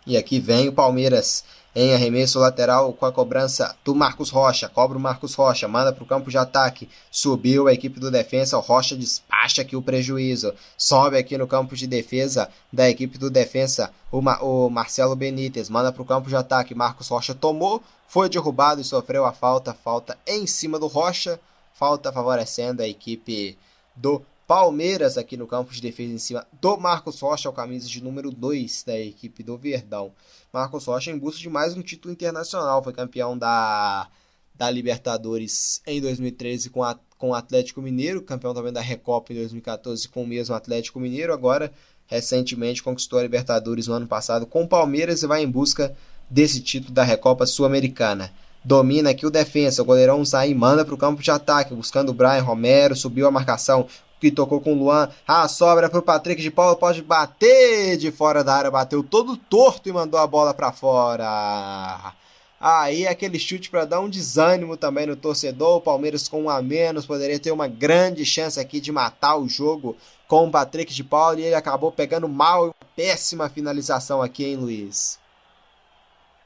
E 0.05 0.17
aqui 0.17 0.37
vem 0.37 0.67
o 0.67 0.73
Palmeiras 0.73 1.45
em 1.75 1.93
arremesso 1.93 2.39
lateral 2.39 2.91
com 2.93 3.05
a 3.05 3.11
cobrança 3.11 3.75
do 3.83 3.95
Marcos 3.95 4.29
Rocha. 4.29 4.67
Cobra 4.67 4.97
o 4.97 5.01
Marcos 5.01 5.33
Rocha, 5.33 5.67
manda 5.67 5.93
para 5.93 6.03
o 6.03 6.07
campo 6.07 6.29
de 6.29 6.37
ataque. 6.37 6.89
Subiu 7.09 7.67
a 7.67 7.73
equipe 7.73 7.99
do 7.99 8.11
defesa. 8.11 8.57
O 8.57 8.61
Rocha 8.61 8.95
despacha 8.95 9.61
aqui 9.61 9.75
o 9.75 9.81
prejuízo. 9.81 10.53
Sobe 10.77 11.17
aqui 11.17 11.37
no 11.37 11.47
campo 11.47 11.75
de 11.75 11.87
defesa 11.87 12.49
da 12.71 12.89
equipe 12.89 13.17
do 13.17 13.29
defesa 13.29 13.91
o, 14.11 14.21
Ma 14.21 14.39
o 14.41 14.69
Marcelo 14.69 15.15
Benítez. 15.15 15.69
Manda 15.69 15.91
para 15.91 16.01
o 16.01 16.05
campo 16.05 16.27
de 16.27 16.35
ataque. 16.35 16.75
Marcos 16.75 17.07
Rocha 17.07 17.33
tomou, 17.33 17.81
foi 18.07 18.27
derrubado 18.27 18.81
e 18.81 18.83
sofreu 18.83 19.25
a 19.25 19.31
falta. 19.31 19.73
Falta 19.73 20.17
em 20.27 20.45
cima 20.45 20.77
do 20.77 20.87
Rocha. 20.87 21.39
Falta 21.73 22.11
favorecendo 22.11 22.83
a 22.83 22.87
equipe 22.87 23.57
do 23.95 24.21
Palmeiras 24.51 25.17
aqui 25.17 25.37
no 25.37 25.47
campo 25.47 25.71
de 25.71 25.81
defesa 25.81 26.11
em 26.11 26.17
cima 26.17 26.45
do 26.59 26.75
Marcos 26.75 27.21
Rocha, 27.21 27.49
o 27.49 27.53
camisa 27.53 27.87
de 27.87 28.03
número 28.03 28.29
2 28.29 28.83
da 28.83 28.99
equipe 28.99 29.43
do 29.43 29.57
Verdão. 29.57 30.11
Marcos 30.51 30.83
Rocha 30.83 31.09
em 31.09 31.17
busca 31.17 31.39
de 31.39 31.47
mais 31.47 31.73
um 31.77 31.81
título 31.81 32.11
internacional, 32.13 32.83
foi 32.83 32.91
campeão 32.91 33.37
da, 33.37 34.09
da 34.53 34.69
Libertadores 34.69 35.81
em 35.87 36.01
2013 36.01 36.69
com, 36.69 36.83
a, 36.83 36.99
com 37.17 37.29
o 37.29 37.33
Atlético 37.33 37.81
Mineiro, 37.81 38.21
campeão 38.23 38.53
também 38.53 38.73
da 38.73 38.81
Recopa 38.81 39.31
em 39.31 39.37
2014 39.37 40.09
com 40.09 40.23
o 40.23 40.27
mesmo 40.27 40.53
Atlético 40.53 40.99
Mineiro, 40.99 41.31
agora 41.31 41.71
recentemente 42.05 42.83
conquistou 42.83 43.19
a 43.19 43.23
Libertadores 43.23 43.87
no 43.87 43.93
ano 43.93 44.05
passado 44.05 44.45
com 44.45 44.63
o 44.63 44.67
Palmeiras 44.67 45.23
e 45.23 45.27
vai 45.27 45.41
em 45.41 45.49
busca 45.49 45.95
desse 46.29 46.59
título 46.59 46.93
da 46.93 47.03
Recopa 47.03 47.45
Sul-Americana. 47.45 48.33
Domina 48.65 49.11
aqui 49.11 49.25
o 49.25 49.31
defensa, 49.31 49.81
o 49.81 49.85
goleirão 49.85 50.25
sai 50.25 50.53
manda 50.53 50.83
para 50.83 50.93
o 50.93 50.97
campo 50.97 51.23
de 51.23 51.31
ataque, 51.31 51.73
buscando 51.73 52.09
o 52.09 52.13
Brian 52.13 52.43
Romero, 52.43 52.97
subiu 52.97 53.25
a 53.25 53.31
marcação, 53.31 53.87
que 54.21 54.31
tocou 54.31 54.61
com 54.61 54.73
o 54.73 54.77
Luan. 54.77 55.09
A 55.27 55.47
sobra 55.47 55.89
para 55.89 55.99
o 55.99 56.03
Patrick 56.03 56.39
de 56.39 56.51
Paula 56.51 56.75
pode 56.75 57.01
bater 57.01 57.97
de 57.97 58.11
fora 58.11 58.43
da 58.43 58.53
área, 58.53 58.69
bateu 58.69 59.03
todo 59.03 59.35
torto 59.35 59.89
e 59.89 59.91
mandou 59.91 60.19
a 60.19 60.27
bola 60.27 60.53
para 60.53 60.71
fora. 60.71 62.13
Aí 62.59 63.07
aquele 63.07 63.39
chute 63.39 63.71
para 63.71 63.85
dar 63.85 63.99
um 63.99 64.07
desânimo 64.07 64.77
também 64.77 65.07
no 65.07 65.15
torcedor. 65.15 65.77
O 65.77 65.81
Palmeiras 65.81 66.27
com 66.27 66.43
um 66.43 66.49
a 66.49 66.61
menos 66.61 67.07
poderia 67.07 67.39
ter 67.39 67.51
uma 67.51 67.67
grande 67.67 68.23
chance 68.23 68.59
aqui 68.59 68.79
de 68.79 68.91
matar 68.91 69.35
o 69.37 69.49
jogo 69.49 69.97
com 70.27 70.45
o 70.45 70.51
Patrick 70.51 70.93
de 70.93 71.03
Paula 71.03 71.39
e 71.39 71.45
ele 71.45 71.55
acabou 71.55 71.91
pegando 71.91 72.29
mal 72.29 72.75
péssima 72.95 73.49
finalização 73.49 74.21
aqui, 74.21 74.45
hein, 74.45 74.57
Luiz? 74.57 75.19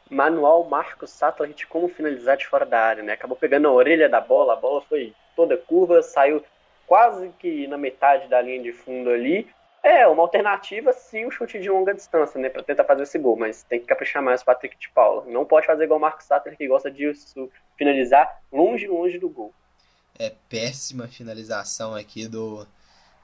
Manual 0.09 0.63
Marcos 0.69 1.09
Sattler 1.09 1.53
como 1.67 1.89
finalizar 1.89 2.37
de 2.37 2.47
fora 2.47 2.65
da 2.65 2.79
área, 2.79 3.03
né? 3.03 3.13
Acabou 3.13 3.35
pegando 3.35 3.67
a 3.67 3.71
orelha 3.71 4.07
da 4.07 4.21
bola, 4.21 4.53
a 4.53 4.55
bola 4.55 4.81
foi 4.87 5.13
toda 5.35 5.57
curva, 5.57 6.01
saiu 6.01 6.41
quase 6.87 7.29
que 7.39 7.67
na 7.67 7.77
metade 7.77 8.27
da 8.27 8.41
linha 8.41 8.61
de 8.61 8.71
fundo 8.71 9.09
ali. 9.09 9.47
É 9.83 10.07
uma 10.07 10.23
alternativa 10.23 10.91
sim 10.93 11.25
o 11.25 11.31
chute 11.31 11.59
de 11.59 11.69
longa 11.69 11.93
distância, 11.93 12.39
né, 12.39 12.49
para 12.49 12.63
tentar 12.63 12.83
fazer 12.85 13.03
esse 13.03 13.19
gol, 13.19 13.35
mas 13.35 13.61
tem 13.61 13.79
que 13.79 13.85
caprichar 13.85 14.23
mais 14.23 14.41
o 14.41 14.45
Patrick 14.45 14.75
de 14.79 14.89
Paula. 14.89 15.23
Não 15.27 15.45
pode 15.45 15.67
fazer 15.67 15.83
igual 15.83 15.99
o 15.99 16.01
Marcos 16.01 16.25
Sattler 16.25 16.57
que 16.57 16.67
gosta 16.67 16.89
de 16.89 17.11
finalizar 17.77 18.41
longe, 18.51 18.87
longe 18.87 19.19
do 19.19 19.29
gol. 19.29 19.53
É 20.17 20.31
péssima 20.49 21.07
finalização 21.07 21.93
aqui 21.93 22.27
do 22.27 22.65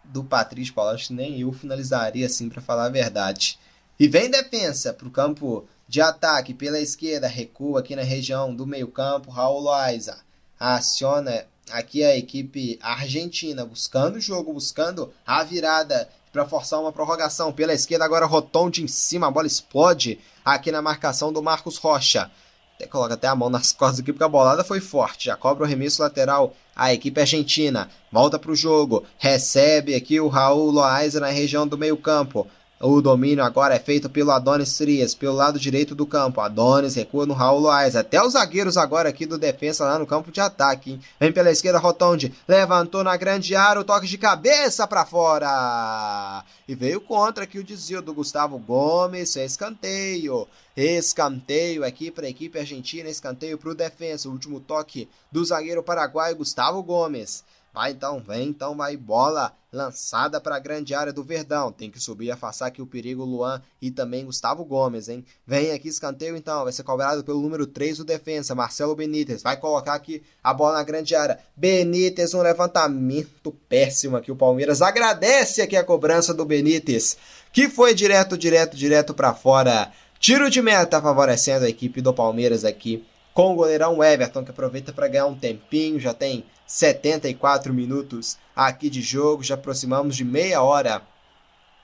do 0.04 0.24
Patrick 0.24 0.64
de 0.64 0.74
Paula. 0.74 0.94
Acho 0.94 1.08
que 1.08 1.14
nem 1.14 1.42
eu 1.42 1.52
finalizaria 1.52 2.26
assim 2.26 2.50
para 2.50 2.62
falar 2.62 2.86
a 2.86 2.90
verdade. 2.90 3.60
E 4.00 4.08
vem 4.08 4.30
defesa 4.30 4.94
para 4.94 5.08
o 5.08 5.12
campo 5.12 5.68
de 5.88 6.02
ataque 6.02 6.54
pela 6.54 6.80
esquerda, 6.80 7.28
recua 7.28 7.80
aqui 7.82 7.96
na 7.96 8.02
região 8.02 8.54
do 8.54 8.66
meio-campo. 8.66 9.30
Raul 9.30 9.60
Loaiza 9.60 10.20
aciona 10.60 11.46
aqui 11.72 12.04
a 12.04 12.16
equipe 12.16 12.78
argentina 12.82 13.66
buscando 13.66 14.16
o 14.18 14.22
jogo, 14.22 14.54
buscando 14.54 15.14
a 15.26 15.44
virada 15.44 16.08
para 16.32 16.46
forçar 16.46 16.80
uma 16.80 16.92
prorrogação. 16.92 17.52
Pela 17.52 17.74
esquerda 17.74 18.06
agora 18.06 18.26
Rotondi 18.26 18.84
em 18.84 18.88
cima, 18.88 19.28
a 19.28 19.32
bola 19.32 19.48
explode 19.48 20.20
aqui 20.44 20.72
na 20.72 20.82
marcação 20.82 21.32
do 21.32 21.42
Marcos 21.42 21.78
Rocha. 21.78 22.32
Até 22.76 22.88
coloca 22.88 23.14
até 23.14 23.28
a 23.28 23.36
mão 23.36 23.50
nas 23.50 23.72
costas 23.74 24.00
aqui 24.00 24.12
porque 24.12 24.24
a 24.24 24.30
bolada 24.30 24.64
foi 24.64 24.80
forte. 24.80 25.26
Já 25.26 25.36
cobra 25.36 25.66
o 25.66 25.68
remesso 25.68 26.02
lateral 26.02 26.56
a 26.76 26.94
equipe 26.94 27.20
argentina. 27.20 27.90
Volta 28.12 28.40
para 28.40 28.52
o 28.52 28.56
jogo. 28.56 29.04
Recebe 29.18 29.94
aqui 29.94 30.20
o 30.20 30.28
Raul 30.28 30.72
Loaiza 30.72 31.20
na 31.20 31.28
região 31.28 31.68
do 31.68 31.78
meio 31.78 31.98
campo. 31.98 32.48
O 32.84 33.00
domínio 33.00 33.44
agora 33.44 33.76
é 33.76 33.80
feito 33.80 34.10
pelo 34.10 34.32
Adonis 34.32 34.76
Trias, 34.76 35.14
pelo 35.14 35.36
lado 35.36 35.60
direito 35.60 35.94
do 35.94 36.04
campo. 36.04 36.42
Adonis 36.42 36.96
recua 36.96 37.28
no 37.28 37.34
Raul 37.36 37.60
Loaiza. 37.60 38.00
Até 38.00 38.20
os 38.20 38.34
zagueiros 38.34 38.76
agora 38.76 39.08
aqui 39.08 39.28
do 39.28 39.38
defensa 39.38 39.86
lá 39.86 40.00
no 40.00 40.08
campo 40.08 40.32
de 40.32 40.42
ataque. 40.42 40.94
Hein? 40.94 41.02
Vem 41.20 41.32
pela 41.32 41.52
esquerda 41.52 41.78
Rotonde. 41.78 42.34
Levantou 42.48 43.04
na 43.04 43.16
grande 43.16 43.56
área 43.56 43.82
o 43.82 43.84
toque 43.84 44.08
de 44.08 44.18
cabeça 44.18 44.88
para 44.88 45.06
fora. 45.06 46.44
E 46.68 46.74
veio 46.74 47.00
contra 47.00 47.44
aqui 47.44 47.60
o 47.60 47.64
desvio 47.64 48.02
do 48.02 48.16
Gustavo 48.16 48.58
Gomes. 48.58 49.38
É 49.38 49.46
escanteio. 49.46 50.48
Escanteio 50.76 51.86
aqui 51.86 52.10
para 52.10 52.26
a 52.26 52.30
equipe 52.30 52.58
argentina. 52.58 53.08
Escanteio 53.08 53.60
para 53.60 53.70
o 53.70 53.76
defensa. 53.76 54.28
O 54.28 54.32
último 54.32 54.60
toque 54.60 55.08
do 55.32 55.46
zagueiro 55.46 55.84
paraguaio 55.84 56.36
Gustavo 56.36 56.82
Gomes. 56.82 57.44
Vai 57.74 57.92
então, 57.92 58.20
vem 58.20 58.50
então, 58.50 58.76
vai 58.76 58.98
bola 58.98 59.54
lançada 59.72 60.42
para 60.42 60.58
a 60.58 60.60
grande 60.60 60.94
área 60.94 61.14
do 61.14 61.24
Verdão. 61.24 61.72
Tem 61.72 61.90
que 61.90 62.02
subir 62.02 62.30
afastar 62.30 62.66
aqui 62.66 62.82
o 62.82 62.86
perigo 62.86 63.24
Luan 63.24 63.62
e 63.82 63.90
também 63.90 64.26
Gustavo 64.26 64.66
Gomes, 64.66 65.08
hein? 65.08 65.26
Vem 65.48 65.72
aqui 65.72 65.88
escanteio 65.88 66.36
então, 66.36 66.66
vai 66.66 66.74
ser 66.74 66.84
cobrado 66.84 67.24
pelo 67.24 67.42
número 67.42 67.66
3 67.66 68.00
do 68.00 68.04
defensa, 68.04 68.54
Marcelo 68.54 68.94
Benítez. 68.94 69.42
Vai 69.42 69.56
colocar 69.56 69.94
aqui 69.94 70.22
a 70.44 70.54
bola 70.54 70.74
na 70.74 70.84
grande 70.84 71.16
área. 71.16 71.40
Benítez, 71.56 72.34
um 72.34 72.42
levantamento 72.42 73.52
péssimo 73.70 74.18
aqui. 74.18 74.32
O 74.32 74.36
Palmeiras 74.36 74.82
agradece 74.82 75.62
aqui 75.62 75.78
a 75.78 75.84
cobrança 75.84 76.34
do 76.34 76.44
Benítez, 76.44 77.18
que 77.54 77.70
foi 77.70 77.94
direto, 77.94 78.38
direto, 78.38 78.76
direto 78.76 79.14
para 79.14 79.34
fora. 79.34 79.94
Tiro 80.20 80.50
de 80.50 80.62
meta 80.62 81.02
favorecendo 81.02 81.66
a 81.66 81.70
equipe 81.70 82.02
do 82.02 82.14
Palmeiras 82.14 82.66
aqui 82.66 83.06
com 83.34 83.54
o 83.54 83.56
goleirão 83.56 84.04
Everton, 84.04 84.44
que 84.44 84.52
aproveita 84.52 84.92
para 84.92 85.08
ganhar 85.08 85.26
um 85.26 85.36
tempinho, 85.36 86.00
já 86.00 86.14
tem 86.14 86.44
74 86.72 87.74
minutos 87.74 88.38
aqui 88.56 88.90
de 88.90 89.02
jogo, 89.02 89.44
já 89.44 89.56
aproximamos 89.56 90.16
de 90.16 90.24
meia 90.24 90.62
hora 90.62 91.02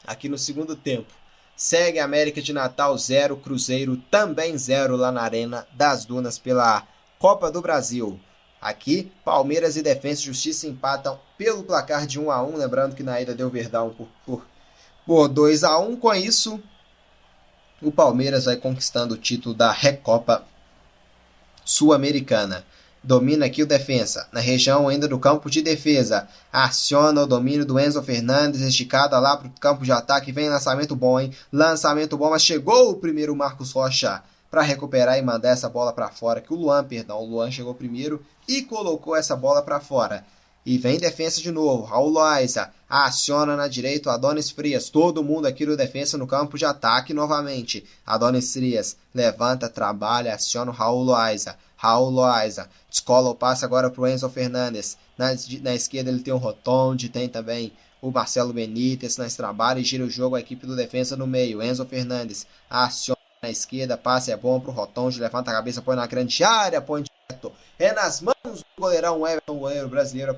aqui 0.05 0.29
no 0.29 0.37
segundo 0.37 0.77
tempo. 0.77 1.11
Segue 1.57 1.99
América 1.99 2.41
de 2.41 2.53
Natal 2.53 2.97
0, 2.97 3.35
Cruzeiro 3.35 3.97
também 4.09 4.57
0 4.57 4.95
lá 4.95 5.11
na 5.11 5.23
Arena 5.23 5.67
das 5.73 6.05
Dunas 6.05 6.39
pela 6.39 6.87
Copa 7.19 7.51
do 7.51 7.61
Brasil. 7.61 8.17
Aqui, 8.61 9.11
Palmeiras 9.25 9.75
e 9.75 9.81
Defensa 9.81 10.21
e 10.21 10.25
Justiça 10.25 10.67
empatam 10.67 11.19
pelo 11.37 11.63
placar 11.63 12.07
de 12.07 12.17
1 12.17 12.31
a 12.31 12.41
1 12.41 12.55
lembrando 12.55 12.95
que 12.95 13.03
na 13.03 13.19
ida 13.19 13.35
deu 13.35 13.49
Verdão 13.49 13.89
por, 13.89 14.07
por, 14.25 14.45
por 15.05 15.27
2 15.27 15.65
a 15.65 15.77
1 15.79 15.97
Com 15.97 16.13
isso, 16.13 16.63
o 17.81 17.91
Palmeiras 17.91 18.45
vai 18.45 18.55
conquistando 18.55 19.15
o 19.15 19.17
título 19.17 19.53
da 19.53 19.69
Recopa 19.69 20.45
Sul-Americana. 21.65 22.65
Domina 23.07 23.45
aqui 23.45 23.63
o 23.63 23.65
defensa. 23.65 24.27
Na 24.33 24.41
região 24.41 24.89
ainda 24.89 25.07
do 25.07 25.17
campo 25.17 25.49
de 25.49 25.61
defesa. 25.61 26.27
Aciona 26.51 27.21
o 27.21 27.25
domínio 27.25 27.65
do 27.65 27.79
Enzo 27.79 28.03
Fernandes. 28.03 28.59
Esticada 28.59 29.17
lá 29.17 29.37
para 29.37 29.47
o 29.47 29.51
campo 29.61 29.85
de 29.85 29.93
ataque. 29.93 30.33
Vem 30.33 30.49
lançamento 30.49 30.93
bom, 30.93 31.17
hein? 31.17 31.31
Lançamento 31.49 32.17
bom, 32.17 32.29
mas 32.29 32.43
chegou 32.43 32.91
o 32.91 32.97
primeiro 32.97 33.33
Marcos 33.33 33.71
Rocha 33.71 34.21
para 34.51 34.61
recuperar 34.61 35.17
e 35.17 35.21
mandar 35.21 35.51
essa 35.51 35.69
bola 35.69 35.93
para 35.93 36.09
fora. 36.09 36.41
Que 36.41 36.53
o 36.53 36.57
Luan, 36.57 36.83
perdão, 36.83 37.21
o 37.21 37.25
Luan 37.25 37.49
chegou 37.49 37.73
primeiro 37.73 38.21
e 38.45 38.61
colocou 38.61 39.15
essa 39.15 39.37
bola 39.37 39.61
para 39.61 39.79
fora. 39.79 40.25
E 40.69 40.77
vem 40.77 40.97
defesa 40.97 41.41
de 41.41 41.49
novo. 41.49 41.85
Raul 41.85 42.09
Loaiza 42.09 42.73
aciona 42.89 43.55
na 43.55 43.69
direita 43.69 44.09
o 44.09 44.11
Adonis 44.11 44.49
Frias. 44.49 44.89
Todo 44.89 45.23
mundo 45.23 45.45
aqui 45.45 45.65
do 45.65 45.77
defesa 45.77 46.17
no 46.17 46.27
campo 46.27 46.57
de 46.57 46.65
ataque 46.65 47.13
novamente. 47.13 47.85
Adonis 48.05 48.51
Frias 48.51 48.97
levanta, 49.15 49.69
trabalha, 49.69 50.35
aciona 50.35 50.69
o 50.69 50.73
Raul 50.73 51.03
Loaiza. 51.03 51.55
Raul 51.77 52.09
Loaiza 52.09 52.67
descola 52.89 53.29
o 53.29 53.33
passe 53.33 53.63
agora 53.63 53.89
para 53.89 54.01
o 54.01 54.05
Enzo 54.05 54.27
Fernandes. 54.27 54.97
Na, 55.17 55.27
na 55.61 55.73
esquerda 55.73 56.11
ele 56.11 56.19
tem 56.19 56.33
o 56.33 56.37
Rotonde, 56.37 57.07
tem 57.07 57.29
também 57.29 57.71
o 58.01 58.11
Marcelo 58.11 58.51
Benítez. 58.51 59.15
Nós 59.15 59.37
trabalha 59.37 59.79
e 59.79 59.85
gira 59.85 60.03
o 60.03 60.09
jogo 60.09 60.35
a 60.35 60.41
equipe 60.41 60.67
do 60.67 60.75
defesa 60.75 61.15
no 61.15 61.25
meio. 61.25 61.63
Enzo 61.63 61.85
Fernandes 61.85 62.45
aciona 62.69 63.17
na 63.41 63.49
esquerda, 63.49 63.95
passe 63.95 64.33
é 64.33 64.35
bom 64.35 64.59
para 64.59 64.71
o 64.71 64.73
Rotonde, 64.73 65.17
levanta 65.17 65.49
a 65.49 65.53
cabeça, 65.53 65.81
põe 65.81 65.95
na 65.95 66.05
grande 66.05 66.43
área, 66.43 66.81
põe 66.81 67.03
direto. 67.03 67.53
É 67.79 67.93
nas 67.93 68.19
mãos 68.19 68.35
do 68.43 68.65
goleirão 68.77 69.25
Everton, 69.25 69.57
goleiro 69.57 69.87
brasileiro 69.87 70.35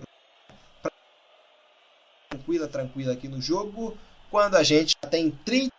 tranquila, 2.29 2.67
tranquila 2.67 3.13
aqui 3.13 3.27
no 3.27 3.41
jogo, 3.41 3.97
quando 4.29 4.55
a 4.55 4.61
gente 4.61 4.95
já 5.01 5.09
tem 5.09 5.31
30 5.31 5.71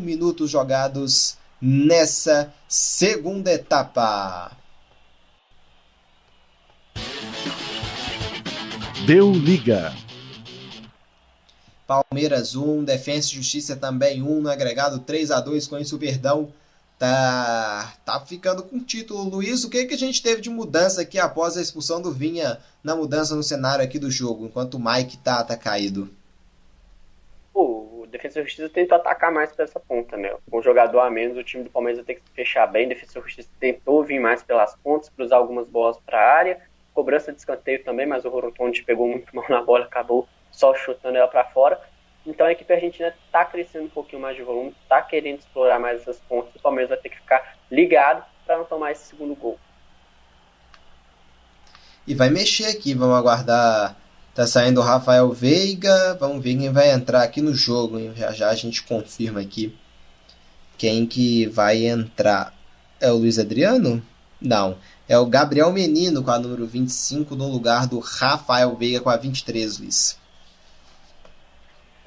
minutos 0.00 0.50
jogados 0.50 1.38
nessa 1.60 2.52
segunda 2.66 3.52
etapa. 3.52 4.50
Deu 9.06 9.32
liga. 9.32 9.94
Palmeiras 11.86 12.56
1, 12.56 12.82
Defensa 12.82 13.28
e 13.28 13.36
Justiça 13.36 13.76
também 13.76 14.22
1, 14.22 14.40
no 14.40 14.50
agregado 14.50 14.98
3 14.98 15.30
a 15.30 15.40
2 15.40 15.68
com 15.68 15.78
isso 15.78 15.94
o 15.94 15.98
Verdão 16.00 16.52
tá, 17.02 17.94
tá 18.04 18.20
ficando 18.20 18.62
com 18.62 18.76
o 18.76 18.80
título. 18.80 19.24
Luiz, 19.24 19.64
o 19.64 19.70
que, 19.70 19.86
que 19.86 19.94
a 19.94 19.98
gente 19.98 20.22
teve 20.22 20.40
de 20.40 20.48
mudança 20.48 21.02
aqui 21.02 21.18
após 21.18 21.56
a 21.56 21.60
expulsão 21.60 22.00
do 22.00 22.12
Vinha 22.12 22.58
na 22.84 22.94
mudança 22.94 23.34
no 23.34 23.42
cenário 23.42 23.84
aqui 23.84 23.98
do 23.98 24.08
jogo, 24.08 24.46
enquanto 24.46 24.74
o 24.74 24.80
Mike 24.80 25.16
tá, 25.18 25.42
tá 25.42 25.56
caído? 25.56 26.08
o 27.52 28.06
Defesa 28.08 28.38
e 28.38 28.44
Justiça 28.44 28.68
tentou 28.68 28.96
atacar 28.96 29.32
mais 29.32 29.52
para 29.52 29.64
essa 29.64 29.80
ponta, 29.80 30.16
né? 30.16 30.32
Com 30.48 30.60
um 30.60 30.62
jogador 30.62 31.00
a 31.00 31.10
menos, 31.10 31.36
o 31.36 31.42
time 31.42 31.64
do 31.64 31.70
Palmeiras 31.70 32.04
ter 32.04 32.14
que 32.14 32.22
fechar 32.34 32.68
bem. 32.68 32.86
Defesa 32.86 33.18
e 33.18 33.22
Justiça 33.22 33.48
tentou 33.58 34.04
vir 34.04 34.20
mais 34.20 34.44
pelas 34.44 34.76
pontas, 34.76 35.08
cruzar 35.08 35.40
algumas 35.40 35.68
bolas 35.68 35.98
para 36.06 36.18
a 36.20 36.32
área. 36.36 36.60
Cobrança 36.94 37.32
de 37.32 37.38
escanteio 37.38 37.82
também, 37.82 38.06
mas 38.06 38.24
o 38.24 38.28
Rorotonde 38.28 38.84
pegou 38.84 39.08
muito 39.08 39.34
mal 39.34 39.44
na 39.48 39.60
bola, 39.60 39.86
acabou 39.86 40.28
só 40.52 40.72
chutando 40.74 41.16
ela 41.16 41.26
para 41.26 41.44
fora. 41.46 41.80
Então 42.26 42.46
a 42.46 42.52
equipe 42.52 42.72
argentina 42.72 43.12
está 43.26 43.44
crescendo 43.44 43.86
um 43.86 43.90
pouquinho 43.90 44.22
mais 44.22 44.36
de 44.36 44.42
volume, 44.42 44.74
está 44.82 45.02
querendo 45.02 45.40
explorar 45.40 45.78
mais 45.78 46.00
essas 46.00 46.18
pontas. 46.20 46.54
O 46.54 46.62
Palmeiras 46.62 46.90
vai 46.90 46.98
ter 46.98 47.08
que 47.08 47.16
ficar 47.16 47.56
ligado 47.70 48.24
para 48.46 48.58
não 48.58 48.64
tomar 48.64 48.92
esse 48.92 49.06
segundo 49.06 49.34
gol. 49.34 49.58
E 52.06 52.14
vai 52.14 52.30
mexer 52.30 52.66
aqui, 52.66 52.94
vamos 52.94 53.16
aguardar. 53.16 53.96
Tá 54.34 54.46
saindo 54.46 54.80
o 54.80 54.84
Rafael 54.84 55.30
Veiga, 55.30 56.16
vamos 56.18 56.42
ver 56.42 56.56
quem 56.56 56.72
vai 56.72 56.90
entrar 56.90 57.22
aqui 57.22 57.40
no 57.42 57.54
jogo. 57.54 57.98
Hein? 57.98 58.12
Já 58.16 58.32
já 58.32 58.50
a 58.50 58.54
gente 58.54 58.82
confirma 58.82 59.40
aqui 59.40 59.76
quem 60.78 61.06
que 61.06 61.46
vai 61.46 61.86
entrar. 61.86 62.54
É 63.00 63.10
o 63.10 63.16
Luiz 63.16 63.38
Adriano? 63.38 64.02
Não. 64.40 64.76
É 65.08 65.18
o 65.18 65.26
Gabriel 65.26 65.70
Menino 65.70 66.22
com 66.22 66.30
a 66.30 66.38
número 66.38 66.66
25 66.66 67.36
no 67.36 67.48
lugar 67.48 67.86
do 67.86 67.98
Rafael 67.98 68.74
Veiga 68.74 69.00
com 69.00 69.10
a 69.10 69.16
23, 69.16 69.78
Luiz. 69.78 70.18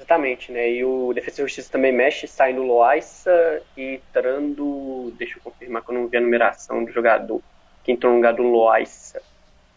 Exatamente, 0.06 0.52
né? 0.52 0.70
E 0.70 0.84
o 0.84 1.12
Defesa 1.12 1.40
e 1.40 1.44
Justiça 1.44 1.72
também 1.72 1.90
mexe, 1.90 2.28
saindo 2.28 2.62
Loaiça 2.62 3.60
e 3.76 3.96
entrando. 3.96 5.12
Deixa 5.18 5.36
eu 5.36 5.42
confirmar 5.42 5.82
que 5.82 5.90
eu 5.90 5.96
não 5.96 6.06
vi 6.06 6.16
a 6.16 6.20
numeração 6.20 6.84
do 6.84 6.92
jogador 6.92 7.42
que 7.82 7.90
entrou 7.90 8.12
no 8.12 8.18
lugar 8.18 8.32
do 8.32 8.44
Loaiça. 8.44 9.20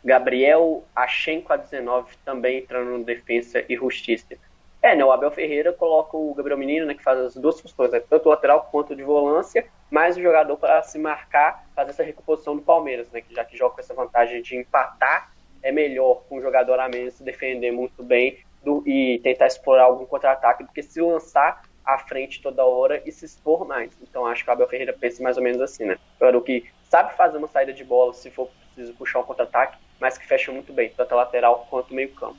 Gabriel 0.05 0.83
Achenko 0.95 1.51
a 1.51 1.57
19 1.57 2.15
também 2.23 2.59
entrando 2.59 2.91
no 2.91 3.03
Defesa 3.03 3.65
e 3.67 3.75
Justiça. 3.75 4.37
É, 4.83 4.95
né? 4.95 5.03
O 5.03 5.11
Abel 5.11 5.31
Ferreira 5.31 5.73
coloca 5.73 6.15
o 6.15 6.31
Gabriel 6.35 6.59
Menino, 6.59 6.85
né? 6.85 6.93
Que 6.93 7.01
faz 7.01 7.17
as 7.19 7.35
duas 7.35 7.59
funções, 7.59 7.91
né, 7.91 7.99
tanto 7.99 8.29
lateral 8.29 8.69
quanto 8.71 8.95
de 8.95 9.01
volância, 9.01 9.65
mais 9.89 10.15
o 10.15 10.21
jogador 10.21 10.57
para 10.57 10.83
se 10.83 10.99
marcar, 10.99 11.65
fazer 11.75 11.89
essa 11.89 12.03
recomposição 12.03 12.55
do 12.55 12.61
Palmeiras, 12.61 13.09
né? 13.09 13.21
Que 13.21 13.33
já 13.33 13.43
que 13.43 13.57
joga 13.57 13.73
com 13.73 13.81
essa 13.81 13.95
vantagem 13.95 14.43
de 14.43 14.55
empatar, 14.55 15.31
é 15.63 15.71
melhor 15.71 16.21
com 16.29 16.37
o 16.37 16.41
jogador 16.41 16.79
a 16.79 16.87
menos 16.87 17.19
defender 17.19 17.71
muito 17.71 18.03
bem 18.03 18.37
do, 18.63 18.83
e 18.85 19.19
tentar 19.23 19.47
explorar 19.47 19.83
algum 19.83 20.05
contra-ataque 20.05 20.63
do 20.63 20.71
que 20.71 20.83
se 20.83 21.01
lançar 21.01 21.63
à 21.85 21.97
frente 21.97 22.41
toda 22.41 22.63
hora 22.63 23.01
e 23.05 23.11
se 23.11 23.25
expor 23.25 23.65
mais. 23.65 23.91
Então 24.01 24.25
acho 24.25 24.43
que 24.43 24.49
o 24.49 24.53
Abel 24.53 24.67
Ferreira 24.67 24.93
pensa 24.93 25.23
mais 25.23 25.37
ou 25.37 25.43
menos 25.43 25.61
assim, 25.61 25.85
né? 25.85 25.97
Jogador 26.19 26.41
que 26.41 26.65
sabe 26.89 27.15
fazer 27.15 27.37
uma 27.37 27.47
saída 27.47 27.73
de 27.73 27.83
bola 27.83 28.13
se 28.13 28.29
for 28.29 28.49
preciso 28.73 28.93
puxar 28.93 29.19
um 29.19 29.23
contra-ataque, 29.23 29.77
mas 29.99 30.17
que 30.17 30.25
fecha 30.25 30.51
muito 30.51 30.71
bem, 30.71 30.91
tanto 30.95 31.13
a 31.13 31.17
lateral 31.17 31.67
quanto 31.69 31.91
o 31.91 31.93
meio-campo. 31.93 32.37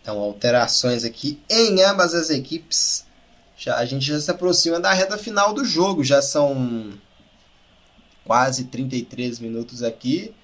Então, 0.00 0.18
alterações 0.18 1.04
aqui 1.04 1.40
em 1.50 1.82
ambas 1.82 2.14
as 2.14 2.30
equipes. 2.30 3.06
Já, 3.56 3.76
a 3.76 3.84
gente 3.84 4.06
já 4.06 4.18
se 4.20 4.30
aproxima 4.30 4.78
da 4.78 4.92
reta 4.92 5.18
final 5.18 5.52
do 5.52 5.64
jogo, 5.64 6.04
já 6.04 6.22
são 6.22 6.92
quase 8.24 8.66
33 8.66 9.40
minutos 9.40 9.82
aqui. 9.82 10.34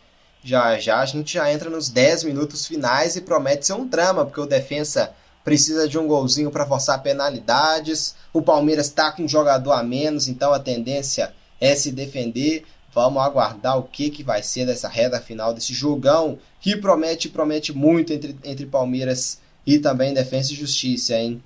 Já 0.45 0.79
já 0.79 1.01
a 1.01 1.07
gente 1.07 1.33
já 1.33 1.51
entra 1.51 1.71
nos 1.71 1.89
10 1.89 2.25
minutos 2.25 2.67
finais 2.67 3.17
e 3.17 3.23
promete 3.23 3.67
ser 3.67 3.73
um 3.73 3.89
drama, 3.89 4.27
porque 4.27 4.41
o 4.41 4.47
defensa 4.47 5.15
precisa 5.43 5.89
de 5.89 5.99
um 5.99 6.07
golzinho 6.07 6.51
para 6.51 6.67
forçar 6.67 7.03
penalidades. 7.03 8.15
O 8.31 8.43
Palmeiras 8.43 8.87
está 8.87 9.11
com 9.11 9.25
um 9.25 9.29
jogador 9.29 9.73
a 9.73 9.83
menos, 9.83 10.29
então 10.29 10.53
a 10.53 10.59
tendência 10.59 11.35
é 11.59 11.75
se 11.75 11.91
defender. 11.91 12.67
Vamos 12.93 13.23
aguardar 13.23 13.79
o 13.79 13.85
que, 13.85 14.11
que 14.11 14.23
vai 14.23 14.43
ser 14.43 14.67
dessa 14.67 14.87
reta 14.87 15.19
final 15.19 15.55
desse 15.55 15.73
jogão 15.73 16.39
que 16.61 16.77
promete 16.77 17.31
promete 17.31 17.73
muito 17.73 18.13
entre, 18.13 18.37
entre 18.45 18.67
Palmeiras 18.67 19.41
e 19.67 19.79
também 19.79 20.13
Defesa 20.13 20.53
e 20.53 20.57
Justiça, 20.57 21.17
hein? 21.17 21.43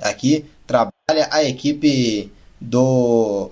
Aqui 0.00 0.46
trabalha 0.66 1.28
a 1.30 1.44
equipe 1.44 2.32
do 2.58 3.50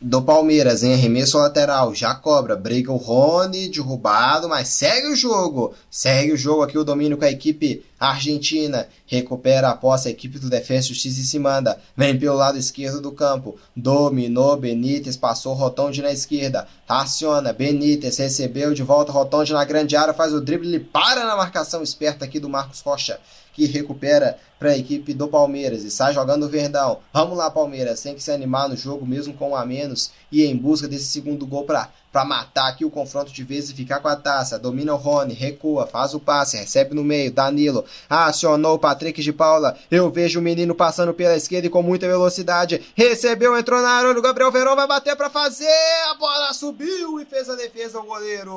do 0.00 0.20
Palmeiras 0.22 0.82
em 0.82 0.92
arremesso 0.92 1.38
lateral, 1.38 1.94
já 1.94 2.14
cobra, 2.14 2.54
briga 2.54 2.92
o 2.92 2.96
Rony, 2.96 3.68
derrubado, 3.68 4.48
mas 4.48 4.68
segue 4.68 5.08
o 5.08 5.16
jogo, 5.16 5.74
segue 5.90 6.32
o 6.32 6.36
jogo 6.36 6.62
aqui 6.62 6.76
o 6.76 6.84
domínio 6.84 7.16
com 7.16 7.24
a 7.24 7.30
equipe 7.30 7.84
argentina, 7.98 8.88
recupera 9.06 9.70
a 9.70 9.76
posse 9.76 10.08
a 10.08 10.10
equipe 10.10 10.38
do 10.38 10.50
Defesa 10.50 10.88
Justiça 10.88 11.20
e 11.20 11.24
se 11.24 11.38
manda, 11.38 11.78
vem 11.96 12.18
pelo 12.18 12.36
lado 12.36 12.58
esquerdo 12.58 13.00
do 13.00 13.12
campo, 13.12 13.58
dominou 13.74 14.56
Benítez, 14.56 15.16
passou 15.16 15.54
Rotonde 15.54 16.02
na 16.02 16.12
esquerda, 16.12 16.66
aciona, 16.88 17.52
Benítez 17.52 18.18
recebeu 18.18 18.74
de 18.74 18.82
volta 18.82 19.12
Rotonde 19.12 19.52
na 19.52 19.64
grande 19.64 19.96
área, 19.96 20.14
faz 20.14 20.32
o 20.32 20.40
drible, 20.40 20.68
ele 20.68 20.80
para 20.80 21.24
na 21.24 21.36
marcação 21.36 21.82
esperta 21.82 22.24
aqui 22.24 22.38
do 22.38 22.48
Marcos 22.48 22.80
Rocha, 22.80 23.18
que 23.52 23.66
recupera 23.66 24.38
para 24.58 24.70
a 24.70 24.76
equipe 24.76 25.14
do 25.14 25.28
Palmeiras 25.28 25.82
e 25.82 25.90
sai 25.90 26.12
jogando 26.12 26.44
o 26.44 26.48
Verdão. 26.48 26.98
Vamos 27.12 27.38
lá, 27.38 27.50
Palmeiras, 27.50 28.02
tem 28.02 28.14
que 28.14 28.22
se 28.22 28.30
animar 28.30 28.68
no 28.68 28.76
jogo 28.76 29.06
mesmo 29.06 29.32
com 29.32 29.50
um 29.50 29.56
a 29.56 29.64
menos 29.64 30.10
e 30.30 30.44
em 30.44 30.56
busca 30.56 30.86
desse 30.86 31.06
segundo 31.06 31.46
gol 31.46 31.64
para 31.64 31.90
para 32.12 32.24
matar 32.24 32.68
aqui 32.68 32.84
o 32.84 32.90
confronto 32.90 33.32
de 33.32 33.44
vez 33.44 33.68
e 33.68 33.74
ficar 33.74 34.00
com 34.00 34.08
a 34.08 34.16
taça. 34.16 34.58
Domina 34.58 34.94
o 34.94 34.96
Rony, 34.96 35.34
recua, 35.34 35.86
faz 35.86 36.14
o 36.14 36.20
passe, 36.20 36.56
recebe 36.56 36.94
no 36.94 37.04
meio, 37.04 37.30
Danilo, 37.32 37.84
acionou 38.08 38.76
o 38.76 38.78
Patrick 38.78 39.22
de 39.22 39.32
Paula. 39.32 39.76
Eu 39.90 40.10
vejo 40.10 40.40
o 40.40 40.42
menino 40.42 40.74
passando 40.74 41.12
pela 41.12 41.36
esquerda 41.36 41.66
e 41.66 41.70
com 41.70 41.82
muita 41.82 42.06
velocidade. 42.06 42.82
Recebeu, 42.94 43.56
entrou 43.56 43.82
na 43.82 43.90
área, 43.90 44.10
o 44.10 44.22
Gabriel 44.22 44.50
Verão 44.50 44.74
vai 44.74 44.86
bater 44.86 45.14
para 45.16 45.28
fazer. 45.28 45.66
A 46.10 46.14
bola 46.14 46.52
subiu 46.52 47.20
e 47.20 47.24
fez 47.24 47.50
a 47.50 47.54
defesa 47.54 47.98
o 47.98 48.04
goleiro. 48.04 48.54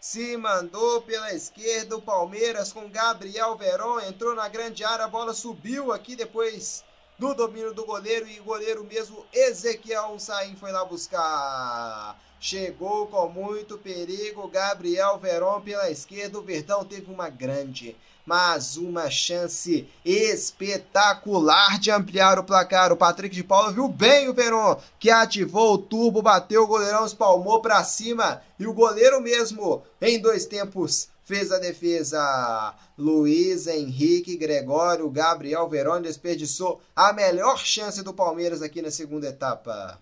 Se 0.00 0.36
mandou 0.36 1.02
pela 1.02 1.34
esquerda 1.34 1.96
o 1.96 2.00
Palmeiras 2.00 2.72
com 2.72 2.88
Gabriel 2.88 3.56
Verón, 3.56 4.00
entrou 4.00 4.34
na 4.34 4.48
grande 4.48 4.84
área, 4.84 5.04
a 5.04 5.08
bola 5.08 5.34
subiu 5.34 5.92
aqui 5.92 6.14
depois 6.14 6.84
do 7.18 7.34
domínio 7.34 7.74
do 7.74 7.84
goleiro 7.84 8.28
e 8.28 8.38
o 8.38 8.44
goleiro 8.44 8.84
mesmo 8.84 9.26
Ezequiel 9.32 10.18
Saim 10.18 10.54
foi 10.54 10.70
lá 10.70 10.84
buscar. 10.84 12.16
Chegou 12.40 13.08
com 13.08 13.28
muito 13.28 13.76
perigo 13.76 14.46
Gabriel 14.46 15.18
Verón 15.18 15.60
pela 15.60 15.90
esquerda. 15.90 16.38
O 16.38 16.42
Verdão 16.42 16.84
teve 16.84 17.10
uma 17.10 17.28
grande, 17.28 17.96
mas 18.24 18.76
uma 18.76 19.10
chance 19.10 19.88
espetacular 20.04 21.80
de 21.80 21.90
ampliar 21.90 22.38
o 22.38 22.44
placar. 22.44 22.92
O 22.92 22.96
Patrick 22.96 23.34
de 23.34 23.42
Paula 23.42 23.72
viu 23.72 23.88
bem 23.88 24.28
o 24.28 24.34
Verón, 24.34 24.76
que 25.00 25.10
ativou 25.10 25.74
o 25.74 25.78
turbo, 25.78 26.22
bateu 26.22 26.62
o 26.62 26.68
goleirão, 26.68 27.04
espalmou 27.04 27.60
para 27.60 27.82
cima 27.82 28.40
e 28.60 28.66
o 28.68 28.72
goleiro 28.72 29.20
mesmo 29.20 29.82
em 30.00 30.20
dois 30.20 30.46
tempos 30.46 31.08
fez 31.28 31.52
a 31.52 31.58
defesa. 31.58 32.74
Luiz 32.96 33.66
Henrique 33.66 34.34
Gregório, 34.38 35.10
Gabriel 35.10 35.68
Verón 35.68 36.00
desperdiçou 36.00 36.80
a 36.96 37.12
melhor 37.12 37.58
chance 37.58 38.02
do 38.02 38.14
Palmeiras 38.14 38.62
aqui 38.62 38.80
na 38.80 38.90
segunda 38.90 39.28
etapa. 39.28 40.00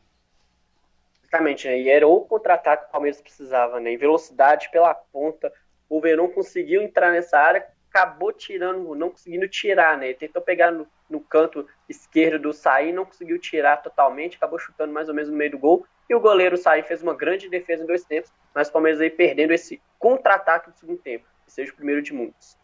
Exatamente, 1.20 1.66
né? 1.66 1.81
E 1.81 1.90
era 1.90 2.07
o 2.07 2.20
contra-ataque 2.20 2.85
que 2.85 2.89
o 2.90 2.93
Palmeiras 2.93 3.20
precisava, 3.20 3.81
né? 3.81 3.90
Em 3.90 3.98
velocidade 3.98 4.70
pela 4.70 4.94
ponta. 4.94 5.53
O 5.89 6.01
Verón 6.01 6.28
conseguiu 6.28 6.81
entrar 6.81 7.11
nessa 7.11 7.36
área, 7.36 7.66
acabou 7.90 8.32
tirando, 8.32 8.94
não 8.94 9.11
conseguindo 9.11 9.48
tirar, 9.48 9.98
né? 9.98 10.07
Ele 10.07 10.15
tentou 10.15 10.40
pegar 10.40 10.70
no, 10.70 10.86
no 11.11 11.20
canto 11.20 11.66
esquerdo 11.89 12.40
do 12.40 12.53
Saí, 12.53 12.93
não 12.93 13.05
conseguiu 13.05 13.40
tirar 13.40 13.78
totalmente, 13.78 14.36
acabou 14.36 14.61
chutando 14.61 14.93
mais 14.93 15.09
ou 15.09 15.15
menos 15.15 15.28
no 15.28 15.36
meio 15.36 15.51
do 15.51 15.59
gol. 15.59 15.85
E 16.09 16.15
o 16.15 16.20
goleiro 16.20 16.57
Saí 16.57 16.83
fez 16.83 17.03
uma 17.03 17.15
grande 17.15 17.49
defesa 17.49 17.83
em 17.83 17.87
dois 17.87 18.05
tempos, 18.05 18.31
mas 18.55 18.69
o 18.69 18.73
Palmeiras 18.73 19.01
aí 19.01 19.11
perdendo 19.11 19.53
esse 19.53 19.81
contra-ataque 19.99 20.70
do 20.70 20.78
segundo 20.78 20.99
tempo, 20.99 21.24
que 21.45 21.53
seja 21.53 21.73
o 21.73 21.77
primeiro 21.77 22.03
de 22.03 22.12
muitos. 22.12 22.57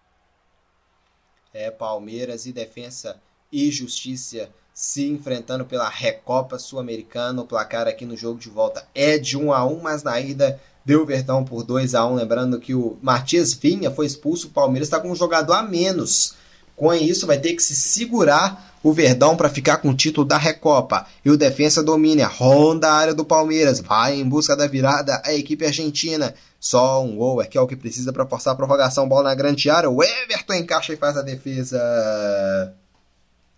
É, 1.53 1.71
Palmeiras 1.71 2.47
e 2.47 2.53
Defensa 2.53 3.21
e 3.51 3.71
Justiça 3.71 4.51
se 4.73 5.07
enfrentando 5.07 5.67
pela 5.67 5.89
Recopa 5.89 6.59
Sul-Americana. 6.59 7.43
O 7.43 7.47
placar 7.47 7.87
aqui 7.87 8.07
no 8.07 8.17
jogo 8.17 8.39
de 8.39 8.49
volta 8.49 8.89
é 8.95 9.19
de 9.19 9.37
1 9.37 9.53
a 9.53 9.65
1, 9.67 9.81
mas 9.81 10.03
na 10.03 10.19
ida 10.19 10.59
deu 10.85 11.03
o 11.03 11.07
Verdão 11.07 11.45
por 11.45 11.63
2 11.63 11.95
a 11.95 12.07
1, 12.07 12.15
lembrando 12.15 12.59
que 12.59 12.75
o 12.75 12.99
Matias 13.03 13.55
Vinha 13.55 13.91
foi 13.91 14.07
expulso, 14.07 14.49
o 14.49 14.51
Palmeiras 14.51 14.89
está 14.89 14.99
com 14.99 15.11
um 15.11 15.15
jogador 15.15 15.53
a 15.55 15.63
menos. 15.63 16.35
Com 16.77 16.93
isso 16.95 17.27
vai 17.27 17.39
ter 17.39 17.55
que 17.55 17.63
se 17.63 17.75
segurar 17.75 18.73
o 18.83 18.93
Verdão 18.93 19.37
para 19.37 19.49
ficar 19.49 19.77
com 19.79 19.91
o 19.91 19.95
título 19.95 20.27
da 20.27 20.37
Recopa. 20.37 21.07
E 21.25 21.31
o 21.31 21.37
Defensa 21.37 21.83
domina, 21.83 22.27
ronda 22.27 22.89
a 22.89 22.95
área 22.95 23.15
do 23.15 23.25
Palmeiras, 23.25 23.81
vai 23.81 24.19
em 24.19 24.29
busca 24.29 24.57
da 24.57 24.67
virada 24.67 25.23
a 25.25 25.33
equipe 25.33 25.65
argentina. 25.65 26.35
Só 26.59 27.03
um 27.03 27.17
gol 27.17 27.41
é 27.41 27.47
que 27.47 27.57
é 27.57 27.61
o 27.61 27.67
que 27.67 27.77
precisa 27.77 28.13
para 28.13 28.27
forçar 28.27 28.55
a 28.55 28.57
prorrogação. 28.57 29.09
Bola 29.09 29.31
na 29.31 29.35
grande 29.35 29.71
área, 29.71 29.91
o 29.91 30.03
Everton 30.03 30.55
encaixa 30.55 30.93
e 30.93 30.97
faz 30.97 31.17
a 31.17 31.23
defesa. 31.23 32.75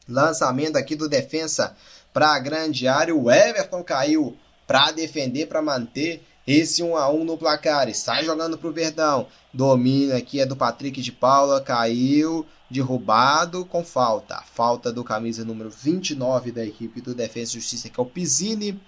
Lançamento 0.07 0.77
aqui 0.77 0.95
do 0.95 1.09
Defensa 1.09 1.75
para 2.13 2.35
a 2.35 2.39
grande 2.39 2.87
área. 2.87 3.15
O 3.15 3.31
Everton 3.31 3.83
caiu 3.83 4.37
para 4.67 4.93
defender, 4.93 5.47
para 5.47 5.63
manter 5.63 6.23
esse 6.47 6.83
1 6.83 6.97
a 6.97 7.11
1 7.11 7.25
no 7.25 7.39
placar. 7.39 7.89
E 7.89 7.95
sai 7.95 8.25
jogando 8.25 8.59
para 8.59 8.69
o 8.69 8.73
Verdão. 8.73 9.27
Domina 9.53 10.17
aqui 10.17 10.41
é 10.41 10.47
do 10.47 10.57
Patrick 10.57 11.01
de 11.01 11.13
Paula, 11.13 11.61
caiu 11.61 12.45
derrubado 12.75 13.65
com 13.65 13.85
falta. 13.85 14.43
Falta 14.43 14.93
do 14.93 15.05
camisa 15.05 15.45
número 15.45 15.71
29 15.71 16.51
da 16.51 16.67
equipe 16.67 17.01
do 17.01 17.15
Defesa 17.15 17.53
e 17.53 17.55
Justiça, 17.61 17.89
que 17.89 18.01
é 18.01 18.03
o 18.03 18.07
Pizzini, 18.07 18.81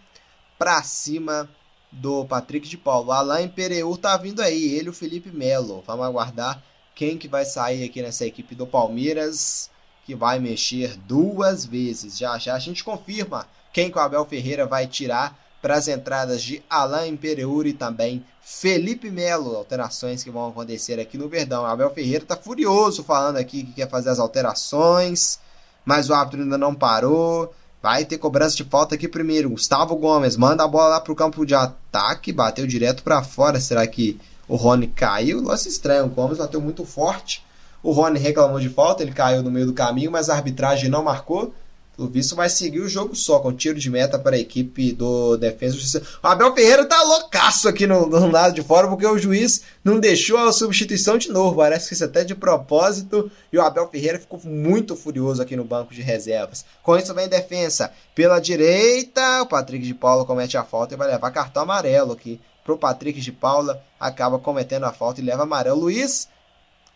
para 0.59 0.83
cima 0.83 1.49
do 1.93 2.25
Patrick 2.25 2.69
de 2.69 2.77
Paulo. 2.77 3.13
Alain 3.13 3.49
Pereur 3.49 3.97
tá 3.97 4.17
vindo 4.17 4.43
aí, 4.43 4.75
ele 4.75 4.89
o 4.89 4.93
Felipe 4.93 5.31
Melo. 5.31 5.85
Vamos 5.87 6.05
aguardar 6.05 6.61
quem 6.97 7.17
que 7.17 7.29
vai 7.29 7.45
sair 7.45 7.85
aqui 7.85 8.03
nessa 8.03 8.27
equipe 8.27 8.57
do 8.57 8.67
Palmeiras, 8.67 9.71
que 10.05 10.17
vai 10.17 10.41
mexer 10.41 10.97
duas 10.97 11.65
vezes. 11.65 12.19
Já 12.19 12.37
já 12.39 12.57
a 12.57 12.59
gente 12.59 12.83
confirma 12.83 13.47
quem 13.73 13.89
que 13.89 13.99
o 13.99 14.01
Abel 14.01 14.25
Ferreira 14.25 14.67
vai 14.67 14.89
tirar 14.89 15.46
para 15.61 15.75
as 15.75 15.89
entradas 15.89 16.43
de 16.43 16.63
Alain 16.69 17.17
Pereur 17.17 17.67
e 17.67 17.73
também 17.73 18.25
Felipe 18.41 19.11
Melo, 19.11 19.57
alterações 19.57 20.23
que 20.23 20.31
vão 20.31 20.49
acontecer 20.49 21.01
aqui 21.01 21.19
no 21.19 21.29
Verdão. 21.29 21.67
Abel 21.67 21.91
Ferreira 21.91 22.23
está 22.23 22.37
furioso 22.37 23.03
falando 23.03 23.37
aqui 23.39 23.65
que 23.65 23.73
quer 23.73 23.89
fazer 23.89 24.11
as 24.11 24.19
alterações, 24.19 25.41
mas 25.85 26.09
o 26.09 26.15
árbitro 26.15 26.43
ainda 26.43 26.57
não 26.57 26.75
parou. 26.75 27.53
Vai 27.83 28.05
ter 28.05 28.19
cobrança 28.19 28.57
de 28.57 28.65
falta 28.65 28.95
aqui 28.95 29.09
primeiro. 29.09 29.51
Gustavo 29.51 29.97
Gomes 29.97 30.37
manda 30.37 30.65
a 30.65 30.69
bola 30.69 30.89
lá 30.89 31.01
para 31.01 31.13
o 31.13 31.17
campo 31.17 31.45
de 31.45 31.55
ataque, 31.55 32.33
bateu 32.33 32.67
direto 32.67 33.03
para 33.03 33.23
fora. 33.23 33.61
Será 33.61 33.87
que 33.87 34.21
o 34.49 34.57
Rony 34.57 34.89
caiu? 34.89 35.43
Lance 35.43 35.69
estranho, 35.69 36.07
o 36.07 36.09
Gomes 36.09 36.39
bateu 36.39 36.61
muito 36.61 36.85
forte. 36.85 37.45
O 37.83 37.93
Rony 37.93 38.19
reclamou 38.19 38.59
de 38.59 38.69
falta, 38.69 39.03
ele 39.03 39.13
caiu 39.13 39.43
no 39.43 39.51
meio 39.51 39.67
do 39.67 39.73
caminho, 39.73 40.11
mas 40.11 40.29
a 40.29 40.35
arbitragem 40.35 40.91
não 40.91 41.05
marcou. 41.05 41.55
Pelo 41.97 42.11
visto, 42.11 42.37
vai 42.37 42.51
seguir 42.51 42.81
o 42.81 42.89
jogo 42.89 43.17
só, 43.17 43.39
com 43.39 43.55
tiro 43.55 43.79
de 43.79 43.89
meta 43.89 44.19
para 44.19 44.37
a 44.37 44.39
equipe 44.39 44.93
do 44.93 45.39
Defesa 45.39 45.77
Justiça. 45.77 46.03
O 46.23 46.27
Abel 46.27 46.55
Ferreira 46.55 46.85
tá 46.85 47.03
loucaço 47.03 47.69
aqui 47.69 47.87
no, 47.87 48.07
no, 48.07 48.31
lado 48.31 48.55
de 48.55 48.63
fora, 48.63 48.87
porque 48.87 49.07
o 49.07 49.17
juiz 49.17 49.63
não 49.83 49.99
deixou 49.99 50.37
a 50.37 50.53
substituição 50.53 51.17
de 51.17 51.31
novo. 51.31 51.57
Parece 51.57 51.89
que 51.89 51.95
isso 51.95 52.05
até 52.05 52.23
de 52.23 52.35
propósito. 52.35 53.31
E 53.51 53.57
o 53.57 53.63
Abel 53.63 53.89
Ferreira 53.89 54.19
ficou 54.19 54.39
muito 54.45 54.95
furioso 54.95 55.41
aqui 55.41 55.57
no 55.57 55.65
banco 55.65 55.95
de 55.95 56.03
reservas. 56.03 56.67
Com 56.83 56.99
isso 56.99 57.15
vem 57.15 57.29
defesa. 57.29 57.91
Pela 58.15 58.39
direita, 58.41 59.41
o 59.41 59.47
Patrick 59.47 59.87
de 59.87 59.95
Paula 59.95 60.27
comete 60.27 60.59
a 60.59 60.65
falta 60.65 60.93
e 60.93 60.99
vai 60.99 61.09
levar 61.09 61.31
cartão 61.31 61.63
amarelo 61.63 62.13
aqui. 62.13 62.39
Pro 62.63 62.77
Patrick 62.77 63.21
de 63.23 63.33
Paula, 63.33 63.83
acaba 63.99 64.39
cometendo 64.39 64.85
a 64.85 64.93
falta 64.93 65.23
e 65.23 65.25
leva 65.25 65.45
amarelo. 65.45 65.81
Luiz 65.81 66.29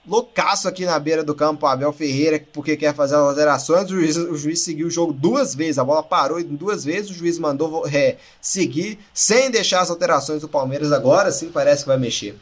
loucaço 0.07 0.69
aqui 0.69 0.85
na 0.85 0.99
beira 0.99 1.23
do 1.23 1.35
campo, 1.35 1.67
Abel 1.67 1.93
Ferreira, 1.93 2.41
porque 2.53 2.77
quer 2.77 2.95
fazer 2.95 3.17
as 3.17 3.21
alterações. 3.21 3.85
O 3.91 3.95
juiz, 3.95 4.17
o 4.17 4.37
juiz 4.37 4.63
seguiu 4.63 4.87
o 4.87 4.91
jogo 4.91 5.13
duas 5.13 5.55
vezes, 5.55 5.79
a 5.79 5.85
bola 5.85 6.03
parou 6.03 6.43
duas 6.43 6.85
vezes, 6.85 7.11
o 7.11 7.15
juiz 7.15 7.39
mandou 7.39 7.87
é, 7.87 8.17
seguir 8.41 8.99
sem 9.13 9.51
deixar 9.51 9.81
as 9.81 9.91
alterações 9.91 10.41
do 10.41 10.49
Palmeiras. 10.49 10.93
Agora 10.93 11.31
sim 11.31 11.51
parece 11.51 11.83
que 11.83 11.89
vai 11.89 11.99
mexer. 11.99 12.35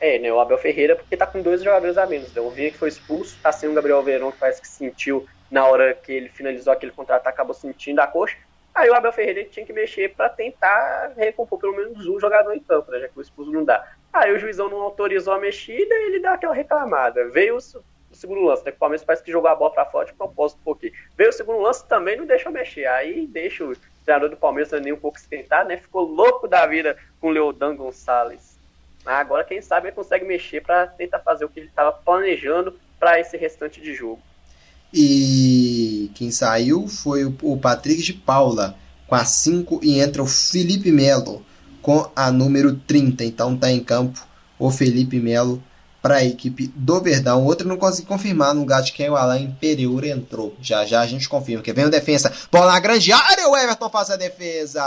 É, 0.00 0.18
né? 0.18 0.32
O 0.32 0.40
Abel 0.40 0.58
Ferreira, 0.58 0.94
porque 0.94 1.16
tá 1.16 1.26
com 1.26 1.42
dois 1.42 1.62
jogadores 1.62 1.98
a 1.98 2.06
menos. 2.06 2.28
Então, 2.30 2.46
o 2.46 2.50
Vini 2.50 2.70
que 2.70 2.78
foi 2.78 2.88
expulso, 2.88 3.36
tá 3.42 3.50
sem 3.50 3.68
o 3.68 3.74
Gabriel 3.74 4.02
Verão, 4.02 4.30
que 4.30 4.38
parece 4.38 4.60
que 4.60 4.68
sentiu 4.68 5.26
na 5.50 5.66
hora 5.66 5.94
que 5.94 6.12
ele 6.12 6.28
finalizou 6.28 6.72
aquele 6.72 6.92
contrato, 6.92 7.26
acabou 7.26 7.54
sentindo 7.54 8.00
a 8.00 8.06
coxa. 8.06 8.36
Aí 8.78 8.88
o 8.88 8.94
Abel 8.94 9.12
Ferreira 9.12 9.44
tinha 9.44 9.66
que 9.66 9.72
mexer 9.72 10.14
para 10.14 10.28
tentar 10.28 11.12
recompor 11.16 11.58
pelo 11.58 11.74
menos 11.74 12.06
um 12.06 12.20
jogador 12.20 12.54
em 12.54 12.60
campo, 12.60 12.92
né? 12.92 13.00
Já 13.00 13.08
que 13.08 13.18
o 13.18 13.20
expulso 13.20 13.50
não 13.50 13.64
dá. 13.64 13.84
Aí 14.12 14.32
o 14.32 14.38
juizão 14.38 14.70
não 14.70 14.80
autorizou 14.80 15.34
a 15.34 15.40
mexida 15.40 15.92
e 15.92 16.06
ele 16.06 16.20
dá 16.20 16.34
aquela 16.34 16.54
reclamada. 16.54 17.28
Veio 17.28 17.56
o, 17.56 17.60
segundo 18.14 18.44
lance, 18.44 18.64
né? 18.64 18.70
O 18.70 18.78
Palmeiras 18.78 19.04
parece 19.04 19.24
que 19.24 19.32
jogou 19.32 19.50
a 19.50 19.56
bola 19.56 19.72
para 19.72 19.84
fora 19.84 20.06
de 20.06 20.12
propósito 20.12 20.60
um 20.60 20.64
pouquinho. 20.64 20.92
Veio 21.16 21.30
o 21.30 21.32
segundo 21.32 21.60
lance 21.60 21.84
também 21.88 22.16
não 22.16 22.24
deixa 22.24 22.50
mexer. 22.50 22.86
Aí 22.86 23.26
deixa 23.26 23.64
o 23.64 23.76
treinador 24.04 24.30
do 24.30 24.36
Palmeiras 24.36 24.70
nem 24.80 24.92
um 24.92 25.00
pouco 25.00 25.18
esquentar, 25.18 25.66
né? 25.66 25.76
Ficou 25.76 26.04
louco 26.04 26.46
da 26.46 26.64
vida 26.64 26.96
com 27.20 27.26
o 27.26 27.30
Leodan 27.30 27.74
Gonçalves. 27.74 28.60
Agora, 29.04 29.42
quem 29.42 29.60
sabe, 29.60 29.88
ele 29.88 29.96
consegue 29.96 30.24
mexer 30.24 30.62
para 30.62 30.86
tentar 30.86 31.18
fazer 31.18 31.44
o 31.44 31.48
que 31.48 31.58
ele 31.58 31.66
estava 31.66 31.90
planejando 31.90 32.78
para 32.96 33.18
esse 33.18 33.36
restante 33.36 33.80
de 33.80 33.92
jogo. 33.92 34.22
E 34.94 35.87
quem 36.14 36.30
saiu 36.30 36.86
foi 36.86 37.24
o 37.24 37.56
Patrick 37.56 38.02
de 38.02 38.12
Paula 38.12 38.76
com 39.06 39.14
a 39.14 39.24
5 39.24 39.80
e 39.82 39.98
entra 39.98 40.22
o 40.22 40.26
Felipe 40.26 40.92
Melo 40.92 41.44
com 41.82 42.08
a 42.14 42.30
número 42.30 42.76
30. 42.86 43.24
Então 43.24 43.56
tá 43.56 43.70
em 43.70 43.80
campo 43.80 44.20
o 44.58 44.70
Felipe 44.70 45.18
Melo 45.18 45.62
para 46.00 46.16
a 46.16 46.24
equipe 46.24 46.72
do 46.76 47.00
Verdão. 47.00 47.44
Outro 47.44 47.66
não 47.66 47.76
consegui 47.76 48.06
confirmar 48.06 48.54
no 48.54 48.60
lugar 48.60 48.82
de 48.82 48.92
quem 48.92 49.10
o 49.10 49.16
Alain 49.16 49.50
Pereira 49.60 50.08
entrou. 50.08 50.56
Já 50.60 50.84
já 50.84 51.00
a 51.00 51.06
gente 51.06 51.28
confirma. 51.28 51.62
Que 51.62 51.72
vem 51.72 51.86
o 51.86 51.90
defesa. 51.90 52.32
Bola 52.52 52.72
na 52.72 52.80
grande 52.80 53.12
área. 53.12 53.48
O 53.48 53.56
Everton 53.56 53.90
faz 53.90 54.10
a 54.10 54.16
defesa. 54.16 54.80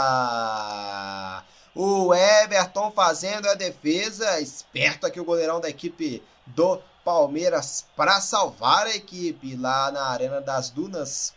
O 1.74 2.14
Everton 2.14 2.90
fazendo 2.90 3.48
a 3.48 3.54
defesa. 3.54 4.40
Esperto 4.40 5.06
aqui 5.06 5.20
o 5.20 5.24
goleirão 5.24 5.60
da 5.60 5.68
equipe 5.68 6.22
do 6.46 6.80
Palmeiras 7.04 7.86
para 7.96 8.20
salvar 8.20 8.86
a 8.86 8.94
equipe 8.94 9.56
lá 9.56 9.90
na 9.90 10.06
Arena 10.06 10.40
das 10.40 10.70
Dunas. 10.70 11.34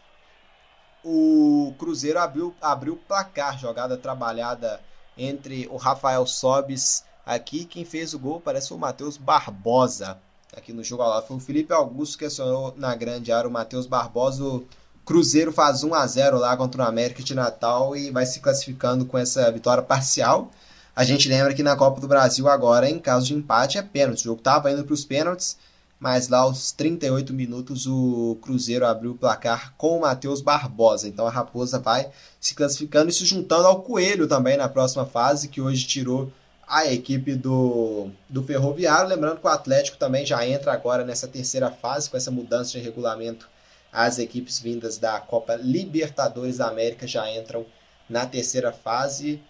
O 1.04 1.74
Cruzeiro 1.78 2.20
abriu, 2.20 2.56
abriu 2.62 2.94
o 2.94 2.98
placar. 2.98 3.58
Jogada 3.58 3.98
trabalhada 3.98 4.82
entre 5.18 5.68
o 5.68 5.78
Rafael 5.78 6.26
Sobis 6.26 7.04
Aqui 7.26 7.66
quem 7.66 7.84
fez 7.84 8.14
o 8.14 8.20
gol 8.20 8.40
parece 8.40 8.72
o 8.72 8.78
Matheus 8.78 9.18
Barbosa. 9.18 10.20
Aqui 10.56 10.72
no 10.72 10.84
jogo 10.84 11.04
lá 11.04 11.24
foi 11.24 11.38
o 11.38 11.40
Felipe 11.40 11.74
Augusto 11.74 12.20
que 12.20 12.26
acionou 12.26 12.72
na 12.78 12.96
grande 12.96 13.32
área 13.32 13.50
o 13.50 13.52
Matheus 13.52 13.88
Barbosa. 13.88 14.62
Cruzeiro 15.06 15.52
faz 15.52 15.84
1 15.84 15.94
a 15.94 16.08
0 16.08 16.40
lá 16.40 16.58
contra 16.58 16.84
o 16.84 16.88
América 16.88 17.22
de 17.22 17.36
Natal 17.36 17.96
e 17.96 18.10
vai 18.10 18.26
se 18.26 18.40
classificando 18.40 19.06
com 19.06 19.18
essa 19.18 19.52
vitória 19.52 19.84
parcial. 19.84 20.50
A 20.96 21.04
gente 21.04 21.30
lembra 21.30 21.54
que 21.54 21.62
na 21.62 21.76
Copa 21.76 22.02
do 22.02 22.08
Brasil 22.08 22.50
agora, 22.50 22.90
em 22.90 22.98
caso 22.98 23.28
de 23.28 23.36
empate, 23.36 23.78
é 23.78 23.84
pênalti. 23.84 24.22
O 24.22 24.24
jogo 24.24 24.40
estava 24.40 24.72
indo 24.72 24.84
para 24.84 24.94
os 24.94 25.06
pênaltis, 25.06 25.58
mas 26.00 26.28
lá 26.28 26.40
aos 26.40 26.72
38 26.72 27.34
minutos 27.34 27.86
o 27.86 28.38
Cruzeiro 28.42 28.86
abriu 28.86 29.12
o 29.12 29.18
placar 29.18 29.76
com 29.78 29.98
o 29.98 30.02
Matheus 30.02 30.42
Barbosa. 30.42 31.08
Então 31.08 31.28
a 31.28 31.30
Raposa 31.30 31.78
vai 31.78 32.10
se 32.40 32.56
classificando 32.56 33.10
e 33.12 33.14
se 33.14 33.26
juntando 33.26 33.68
ao 33.68 33.84
Coelho 33.84 34.28
também 34.28 34.58
na 34.58 34.68
próxima 34.68 35.06
fase, 35.06 35.50
que 35.50 35.62
hoje 35.62 35.86
tirou 35.86 36.32
a 36.68 36.92
equipe 36.92 37.36
do, 37.36 38.10
do 38.28 38.42
Ferroviário. 38.42 39.08
Lembrando 39.08 39.40
que 39.40 39.46
o 39.46 39.50
Atlético 39.50 39.98
também 39.98 40.26
já 40.26 40.48
entra 40.48 40.74
agora 40.74 41.06
nessa 41.06 41.28
terceira 41.28 41.70
fase, 41.70 42.10
com 42.10 42.18
essa 42.18 42.32
mudança 42.32 42.72
de 42.72 42.80
regulamento. 42.80 43.48
As 43.96 44.20
equipes 44.20 44.60
vindas 44.60 44.98
da 44.98 45.22
Copa 45.22 45.56
Libertadores 45.56 46.58
da 46.58 46.68
América 46.68 47.08
já 47.08 47.32
entram 47.32 47.66
na 48.10 48.26
terceira 48.26 48.74
fase, 48.74 49.42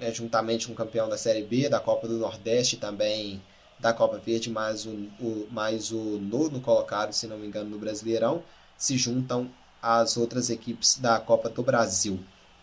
né, 0.00 0.12
juntamente 0.12 0.66
com 0.66 0.72
o 0.72 0.76
campeão 0.76 1.08
da 1.08 1.16
Série 1.16 1.44
B, 1.44 1.68
da 1.68 1.78
Copa 1.78 2.08
do 2.08 2.18
Nordeste 2.18 2.76
também 2.76 3.40
da 3.78 3.92
Copa 3.92 4.18
Verde, 4.18 4.50
mais 4.50 4.84
o, 4.84 4.90
o, 5.20 5.46
mais 5.50 5.92
o 5.92 6.18
nono 6.18 6.60
colocado, 6.60 7.12
se 7.12 7.28
não 7.28 7.38
me 7.38 7.46
engano, 7.46 7.70
no 7.70 7.78
Brasileirão, 7.78 8.42
se 8.76 8.96
juntam 8.96 9.48
as 9.80 10.16
outras 10.16 10.50
equipes 10.50 10.98
da 10.98 11.20
Copa 11.20 11.48
do 11.48 11.62
Brasil. 11.62 12.18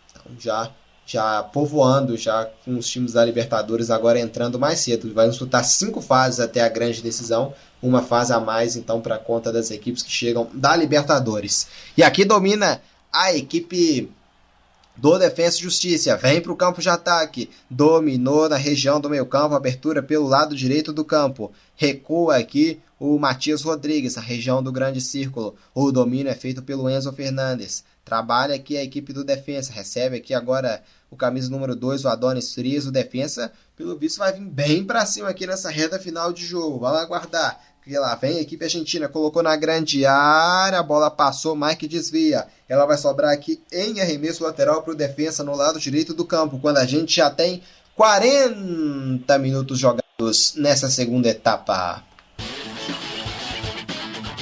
Então 0.10 0.24
já 0.38 0.70
já 1.12 1.44
povoando 1.44 2.16
já 2.16 2.50
com 2.64 2.78
os 2.78 2.88
times 2.88 3.14
da 3.14 3.26
Libertadores 3.26 3.90
agora 3.90 4.20
entrando 4.20 4.60
mais 4.60 4.80
cedo. 4.80 5.14
Vai 5.14 5.30
disputar 5.30 5.64
cinco 5.64 6.02
fases 6.02 6.40
até 6.40 6.62
a 6.62 6.70
grande 6.70 7.02
decisão, 7.02 7.54
uma 7.82 8.02
fase 8.02 8.32
a 8.34 8.40
mais 8.40 8.76
então 8.76 9.02
para 9.02 9.18
conta 9.18 9.52
das 9.52 9.72
equipes 9.72 10.04
que 10.04 10.12
chegam 10.12 10.50
da 10.54 10.76
Libertadores. 10.76 11.68
E 11.98 12.04
aqui 12.04 12.24
domina 12.24 12.82
a 13.12 13.34
equipe 13.34 14.10
do 14.96 15.18
Defensa 15.18 15.58
e 15.58 15.62
Justiça. 15.64 16.16
Vem 16.16 16.42
para 16.42 16.52
o 16.52 16.56
campo 16.56 16.82
de 16.82 16.90
ataque. 16.90 17.50
Dominou 17.70 18.48
na 18.48 18.58
região 18.58 19.00
do 19.00 19.10
meio 19.10 19.26
campo, 19.26 19.56
abertura 19.56 20.02
pelo 20.04 20.28
lado 20.28 20.56
direito 20.56 20.94
do 20.94 21.04
campo. 21.04 21.52
Recua 21.76 22.38
aqui 22.38 22.80
o 23.00 23.18
Matias 23.18 23.64
Rodrigues, 23.64 24.18
a 24.18 24.22
região 24.22 24.62
do 24.62 24.72
grande 24.72 25.02
círculo. 25.02 25.56
O 25.74 25.92
domínio 25.92 26.32
é 26.32 26.36
feito 26.36 26.62
pelo 26.62 26.88
Enzo 26.90 27.12
Fernandes. 27.12 27.84
Trabalha 28.04 28.56
aqui 28.56 28.78
a 28.78 28.84
equipe 28.84 29.14
do 29.14 29.24
defensa. 29.24 29.72
Recebe 29.72 30.18
aqui 30.18 30.34
agora 30.34 30.82
o 31.10 31.16
camisa 31.16 31.50
número 31.50 31.76
2, 31.76 32.06
o 32.06 32.10
Adonis 32.10 32.54
Frias. 32.54 32.86
O 32.86 32.92
defensa, 32.92 33.52
pelo 33.76 33.98
visto, 33.98 34.18
vai 34.18 34.34
vir 34.34 34.46
bem 34.46 34.84
para 34.84 35.06
cima 35.06 35.30
aqui 35.30 35.46
nessa 35.46 35.70
reta 35.70 36.00
final 36.00 36.34
de 36.34 36.46
jogo. 36.46 36.80
Vai 36.80 36.94
lá 36.94 37.02
aguardar. 37.02 37.60
Porque 37.82 37.98
lá 37.98 38.14
vem 38.14 38.38
a 38.38 38.42
equipe 38.42 38.64
argentina, 38.64 39.10
colocou 39.10 39.42
na 39.42 39.56
grande 39.56 40.06
área, 40.06 40.78
a 40.78 40.84
bola 40.84 41.10
passou, 41.10 41.56
Mike 41.56 41.88
desvia. 41.88 42.46
Ela 42.70 42.86
vai 42.86 42.96
sobrar 42.96 43.34
aqui 43.34 43.60
em 43.72 44.00
arremesso 44.00 44.44
lateral 44.44 44.84
para 44.84 44.94
o 44.94 44.96
defensa 44.96 45.44
no 45.44 45.56
lado 45.56 45.80
direito 45.80 46.14
do 46.14 46.24
campo, 46.24 46.60
quando 46.60 46.78
a 46.78 46.86
gente 46.86 47.16
já 47.16 47.32
tem 47.32 47.64
40 47.96 49.36
minutos 49.40 49.80
jogados 49.80 50.54
nessa 50.56 50.92
segunda 50.92 51.30
etapa. 51.30 52.04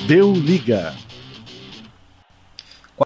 Deu 0.05 0.33
liga. 0.33 0.93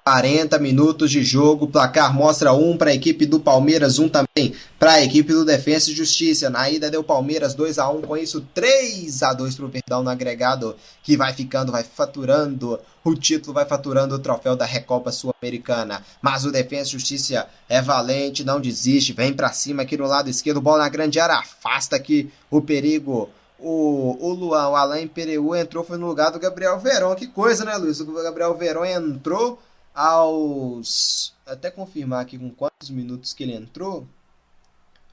40 0.04 0.58
minutos 0.58 1.12
de 1.12 1.24
jogo, 1.24 1.68
placar 1.68 2.12
mostra 2.12 2.52
um 2.52 2.76
para 2.76 2.90
a 2.90 2.94
equipe 2.96 3.28
do 3.28 3.40
Palmeiras, 3.40 4.00
um 4.00 4.10
também 4.10 4.56
para 4.80 4.94
a 4.94 5.04
equipe 5.04 5.32
do 5.32 5.46
Defensa 5.46 5.92
e 5.92 5.94
Justiça. 5.94 6.50
Na 6.50 6.68
ida 6.68 6.90
deu 6.90 7.04
Palmeiras 7.04 7.54
2 7.54 7.78
a 7.78 7.88
1 7.90 8.02
com 8.02 8.18
isso 8.18 8.42
3 8.56 9.22
a 9.22 9.34
2 9.34 9.54
para 9.54 9.66
o 9.66 9.68
Verdão 9.68 10.02
no 10.02 10.10
agregado, 10.10 10.76
que 11.04 11.16
vai 11.16 11.32
ficando, 11.32 11.72
vai 11.72 11.84
faturando 11.84 12.80
o 13.04 13.14
título, 13.14 13.54
vai 13.54 13.66
faturando 13.66 14.16
o 14.16 14.20
troféu 14.20 14.56
da 14.56 14.66
Recopa 14.66 15.12
Sul-Americana. 15.12 16.04
Mas 16.20 16.44
o 16.44 16.52
Defensa 16.52 16.90
e 16.90 16.94
Justiça 16.94 17.48
é 17.70 17.80
valente, 17.80 18.44
não 18.44 18.60
desiste, 18.60 19.14
vem 19.14 19.32
para 19.32 19.54
cima 19.54 19.84
aqui 19.84 19.96
no 19.96 20.08
lado 20.08 20.28
esquerdo, 20.28 20.60
bola 20.60 20.80
na 20.80 20.90
grande 20.90 21.20
área, 21.20 21.36
afasta 21.36 21.96
aqui 21.96 22.32
o 22.50 22.62
perigo 22.62 23.30
o, 23.60 24.18
o 24.20 24.34
Luan, 24.34 24.70
o 24.70 24.76
Alain 24.76 25.08
Pereu 25.08 25.56
entrou, 25.56 25.84
foi 25.84 25.98
no 25.98 26.08
lugar 26.08 26.32
do 26.32 26.40
Gabriel 26.40 26.78
Verón. 26.80 27.16
Que 27.16 27.28
coisa, 27.28 27.64
né, 27.64 27.76
Luiz? 27.78 28.00
O 28.02 28.06
Gabriel 28.06 28.54
Verón 28.56 28.84
entrou 28.84 29.58
aos. 29.94 31.36
Até 31.46 31.70
confirmar 31.70 32.22
aqui 32.22 32.38
com 32.38 32.50
quantos 32.50 32.90
minutos 32.90 33.34
que 33.34 33.44
ele 33.44 33.54
entrou. 33.54 34.08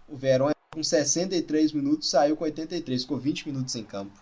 O 0.08 0.16
Verón 0.16 0.50
com 0.72 0.82
63 0.82 1.72
minutos 1.72 2.10
saiu 2.10 2.36
com 2.36 2.44
83, 2.44 3.02
ficou 3.02 3.18
20 3.18 3.48
minutos 3.48 3.74
em 3.74 3.84
campo. 3.84 4.12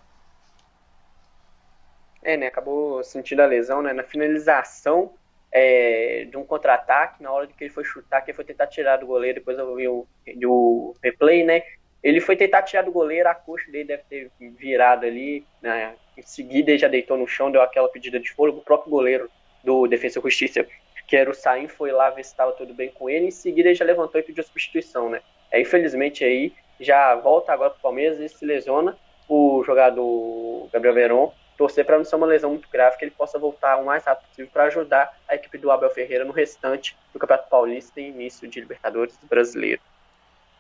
É, 2.23 2.37
né? 2.37 2.47
Acabou 2.47 3.05
sentindo 3.05 3.41
a 3.41 3.47
lesão, 3.47 3.83
né? 3.83 3.93
Na 3.93 4.03
finalização 4.03 5.13
é, 5.53 6.27
de 6.31 6.37
um 6.37 6.45
contra-ataque, 6.45 7.23
na 7.23 7.31
hora 7.31 7.47
que 7.47 7.65
ele 7.65 7.73
foi 7.73 7.85
chutar, 7.85 8.23
que 8.23 8.31
ele 8.31 8.37
foi 8.37 8.45
tentar 8.45 8.67
tirar 8.67 8.97
do 8.97 9.07
goleiro, 9.07 9.39
depois 9.39 9.59
eu 9.59 9.75
vi 9.75 9.89
o, 9.89 10.07
o 10.47 10.95
replay, 11.03 11.45
né? 11.45 11.63
Ele 12.03 12.21
foi 12.21 12.37
tentar 12.37 12.63
tirar 12.63 12.83
do 12.83 12.93
goleiro, 12.93 13.29
a 13.29 13.35
coxa 13.35 13.71
dele 13.71 13.85
deve 13.85 14.03
ter 14.09 14.31
virado 14.39 15.05
ali, 15.05 15.45
né? 15.61 15.95
Em 16.17 16.23
seguida 16.23 16.71
ele 16.71 16.79
já 16.79 16.89
deitou 16.89 17.17
no 17.17 17.27
chão, 17.27 17.51
deu 17.51 17.63
aquela 17.63 17.89
pedida 17.89 18.21
de 18.21 18.33
fôlego, 18.33 18.59
o 18.59 18.65
próprio 18.65 18.91
goleiro 18.91 19.31
do 19.69 19.87
Defesa 19.87 20.19
e 20.19 20.23
Justiça, 20.23 20.67
que 21.07 21.15
era 21.15 21.31
o 21.31 21.35
Saim, 21.35 21.69
foi 21.69 21.93
lá 21.93 22.09
ver 22.09 22.25
se 22.25 22.31
estava 22.31 22.53
tudo 22.53 22.73
bem 22.73 22.91
com 22.91 23.11
ele. 23.11 23.27
Em 23.27 23.31
seguida, 23.31 23.69
ele 23.69 23.75
já 23.75 23.85
levantou 23.85 24.19
e 24.19 24.25
pediu 24.25 24.43
substituição, 24.43 25.11
né? 25.11 25.21
É, 25.51 25.61
infelizmente, 25.61 26.25
aí 26.25 26.55
já 26.81 27.15
volta 27.17 27.53
agora 27.53 27.71
para 27.71 27.79
o 27.79 27.83
Palmeiras 27.83 28.19
e 28.19 28.29
se 28.31 28.47
lesiona 28.47 28.97
o 29.29 29.63
jogador 29.67 30.69
Gabriel 30.73 30.95
Veron. 30.95 31.35
Torcer 31.59 31.85
para 31.85 31.99
não 31.99 32.05
ser 32.05 32.17
uma 32.17 32.27
lesão 32.27 32.51
muito 32.51 32.69
grave, 32.71 32.97
que 32.97 33.05
ele 33.05 33.11
possa 33.11 33.39
voltar 33.39 33.77
o 33.77 33.85
mais 33.85 34.05
rápido 34.05 34.29
possível 34.29 34.51
para 34.53 34.65
ajudar 34.65 35.19
a 35.29 35.35
equipe 35.35 35.59
do 35.59 35.71
Abel 35.71 35.91
Ferreira 35.91 36.25
no 36.25 36.33
restante 36.33 36.97
do 37.13 37.19
Campeonato 37.19 37.51
Paulista 37.51 38.01
e 38.01 38.09
início 38.09 38.49
de 38.49 38.61
Libertadores 38.61 39.19
brasileiro. 39.29 39.83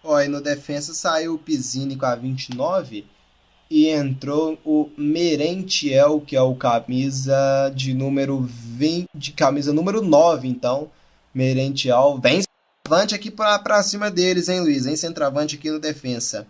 Ó, 0.03 0.21
e 0.21 0.29
no 0.29 0.41
defesa 0.41 0.93
saiu 0.93 1.35
o 1.35 1.39
Pizzini 1.39 1.97
com 1.97 2.05
a 2.05 2.15
29 2.15 3.07
e 3.71 3.89
entrou 3.89 4.59
o 4.65 4.91
Merentiel, 4.97 6.21
que 6.21 6.37
é 6.37 6.43
o 6.43 6.55
camisa 6.55 7.71
de 7.75 7.93
número 7.93 8.41
20, 8.41 9.09
de 9.15 9.33
camisa 9.33 9.73
número 9.73 10.01
9, 10.03 10.49
então. 10.49 10.91
Merentiel 11.35 12.19
vem 12.21 12.43
centroavante 12.43 13.15
aqui 13.15 13.31
para 13.31 13.83
cima 13.83 14.11
deles, 14.11 14.49
hein, 14.49 14.61
Luiz? 14.61 14.87
Vem 14.87 14.97
centroavante 14.97 15.57
aqui 15.57 15.71
no 15.71 15.79
defensa. 15.79 16.47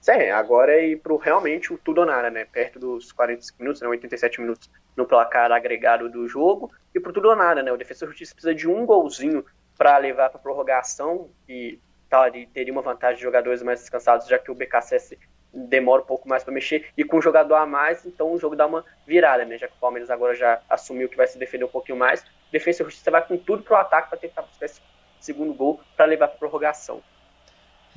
Sim, 0.00 0.30
agora 0.30 0.72
é 0.72 0.88
ir 0.88 0.96
pro 0.96 1.18
realmente 1.18 1.72
o 1.72 1.78
tudo 1.78 2.00
ou 2.00 2.06
nada, 2.06 2.30
né? 2.30 2.46
Perto 2.46 2.78
dos 2.78 3.12
45 3.12 3.58
minutos, 3.60 3.82
né? 3.82 3.88
87 3.88 4.40
minutos 4.40 4.70
no 4.96 5.04
placar 5.04 5.52
agregado 5.52 6.08
do 6.08 6.26
jogo. 6.26 6.70
E 6.94 6.98
pro 6.98 7.12
tudo 7.12 7.28
ou 7.28 7.36
nada, 7.36 7.62
né? 7.62 7.70
O 7.70 7.76
Defensor 7.76 8.08
Justiça 8.08 8.34
precisa 8.34 8.54
de 8.54 8.66
um 8.66 8.86
golzinho 8.86 9.44
para 9.76 9.98
levar 9.98 10.30
para 10.30 10.40
prorrogação 10.40 11.28
e 11.46 11.78
tal, 12.08 12.24
teria 12.52 12.72
uma 12.72 12.82
vantagem 12.82 13.16
de 13.16 13.22
jogadores 13.22 13.62
mais 13.62 13.80
descansados, 13.80 14.26
já 14.26 14.38
que 14.38 14.50
o 14.50 14.54
BKSS 14.54 15.16
demora 15.52 16.02
um 16.02 16.06
pouco 16.06 16.28
mais 16.28 16.44
para 16.44 16.52
mexer, 16.52 16.86
e 16.96 17.04
com 17.04 17.18
um 17.18 17.22
jogador 17.22 17.54
a 17.56 17.66
mais, 17.66 18.04
então 18.06 18.32
o 18.32 18.38
jogo 18.38 18.54
dá 18.54 18.66
uma 18.66 18.84
virada, 19.06 19.44
né? 19.44 19.58
Já 19.58 19.66
que 19.66 19.74
o 19.74 19.80
Palmeiras 19.80 20.10
agora 20.10 20.34
já 20.34 20.60
assumiu 20.68 21.08
que 21.08 21.16
vai 21.16 21.26
se 21.26 21.38
defender 21.38 21.64
um 21.64 21.68
pouquinho 21.68 21.98
mais, 21.98 22.24
Defesa 22.52 22.82
e 22.82 22.86
Justiça 22.86 23.10
vai 23.10 23.26
com 23.26 23.36
tudo 23.36 23.62
pro 23.62 23.76
ataque 23.76 24.10
para 24.10 24.18
tentar 24.18 24.42
buscar 24.42 24.66
esse 24.66 24.80
segundo 25.20 25.52
gol 25.52 25.80
para 25.96 26.06
levar 26.06 26.28
para 26.28 26.38
prorrogação. 26.38 27.02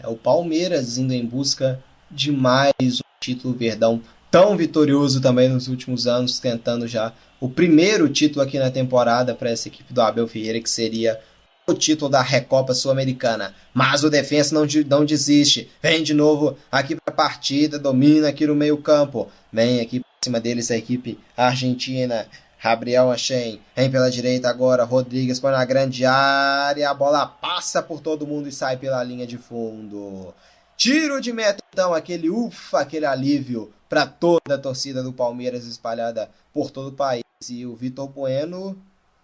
É 0.02 0.08
o 0.08 0.16
Palmeiras 0.16 0.98
indo 0.98 1.14
em 1.14 1.26
busca 1.26 1.82
de 2.10 2.32
mais 2.32 2.74
um 3.00 3.20
título 3.20 3.54
verdão 3.54 4.02
tão 4.34 4.58
vitorioso 4.58 5.22
também 5.22 5.48
nos 5.48 5.68
últimos 5.68 6.08
anos, 6.08 6.40
tentando 6.40 6.88
já 6.88 7.14
o 7.40 7.48
primeiro 7.48 8.10
título 8.10 8.42
aqui 8.42 8.58
na 8.58 8.72
temporada 8.72 9.36
para 9.36 9.52
essa 9.52 9.68
equipe 9.68 9.94
do 9.94 10.02
Abel 10.02 10.28
Ferreira, 10.28 10.60
que 10.60 10.70
seria 10.70 11.20
o 11.68 11.74
título 11.76 12.10
da 12.10 12.20
Recopa 12.20 12.74
Sul-Americana. 12.74 13.54
Mas 13.74 14.04
o 14.04 14.10
defensa 14.10 14.56
não, 14.56 14.66
não 14.88 15.06
desiste. 15.06 15.70
Vem 15.82 16.02
de 16.02 16.16
novo 16.16 16.58
aqui 16.72 16.96
partida, 17.14 17.80
domina 17.80 18.28
aqui 18.28 18.46
no 18.46 18.56
meio-campo. 18.56 19.30
Vem 19.52 19.80
aqui 19.80 20.00
para 20.00 20.10
cima 20.24 20.40
deles 20.40 20.70
a 20.72 20.78
equipe 20.78 21.20
argentina. 21.38 22.28
Gabriel 22.62 23.12
Achen 23.12 23.60
vem 23.76 23.92
pela 23.92 24.10
direita 24.10 24.50
agora. 24.50 24.84
Rodrigues 24.84 25.40
põe 25.40 25.52
na 25.52 25.66
grande 25.66 26.06
área. 26.06 26.90
A 26.90 26.94
bola 26.94 27.26
passa 27.26 27.82
por 27.84 28.00
todo 28.00 28.26
mundo 28.26 28.48
e 28.48 28.52
sai 28.52 28.78
pela 28.78 29.04
linha 29.04 29.28
de 29.28 29.38
fundo. 29.38 30.34
Tiro 30.76 31.22
de 31.22 31.32
meta, 31.32 31.64
então, 31.72 31.94
aquele 31.94 32.30
ufa, 32.30 32.80
aquele 32.80 33.06
alívio 33.06 33.72
para 33.88 34.08
toda 34.08 34.56
a 34.56 34.58
torcida 34.58 35.04
do 35.04 35.14
Palmeiras 35.14 35.66
espalhada 35.66 36.30
por 36.54 36.72
todo 36.72 36.88
o 36.88 36.94
país. 36.94 37.24
E 37.50 37.66
o 37.66 37.76
Vitor 37.76 38.08
Bueno 38.08 38.82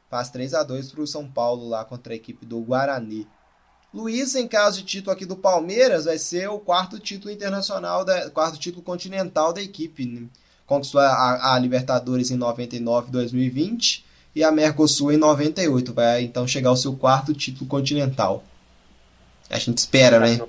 faz 0.09 0.29
3 0.29 0.53
a 0.53 0.63
2 0.63 0.91
para 0.91 1.01
o 1.01 1.07
São 1.07 1.27
Paulo 1.27 1.67
lá 1.69 1.85
contra 1.85 2.13
a 2.13 2.15
equipe 2.15 2.45
do 2.45 2.59
Guarani. 2.59 3.27
Luiz, 3.93 4.35
em 4.35 4.47
caso 4.47 4.79
de 4.79 4.85
título 4.85 5.11
aqui 5.11 5.25
do 5.25 5.35
Palmeiras, 5.35 6.05
vai 6.05 6.17
ser 6.19 6.47
o 6.47 6.59
quarto 6.59 6.99
título 6.99 7.33
internacional, 7.33 8.05
da, 8.05 8.29
quarto 8.29 8.59
título 8.59 8.83
continental 8.83 9.51
da 9.51 9.61
equipe. 9.61 10.05
Né? 10.05 10.27
Conquistou 10.65 11.01
a, 11.01 11.55
a 11.55 11.59
Libertadores 11.59 12.29
em 12.29 12.35
99 12.35 13.11
2020 13.11 14.05
e 14.35 14.43
a 14.43 14.51
Mercosul 14.51 15.11
em 15.11 15.17
98. 15.17 15.91
Vai 15.91 16.21
então 16.21 16.47
chegar 16.47 16.69
ao 16.69 16.77
seu 16.77 16.95
quarto 16.95 17.33
título 17.33 17.67
continental. 17.67 18.43
A 19.49 19.57
gente 19.57 19.79
espera, 19.79 20.19
né? 20.19 20.39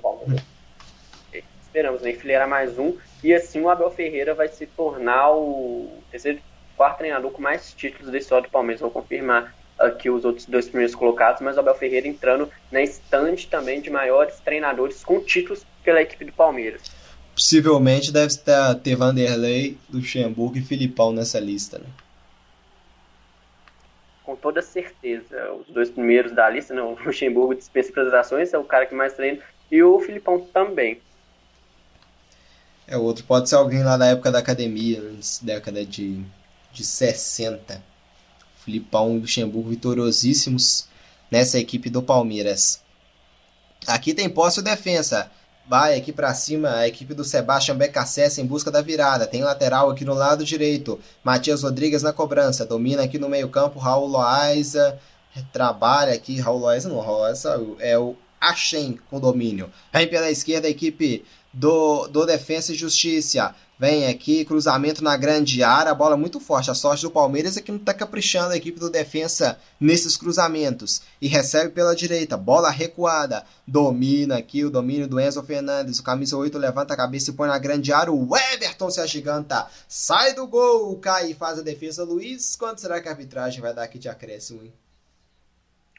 Esperamos, 1.63 2.01
né? 2.01 2.11
Enfileirar 2.11 2.47
mais 2.47 2.77
um. 2.77 2.95
E 3.23 3.33
assim 3.33 3.59
o 3.59 3.69
Abel 3.69 3.89
Ferreira 3.89 4.35
vai 4.35 4.47
se 4.49 4.67
tornar 4.67 5.31
o 5.31 5.89
terceiro, 6.11 6.39
quarto 6.77 6.99
treinador 6.99 7.31
com 7.31 7.41
mais 7.41 7.73
títulos 7.73 8.11
da 8.11 8.17
história 8.19 8.47
do 8.47 8.51
Palmeiras. 8.51 8.81
Vou 8.81 8.91
confirmar 8.91 9.55
aqui 9.81 10.09
os 10.09 10.23
outros 10.25 10.45
dois 10.45 10.67
primeiros 10.67 10.95
colocados, 10.95 11.41
mas 11.41 11.57
o 11.57 11.59
Abel 11.59 11.75
Ferreira 11.75 12.07
entrando 12.07 12.49
na 12.71 12.81
estante 12.81 13.47
também 13.47 13.81
de 13.81 13.89
maiores 13.89 14.39
treinadores 14.39 15.03
com 15.03 15.19
títulos 15.19 15.65
pela 15.83 16.01
equipe 16.01 16.25
do 16.25 16.33
Palmeiras. 16.33 16.81
Possivelmente 17.33 18.11
deve 18.11 18.33
ter 18.83 18.95
Vanderlei, 18.95 19.77
Luxemburgo 19.91 20.57
e 20.57 20.61
Filipão 20.61 21.11
nessa 21.11 21.39
lista, 21.39 21.79
né? 21.79 21.85
Com 24.23 24.35
toda 24.35 24.61
certeza. 24.61 25.51
Os 25.53 25.67
dois 25.73 25.89
primeiros 25.89 26.31
da 26.31 26.49
lista, 26.49 26.73
né? 26.73 26.81
o 26.81 26.97
Luxemburgo 27.03 27.55
dispensa 27.55 27.89
apresentações, 27.89 28.53
é 28.53 28.57
o 28.57 28.63
cara 28.63 28.85
que 28.85 28.93
mais 28.93 29.13
treina, 29.13 29.39
e 29.71 29.81
o 29.81 29.99
Filipão 29.99 30.39
também. 30.53 31.01
É, 32.87 32.97
o 32.97 33.01
outro 33.03 33.23
pode 33.23 33.49
ser 33.49 33.55
alguém 33.55 33.83
lá 33.83 33.97
da 33.97 34.07
época 34.07 34.31
da 34.31 34.39
academia, 34.39 35.01
década 35.41 35.85
de, 35.85 36.23
de 36.73 36.83
60. 36.83 37.81
Filipão 38.71 39.17
e 39.17 39.19
Luxemburgo 39.19 39.69
vitoriosíssimos 39.69 40.85
nessa 41.29 41.59
equipe 41.59 41.89
do 41.89 42.01
Palmeiras. 42.01 42.79
Aqui 43.85 44.13
tem 44.13 44.29
posse 44.29 44.61
o 44.61 44.63
defensa. 44.63 45.29
Vai 45.67 45.97
aqui 45.97 46.13
para 46.13 46.33
cima 46.33 46.77
a 46.77 46.87
equipe 46.87 47.13
do 47.13 47.23
Sebastian 47.23 47.75
Becassese 47.75 48.41
em 48.41 48.45
busca 48.45 48.71
da 48.71 48.81
virada. 48.81 49.27
Tem 49.27 49.43
lateral 49.43 49.89
aqui 49.89 50.05
no 50.05 50.13
lado 50.13 50.45
direito. 50.45 50.99
Matias 51.23 51.63
Rodrigues 51.63 52.01
na 52.01 52.13
cobrança. 52.13 52.65
Domina 52.65 53.03
aqui 53.03 53.19
no 53.19 53.29
meio-campo. 53.29 53.79
Raul 53.79 54.07
Loaiza. 54.07 54.97
Trabalha 55.51 56.13
aqui. 56.13 56.39
Raul 56.39 56.59
Loaiza 56.59 56.89
não. 56.89 56.99
Raul 56.99 57.19
Loaiza 57.19 57.61
é 57.79 57.97
o 57.97 58.15
Achen 58.39 58.99
com 59.09 59.19
domínio. 59.19 59.69
Vem 59.93 60.07
pela 60.07 60.31
esquerda 60.31 60.67
a 60.67 60.71
equipe 60.71 61.23
do, 61.53 62.07
do 62.07 62.25
Defensa 62.25 62.71
e 62.71 62.75
Justiça. 62.75 63.53
Vem 63.81 64.07
aqui, 64.07 64.45
cruzamento 64.45 65.03
na 65.03 65.17
grande 65.17 65.63
área, 65.63 65.95
bola 65.95 66.15
muito 66.15 66.39
forte. 66.39 66.69
A 66.69 66.75
sorte 66.75 67.01
do 67.01 67.09
Palmeiras 67.09 67.57
é 67.57 67.61
que 67.63 67.71
não 67.71 67.79
está 67.79 67.91
caprichando 67.91 68.53
a 68.53 68.55
equipe 68.55 68.79
do 68.79 68.91
defensa 68.91 69.59
nesses 69.79 70.15
cruzamentos. 70.15 71.01
E 71.19 71.27
recebe 71.27 71.71
pela 71.71 71.95
direita, 71.95 72.37
bola 72.37 72.69
recuada. 72.69 73.43
Domina 73.65 74.37
aqui 74.37 74.63
o 74.63 74.69
domínio 74.69 75.07
do 75.07 75.19
Enzo 75.19 75.41
Fernandes. 75.41 75.97
O 75.97 76.03
camisa 76.03 76.37
8 76.37 76.59
levanta 76.59 76.93
a 76.93 76.97
cabeça 76.97 77.31
e 77.31 77.33
põe 77.33 77.47
na 77.47 77.57
grande 77.57 77.91
área. 77.91 78.13
O 78.13 78.29
Everton 78.53 78.91
se 78.91 79.01
agiganta. 79.01 79.67
Sai 79.87 80.35
do 80.35 80.45
gol, 80.45 80.95
cai 80.99 81.31
e 81.31 81.33
faz 81.33 81.57
a 81.57 81.63
defesa. 81.63 82.03
Luiz, 82.03 82.55
quanto 82.55 82.81
será 82.81 83.01
que 83.01 83.07
a 83.07 83.11
arbitragem 83.11 83.61
vai 83.61 83.73
dar 83.73 83.81
aqui 83.81 83.97
de 83.97 84.07
acréscimo? 84.07 84.61
Hein? 84.63 84.71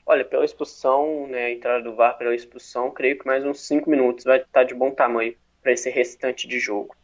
Olha, 0.06 0.24
pela 0.24 0.44
expulsão, 0.44 1.26
né, 1.26 1.46
a 1.46 1.50
entrada 1.50 1.82
do 1.82 1.96
VAR 1.96 2.16
pela 2.16 2.32
expulsão, 2.32 2.92
creio 2.92 3.18
que 3.18 3.26
mais 3.26 3.44
uns 3.44 3.60
5 3.62 3.90
minutos 3.90 4.24
vai 4.24 4.36
estar 4.36 4.48
tá 4.52 4.62
de 4.62 4.72
bom 4.72 4.92
tamanho 4.92 5.34
para 5.60 5.72
esse 5.72 5.90
restante 5.90 6.46
de 6.46 6.60
jogo. 6.60 6.94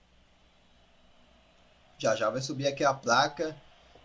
Já 1.98 2.14
já 2.14 2.30
vai 2.30 2.40
subir 2.40 2.68
aqui 2.68 2.84
a 2.84 2.94
placa 2.94 3.56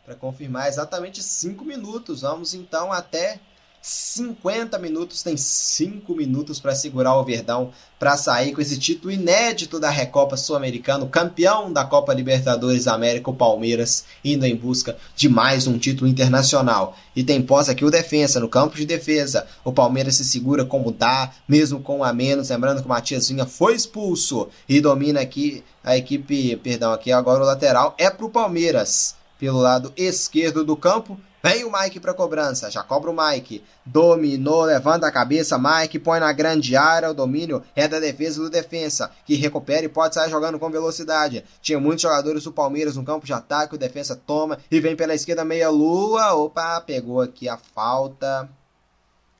para 0.03 0.15
confirmar 0.15 0.67
exatamente 0.67 1.21
5 1.21 1.63
minutos. 1.63 2.21
Vamos 2.21 2.53
então 2.53 2.91
até 2.91 3.39
50 3.85 4.79
minutos, 4.79 5.21
tem 5.23 5.35
5 5.35 6.15
minutos 6.15 6.57
para 6.57 6.73
segurar 6.73 7.17
o 7.17 7.23
Verdão 7.25 7.73
para 7.99 8.15
sair 8.15 8.53
com 8.53 8.61
esse 8.61 8.79
título 8.79 9.11
inédito 9.11 9.77
da 9.77 9.89
Recopa 9.89 10.37
Sul-Americana, 10.37 11.05
campeão 11.07 11.71
da 11.71 11.83
Copa 11.83 12.13
Libertadores 12.13 12.87
América, 12.87 13.29
o 13.29 13.35
Palmeiras, 13.35 14.05
indo 14.23 14.45
em 14.45 14.55
busca 14.55 14.97
de 15.17 15.27
mais 15.27 15.67
um 15.67 15.77
título 15.77 16.09
internacional. 16.09 16.97
E 17.13 17.25
tem 17.25 17.41
pós 17.41 17.67
aqui 17.67 17.83
o 17.83 17.91
defesa, 17.91 18.39
no 18.39 18.47
campo 18.47 18.77
de 18.77 18.85
defesa. 18.85 19.45
O 19.65 19.73
Palmeiras 19.73 20.15
se 20.15 20.23
segura 20.23 20.63
como 20.63 20.89
dá, 20.89 21.33
mesmo 21.45 21.81
com 21.81 22.05
a 22.05 22.13
menos, 22.13 22.51
lembrando 22.51 22.79
que 22.79 22.85
o 22.85 22.89
Matias 22.89 23.27
Vinha 23.27 23.45
foi 23.45 23.75
expulso 23.75 24.47
e 24.67 24.79
domina 24.79 25.19
aqui 25.19 25.61
a 25.83 25.97
equipe, 25.97 26.55
perdão, 26.55 26.93
aqui 26.93 27.11
agora 27.11 27.43
o 27.43 27.45
lateral 27.45 27.93
é 27.97 28.09
para 28.09 28.25
o 28.25 28.29
Palmeiras, 28.29 29.15
pelo 29.37 29.59
lado 29.59 29.91
esquerdo 29.97 30.63
do 30.63 30.77
campo 30.77 31.19
Vem 31.45 31.65
o 31.65 31.69
Mike 31.69 31.99
para 31.99 32.13
cobrança, 32.13 32.71
já 32.71 32.81
cobra 32.83 33.11
o 33.11 33.13
Mike. 33.13 33.61
Dominou, 33.85 34.63
levanta 34.63 35.07
a 35.07 35.11
cabeça, 35.11 35.59
Mike 35.59 35.99
põe 35.99 36.17
na 36.17 36.31
grande 36.31 36.77
área. 36.77 37.11
O 37.11 37.13
domínio 37.13 37.61
é 37.75 37.85
da 37.85 37.99
defesa 37.99 38.41
do 38.41 38.49
defensa, 38.49 39.11
que 39.25 39.35
recupera 39.35 39.85
e 39.85 39.89
pode 39.89 40.15
sair 40.15 40.29
jogando 40.29 40.57
com 40.57 40.69
velocidade. 40.69 41.43
Tinha 41.61 41.77
muitos 41.81 42.03
jogadores 42.03 42.45
do 42.45 42.53
Palmeiras 42.53 42.95
no 42.95 43.03
campo 43.03 43.25
de 43.25 43.33
ataque, 43.33 43.75
o 43.75 43.77
defensa 43.77 44.15
toma 44.15 44.57
e 44.71 44.79
vem 44.79 44.95
pela 44.95 45.13
esquerda 45.13 45.43
meia 45.43 45.69
lua. 45.69 46.33
Opa, 46.33 46.79
pegou 46.79 47.19
aqui 47.19 47.49
a 47.49 47.57
falta. 47.57 48.49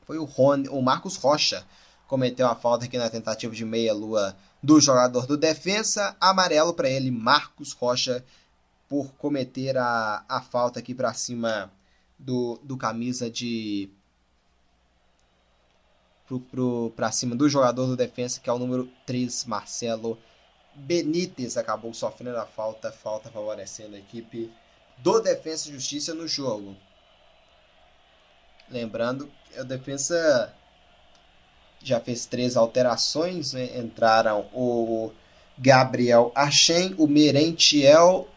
Foi 0.06 0.18
o, 0.18 0.26
Rony, 0.26 0.68
o 0.68 0.82
Marcos 0.82 1.16
Rocha 1.16 1.66
cometeu 2.06 2.48
a 2.48 2.56
falta 2.56 2.84
aqui 2.84 2.98
na 2.98 3.10
tentativa 3.10 3.56
de 3.56 3.64
meia 3.64 3.94
lua 3.94 4.36
do 4.62 4.78
jogador 4.82 5.26
do 5.26 5.38
defensa. 5.38 6.18
Amarelo 6.20 6.74
para 6.74 6.90
ele, 6.90 7.10
Marcos 7.10 7.72
Rocha, 7.72 8.26
por 8.90 9.14
cometer 9.14 9.78
a, 9.78 10.26
a 10.28 10.42
falta 10.42 10.80
aqui 10.80 10.94
para 10.94 11.14
cima 11.14 11.72
do, 12.24 12.60
do 12.64 12.78
camisa 12.78 13.30
de 13.30 13.90
pro, 16.26 16.40
pro, 16.40 16.94
pra 16.96 17.12
cima 17.12 17.36
do 17.36 17.50
jogador 17.50 17.86
do 17.86 17.98
defensa, 17.98 18.40
que 18.40 18.50
é 18.50 18.54
o 18.54 18.60
número 18.60 18.90
3, 19.06 19.46
Marcelo 19.46 20.18
Benítez, 20.74 21.58
acabou 21.58 21.94
sofrendo 21.94 22.38
a 22.38 22.46
falta, 22.46 22.92
falta 22.92 23.30
favorecendo 23.30 23.96
a 23.96 24.00
equipe 24.00 24.52
do 24.98 25.20
Defensa 25.20 25.70
e 25.70 25.74
Justiça 25.74 26.14
no 26.14 26.28
jogo. 26.28 26.76
Lembrando 28.70 29.30
que 29.46 29.60
a 29.60 29.64
defesa 29.64 30.54
já 31.82 32.00
fez 32.00 32.26
três 32.26 32.56
alterações, 32.56 33.54
né? 33.54 33.78
entraram 33.78 34.48
o 34.54 35.12
Gabriel 35.58 36.32
Achen, 36.34 36.96
o 36.98 37.06
Merentiel 37.06 38.28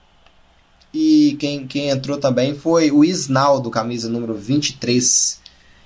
e 0.99 1.37
quem, 1.37 1.67
quem 1.67 1.91
entrou 1.91 2.17
também 2.17 2.55
foi 2.55 2.91
o 2.91 3.05
Isnaldo, 3.05 3.71
camisa 3.71 4.09
número 4.09 4.35
23. 4.35 5.39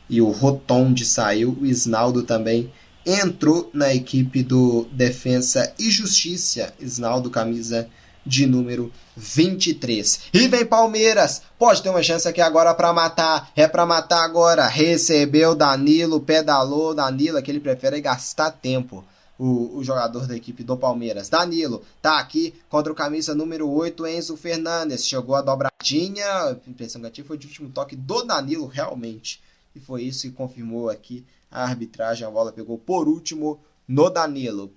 E 0.08 0.20
o 0.20 0.30
Rotonde 0.30 1.04
saiu. 1.04 1.58
O 1.60 1.66
Isnaldo 1.66 2.22
também 2.22 2.72
entrou 3.04 3.68
na 3.74 3.92
equipe 3.92 4.40
do 4.44 4.86
Defensa 4.92 5.74
e 5.76 5.90
Justiça. 5.90 6.72
Isnaldo, 6.78 7.28
camisa 7.28 7.88
de 8.24 8.46
número 8.46 8.92
23. 9.16 10.20
E 10.32 10.46
vem 10.46 10.64
Palmeiras, 10.64 11.42
pode 11.58 11.82
ter 11.82 11.88
uma 11.88 12.04
chance 12.04 12.28
aqui 12.28 12.40
agora 12.40 12.72
para 12.72 12.92
matar, 12.92 13.50
é 13.56 13.66
para 13.66 13.84
matar 13.84 14.24
agora. 14.24 14.68
Recebeu 14.68 15.56
Danilo, 15.56 16.20
pedalou 16.20 16.94
Danilo, 16.94 17.42
que 17.42 17.50
ele 17.50 17.58
prefere 17.58 18.00
gastar 18.00 18.52
tempo 18.52 19.04
o, 19.40 19.78
o, 19.78 19.82
jogador 19.82 20.26
da 20.26 20.36
equipe 20.36 20.62
do 20.62 20.76
Palmeiras. 20.76 21.30
Danilo 21.30 21.82
tá 22.02 22.18
aqui 22.18 22.54
contra 22.68 22.92
o 22.92 22.94
camisa 22.94 23.34
número 23.34 23.66
8, 23.70 24.06
Enzo 24.06 24.36
Fernandes. 24.36 25.08
Chegou 25.08 25.34
a 25.34 25.40
dobradinha. 25.40 26.26
A 26.26 26.56
impressão 26.68 27.00
tive 27.10 27.26
foi 27.26 27.38
de 27.38 27.46
último 27.46 27.70
toque 27.70 27.96
do 27.96 28.22
Danilo, 28.22 28.66
realmente. 28.66 29.40
E 29.74 29.80
foi 29.80 30.02
isso 30.02 30.28
que 30.28 30.32
confirmou 30.32 30.90
aqui 30.90 31.24
a 31.50 31.62
arbitragem. 31.62 32.26
A 32.26 32.30
bola 32.30 32.52
pegou 32.52 32.76
por 32.76 33.08
último 33.08 33.58
no 33.88 34.10
Danilo. 34.10 34.70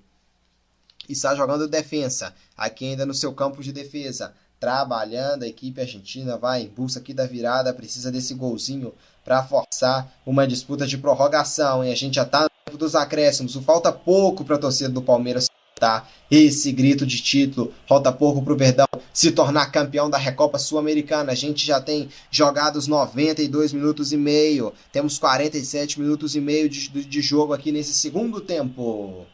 Está 1.09 1.35
jogando 1.35 1.67
defesa. 1.67 2.33
Aqui 2.55 2.85
ainda 2.85 3.05
no 3.05 3.13
seu 3.13 3.33
campo 3.33 3.61
de 3.61 3.73
defesa. 3.73 4.33
Trabalhando, 4.61 5.43
a 5.43 5.47
equipe 5.47 5.81
argentina 5.81 6.37
vai 6.37 6.61
em 6.61 6.69
busca 6.69 7.01
aqui 7.01 7.13
da 7.13 7.25
virada. 7.25 7.73
Precisa 7.73 8.09
desse 8.09 8.33
golzinho 8.33 8.93
para 9.25 9.43
forçar 9.43 10.09
uma 10.25 10.47
disputa 10.47 10.87
de 10.87 10.97
prorrogação. 10.97 11.83
E 11.83 11.91
a 11.91 11.95
gente 11.95 12.15
já 12.15 12.23
está 12.23 12.47
dos 12.77 12.95
acréscimos. 12.95 13.55
Falta 13.55 13.91
pouco 13.91 14.43
para 14.43 14.55
a 14.55 14.59
torcida 14.59 14.89
do 14.89 15.01
Palmeiras 15.01 15.47
tá 15.83 16.07
esse 16.31 16.71
grito 16.71 17.05
de 17.05 17.21
título. 17.21 17.73
Falta 17.87 18.11
pouco 18.11 18.41
para 18.41 18.53
o 18.53 18.57
Verdão 18.57 18.87
se 19.11 19.31
tornar 19.31 19.71
campeão 19.71 20.09
da 20.09 20.17
Recopa 20.17 20.57
Sul-Americana. 20.57 21.31
A 21.31 21.35
gente 21.35 21.65
já 21.65 21.81
tem 21.81 22.09
jogados 22.31 22.87
92 22.87 23.73
minutos 23.73 24.13
e 24.13 24.17
meio. 24.17 24.73
Temos 24.91 25.19
47 25.19 25.99
minutos 25.99 26.35
e 26.35 26.41
meio 26.41 26.69
de, 26.69 26.87
de 26.87 27.21
jogo 27.21 27.53
aqui 27.53 27.71
nesse 27.71 27.93
segundo 27.93 28.39
tempo. 28.39 29.25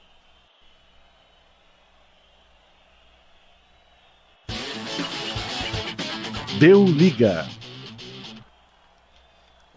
Deu 6.59 6.83
liga. 6.85 7.47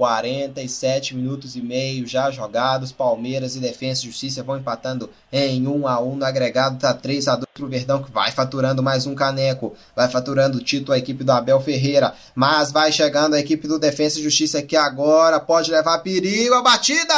47 0.03 1.15
minutos 1.15 1.55
e 1.55 1.63
meio 1.63 2.05
já 2.09 2.29
jogados. 2.29 2.91
Palmeiras 2.91 3.55
e 3.55 3.61
Defesa 3.61 4.01
e 4.01 4.07
Justiça 4.07 4.43
vão 4.43 4.57
empatando 4.57 5.09
em 5.31 5.65
1 5.65 5.87
a 5.87 6.01
1 6.01 6.17
no 6.17 6.25
agregado. 6.25 6.77
Tá 6.77 6.93
3 6.93 7.29
a 7.29 7.37
2 7.37 7.47
pro 7.55 7.69
Verdão 7.69 8.03
que 8.03 8.11
vai 8.11 8.33
faturando 8.33 8.83
mais 8.83 9.07
um 9.07 9.15
caneco. 9.15 9.77
Vai 9.95 10.09
faturando 10.09 10.59
o 10.59 10.61
título 10.61 10.93
a 10.93 10.99
equipe 10.99 11.23
do 11.23 11.31
Abel 11.31 11.61
Ferreira. 11.61 12.15
Mas 12.35 12.73
vai 12.73 12.91
chegando 12.91 13.35
a 13.35 13.39
equipe 13.39 13.69
do 13.69 13.79
Defesa 13.79 14.19
e 14.19 14.25
Justiça 14.25 14.61
que 14.61 14.75
agora 14.75 15.39
pode 15.39 15.71
levar 15.71 16.01
perigo 16.01 16.55
a 16.55 16.63
batida. 16.63 17.15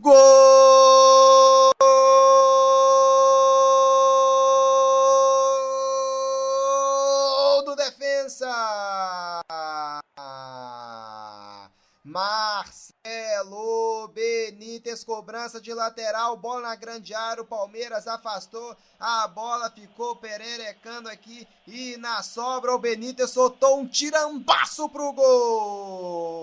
Gol! 0.00 1.70
Benítez, 14.08 15.04
cobrança 15.04 15.60
de 15.60 15.72
lateral, 15.72 16.36
bola 16.36 16.62
na 16.62 16.74
grande 16.74 17.14
área, 17.14 17.42
o 17.42 17.46
Palmeiras 17.46 18.06
afastou, 18.06 18.76
a 18.98 19.28
bola 19.28 19.70
ficou 19.70 20.16
pererecando 20.16 21.08
aqui 21.08 21.46
e 21.66 21.96
na 21.96 22.22
sobra 22.22 22.74
o 22.74 22.78
Benítez 22.78 23.30
soltou 23.30 23.78
um 23.78 23.86
tirambaço 23.86 24.88
pro 24.88 25.12
gol. 25.12 26.40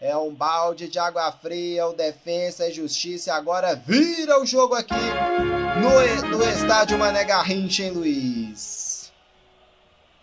É 0.00 0.16
um 0.16 0.34
balde 0.34 0.88
de 0.88 0.98
água 0.98 1.30
fria, 1.32 1.86
o 1.86 1.92
Defensa 1.92 2.68
e 2.68 2.72
Justiça 2.72 3.34
agora 3.34 3.74
vira 3.74 4.40
o 4.40 4.46
jogo 4.46 4.74
aqui 4.74 4.94
no, 5.80 6.36
no 6.36 6.44
estádio 6.48 6.98
Mané 6.98 7.24
Garrincha, 7.24 7.84
hein, 7.84 7.90
Luiz? 7.90 9.12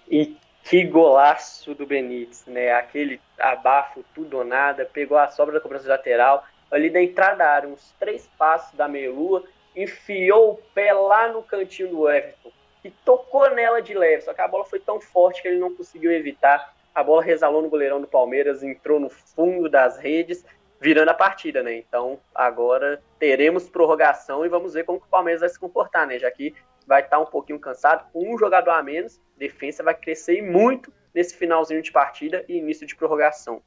E 0.10 0.39
que 0.70 0.84
golaço 0.84 1.74
do 1.74 1.84
Benítez, 1.84 2.46
né? 2.46 2.72
Aquele 2.74 3.20
abafo, 3.40 4.06
tudo 4.14 4.38
ou 4.38 4.46
nada, 4.46 4.86
pegou 4.86 5.18
a 5.18 5.28
sobra 5.28 5.56
da 5.56 5.60
cobrança 5.60 5.90
lateral, 5.90 6.46
ali 6.70 6.92
da 6.92 7.02
entrada 7.02 7.38
da 7.38 7.50
área, 7.50 7.70
uns 7.70 7.92
três 8.00 8.30
passos 8.38 8.78
da 8.78 8.88
meia-lua, 8.88 9.44
enfiou 9.76 10.52
o 10.52 10.58
pé 10.76 10.94
lá 10.94 11.28
no 11.28 11.42
cantinho 11.42 11.90
do 11.90 12.08
Everton, 12.08 12.52
e 12.86 12.92
tocou 12.92 13.50
nela 13.50 13.82
de 13.82 13.96
leve, 13.96 14.22
só 14.22 14.32
que 14.32 14.42
a 14.42 14.48
bola 14.48 14.64
foi 14.64 14.80
tão 14.80 15.02
forte 15.02 15.42
que 15.42 15.48
ele 15.48 15.58
não 15.58 15.76
conseguiu 15.76 16.12
evitar. 16.12 16.76
A 16.94 17.04
bola 17.04 17.24
resalou 17.24 17.64
no 17.64 17.70
goleirão 17.70 18.00
do 18.00 18.08
Palmeiras, 18.08 18.62
entrou 18.62 19.00
no 19.00 19.10
fundo 19.10 19.68
das 19.70 19.98
redes, 19.98 20.46
virando 20.80 21.10
a 21.10 21.16
partida, 21.16 21.64
né? 21.64 21.78
Então 21.78 22.20
agora 22.34 23.02
teremos 23.18 23.68
prorrogação 23.68 24.46
e 24.46 24.50
vamos 24.50 24.76
ver 24.76 24.86
como 24.86 25.00
o 25.00 25.10
Palmeiras 25.10 25.42
vai 25.42 25.50
se 25.50 25.60
comportar, 25.60 26.06
né? 26.06 26.20
Já 26.20 26.30
que 26.30 26.54
vai 26.90 27.04
estar 27.04 27.20
um 27.20 27.26
pouquinho 27.26 27.60
cansado, 27.60 28.12
com 28.12 28.34
um 28.34 28.38
jogador 28.38 28.72
a 28.72 28.82
menos, 28.82 29.22
defesa 29.38 29.84
vai 29.84 29.94
crescer 29.94 30.42
muito 30.42 30.92
nesse 31.14 31.36
finalzinho 31.36 31.84
de 31.84 31.92
partida 31.92 32.44
e 32.50 32.58
início 32.58 32.88
de 32.88 32.96
prorrogação. 32.96 33.62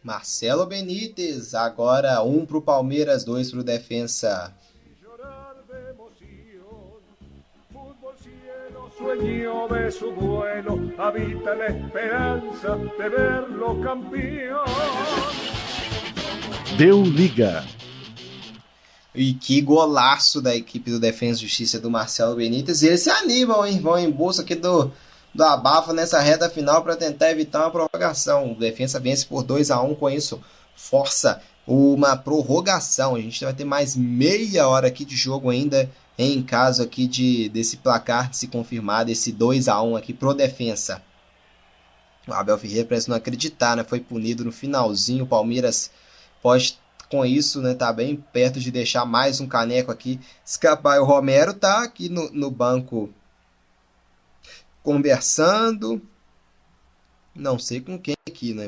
Marcelo 0.00 0.64
Benítez, 0.64 1.54
agora 1.54 2.22
um 2.22 2.46
para 2.46 2.56
o 2.56 2.62
Palmeiras, 2.62 3.24
dois 3.24 3.50
para 3.50 3.60
o 3.60 3.64
Defensa. 3.64 4.54
sueño 8.96 9.68
de 9.68 9.92
su 9.92 10.12
vuelo, 10.12 10.92
habita 10.98 11.54
la 11.54 11.66
esperanza 11.66 12.76
de 12.76 13.08
verlo 13.08 13.80
campeón. 13.80 14.64
Deu 16.76 17.04
liga. 17.04 17.62
E 19.18 19.34
que 19.34 19.60
golaço 19.60 20.40
da 20.40 20.54
equipe 20.54 20.92
do 20.92 21.00
Defesa 21.00 21.40
e 21.40 21.42
Justiça 21.42 21.80
do 21.80 21.90
Marcelo 21.90 22.36
Benítez. 22.36 22.82
E 22.82 22.86
eles 22.86 23.00
se 23.00 23.10
animam, 23.10 23.66
hein? 23.66 23.80
Vão 23.80 23.98
em 23.98 24.08
bolsa 24.08 24.42
aqui 24.42 24.54
do, 24.54 24.92
do 25.34 25.42
abafa 25.42 25.92
nessa 25.92 26.20
reta 26.20 26.48
final 26.48 26.84
para 26.84 26.94
tentar 26.94 27.30
evitar 27.32 27.62
uma 27.62 27.70
prorrogação. 27.72 28.52
O 28.52 28.54
Defensa 28.54 29.00
vence 29.00 29.26
por 29.26 29.42
2 29.42 29.72
a 29.72 29.80
1 29.82 29.96
com 29.96 30.08
isso. 30.08 30.40
Força 30.76 31.42
uma 31.66 32.16
prorrogação. 32.16 33.16
A 33.16 33.20
gente 33.20 33.42
vai 33.42 33.52
ter 33.52 33.64
mais 33.64 33.96
meia 33.96 34.68
hora 34.68 34.86
aqui 34.86 35.04
de 35.04 35.16
jogo 35.16 35.50
ainda 35.50 35.90
em 36.16 36.40
caso 36.40 36.82
aqui 36.82 37.06
de 37.06 37.48
desse 37.48 37.76
placar 37.76 38.30
de 38.30 38.36
se 38.36 38.46
confirmar 38.46 39.04
desse 39.04 39.32
2 39.32 39.66
a 39.66 39.82
1 39.82 39.96
aqui 39.96 40.12
pro 40.12 40.32
Defensa. 40.32 41.02
O 42.28 42.32
Abel 42.32 42.58
Ferreira 42.58 42.86
parece 42.86 43.08
não 43.08 43.16
acreditar, 43.16 43.76
né? 43.76 43.82
Foi 43.82 43.98
punido 43.98 44.44
no 44.44 44.52
finalzinho. 44.52 45.24
O 45.24 45.26
Palmeiras 45.26 45.90
pode 46.42 46.78
com 47.10 47.24
isso, 47.24 47.60
né, 47.60 47.74
tá 47.74 47.92
bem 47.92 48.16
perto 48.16 48.60
de 48.60 48.70
deixar 48.70 49.04
mais 49.04 49.40
um 49.40 49.48
caneco 49.48 49.90
aqui 49.90 50.20
escapar. 50.44 51.00
O 51.00 51.04
Romero 51.04 51.54
tá 51.54 51.82
aqui 51.82 52.08
no, 52.08 52.30
no 52.30 52.50
banco 52.50 53.12
conversando. 54.82 56.00
Não 57.34 57.58
sei 57.58 57.80
com 57.80 57.98
quem 57.98 58.16
aqui, 58.28 58.52
né? 58.52 58.66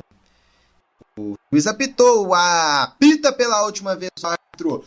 O 1.19 1.35
juiz 1.53 1.67
apitou, 1.67 2.33
apita 2.35 3.33
pela 3.33 3.65
última 3.65 3.95
vez 3.97 4.11
o 4.23 4.27
árbitro 4.27 4.85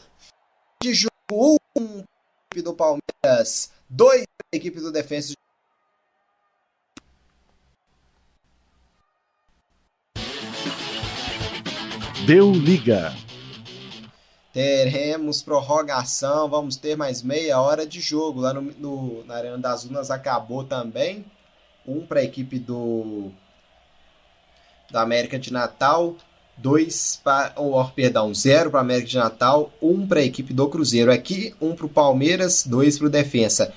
de 0.82 0.94
jogo, 0.94 1.60
um 1.78 2.04
do 2.62 2.74
Palmeiras, 2.74 3.72
dois 3.90 4.26
equipe 4.54 4.80
do 4.80 4.92
Defensa 4.92 5.34
Deu 12.26 12.54
liga. 12.54 13.14
Teremos 14.54 15.42
prorrogação, 15.42 16.48
vamos 16.48 16.76
ter 16.76 16.96
mais 16.96 17.24
meia 17.24 17.60
hora 17.60 17.88
de 17.88 18.00
jogo. 18.00 18.40
Lá 18.40 18.54
no, 18.54 18.62
no 18.62 19.24
na 19.26 19.34
Arena 19.34 19.58
das 19.58 19.84
Unas 19.84 20.12
acabou 20.12 20.64
também. 20.64 21.26
Um 21.88 22.06
para 22.06 22.20
a 22.20 22.24
equipe 22.24 22.60
do 22.60 23.32
da 24.92 25.02
América 25.02 25.40
de 25.40 25.52
Natal, 25.52 26.16
dois 26.56 27.20
para, 27.24 27.54
ou 27.56 27.84
perdão, 27.90 28.32
zero 28.32 28.70
para 28.70 28.80
a 28.80 28.84
América 28.84 29.08
de 29.08 29.18
Natal, 29.18 29.74
um 29.82 30.06
para 30.06 30.20
a 30.20 30.24
equipe 30.24 30.54
do 30.54 30.70
Cruzeiro 30.70 31.12
aqui, 31.12 31.56
um 31.60 31.76
para 31.76 31.88
o 31.88 31.90
Palmeiras, 31.90 32.64
dois 32.64 33.00
para 33.00 33.08
o 33.08 33.10
Defensa. 33.10 33.74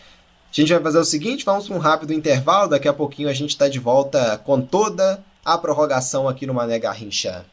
A 0.50 0.54
gente 0.60 0.72
vai 0.74 0.82
fazer 0.82 0.98
o 0.98 1.04
seguinte, 1.04 1.44
vamos 1.44 1.66
para 1.66 1.76
um 1.76 1.80
rápido 1.80 2.12
intervalo, 2.12 2.68
daqui 2.68 2.86
a 2.86 2.92
pouquinho 2.92 3.30
a 3.30 3.32
gente 3.32 3.50
está 3.50 3.66
de 3.66 3.78
volta 3.78 4.36
com 4.44 4.60
toda 4.60 5.24
a 5.42 5.56
prorrogação 5.56 6.28
aqui 6.28 6.46
no 6.46 6.52
Mané 6.52 6.78
Garrincha. 6.78 7.46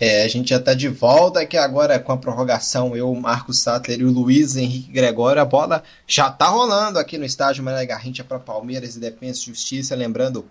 É, 0.00 0.22
a 0.22 0.28
gente 0.28 0.48
já 0.48 0.56
está 0.56 0.72
de 0.72 0.88
volta 0.88 1.40
aqui 1.40 1.58
agora 1.58 2.00
com 2.00 2.10
a 2.10 2.16
prorrogação. 2.16 2.96
Eu, 2.96 3.14
Marcos 3.14 3.58
Sattler 3.58 4.00
e 4.00 4.04
o 4.04 4.10
Luiz 4.10 4.56
Henrique 4.56 4.90
Gregório. 4.90 5.42
A 5.42 5.44
bola 5.44 5.82
já 6.06 6.28
está 6.28 6.48
rolando 6.48 6.98
aqui 6.98 7.18
no 7.18 7.24
estádio 7.26 7.62
Mané 7.62 7.84
Garrincha 7.84 8.24
para 8.24 8.38
Palmeiras 8.38 8.96
e 8.96 8.98
Defensa 8.98 9.40
e 9.40 9.44
Justiça. 9.44 9.94
Lembrando 9.94 10.50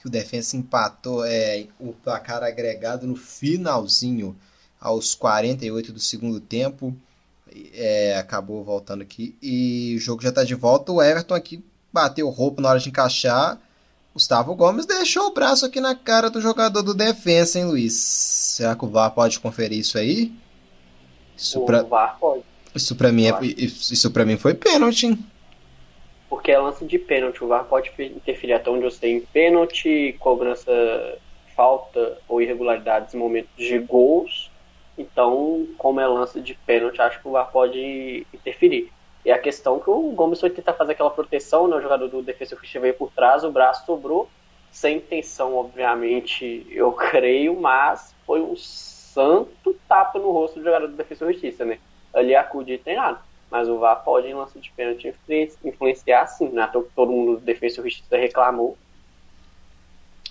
que 0.00 0.06
o 0.06 0.10
Defensa 0.10 0.56
empatou 0.56 1.22
é, 1.22 1.66
o 1.78 1.92
placar 1.92 2.42
agregado 2.42 3.06
no 3.06 3.14
finalzinho, 3.14 4.34
aos 4.80 5.14
48 5.14 5.92
do 5.92 6.00
segundo 6.00 6.40
tempo. 6.40 6.96
É, 7.74 8.16
acabou 8.16 8.64
voltando 8.64 9.02
aqui. 9.02 9.36
E 9.42 9.94
o 9.98 10.00
jogo 10.00 10.22
já 10.22 10.30
está 10.30 10.44
de 10.44 10.54
volta. 10.54 10.90
O 10.90 11.02
Everton 11.02 11.34
aqui 11.34 11.62
bateu 11.92 12.26
o 12.26 12.30
roubo 12.30 12.62
na 12.62 12.70
hora 12.70 12.80
de 12.80 12.88
encaixar 12.88 13.60
Gustavo 14.12 14.54
Gomes 14.54 14.86
deixou 14.86 15.28
o 15.28 15.32
braço 15.32 15.64
aqui 15.64 15.80
na 15.80 15.94
cara 15.94 16.28
do 16.28 16.40
jogador 16.40 16.82
do 16.82 16.94
defensa, 16.94 17.58
hein, 17.58 17.66
Luiz? 17.66 17.94
Será 17.94 18.74
que 18.74 18.84
o 18.84 18.88
VAR 18.88 19.12
pode 19.12 19.38
conferir 19.38 19.78
isso 19.78 19.96
aí? 19.96 20.32
Isso 21.36 21.62
o 21.62 21.66
pra... 21.66 21.82
VAR 21.82 22.18
pode. 22.18 22.42
Isso 22.74 22.94
pra, 22.96 23.10
mim 23.12 23.26
é... 23.26 23.38
isso 23.42 24.10
pra 24.10 24.24
mim 24.24 24.36
foi 24.36 24.54
pênalti, 24.54 25.06
hein? 25.06 25.18
Porque 26.28 26.50
é 26.52 26.58
lance 26.58 26.84
de 26.84 26.98
pênalti. 26.98 27.42
O 27.42 27.48
VAR 27.48 27.64
pode 27.64 27.90
interferir 27.98 28.52
até 28.52 28.70
onde 28.70 28.84
você 28.84 28.98
tem 28.98 29.20
pênalti, 29.20 30.16
cobrança, 30.18 30.70
falta 31.56 32.18
ou 32.28 32.42
irregularidades 32.42 33.14
em 33.14 33.18
momentos 33.18 33.52
de 33.56 33.78
gols. 33.78 34.50
Então, 34.98 35.66
como 35.78 36.00
é 36.00 36.06
lance 36.06 36.40
de 36.40 36.54
pênalti, 36.54 37.00
acho 37.00 37.20
que 37.20 37.28
o 37.28 37.32
VAR 37.32 37.50
pode 37.50 38.26
interferir. 38.34 38.92
E 39.24 39.30
a 39.30 39.38
questão 39.38 39.78
que 39.78 39.90
o 39.90 40.12
Gomes 40.12 40.40
foi 40.40 40.50
tentar 40.50 40.72
fazer 40.72 40.92
aquela 40.92 41.10
proteção, 41.10 41.68
né? 41.68 41.76
o 41.76 41.80
jogador 41.80 42.08
do 42.08 42.22
Defesa 42.22 42.56
Justiça 42.56 42.80
veio 42.80 42.94
por 42.94 43.10
trás, 43.12 43.44
o 43.44 43.50
braço 43.50 43.84
sobrou, 43.84 44.28
sem 44.72 44.96
intenção, 44.96 45.54
obviamente, 45.56 46.66
eu 46.70 46.92
creio, 46.94 47.60
mas 47.60 48.14
foi 48.26 48.40
um 48.40 48.56
santo 48.56 49.76
tapa 49.88 50.18
no 50.18 50.30
rosto 50.30 50.58
do 50.58 50.64
jogador 50.64 50.86
do 50.86 50.96
Defesa 50.96 51.30
Justiça, 51.30 51.64
né? 51.64 51.78
Ali 52.14 52.34
acudir 52.34 52.80
tem 52.80 52.96
nada. 52.96 53.20
Mas 53.50 53.68
o 53.68 53.78
VAR 53.78 54.04
pode, 54.04 54.28
em 54.28 54.34
lance 54.34 54.58
de 54.60 54.70
pênalti, 54.70 55.12
influenciar 55.64 56.26
sim, 56.28 56.48
né? 56.50 56.70
Todo 56.72 57.10
mundo 57.10 57.36
do 57.36 57.44
Defesa 57.44 57.82
Justiça 57.82 58.16
reclamou. 58.16 58.78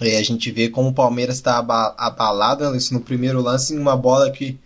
E 0.01 0.15
a 0.15 0.23
gente 0.23 0.49
vê 0.49 0.69
como 0.69 0.89
o 0.89 0.93
Palmeiras 0.93 1.35
está 1.35 1.57
abalado, 1.57 2.73
isso 2.75 2.93
no 2.93 3.01
primeiro 3.01 3.41
lance, 3.41 3.75
em 3.75 3.79
uma 3.79 3.97
bola 3.97 4.31
que 4.31 4.57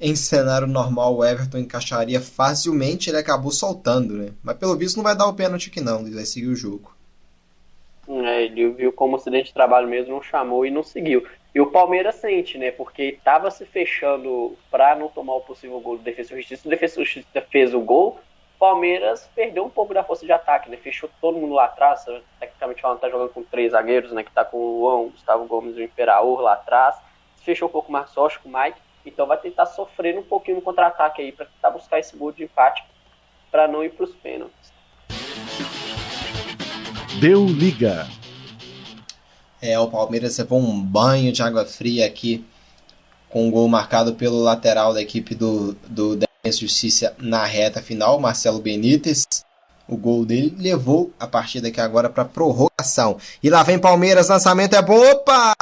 em 0.00 0.16
cenário 0.16 0.66
normal, 0.66 1.14
o 1.14 1.24
Everton 1.24 1.58
encaixaria 1.58 2.20
facilmente, 2.20 3.10
ele 3.10 3.18
acabou 3.18 3.50
soltando, 3.50 4.14
né? 4.14 4.32
Mas 4.42 4.56
pelo 4.56 4.76
visto 4.76 4.96
não 4.96 5.04
vai 5.04 5.16
dar 5.16 5.26
o 5.26 5.34
pênalti 5.34 5.68
aqui 5.68 5.80
não, 5.80 6.00
ele 6.00 6.14
vai 6.14 6.24
seguir 6.24 6.48
o 6.48 6.56
jogo. 6.56 6.94
É, 8.08 8.44
ele 8.44 8.70
viu 8.70 8.92
como 8.92 9.16
acidente 9.16 9.48
de 9.48 9.54
trabalho 9.54 9.86
mesmo, 9.86 10.14
não 10.14 10.22
chamou 10.22 10.64
e 10.64 10.70
não 10.70 10.82
seguiu. 10.82 11.24
E 11.54 11.60
o 11.60 11.70
Palmeiras 11.70 12.16
sente, 12.16 12.56
né? 12.58 12.70
Porque 12.70 13.02
estava 13.02 13.50
se 13.50 13.64
fechando 13.66 14.56
para 14.70 14.96
não 14.96 15.08
tomar 15.08 15.34
o 15.34 15.40
possível 15.40 15.80
gol 15.80 15.96
do 15.96 16.02
Defesa 16.02 16.32
e 16.32 16.36
Justiça. 16.38 16.66
O 16.66 16.70
Defesa 16.70 17.00
e 17.00 17.04
Justiça 17.04 17.46
fez 17.50 17.74
o 17.74 17.80
gol. 17.80 18.18
O 18.56 18.58
Palmeiras 18.58 19.28
perdeu 19.34 19.64
um 19.64 19.70
pouco 19.70 19.92
da 19.92 20.04
força 20.04 20.24
de 20.24 20.32
ataque, 20.32 20.70
né? 20.70 20.76
Fechou 20.76 21.10
todo 21.20 21.38
mundo 21.38 21.54
lá 21.54 21.64
atrás. 21.64 22.04
Tecnicamente 22.38 22.80
falando, 22.80 23.00
tá 23.00 23.10
jogando 23.10 23.30
com 23.30 23.42
três 23.42 23.72
zagueiros, 23.72 24.12
né? 24.12 24.22
Que 24.22 24.32
tá 24.32 24.44
com 24.44 24.58
o 24.58 24.80
Luan, 24.80 24.96
o 25.00 25.10
Gustavo 25.10 25.44
Gomes 25.46 25.76
e 25.76 25.80
o 25.80 25.84
Imperaor 25.84 26.40
lá 26.40 26.54
atrás. 26.54 26.96
Fechou 27.42 27.68
um 27.68 27.72
pouco 27.72 27.90
mais 27.90 28.10
sorte 28.10 28.38
com 28.38 28.48
o 28.48 28.52
Mike. 28.52 28.78
Então 29.04 29.26
vai 29.26 29.38
tentar 29.38 29.66
sofrer 29.66 30.18
um 30.18 30.22
pouquinho 30.22 30.56
no 30.56 30.62
contra-ataque 30.62 31.22
aí 31.22 31.32
para 31.32 31.46
tentar 31.46 31.70
buscar 31.70 31.98
esse 31.98 32.16
gol 32.16 32.32
de 32.32 32.44
empate 32.44 32.84
para 33.50 33.66
não 33.66 33.82
ir 33.82 33.90
para 33.90 34.04
os 34.04 34.14
pênaltis. 34.16 34.72
Deu 37.20 37.44
liga. 37.46 38.06
É, 39.60 39.78
o 39.78 39.88
Palmeiras 39.88 40.38
levou 40.38 40.58
um 40.58 40.80
banho 40.80 41.32
de 41.32 41.42
água 41.42 41.66
fria 41.66 42.06
aqui 42.06 42.44
com 43.28 43.46
um 43.46 43.50
gol 43.50 43.68
marcado 43.68 44.14
pelo 44.14 44.40
lateral 44.42 44.92
da 44.92 45.02
equipe 45.02 45.34
do, 45.34 45.74
do 45.86 46.16
Defensa 46.16 46.60
Justiça 46.60 47.14
na 47.18 47.44
reta 47.44 47.82
final, 47.82 48.18
Marcelo 48.18 48.60
Benítez. 48.60 49.24
O 49.86 49.96
gol 49.96 50.24
dele 50.24 50.54
levou 50.56 51.12
a 51.18 51.26
partida 51.26 51.68
aqui 51.68 51.80
agora 51.80 52.08
para 52.08 52.24
prorrogação. 52.24 53.18
E 53.42 53.50
lá 53.50 53.62
vem 53.62 53.78
Palmeiras, 53.78 54.28
lançamento 54.28 54.74
é 54.74 54.82
bom. 54.82 54.98
Opa! 55.10 55.54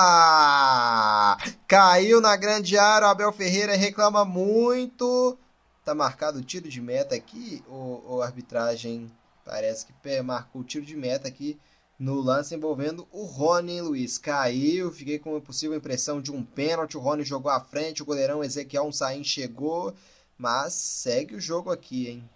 Caiu 1.66 2.20
na 2.20 2.36
grande 2.36 2.78
área, 2.78 3.08
o 3.08 3.10
Abel 3.10 3.32
Ferreira 3.32 3.74
reclama 3.74 4.24
muito. 4.24 5.36
Tá 5.84 5.94
marcado 5.94 6.38
o 6.38 6.42
tiro 6.42 6.68
de 6.68 6.80
meta 6.80 7.14
aqui, 7.14 7.62
o, 7.68 8.16
o 8.16 8.22
arbitragem 8.22 9.10
parece 9.44 9.86
que 9.86 10.22
marcou 10.22 10.60
o 10.60 10.64
tiro 10.64 10.84
de 10.84 10.94
meta 10.94 11.26
aqui 11.26 11.58
no 11.98 12.20
lance 12.20 12.54
envolvendo 12.54 13.08
o 13.10 13.24
Rony 13.24 13.80
Luiz. 13.80 14.18
Caiu, 14.18 14.92
fiquei 14.92 15.18
com 15.18 15.30
uma 15.30 15.40
possível 15.40 15.76
impressão 15.76 16.20
de 16.20 16.30
um 16.30 16.44
pênalti. 16.44 16.96
O 16.96 17.00
Rony 17.00 17.24
jogou 17.24 17.50
à 17.50 17.60
frente, 17.60 18.02
o 18.02 18.06
goleirão 18.06 18.44
Ezequiel 18.44 18.84
um 18.84 18.92
Sain 18.92 19.24
chegou, 19.24 19.94
mas 20.36 20.74
segue 20.74 21.34
o 21.34 21.40
jogo 21.40 21.72
aqui, 21.72 22.08
hein? 22.08 22.28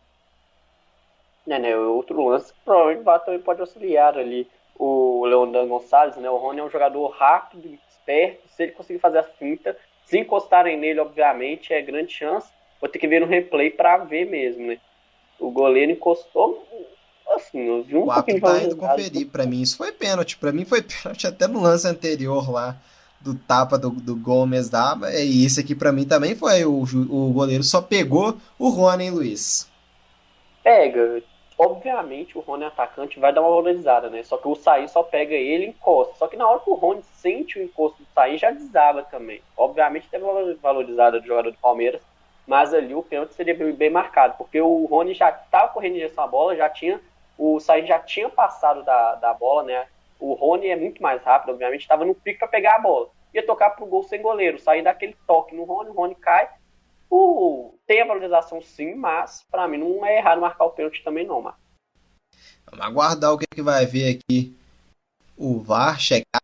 né, 1.46 1.58
né, 1.58 1.76
outro 1.76 2.24
lance, 2.24 2.52
provavelmente 2.64 3.00
o 3.00 3.04
VAR 3.04 3.20
também 3.20 3.40
pode 3.40 3.60
auxiliar 3.60 4.16
ali 4.16 4.48
o 4.76 5.24
Leondan 5.26 5.66
Gonçalves, 5.68 6.16
né, 6.16 6.30
o 6.30 6.36
Rony 6.36 6.60
é 6.60 6.64
um 6.64 6.70
jogador 6.70 7.08
rápido, 7.08 7.68
esperto, 7.88 8.41
se 8.56 8.62
ele 8.62 8.72
conseguir 8.72 8.98
fazer 8.98 9.18
a 9.18 9.22
finta, 9.24 9.76
se 10.04 10.18
encostarem 10.18 10.78
nele, 10.78 11.00
obviamente, 11.00 11.72
é 11.72 11.80
grande 11.82 12.12
chance, 12.12 12.48
vou 12.80 12.88
ter 12.88 12.98
que 12.98 13.08
ver 13.08 13.20
no 13.20 13.26
replay 13.26 13.70
para 13.70 13.98
ver 13.98 14.26
mesmo, 14.26 14.66
né, 14.66 14.78
o 15.38 15.50
goleiro 15.50 15.92
encostou, 15.92 16.66
assim, 17.34 17.60
eu 17.60 17.82
vi 17.82 17.96
um 17.96 18.04
o 18.04 18.14
pouquinho 18.14 18.40
tá 18.40 18.62
indo 18.62 18.76
conferir, 18.76 19.28
para 19.28 19.46
mim. 19.46 19.62
Isso 19.62 19.76
foi 19.76 19.90
pênalti, 19.90 20.36
para 20.36 20.52
mim 20.52 20.64
foi 20.64 20.82
pênalti 20.82 21.26
até 21.26 21.48
no 21.48 21.60
lance 21.60 21.86
anterior 21.86 22.50
lá, 22.50 22.76
do 23.20 23.34
tapa 23.34 23.78
do, 23.78 23.90
do 23.90 24.16
Gomes 24.16 24.68
dava, 24.68 25.12
e 25.12 25.44
isso 25.44 25.60
aqui 25.60 25.74
para 25.74 25.92
mim 25.92 26.04
também 26.04 26.34
foi, 26.34 26.64
o, 26.64 26.82
o 26.82 27.32
goleiro 27.32 27.62
só 27.62 27.80
pegou 27.80 28.36
o 28.58 28.68
Rony, 28.68 29.04
hein, 29.04 29.10
Luiz? 29.10 29.70
Pega, 30.62 31.22
obviamente 31.62 32.36
o 32.36 32.40
Rony 32.40 32.64
atacante 32.64 33.20
vai 33.20 33.32
dar 33.32 33.40
uma 33.40 33.50
valorizada, 33.50 34.10
né? 34.10 34.22
Só 34.22 34.36
que 34.36 34.48
o 34.48 34.54
Saí 34.54 34.88
só 34.88 35.02
pega 35.02 35.34
ele 35.34 35.66
e 35.66 35.68
encosta. 35.68 36.14
Só 36.16 36.26
que 36.26 36.36
na 36.36 36.48
hora 36.48 36.60
que 36.60 36.70
o 36.70 36.74
Rony 36.74 37.02
sente 37.14 37.58
o 37.58 37.62
encosto 37.62 38.02
do 38.02 38.08
Saí, 38.12 38.36
já 38.36 38.50
desaba 38.50 39.02
também. 39.04 39.40
Obviamente 39.56 40.08
uma 40.16 40.54
valorizada 40.56 41.20
do 41.20 41.26
jogador 41.26 41.50
do 41.50 41.58
Palmeiras, 41.58 42.02
mas 42.46 42.74
ali 42.74 42.94
o 42.94 43.02
pênalti 43.02 43.34
seria 43.34 43.54
bem 43.54 43.90
marcado, 43.90 44.34
porque 44.36 44.60
o 44.60 44.84
Rony 44.86 45.14
já 45.14 45.30
estava 45.30 45.72
correndo 45.72 45.92
em 45.92 45.98
direção 45.98 46.24
à 46.24 46.26
bola, 46.26 46.56
já 46.56 46.68
tinha. 46.68 47.00
O 47.38 47.60
Saí 47.60 47.86
já 47.86 47.98
tinha 47.98 48.28
passado 48.28 48.82
da, 48.82 49.14
da 49.14 49.32
bola, 49.32 49.62
né? 49.62 49.86
O 50.18 50.34
Rony 50.34 50.68
é 50.68 50.76
muito 50.76 51.02
mais 51.02 51.22
rápido, 51.22 51.50
obviamente, 51.50 51.82
estava 51.82 52.04
no 52.04 52.14
pico 52.14 52.40
para 52.40 52.48
pegar 52.48 52.76
a 52.76 52.80
bola. 52.80 53.08
Ia 53.32 53.46
tocar 53.46 53.70
pro 53.70 53.86
gol 53.86 54.02
sem 54.02 54.20
goleiro, 54.20 54.58
sair 54.58 54.82
daquele 54.82 55.16
toque 55.26 55.54
no 55.54 55.64
Rony, 55.64 55.90
o 55.90 55.94
Rony 55.94 56.14
cai, 56.16 56.48
tem 57.86 58.00
a 58.00 58.06
valorização 58.06 58.60
sim, 58.62 58.94
mas 58.94 59.44
para 59.50 59.68
mim 59.68 59.78
não 59.78 60.04
é 60.04 60.18
errado 60.18 60.40
marcar 60.40 60.64
o 60.64 60.70
pênalti 60.70 61.04
também 61.04 61.26
não, 61.26 61.42
Marcos. 61.42 61.60
Vamos 62.70 62.86
aguardar 62.86 63.32
o 63.32 63.38
que, 63.38 63.44
é 63.50 63.54
que 63.54 63.62
vai 63.62 63.84
ver 63.84 64.16
aqui 64.16 64.56
o 65.36 65.60
VAR 65.60 66.00
chegar 66.00 66.40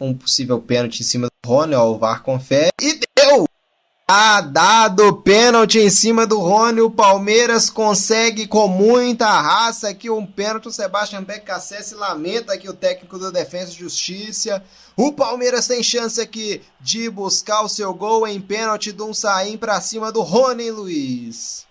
um 0.00 0.16
possível 0.16 0.60
pênalti 0.60 1.00
em 1.00 1.04
cima 1.04 1.26
do 1.26 1.48
Rony, 1.48 1.74
ó, 1.74 1.90
o 1.90 1.98
VAR 1.98 2.22
confere 2.22 2.70
e! 2.80 3.13
Tá 4.06 4.42
dado 4.42 5.22
pênalti 5.22 5.78
em 5.78 5.88
cima 5.88 6.26
do 6.26 6.38
Rony, 6.38 6.82
o 6.82 6.90
Palmeiras 6.90 7.70
consegue 7.70 8.46
com 8.46 8.68
muita 8.68 9.24
raça 9.24 9.88
aqui 9.88 10.10
um 10.10 10.26
pênalti, 10.26 10.68
o 10.68 10.70
Sebastian 10.70 11.22
Becassé 11.22 11.78
lamenta 11.96 12.52
aqui 12.52 12.68
o 12.68 12.76
técnico 12.76 13.18
do 13.18 13.32
Defesa 13.32 13.72
e 13.72 13.76
Justiça, 13.76 14.62
o 14.94 15.10
Palmeiras 15.10 15.66
tem 15.66 15.82
chance 15.82 16.20
aqui 16.20 16.60
de 16.78 17.08
buscar 17.08 17.62
o 17.62 17.68
seu 17.68 17.94
gol 17.94 18.28
em 18.28 18.38
pênalti 18.42 18.92
de 18.92 19.02
um 19.02 19.14
saim 19.14 19.56
para 19.56 19.80
cima 19.80 20.12
do 20.12 20.20
Rony 20.20 20.70
Luiz. 20.70 21.66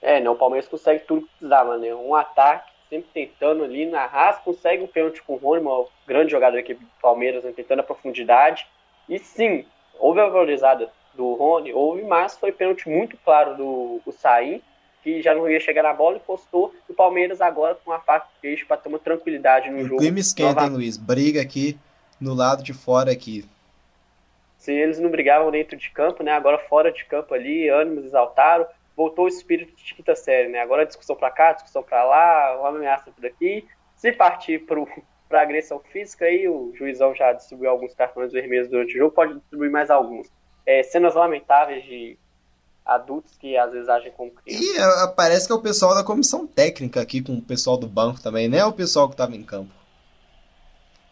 É, 0.00 0.20
né, 0.20 0.30
o 0.30 0.36
Palmeiras 0.36 0.68
consegue 0.68 1.00
tudo 1.00 1.22
que 1.22 1.38
precisava, 1.38 1.76
né, 1.76 1.92
um 1.92 2.14
ataque 2.14 2.70
sempre 2.88 3.08
tentando 3.12 3.64
ali 3.64 3.84
na 3.86 4.06
raça, 4.06 4.42
consegue 4.44 4.84
um 4.84 4.86
pênalti 4.86 5.20
com 5.24 5.34
o 5.34 5.38
Rony, 5.38 5.60
uma 5.60 5.86
grande 6.06 6.30
jogada 6.30 6.52
da 6.52 6.60
equipe 6.60 6.84
do 6.84 6.90
Palmeiras, 7.02 7.42
né, 7.42 7.50
tentando 7.50 7.80
a 7.80 7.82
profundidade, 7.82 8.64
e 9.08 9.18
sim, 9.18 9.66
houve 9.98 10.20
a 10.20 10.28
valorizada 10.28 10.90
do 11.14 11.34
Rony, 11.34 11.72
houve, 11.72 12.02
mas 12.02 12.38
foi 12.38 12.52
pênalti 12.52 12.88
muito 12.88 13.16
claro 13.18 13.56
do 13.56 14.00
o 14.04 14.12
Saí, 14.12 14.62
que 15.02 15.20
já 15.20 15.34
não 15.34 15.48
ia 15.50 15.60
chegar 15.60 15.82
na 15.82 15.92
bola 15.92 16.16
e 16.16 16.20
postou 16.20 16.74
o 16.88 16.94
Palmeiras 16.94 17.40
agora 17.40 17.74
com 17.74 17.92
a 17.92 17.98
faca 17.98 18.26
de 18.26 18.40
peixe 18.40 18.64
para 18.64 18.76
ter 18.76 18.88
uma 18.88 18.98
tranquilidade 18.98 19.68
no 19.70 19.78
o 19.78 19.82
jogo. 19.82 19.96
O 19.96 19.98
clima 19.98 20.20
esquenta, 20.20 20.64
hein, 20.64 20.70
Luiz? 20.70 20.96
Briga 20.96 21.42
aqui 21.42 21.78
no 22.20 22.34
lado 22.34 22.62
de 22.62 22.72
fora 22.72 23.10
aqui. 23.10 23.44
Se 24.58 24.72
eles 24.72 25.00
não 25.00 25.10
brigavam 25.10 25.50
dentro 25.50 25.76
de 25.76 25.90
campo, 25.90 26.22
né? 26.22 26.30
Agora 26.30 26.56
fora 26.56 26.92
de 26.92 27.04
campo 27.04 27.34
ali, 27.34 27.68
ânimos 27.68 28.04
exaltaram, 28.04 28.64
voltou 28.96 29.24
o 29.24 29.28
espírito 29.28 29.74
de 29.74 29.94
quinta 29.94 30.14
série, 30.14 30.48
né? 30.48 30.60
Agora 30.60 30.86
discussão 30.86 31.16
para 31.16 31.30
cá, 31.30 31.52
discussão 31.52 31.82
para 31.82 32.04
lá, 32.04 32.60
uma 32.60 32.68
ameaça 32.68 33.10
por 33.10 33.26
aqui. 33.26 33.66
Se 33.96 34.12
partir 34.12 34.60
pro 34.60 34.88
para 35.32 35.40
agressão 35.40 35.80
física, 35.90 36.26
aí 36.26 36.46
o 36.46 36.74
juizão 36.76 37.14
já 37.14 37.32
distribuiu 37.32 37.70
alguns 37.70 37.94
cartões 37.94 38.30
vermelhos 38.30 38.68
durante 38.68 38.94
o 38.94 38.98
jogo, 38.98 39.14
pode 39.14 39.32
distribuir 39.32 39.70
mais 39.70 39.90
alguns. 39.90 40.28
É, 40.66 40.82
cenas 40.82 41.14
lamentáveis 41.14 41.82
de 41.84 42.18
adultos 42.84 43.34
que 43.38 43.56
às 43.56 43.72
vezes 43.72 43.88
agem 43.88 44.12
como 44.12 44.30
crianças. 44.30 44.62
E 44.62 44.78
uh, 44.78 45.14
parece 45.16 45.46
que 45.46 45.52
é 45.54 45.56
o 45.56 45.62
pessoal 45.62 45.94
da 45.94 46.04
comissão 46.04 46.46
técnica 46.46 47.00
aqui 47.00 47.22
com 47.22 47.32
o 47.32 47.40
pessoal 47.40 47.78
do 47.78 47.86
banco 47.86 48.22
também, 48.22 48.46
né? 48.46 48.62
O 48.66 48.74
pessoal 48.74 49.08
que 49.08 49.14
estava 49.14 49.34
em 49.34 49.42
campo. 49.42 49.72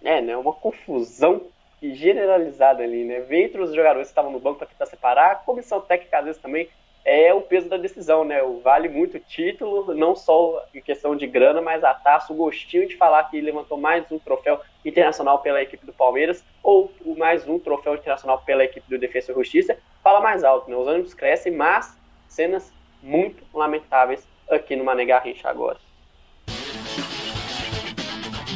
É, 0.03 0.21
né? 0.21 0.37
Uma 0.37 0.53
confusão 0.53 1.47
generalizada 1.83 2.83
ali, 2.83 3.07
né? 3.07 3.21
Ver 3.21 3.47
entre 3.47 3.63
os 3.63 3.75
jogadores 3.75 4.09
que 4.09 4.13
estavam 4.13 4.31
no 4.31 4.39
banco 4.39 4.59
para 4.59 4.67
tentar 4.67 4.85
separar, 4.85 5.33
a 5.33 5.37
comissão 5.37 5.81
técnica 5.81 6.19
às 6.19 6.25
vezes 6.27 6.43
também 6.43 6.69
é 7.11 7.35
o 7.35 7.41
peso 7.41 7.69
da 7.69 7.77
decisão, 7.77 8.25
né? 8.25 8.41
O 8.41 8.61
vale 8.61 8.89
muito 8.89 9.19
título, 9.19 9.93
não 9.93 10.15
só 10.15 10.65
em 10.73 10.81
questão 10.81 11.17
de 11.17 11.27
grana, 11.27 11.61
mas 11.61 11.83
a 11.83 11.93
taça, 11.93 12.33
o 12.33 12.37
gostinho 12.37 12.87
de 12.87 12.97
falar 12.97 13.25
que 13.25 13.41
levantou 13.41 13.77
mais 13.77 14.09
um 14.13 14.19
troféu 14.21 14.61
internacional 14.85 15.41
pela 15.41 15.61
equipe 15.61 15.85
do 15.85 15.93
Palmeiras 15.93 16.45
ou 16.63 16.93
mais 17.19 17.49
um 17.49 17.59
troféu 17.59 17.97
internacional 17.97 18.41
pela 18.43 18.63
equipe 18.63 18.89
do 18.89 18.97
Defesa 18.97 19.33
e 19.33 19.35
Justiça, 19.35 19.77
fala 20.05 20.21
mais 20.21 20.45
alto, 20.45 20.71
né? 20.71 20.77
Os 20.77 20.87
ânimos 20.87 21.13
crescem, 21.13 21.53
mas 21.53 21.99
cenas 22.29 22.73
muito 23.03 23.43
lamentáveis 23.53 24.25
aqui 24.49 24.77
no 24.77 24.85
Mané 24.85 25.05
Garrincha 25.05 25.49
agora. 25.49 25.79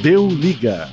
Deu 0.00 0.28
liga. 0.28 0.88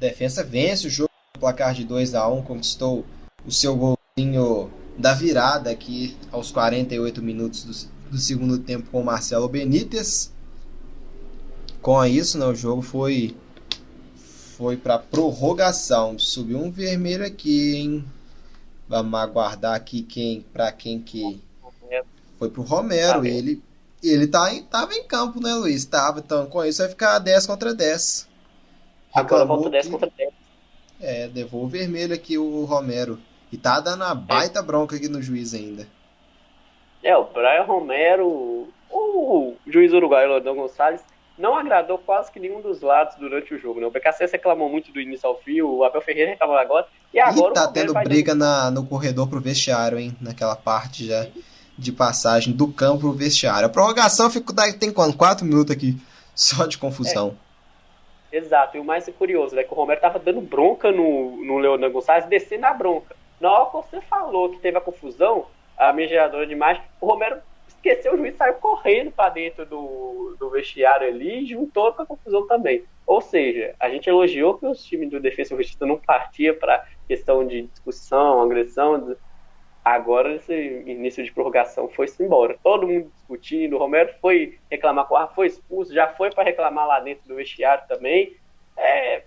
Defensa 0.00 0.42
vence 0.42 0.88
o 0.88 0.90
jogo 0.90 1.10
no 1.36 1.40
placar 1.40 1.74
de 1.74 1.84
2 1.84 2.16
a 2.16 2.26
1 2.26 2.42
conquistou 2.42 3.04
o 3.46 3.52
seu 3.52 3.76
golzinho 3.76 4.83
da 4.96 5.12
virada 5.12 5.70
aqui 5.70 6.16
aos 6.30 6.50
48 6.50 7.22
minutos 7.22 7.64
do, 7.64 8.10
do 8.12 8.18
segundo 8.18 8.58
tempo 8.58 8.90
com 8.90 9.00
o 9.00 9.04
Marcelo 9.04 9.48
Benítez. 9.48 10.32
Com 11.82 12.04
isso, 12.04 12.38
né, 12.38 12.46
o 12.46 12.54
jogo 12.54 12.82
foi 12.82 13.36
foi 14.56 14.76
para 14.76 14.98
prorrogação. 14.98 16.18
Subiu 16.18 16.58
um 16.58 16.70
vermelho 16.70 17.26
aqui, 17.26 17.76
hein? 17.76 18.04
Vamos 18.88 19.18
aguardar 19.18 19.74
aqui 19.74 20.02
quem 20.02 20.42
para 20.52 20.70
quem 20.70 21.00
que 21.00 21.42
foi 22.38 22.48
pro 22.48 22.62
Romero. 22.62 23.24
Ele 23.26 23.62
ele 24.02 24.26
tá 24.26 24.52
em, 24.52 24.62
tava 24.62 24.94
em 24.94 25.04
campo, 25.04 25.40
né, 25.40 25.54
Luiz? 25.54 25.84
Tava, 25.84 26.20
então 26.20 26.46
com 26.46 26.64
isso 26.64 26.82
vai 26.82 26.88
ficar 26.88 27.18
10 27.18 27.46
contra 27.46 27.74
10. 27.74 28.28
Agora 29.14 29.44
volta 29.44 29.70
10 29.70 29.88
contra 29.88 30.10
10. 30.16 30.30
É, 31.00 31.30
o 31.50 31.66
vermelho 31.66 32.14
aqui 32.14 32.36
o 32.38 32.64
Romero. 32.64 33.18
E 33.54 33.56
tá 33.56 33.78
dando 33.78 34.02
uma 34.02 34.16
baita 34.16 34.60
bronca 34.60 34.96
aqui 34.96 35.08
no 35.08 35.22
juiz 35.22 35.54
ainda. 35.54 35.86
É, 37.04 37.16
o 37.16 37.22
Brian 37.22 37.62
Romero, 37.62 38.66
o 38.90 39.54
juiz 39.64 39.92
uruguaio 39.92 40.28
Lodão 40.28 40.56
Gonçalves, 40.56 41.00
não 41.38 41.56
agradou 41.56 41.96
quase 41.98 42.32
que 42.32 42.40
nenhum 42.40 42.60
dos 42.60 42.80
lados 42.80 43.14
durante 43.14 43.54
o 43.54 43.58
jogo. 43.58 43.78
Né? 43.78 43.86
O 43.86 43.92
BKC 43.92 44.26
reclamou 44.26 44.68
muito 44.68 44.90
do 44.90 45.00
início 45.00 45.28
ao 45.28 45.38
fim, 45.38 45.60
o 45.60 45.84
Abel 45.84 46.00
Ferreira 46.00 46.32
reclamou 46.32 46.56
agora. 46.56 46.88
E 47.12 47.20
agora 47.20 47.52
e 47.52 47.54
tá 47.54 47.68
tendo 47.68 47.94
briga 47.94 48.34
na, 48.34 48.72
no 48.72 48.84
corredor 48.84 49.28
pro 49.28 49.40
vestiário, 49.40 50.00
hein? 50.00 50.16
Naquela 50.20 50.56
parte 50.56 51.06
já 51.06 51.28
de 51.78 51.92
passagem 51.92 52.52
do 52.52 52.72
campo 52.72 53.02
pro 53.02 53.12
vestiário. 53.12 53.66
A 53.66 53.70
prorrogação 53.70 54.28
fica, 54.28 54.52
tem 54.80 54.92
quanto? 54.92 55.16
Quatro 55.16 55.46
minutos 55.46 55.70
aqui 55.70 55.96
só 56.34 56.66
de 56.66 56.76
confusão. 56.76 57.36
É. 58.32 58.38
Exato, 58.38 58.76
e 58.76 58.80
o 58.80 58.84
mais 58.84 59.08
curioso 59.16 59.56
é 59.56 59.62
que 59.62 59.72
o 59.72 59.76
Romero 59.76 60.00
tava 60.00 60.18
dando 60.18 60.40
bronca 60.40 60.90
no, 60.90 61.36
no 61.44 61.58
Leonardo 61.58 61.92
Gonçalves, 61.92 62.28
descendo 62.28 62.66
a 62.66 62.72
bronca. 62.72 63.14
Na 63.44 63.52
hora 63.52 63.66
que 63.66 63.76
você 63.76 64.00
falou 64.00 64.48
que 64.48 64.58
teve 64.58 64.78
a 64.78 64.80
confusão, 64.80 65.44
a 65.76 65.92
minha 65.92 66.08
geradora 66.08 66.46
de 66.46 66.54
imagem, 66.54 66.82
o 66.98 67.06
Romero 67.06 67.42
esqueceu 67.68 68.14
o 68.14 68.16
juiz 68.16 68.34
saiu 68.36 68.54
correndo 68.54 69.10
para 69.10 69.28
dentro 69.28 69.66
do, 69.66 70.34
do 70.38 70.48
vestiário 70.48 71.06
ali 71.06 71.42
e 71.42 71.46
juntou 71.46 71.92
com 71.92 72.00
a 72.00 72.06
confusão 72.06 72.46
também. 72.46 72.84
Ou 73.06 73.20
seja, 73.20 73.74
a 73.78 73.90
gente 73.90 74.08
elogiou 74.08 74.56
que 74.56 74.64
os 74.64 74.82
times 74.82 75.10
do 75.10 75.20
Defesa 75.20 75.52
e 75.52 75.58
Justiça 75.58 75.84
não 75.84 75.98
partia 75.98 76.54
para 76.54 76.86
questão 77.06 77.46
de 77.46 77.66
discussão, 77.66 78.40
agressão. 78.40 79.14
Agora, 79.84 80.36
esse 80.36 80.54
início 80.86 81.22
de 81.22 81.30
prorrogação 81.30 81.86
foi-se 81.90 82.22
embora. 82.22 82.56
Todo 82.62 82.88
mundo 82.88 83.12
discutindo. 83.14 83.76
O 83.76 83.78
Romero 83.78 84.10
foi 84.22 84.58
reclamar 84.70 85.04
com 85.06 85.16
o 85.16 85.28
foi 85.34 85.48
expulso, 85.48 85.92
já 85.92 86.08
foi 86.08 86.30
para 86.30 86.44
reclamar 86.44 86.86
lá 86.86 86.98
dentro 86.98 87.28
do 87.28 87.34
vestiário 87.34 87.86
também. 87.86 88.34
É, 88.74 89.24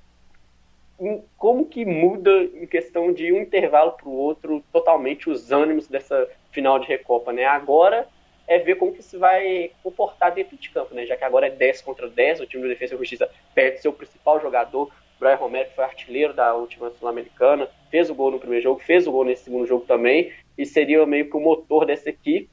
como 1.38 1.66
que 1.66 1.86
muda 1.86 2.32
em 2.56 2.66
questão 2.66 3.14
de 3.14 3.32
um 3.32 3.42
intervalo 3.42 3.92
para 3.92 4.10
o 4.10 4.16
outro 4.16 4.64
totalmente 4.72 5.30
os 5.30 5.52
ânimos 5.52 5.88
dessa 5.88 6.28
final 6.52 6.80
de 6.80 6.88
Recopa, 6.88 7.32
né? 7.32 7.46
Agora 7.46 8.08
é 8.48 8.58
ver 8.58 8.76
como 8.76 8.94
que 8.94 9.04
se 9.04 9.18
vai 9.18 9.72
comportar 9.84 10.34
dentro 10.34 10.58
de 10.58 10.70
campo, 10.70 10.96
né? 10.96 11.06
Já 11.06 11.16
que 11.16 11.24
agora 11.24 11.48
é 11.48 11.52
10 11.52 11.82
contra 11.82 12.10
10, 12.10 12.42
o 12.42 12.46
time 12.48 12.64
do 12.64 12.70
Defesa 12.70 12.96
e 12.96 12.98
Justiça 12.98 13.30
perde 13.54 13.82
seu 13.82 13.94
principal 13.94 14.42
jogador, 14.42 14.90
Brian 15.20 15.36
Romero, 15.36 15.70
que 15.70 15.76
foi 15.76 15.84
artilheiro 15.84 16.34
da 16.34 16.56
última 16.56 16.90
Sul-Americana, 16.92 17.70
fez 17.90 18.10
o 18.10 18.16
gol 18.16 18.32
no 18.32 18.40
primeiro 18.40 18.64
jogo, 18.64 18.80
fez 18.80 19.06
o 19.06 19.12
gol 19.12 19.26
nesse 19.26 19.44
segundo 19.44 19.68
jogo 19.68 19.86
também, 19.86 20.32
e 20.58 20.66
seria 20.66 21.06
meio 21.06 21.30
que 21.30 21.36
o 21.36 21.40
motor 21.40 21.86
dessa 21.86 22.10
equipe. 22.10 22.50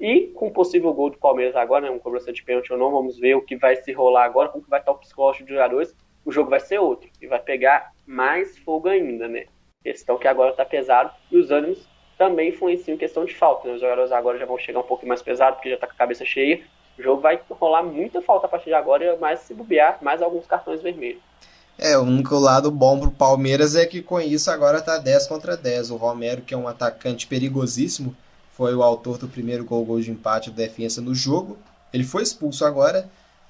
E 0.00 0.28
com 0.28 0.46
o 0.46 0.52
possível 0.52 0.92
gol 0.94 1.10
do 1.10 1.18
Palmeiras 1.18 1.56
agora, 1.56 1.86
né, 1.86 1.90
um 1.90 1.98
cobrança 1.98 2.32
de 2.32 2.42
pênalti 2.42 2.72
ou 2.72 2.78
não, 2.78 2.90
vamos 2.90 3.18
ver 3.18 3.34
o 3.34 3.42
que 3.42 3.56
vai 3.56 3.76
se 3.76 3.92
rolar 3.92 4.24
agora, 4.24 4.48
como 4.48 4.62
que 4.62 4.70
vai 4.70 4.78
estar 4.78 4.92
o 4.92 4.98
psicológico 4.98 5.44
dos 5.44 5.54
jogadores, 5.54 5.94
o 6.28 6.30
jogo 6.30 6.50
vai 6.50 6.60
ser 6.60 6.78
outro 6.78 7.08
e 7.22 7.26
vai 7.26 7.40
pegar 7.40 7.90
mais 8.06 8.58
fogo 8.58 8.86
ainda, 8.86 9.26
né? 9.26 9.46
Questão 9.82 10.18
que 10.18 10.28
agora 10.28 10.52
tá 10.52 10.62
pesado 10.62 11.10
e 11.32 11.38
os 11.38 11.50
ânimos 11.50 11.88
também 12.18 12.50
influenciam 12.50 12.96
em 12.96 12.98
questão 12.98 13.24
de 13.24 13.34
falta, 13.34 13.66
né? 13.66 13.74
Os 13.74 13.80
jogadores 13.80 14.12
agora 14.12 14.38
já 14.38 14.44
vão 14.44 14.58
chegar 14.58 14.80
um 14.80 14.86
pouco 14.86 15.06
mais 15.06 15.22
pesado 15.22 15.56
porque 15.56 15.70
já 15.70 15.78
tá 15.78 15.86
com 15.86 15.94
a 15.94 15.96
cabeça 15.96 16.26
cheia. 16.26 16.60
O 16.98 17.02
jogo 17.02 17.22
vai 17.22 17.40
rolar 17.48 17.82
muita 17.82 18.20
falta 18.20 18.44
a 18.44 18.48
partir 18.50 18.66
de 18.66 18.74
agora, 18.74 19.16
mas 19.18 19.40
se 19.40 19.54
bobear, 19.54 20.00
mais 20.02 20.20
alguns 20.20 20.46
cartões 20.46 20.82
vermelhos. 20.82 21.22
É, 21.78 21.96
o 21.96 22.02
único 22.02 22.34
lado 22.34 22.70
bom 22.70 23.00
pro 23.00 23.10
Palmeiras 23.10 23.74
é 23.74 23.86
que 23.86 24.02
com 24.02 24.20
isso 24.20 24.50
agora 24.50 24.82
tá 24.82 24.98
10 24.98 25.28
contra 25.28 25.56
10. 25.56 25.92
O 25.92 25.96
Romero, 25.96 26.42
que 26.42 26.52
é 26.52 26.58
um 26.58 26.68
atacante 26.68 27.26
perigosíssimo, 27.26 28.14
foi 28.52 28.74
o 28.74 28.82
autor 28.82 29.16
do 29.16 29.28
primeiro 29.28 29.64
gol, 29.64 29.82
gol 29.82 29.98
de 29.98 30.10
empate 30.10 30.50
da 30.50 30.56
defesa 30.56 31.00
no 31.00 31.14
jogo. 31.14 31.56
Ele 31.90 32.04
foi 32.04 32.22
expulso 32.22 32.66
agora, 32.66 33.08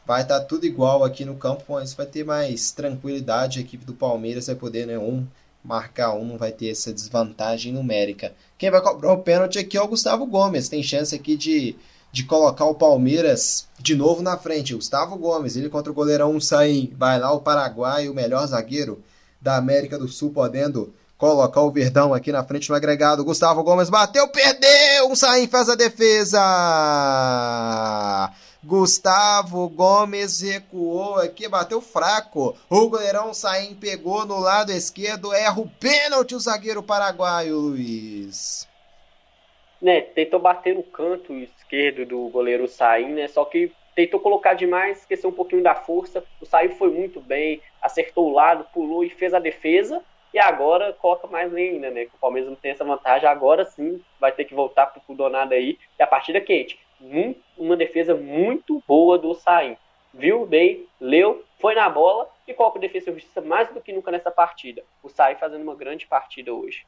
vai 0.09 0.23
estar 0.23 0.41
tudo 0.41 0.65
igual 0.65 1.05
aqui 1.05 1.23
no 1.23 1.35
campo, 1.35 1.65
mas 1.69 1.93
vai 1.93 2.07
ter 2.07 2.25
mais 2.25 2.71
tranquilidade. 2.71 3.59
A 3.59 3.63
equipe 3.63 3.85
do 3.85 3.93
Palmeiras 3.93 4.47
vai 4.47 4.57
poder, 4.57 4.87
né, 4.87 4.99
um 4.99 5.27
marcar 5.63 6.15
um, 6.15 6.25
não 6.25 6.39
vai 6.39 6.51
ter 6.51 6.71
essa 6.71 6.95
desvantagem 6.95 7.75
numérica. 7.75 8.33
Quem 8.57 8.71
vai 8.71 8.81
cobrar 8.81 9.13
o 9.13 9.19
pênalti 9.19 9.59
aqui 9.59 9.77
é 9.77 9.83
o 9.83 9.87
Gustavo 9.87 10.25
Gomes. 10.25 10.71
Tem 10.71 10.83
chance 10.83 11.15
aqui 11.15 11.37
de, 11.37 11.77
de 12.11 12.25
colocar 12.25 12.65
o 12.65 12.75
Palmeiras 12.75 13.67
de 13.79 13.95
novo 13.95 14.23
na 14.23 14.39
frente. 14.39 14.75
Gustavo 14.75 15.15
Gomes, 15.19 15.57
ele 15.57 15.69
contra 15.69 15.93
o 15.93 15.95
goleirão 15.95 16.41
sai, 16.41 16.91
vai 16.97 17.19
lá 17.19 17.31
o 17.31 17.41
Paraguai, 17.41 18.09
o 18.09 18.15
melhor 18.15 18.47
zagueiro 18.47 19.03
da 19.43 19.57
América 19.57 19.99
do 19.99 20.09
Sul, 20.09 20.31
podendo 20.31 20.91
colocar 21.19 21.61
o 21.61 21.71
Verdão 21.71 22.15
aqui 22.15 22.33
na 22.33 22.43
frente 22.43 22.71
no 22.71 22.77
agregado. 22.77 23.23
Gustavo 23.27 23.63
Gomes 23.63 23.91
bateu, 23.91 24.27
perdeu, 24.29 25.11
um 25.11 25.15
Saim 25.15 25.47
faz 25.47 25.69
a 25.69 25.75
defesa. 25.75 26.41
Gustavo 28.63 29.69
Gomes 29.69 30.41
recuou 30.41 31.17
aqui, 31.17 31.49
bateu 31.49 31.81
fraco. 31.81 32.57
O 32.69 32.89
goleirão 32.89 33.33
Saim 33.33 33.75
pegou 33.75 34.27
no 34.27 34.41
lado 34.41 34.73
esquerdo, 34.73 35.33
erra 35.33 35.61
o 35.61 35.69
pênalti 35.69 36.35
o 36.35 36.41
zagueiro 36.41 36.83
paraguaio, 36.83 37.57
Luiz. 37.57 38.69
Né, 39.81 40.01
tentou 40.01 40.41
bater 40.41 40.75
no 40.75 40.83
canto 40.83 41.33
esquerdo 41.35 42.05
do 42.05 42.29
goleiro 42.31 42.67
Saim, 42.67 43.11
né? 43.11 43.29
Só 43.29 43.45
que 43.45 43.71
tentou 43.95 44.19
colocar 44.19 44.55
demais, 44.55 44.99
esqueceu 44.99 45.31
um 45.31 45.33
pouquinho 45.33 45.63
da 45.63 45.77
força. 45.77 46.25
O 46.41 46.47
Saim 46.47 46.71
foi 46.71 46.91
muito 46.91 47.21
bem, 47.21 47.63
acertou 47.81 48.29
o 48.29 48.33
lado, 48.33 48.67
pulou 48.75 49.05
e 49.05 49.11
fez 49.11 49.33
a 49.33 49.39
defesa. 49.39 50.03
E 50.35 50.39
agora 50.39 50.93
coloca 50.93 51.29
mais 51.29 51.55
ainda, 51.55 51.91
né? 51.91 52.07
Que 52.07 52.15
o 52.15 52.19
Palmeiras 52.21 52.51
não 52.51 52.57
tem 52.57 52.73
essa 52.73 52.85
vantagem. 52.85 53.29
Agora 53.29 53.65
sim 53.65 54.03
vai 54.21 54.33
ter 54.33 54.45
que 54.45 54.55
voltar 54.55 54.87
pro 54.87 55.15
Donado 55.15 55.55
aí. 55.55 55.79
E 55.97 56.03
a 56.03 56.07
partida 56.07 56.41
quente 56.41 56.77
muito, 57.01 57.41
uma 57.57 57.77
defesa 57.77 58.15
muito 58.15 58.83
boa 58.87 59.19
do 59.19 59.35
Saim. 59.35 59.77
Viu 60.13 60.47
bem, 60.47 60.87
leu, 61.01 61.45
foi 61.59 61.75
na 61.75 61.89
bola 61.89 62.29
e 62.47 62.55
coloca 62.55 62.79
o 62.79 62.81
Defesa 62.81 63.11
e 63.11 63.15
Justiça 63.15 63.41
mais 63.41 63.73
do 63.73 63.81
que 63.81 63.93
nunca 63.93 64.11
nessa 64.11 64.31
partida. 64.31 64.83
O 65.03 65.09
Saim 65.09 65.37
fazendo 65.37 65.63
uma 65.63 65.75
grande 65.75 66.07
partida 66.07 66.53
hoje. 66.53 66.87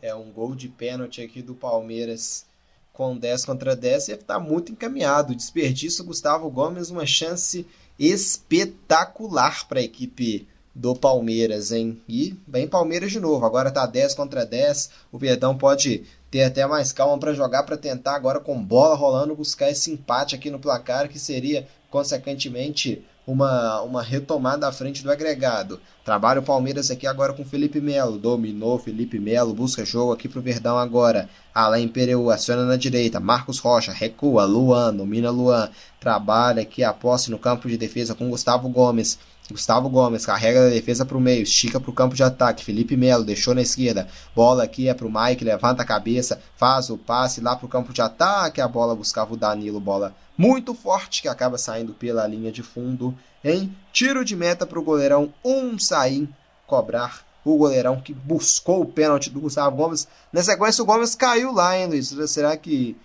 É 0.00 0.14
um 0.14 0.30
gol 0.30 0.54
de 0.54 0.68
pênalti 0.68 1.22
aqui 1.22 1.42
do 1.42 1.54
Palmeiras 1.54 2.48
com 2.92 3.16
10 3.16 3.44
contra 3.44 3.76
10 3.76 4.08
e 4.08 4.12
está 4.12 4.38
muito 4.38 4.72
encaminhado. 4.72 5.34
Desperdício 5.34 6.04
Gustavo 6.04 6.50
Gomes, 6.50 6.90
uma 6.90 7.06
chance 7.06 7.66
espetacular 7.98 9.66
para 9.68 9.80
a 9.80 9.82
equipe 9.82 10.48
do 10.74 10.94
Palmeiras, 10.94 11.72
hein? 11.72 12.00
E 12.08 12.34
bem 12.46 12.66
Palmeiras 12.66 13.10
de 13.10 13.20
novo. 13.20 13.44
Agora 13.44 13.70
tá 13.70 13.86
10 13.86 14.14
contra 14.14 14.46
10. 14.46 14.90
O 15.10 15.18
Verdão 15.18 15.56
pode 15.56 16.04
ter 16.30 16.44
até 16.44 16.66
mais 16.66 16.92
calma 16.92 17.18
para 17.18 17.34
jogar, 17.34 17.64
para 17.64 17.76
tentar 17.76 18.14
agora 18.14 18.40
com 18.40 18.62
bola 18.62 18.94
rolando 18.94 19.34
buscar 19.34 19.70
esse 19.70 19.90
empate 19.90 20.34
aqui 20.34 20.50
no 20.50 20.60
placar, 20.60 21.08
que 21.08 21.18
seria 21.18 21.66
consequentemente 21.90 23.04
uma, 23.26 23.80
uma 23.82 24.02
retomada 24.02 24.66
à 24.66 24.72
frente 24.72 25.02
do 25.02 25.10
agregado. 25.10 25.80
Trabalha 26.04 26.40
o 26.40 26.42
Palmeiras 26.42 26.90
aqui 26.90 27.06
agora 27.06 27.32
com 27.32 27.44
Felipe 27.44 27.80
Melo. 27.80 28.18
Dominou 28.18 28.78
Felipe 28.78 29.18
Melo, 29.18 29.54
busca 29.54 29.84
jogo 29.84 30.12
aqui 30.12 30.28
pro 30.28 30.40
Verdão 30.40 30.78
agora. 30.78 31.28
Alain 31.54 31.88
Pereu 31.88 32.30
aciona 32.30 32.64
na 32.64 32.76
direita. 32.76 33.20
Marcos 33.20 33.58
Rocha 33.58 33.92
recua. 33.92 34.44
Luan, 34.44 34.94
domina 34.94 35.30
Luan. 35.30 35.68
Trabalha 35.98 36.62
aqui 36.62 36.82
a 36.82 36.92
posse 36.92 37.30
no 37.30 37.38
campo 37.38 37.68
de 37.68 37.76
defesa 37.76 38.14
com 38.14 38.30
Gustavo 38.30 38.68
Gomes. 38.68 39.18
Gustavo 39.52 39.88
Gomes 39.88 40.24
carrega 40.24 40.66
a 40.66 40.70
defesa 40.70 41.04
para 41.04 41.16
o 41.16 41.20
meio, 41.20 41.42
estica 41.42 41.80
para 41.80 41.90
o 41.90 41.94
campo 41.94 42.14
de 42.14 42.22
ataque. 42.22 42.64
Felipe 42.64 42.96
Melo 42.96 43.24
deixou 43.24 43.54
na 43.54 43.62
esquerda. 43.62 44.08
Bola 44.34 44.64
aqui 44.64 44.88
é 44.88 44.94
para 44.94 45.06
o 45.06 45.12
Mike, 45.12 45.44
levanta 45.44 45.82
a 45.82 45.86
cabeça, 45.86 46.40
faz 46.56 46.90
o 46.90 46.98
passe 46.98 47.40
lá 47.40 47.56
para 47.56 47.66
o 47.66 47.68
campo 47.68 47.92
de 47.92 48.00
ataque. 48.02 48.60
A 48.60 48.68
bola 48.68 48.94
buscava 48.94 49.34
o 49.34 49.36
Danilo, 49.36 49.80
bola 49.80 50.14
muito 50.36 50.74
forte 50.74 51.22
que 51.22 51.28
acaba 51.28 51.58
saindo 51.58 51.92
pela 51.92 52.26
linha 52.26 52.50
de 52.50 52.62
fundo. 52.62 53.14
Em 53.44 53.74
tiro 53.92 54.24
de 54.24 54.34
meta 54.34 54.66
para 54.66 54.78
o 54.78 54.82
goleirão, 54.82 55.32
um 55.44 55.78
sair 55.78 56.28
cobrar 56.66 57.24
o 57.44 57.56
goleirão 57.56 58.00
que 58.00 58.12
buscou 58.12 58.82
o 58.82 58.86
pênalti 58.86 59.30
do 59.30 59.40
Gustavo 59.40 59.76
Gomes. 59.76 60.06
Na 60.32 60.42
sequência, 60.42 60.82
o 60.82 60.86
Gomes 60.86 61.14
caiu 61.14 61.52
lá, 61.52 61.76
hein, 61.76 61.86
Luiz? 61.86 62.08
Será 62.30 62.56
que. 62.56 62.96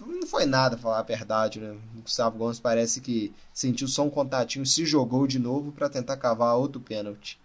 Não 0.00 0.26
foi 0.26 0.46
nada, 0.46 0.78
falar 0.78 1.00
a 1.00 1.02
verdade, 1.02 1.60
né? 1.60 1.76
O 1.96 2.02
Gustavo 2.02 2.38
Gomes 2.38 2.60
parece 2.60 3.00
que 3.00 3.34
sentiu 3.52 3.86
só 3.86 4.02
um 4.02 4.10
contatinho, 4.10 4.64
se 4.64 4.84
jogou 4.84 5.26
de 5.26 5.38
novo 5.38 5.72
para 5.72 5.88
tentar 5.88 6.16
cavar 6.16 6.56
outro 6.56 6.80
pênalti. 6.80 7.38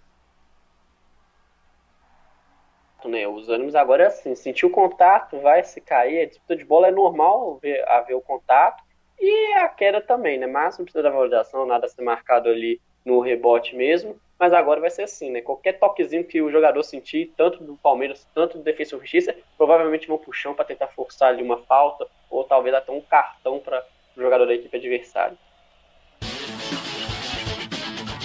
Né? 3.03 3.27
Os 3.27 3.49
ânimos 3.49 3.75
agora 3.75 4.03
é 4.03 4.07
assim: 4.07 4.33
sentiu 4.35 4.69
o 4.69 4.71
contato, 4.71 5.39
vai 5.39 5.63
se 5.63 5.79
cair. 5.79 6.21
A 6.21 6.25
disputa 6.25 6.55
de 6.55 6.65
bola 6.65 6.87
é 6.87 6.91
normal 6.91 7.59
ver, 7.61 7.87
haver 7.87 8.15
o 8.15 8.21
contato 8.21 8.83
e 9.19 9.53
a 9.53 9.69
queda 9.69 10.01
também, 10.01 10.39
né? 10.39 10.47
Mas 10.47 10.77
não 10.77 10.85
precisa 10.85 11.03
da 11.03 11.11
validação, 11.11 11.65
nada 11.65 11.85
a 11.85 11.89
ser 11.89 12.01
marcado 12.01 12.49
ali 12.49 12.81
no 13.05 13.19
rebote 13.19 13.75
mesmo 13.75 14.19
mas 14.39 14.51
agora 14.53 14.81
vai 14.81 14.89
ser 14.89 15.03
assim, 15.03 15.31
né? 15.31 15.41
Qualquer 15.41 15.79
toquezinho 15.79 16.23
que 16.23 16.41
o 16.41 16.51
jogador 16.51 16.83
sentir, 16.83 17.33
tanto 17.37 17.63
do 17.63 17.75
Palmeiras, 17.77 18.27
tanto 18.33 18.57
do 18.57 18.63
Defesa 18.63 18.95
e 18.95 18.99
Justiça, 18.99 19.35
provavelmente 19.57 20.07
vão 20.07 20.17
pro 20.17 20.33
chão 20.33 20.53
para 20.53 20.65
tentar 20.65 20.87
forçar 20.87 21.29
ali 21.29 21.41
uma 21.41 21.57
falta, 21.59 22.05
ou 22.29 22.43
talvez 22.43 22.75
até 22.75 22.91
um 22.91 23.01
cartão 23.01 23.59
para 23.59 23.85
o 24.15 24.21
jogador 24.21 24.45
da 24.45 24.53
equipe 24.53 24.75
adversária. 24.75 25.37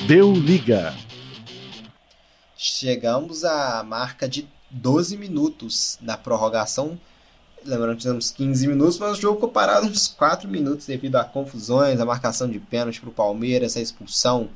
Deu 0.07 0.32
liga. 0.32 0.93
Chegamos 2.57 3.45
à 3.45 3.82
marca 3.85 4.28
de 4.28 4.49
12 4.70 5.16
minutos 5.16 5.97
da 6.01 6.16
prorrogação. 6.16 6.99
Lembrando 7.65 7.97
que 7.97 8.03
tivemos 8.03 8.31
15 8.31 8.66
minutos, 8.66 8.99
mas 8.99 9.19
o 9.19 9.20
jogo 9.20 9.35
ficou 9.37 9.51
parado 9.51 9.87
uns 9.87 10.09
4 10.09 10.49
minutos 10.49 10.87
devido 10.87 11.16
a 11.16 11.24
confusões, 11.24 12.01
a 12.01 12.05
marcação 12.05 12.49
de 12.49 12.59
pênalti 12.59 13.01
para 13.01 13.11
o 13.11 13.12
Palmeiras, 13.12 13.77
a 13.77 13.81
expulsão 13.81 14.49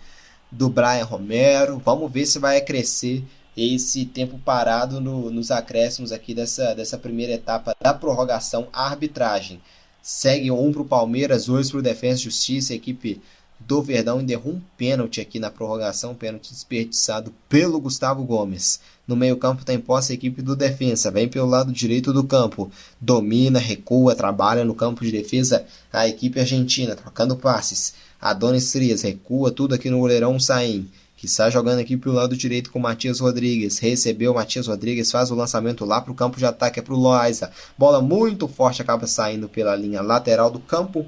do 0.56 0.68
Brian 0.68 1.04
Romero. 1.04 1.80
Vamos 1.84 2.10
ver 2.10 2.26
se 2.26 2.38
vai 2.38 2.60
crescer 2.60 3.24
esse 3.56 4.04
tempo 4.04 4.38
parado 4.38 5.00
no, 5.00 5.30
nos 5.30 5.50
acréscimos 5.50 6.12
aqui 6.12 6.34
dessa, 6.34 6.74
dessa 6.74 6.98
primeira 6.98 7.32
etapa 7.32 7.74
da 7.80 7.94
prorrogação. 7.94 8.68
A 8.72 8.86
arbitragem 8.86 9.60
segue 10.02 10.50
um 10.50 10.72
para 10.72 10.82
o 10.82 10.86
Palmeiras, 10.86 11.46
dois 11.46 11.70
para 11.70 11.78
o 11.78 11.82
Defesa 11.82 12.20
e 12.20 12.24
Justiça. 12.24 12.72
A 12.72 12.76
equipe 12.76 13.20
do 13.60 13.82
Verdão 13.82 14.18
ainda 14.18 14.32
errou 14.32 14.54
um 14.54 14.60
pênalti 14.76 15.20
aqui 15.20 15.38
na 15.38 15.50
prorrogação, 15.50 16.14
pênalti 16.14 16.52
desperdiçado 16.52 17.32
pelo 17.48 17.80
Gustavo 17.80 18.24
Gomes. 18.24 18.80
No 19.06 19.16
meio-campo 19.16 19.64
tem 19.64 19.78
posse 19.78 20.12
a 20.12 20.14
equipe 20.14 20.42
do 20.42 20.56
defesa, 20.56 21.10
vem 21.10 21.28
pelo 21.28 21.48
lado 21.48 21.72
direito 21.72 22.12
do 22.12 22.24
campo, 22.24 22.70
domina, 23.00 23.58
recua, 23.58 24.14
trabalha 24.14 24.64
no 24.64 24.74
campo 24.74 25.04
de 25.04 25.12
defesa 25.12 25.64
a 25.92 26.08
equipe 26.08 26.40
argentina, 26.40 26.96
trocando 26.96 27.36
passes. 27.36 27.94
Adonis 28.24 28.72
Trias 28.72 29.02
recua 29.02 29.52
tudo 29.52 29.74
aqui 29.74 29.90
no 29.90 29.98
goleirão 29.98 30.40
Saim, 30.40 30.90
que 31.14 31.26
está 31.26 31.50
jogando 31.50 31.80
aqui 31.80 31.94
pelo 31.94 32.14
lado 32.14 32.34
direito 32.34 32.72
com 32.72 32.78
Matias 32.78 33.20
Rodrigues. 33.20 33.78
Recebeu 33.78 34.32
Matias 34.32 34.66
Rodrigues, 34.66 35.10
faz 35.10 35.30
o 35.30 35.34
lançamento 35.34 35.84
lá 35.84 36.00
para 36.00 36.10
o 36.10 36.14
campo 36.14 36.38
de 36.38 36.46
ataque, 36.46 36.80
é 36.80 36.82
para 36.82 36.94
o 36.94 36.98
Loaiza. 36.98 37.50
Bola 37.76 38.00
muito 38.00 38.48
forte, 38.48 38.80
acaba 38.80 39.06
saindo 39.06 39.46
pela 39.46 39.76
linha 39.76 40.00
lateral 40.00 40.50
do 40.50 40.58
campo. 40.58 41.04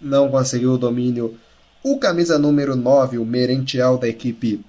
Não 0.00 0.30
conseguiu 0.30 0.74
o 0.74 0.78
domínio. 0.78 1.36
O 1.82 1.98
camisa 1.98 2.38
número 2.38 2.76
9, 2.76 3.18
o 3.18 3.24
Merentiel 3.24 3.98
da 3.98 4.06
equipe 4.06 4.64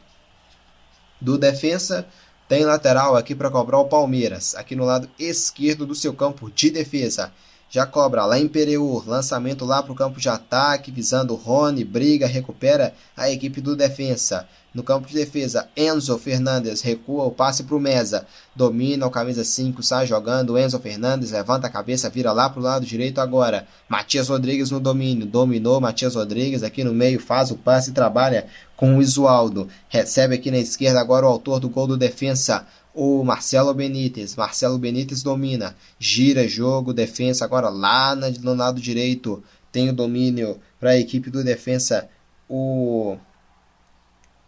do 1.22 1.38
defesa. 1.38 2.08
Tem 2.50 2.66
lateral 2.66 3.16
aqui 3.16 3.36
para 3.36 3.52
cobrar 3.52 3.78
o 3.78 3.86
Palmeiras, 3.86 4.56
aqui 4.56 4.76
no 4.76 4.84
lado 4.84 5.08
esquerdo 5.20 5.86
do 5.86 5.94
seu 5.94 6.12
campo 6.12 6.50
de 6.50 6.72
defesa. 6.72 7.32
Já 7.70 7.86
cobra 7.86 8.26
lá 8.26 8.40
em 8.40 8.48
Pereur, 8.48 9.04
lançamento 9.06 9.66
lá 9.66 9.84
para 9.84 9.92
o 9.92 9.96
campo 9.96 10.22
de 10.22 10.30
ataque, 10.30 10.90
visando 10.90 11.36
Rony, 11.36 11.84
briga, 11.84 12.26
recupera 12.26 12.94
a 13.16 13.30
equipe 13.30 13.60
do 13.60 13.76
defensa. 13.76 14.48
No 14.74 14.84
campo 14.84 15.08
de 15.08 15.16
defesa, 15.16 15.68
Enzo 15.76 16.18
Fernandes 16.20 16.82
recua 16.82 17.24
o 17.24 17.32
passe 17.32 17.64
para 17.64 17.76
o 17.76 17.80
Mesa. 17.80 18.28
Domina 18.56 19.08
o 19.08 19.10
camisa 19.10 19.44
5, 19.44 19.82
sai 19.82 20.06
jogando. 20.06 20.58
Enzo 20.58 20.78
Fernandes 20.80 21.32
levanta 21.32 21.66
a 21.66 21.70
cabeça, 21.70 22.12
vira 22.12 22.32
lá 22.32 22.48
para 22.48 22.60
o 22.60 22.64
lado 22.64 22.86
direito 22.86 23.20
agora. 23.20 23.68
Matias 23.90 24.30
Rodrigues 24.30 24.70
no 24.70 24.80
domínio. 24.80 25.26
Dominou 25.26 25.82
Matias 25.82 26.14
Rodrigues 26.14 26.62
aqui 26.62 26.84
no 26.84 26.94
meio, 26.94 27.20
faz 27.20 27.50
o 27.50 27.56
passe 27.56 27.90
e 27.90 27.94
trabalha 27.94 28.46
com 28.76 28.96
o 28.96 29.02
Isualdo. 29.02 29.68
Recebe 29.90 30.36
aqui 30.36 30.52
na 30.52 30.60
esquerda 30.60 31.02
agora 31.02 31.26
o 31.26 31.30
autor 31.30 31.60
do 31.60 31.70
gol 31.70 31.88
do 31.88 31.98
defensa 31.98 32.68
o 32.98 33.24
Marcelo 33.24 33.72
Benítez. 33.76 34.36
Marcelo 34.36 34.80
Benítez 34.80 35.22
domina, 35.22 35.76
gira 36.00 36.48
jogo, 36.48 36.92
defensa 36.92 37.46
agora 37.46 37.70
lá 37.70 38.16
no 38.16 38.56
lado 38.56 38.82
direito. 38.82 39.44
Tem 39.72 39.90
o 39.90 39.94
domínio 39.94 40.60
para 40.80 40.92
a 40.92 40.98
equipe 40.98 41.30
do 41.30 41.44
defensa. 41.44 42.10
O 42.50 43.16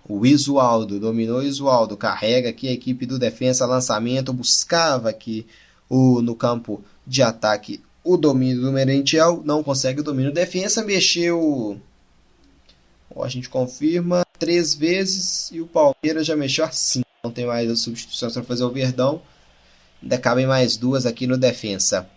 o 0.08 0.26
Isualdo. 0.26 1.00
Dominou 1.00 1.40
o 1.40 1.44
Isualdo, 1.44 1.96
carrega 1.96 2.50
aqui 2.50 2.68
a 2.68 2.72
equipe 2.72 3.06
do 3.06 3.20
defensa, 3.20 3.68
lançamento, 3.68 4.34
buscava 4.34 5.10
aqui 5.10 5.46
o 5.88 6.20
no 6.20 6.36
campo 6.36 6.84
de 7.06 7.22
ataque 7.22 7.84
o 8.04 8.18
domínio 8.18 8.62
do 8.62 8.72
Merentiel, 8.72 9.44
não 9.46 9.62
consegue 9.62 10.00
o 10.00 10.04
domínio. 10.04 10.32
Defesa, 10.32 10.84
mexeu. 10.84 11.80
A 13.16 13.28
gente 13.28 13.50
confirma. 13.50 14.24
Três 14.40 14.74
vezes 14.74 15.52
e 15.52 15.60
o 15.60 15.68
Palmeiras 15.68 16.26
já 16.26 16.36
mexeu 16.36 16.66
assim 16.66 17.02
não 17.22 17.32
tem 17.32 17.46
mais 17.46 17.70
as 17.70 17.82
substituições 17.82 18.32
para 18.32 18.44
fazer 18.44 18.64
o 18.64 18.70
Verdão. 18.70 19.22
Ainda 20.02 20.18
cabem 20.18 20.48
mais 20.48 20.78
duas 20.78 21.06
aqui 21.06 21.28
no 21.28 21.38
defensa. 21.38 22.10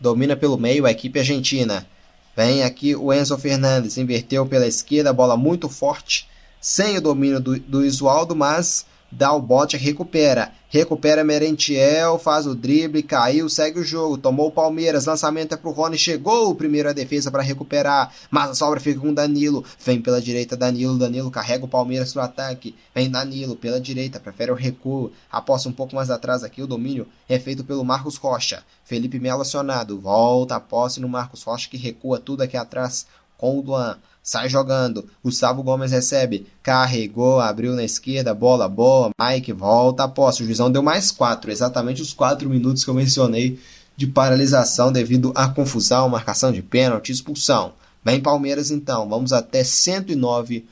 Domina 0.00 0.34
pelo 0.34 0.56
meio 0.56 0.86
a 0.86 0.90
equipe 0.90 1.18
argentina. 1.18 1.86
Vem 2.34 2.62
aqui 2.62 2.96
o 2.96 3.12
Enzo 3.12 3.36
Fernandes, 3.36 3.98
inverteu 3.98 4.46
pela 4.46 4.66
esquerda, 4.66 5.12
bola 5.12 5.36
muito 5.36 5.68
forte, 5.68 6.26
sem 6.58 6.96
o 6.96 7.02
domínio 7.02 7.38
do, 7.38 7.60
do 7.60 7.84
Isualdo, 7.84 8.34
mas 8.34 8.86
dá 9.12 9.32
o 9.32 9.40
bote, 9.40 9.76
recupera. 9.76 10.52
Recupera 10.68 11.22
Merentiel, 11.22 12.18
faz 12.18 12.46
o 12.46 12.54
drible, 12.54 13.02
caiu, 13.02 13.46
segue 13.46 13.78
o 13.78 13.84
jogo. 13.84 14.16
Tomou 14.16 14.48
o 14.48 14.50
Palmeiras, 14.50 15.04
lançamento 15.04 15.52
é 15.52 15.56
pro 15.56 15.70
Rony, 15.70 15.98
chegou 15.98 16.48
o 16.48 16.54
primeiro 16.54 16.88
a 16.88 16.94
defesa 16.94 17.30
para 17.30 17.42
recuperar. 17.42 18.10
Mas 18.30 18.50
a 18.50 18.54
sobra 18.54 18.80
fica 18.80 18.98
com 18.98 19.12
Danilo. 19.12 19.62
Vem 19.84 20.00
pela 20.00 20.20
direita 20.20 20.56
Danilo, 20.56 20.98
Danilo 20.98 21.30
carrega 21.30 21.66
o 21.66 21.68
Palmeiras 21.68 22.14
pro 22.14 22.22
ataque. 22.22 22.74
Vem 22.94 23.10
Danilo 23.10 23.54
pela 23.54 23.78
direita, 23.78 24.18
prefere 24.18 24.50
o 24.50 24.54
recuo. 24.54 25.12
Aposta 25.30 25.68
um 25.68 25.72
pouco 25.72 25.94
mais 25.94 26.10
atrás 26.10 26.42
aqui, 26.42 26.62
o 26.62 26.66
domínio 26.66 27.06
é 27.28 27.38
feito 27.38 27.62
pelo 27.62 27.84
Marcos 27.84 28.16
Rocha. 28.16 28.64
Felipe 28.82 29.20
Melo 29.20 29.42
acionado, 29.42 30.00
volta 30.00 30.56
a 30.56 30.60
posse 30.60 31.00
no 31.00 31.08
Marcos 31.08 31.42
Rocha 31.42 31.68
que 31.68 31.76
recua 31.76 32.18
tudo 32.18 32.42
aqui 32.42 32.56
atrás 32.56 33.06
com 33.36 33.58
o 33.58 33.62
Duan. 33.62 33.98
Sai 34.22 34.48
jogando. 34.48 35.08
Gustavo 35.22 35.62
Gomes 35.62 35.90
recebe. 35.90 36.46
Carregou, 36.62 37.40
abriu 37.40 37.74
na 37.74 37.82
esquerda. 37.82 38.32
Bola 38.32 38.68
boa. 38.68 39.10
Mike 39.20 39.52
volta 39.52 40.04
a 40.04 40.08
posse. 40.08 40.42
O 40.42 40.46
juizão 40.46 40.70
deu 40.70 40.82
mais 40.82 41.10
quatro. 41.10 41.50
Exatamente 41.50 42.00
os 42.00 42.12
quatro 42.12 42.48
minutos 42.48 42.84
que 42.84 42.90
eu 42.90 42.94
mencionei 42.94 43.58
de 43.96 44.06
paralisação 44.06 44.92
devido 44.92 45.32
à 45.34 45.48
confusão, 45.48 46.08
marcação 46.08 46.52
de 46.52 46.62
pênalti, 46.62 47.10
expulsão. 47.10 47.72
Vem 48.04 48.20
Palmeiras 48.20 48.70
então. 48.70 49.08
Vamos 49.08 49.32
até 49.32 49.64
109 49.64 50.66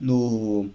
no, 0.00 0.68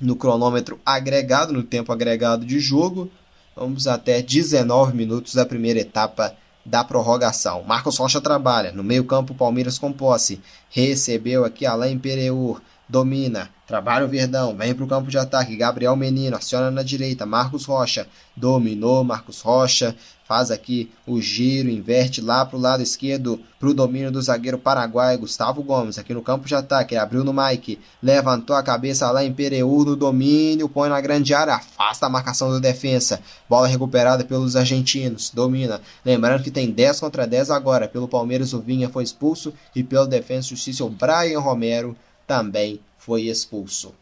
no 0.00 0.16
cronômetro 0.16 0.80
agregado, 0.84 1.52
no 1.52 1.62
tempo 1.62 1.92
agregado 1.92 2.44
de 2.44 2.58
jogo. 2.58 3.10
Vamos 3.54 3.86
até 3.86 4.20
19 4.20 4.96
minutos 4.96 5.34
da 5.34 5.46
primeira 5.46 5.80
etapa 5.80 6.34
da 6.64 6.84
prorrogação. 6.84 7.62
Marcos 7.62 7.98
Rocha 7.98 8.20
trabalha. 8.20 8.72
No 8.72 8.82
meio-campo, 8.82 9.34
Palmeiras 9.34 9.78
com 9.78 9.92
posse. 9.92 10.40
Recebeu 10.68 11.44
aqui 11.44 11.66
Alain 11.66 11.98
Pereur. 11.98 12.60
Domina. 12.90 13.48
Trabalha 13.68 14.04
o 14.04 14.08
Verdão. 14.08 14.56
Vem 14.56 14.74
para 14.74 14.84
o 14.84 14.88
campo 14.88 15.08
de 15.08 15.16
ataque. 15.16 15.56
Gabriel 15.56 15.94
Menino. 15.94 16.36
Aciona 16.36 16.72
na 16.72 16.82
direita. 16.82 17.24
Marcos 17.24 17.64
Rocha. 17.64 18.04
Dominou. 18.36 19.04
Marcos 19.04 19.40
Rocha. 19.42 19.94
Faz 20.26 20.50
aqui 20.50 20.90
o 21.06 21.20
giro. 21.20 21.68
Inverte 21.68 22.20
lá 22.20 22.44
para 22.44 22.56
o 22.56 22.60
lado 22.60 22.82
esquerdo. 22.82 23.40
Para 23.60 23.68
o 23.68 23.74
domínio 23.74 24.10
do 24.10 24.20
zagueiro 24.20 24.58
paraguaio. 24.58 25.20
Gustavo 25.20 25.62
Gomes. 25.62 25.98
Aqui 25.98 26.12
no 26.12 26.20
campo 26.20 26.48
de 26.48 26.54
ataque. 26.56 26.94
Ele 26.94 27.00
abriu 27.00 27.22
no 27.22 27.32
Mike. 27.32 27.78
Levantou 28.02 28.56
a 28.56 28.62
cabeça 28.62 29.08
lá 29.12 29.22
em 29.22 29.32
Pereur 29.32 29.84
no 29.84 29.94
domínio. 29.94 30.68
Põe 30.68 30.88
na 30.88 31.00
grande 31.00 31.32
área. 31.32 31.54
Afasta 31.54 32.06
a 32.06 32.10
marcação 32.10 32.50
do 32.50 32.58
defensa. 32.58 33.20
Bola 33.48 33.68
recuperada 33.68 34.24
pelos 34.24 34.56
argentinos. 34.56 35.30
Domina. 35.30 35.80
Lembrando 36.04 36.42
que 36.42 36.50
tem 36.50 36.72
10 36.72 36.98
contra 36.98 37.24
10 37.24 37.52
agora. 37.52 37.86
Pelo 37.86 38.08
Palmeiras 38.08 38.52
o 38.52 38.60
Vinha 38.60 38.88
foi 38.88 39.04
expulso. 39.04 39.54
E 39.76 39.84
pelo 39.84 40.08
Defensa 40.08 40.48
Justiça 40.48 40.84
o 40.84 40.90
Brian 40.90 41.38
Romero 41.38 41.96
também 42.30 42.78
foi 42.96 43.22
expulso. 43.22 43.92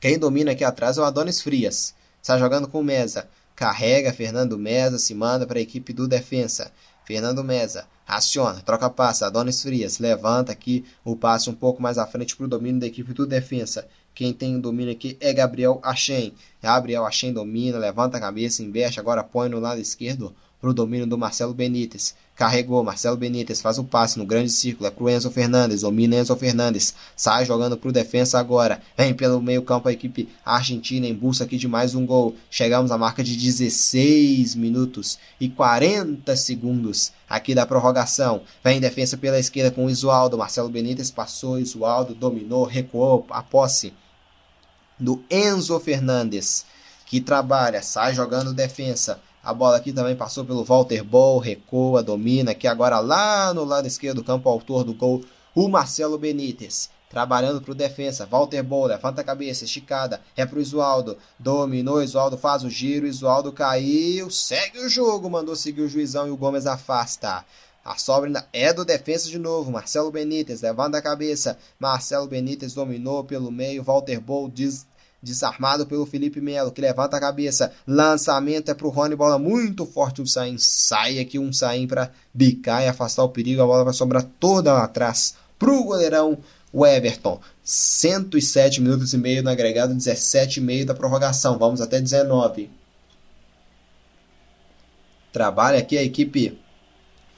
Quem 0.00 0.18
domina 0.18 0.52
aqui 0.52 0.64
atrás 0.64 0.96
é 0.96 1.02
o 1.02 1.04
Adonis 1.04 1.42
Frias. 1.42 1.94
Está 2.22 2.38
jogando 2.38 2.66
com 2.66 2.80
o 2.80 2.82
Mesa. 2.82 3.28
Carrega 3.54 4.14
Fernando 4.14 4.56
Mesa, 4.56 4.98
se 4.98 5.14
manda 5.14 5.46
para 5.46 5.58
a 5.58 5.60
equipe 5.60 5.92
do 5.92 6.08
defensa. 6.08 6.72
Fernando 7.04 7.44
Mesa 7.44 7.86
aciona, 8.06 8.62
troca 8.62 8.88
passe, 8.88 9.24
Adonis 9.24 9.60
Frias 9.60 9.98
levanta 9.98 10.52
aqui 10.52 10.86
o 11.04 11.14
passe 11.14 11.50
um 11.50 11.54
pouco 11.54 11.82
mais 11.82 11.98
à 11.98 12.06
frente 12.06 12.34
para 12.34 12.46
o 12.46 12.48
domínio 12.48 12.80
da 12.80 12.86
equipe 12.86 13.12
do 13.12 13.26
defensa. 13.26 13.86
Quem 14.14 14.32
tem 14.32 14.56
o 14.56 14.62
domínio 14.62 14.94
aqui 14.94 15.14
é 15.20 15.30
Gabriel 15.30 15.80
Achen. 15.82 16.32
Gabriel 16.62 17.04
Achen 17.04 17.34
domina, 17.34 17.76
levanta 17.76 18.16
a 18.16 18.20
cabeça, 18.20 18.62
investe, 18.62 18.98
agora 18.98 19.22
põe 19.22 19.50
no 19.50 19.60
lado 19.60 19.82
esquerdo. 19.82 20.34
para 20.60 20.70
o 20.70 20.74
domínio 20.74 21.06
do 21.06 21.18
Marcelo 21.18 21.52
Benítez. 21.52 22.14
Carregou, 22.38 22.84
Marcelo 22.84 23.16
Benítez 23.16 23.60
faz 23.60 23.78
o 23.78 23.84
passe 23.84 24.16
no 24.16 24.24
grande 24.24 24.52
círculo, 24.52 24.86
é 24.86 24.92
pro 24.92 25.10
Enzo 25.10 25.28
Fernandes, 25.28 25.80
domina 25.80 26.14
Enzo 26.14 26.36
Fernandes, 26.36 26.94
sai 27.16 27.44
jogando 27.44 27.76
pro 27.76 27.90
defensa 27.90 28.38
agora, 28.38 28.80
vem 28.96 29.12
pelo 29.12 29.42
meio 29.42 29.60
campo 29.62 29.88
a 29.88 29.92
equipe 29.92 30.28
argentina 30.44 31.04
em 31.04 31.12
busca 31.12 31.42
aqui 31.42 31.56
de 31.56 31.66
mais 31.66 31.96
um 31.96 32.06
gol. 32.06 32.36
Chegamos 32.48 32.92
à 32.92 32.96
marca 32.96 33.24
de 33.24 33.36
16 33.36 34.54
minutos 34.54 35.18
e 35.40 35.48
40 35.48 36.36
segundos 36.36 37.10
aqui 37.28 37.56
da 37.56 37.66
prorrogação. 37.66 38.42
Vem 38.62 38.78
defesa 38.78 39.16
pela 39.16 39.40
esquerda 39.40 39.72
com 39.72 39.86
o 39.86 39.90
Isualdo, 39.90 40.38
Marcelo 40.38 40.68
Benítez 40.68 41.10
passou, 41.10 41.58
Isualdo 41.58 42.14
dominou, 42.14 42.62
recuou 42.62 43.26
a 43.30 43.42
posse 43.42 43.92
do 44.96 45.24
Enzo 45.28 45.80
Fernandes, 45.80 46.64
que 47.04 47.20
trabalha, 47.20 47.82
sai 47.82 48.14
jogando 48.14 48.54
defensa, 48.54 49.20
a 49.48 49.54
bola 49.54 49.78
aqui 49.78 49.94
também 49.94 50.14
passou 50.14 50.44
pelo 50.44 50.62
Walter 50.62 51.02
Ball, 51.02 51.38
recua, 51.38 52.02
domina, 52.02 52.50
aqui 52.50 52.66
agora 52.66 52.98
lá 52.98 53.54
no 53.54 53.64
lado 53.64 53.86
esquerdo 53.86 54.16
do 54.16 54.24
campo, 54.24 54.46
autor 54.46 54.84
do 54.84 54.92
gol, 54.92 55.24
o 55.54 55.68
Marcelo 55.68 56.18
Benítez. 56.18 56.90
Trabalhando 57.08 57.62
para 57.62 57.72
o 57.72 57.74
defensa, 57.74 58.26
Walter 58.26 58.62
Ball, 58.62 58.84
levanta 58.84 59.22
a 59.22 59.24
cabeça, 59.24 59.64
esticada, 59.64 60.20
é 60.36 60.44
para 60.44 60.58
o 60.58 60.60
Isualdo, 60.60 61.16
dominou, 61.38 62.02
Isualdo 62.02 62.36
faz 62.36 62.62
o 62.62 62.68
giro, 62.68 63.06
Isualdo 63.06 63.50
caiu, 63.50 64.28
segue 64.28 64.80
o 64.80 64.88
jogo, 64.90 65.30
mandou 65.30 65.56
seguir 65.56 65.80
o 65.80 65.88
juizão 65.88 66.28
e 66.28 66.30
o 66.30 66.36
Gomes 66.36 66.66
afasta. 66.66 67.42
A 67.82 67.96
sobra 67.96 68.46
é 68.52 68.70
do 68.70 68.84
defensa 68.84 69.30
de 69.30 69.38
novo, 69.38 69.72
Marcelo 69.72 70.10
Benítez, 70.10 70.60
levanta 70.60 70.98
a 70.98 71.02
cabeça, 71.02 71.56
Marcelo 71.78 72.26
Benítez 72.26 72.74
dominou 72.74 73.24
pelo 73.24 73.50
meio, 73.50 73.82
Walter 73.82 74.20
Ball 74.20 74.50
diz 74.50 74.86
Desarmado 75.20 75.86
pelo 75.86 76.06
Felipe 76.06 76.40
Melo, 76.40 76.70
que 76.70 76.80
levanta 76.80 77.16
a 77.16 77.20
cabeça. 77.20 77.72
Lançamento 77.86 78.70
é 78.70 78.74
pro 78.74 78.88
Rony, 78.88 79.16
bola 79.16 79.38
muito 79.38 79.84
forte. 79.84 80.22
O 80.22 80.26
Sain 80.26 80.56
sai 80.58 81.18
aqui, 81.18 81.38
um 81.38 81.52
Sain 81.52 81.86
para 81.88 82.12
bicar 82.32 82.82
e 82.82 82.86
afastar 82.86 83.24
o 83.24 83.30
perigo. 83.30 83.62
A 83.62 83.66
bola 83.66 83.84
vai 83.84 83.92
sobrar 83.92 84.22
toda 84.38 84.72
lá 84.72 84.84
atrás 84.84 85.34
pro 85.58 85.82
goleirão 85.84 86.38
o 86.72 86.86
Everton. 86.86 87.40
107 87.64 88.80
minutos 88.80 89.12
e 89.12 89.18
meio 89.18 89.42
no 89.42 89.50
agregado, 89.50 89.94
17 89.94 90.60
e 90.60 90.62
meio 90.62 90.86
da 90.86 90.94
prorrogação. 90.94 91.58
Vamos 91.58 91.80
até 91.80 92.00
19. 92.00 92.70
Trabalha 95.32 95.78
aqui 95.78 95.98
a 95.98 96.02
equipe 96.02 96.58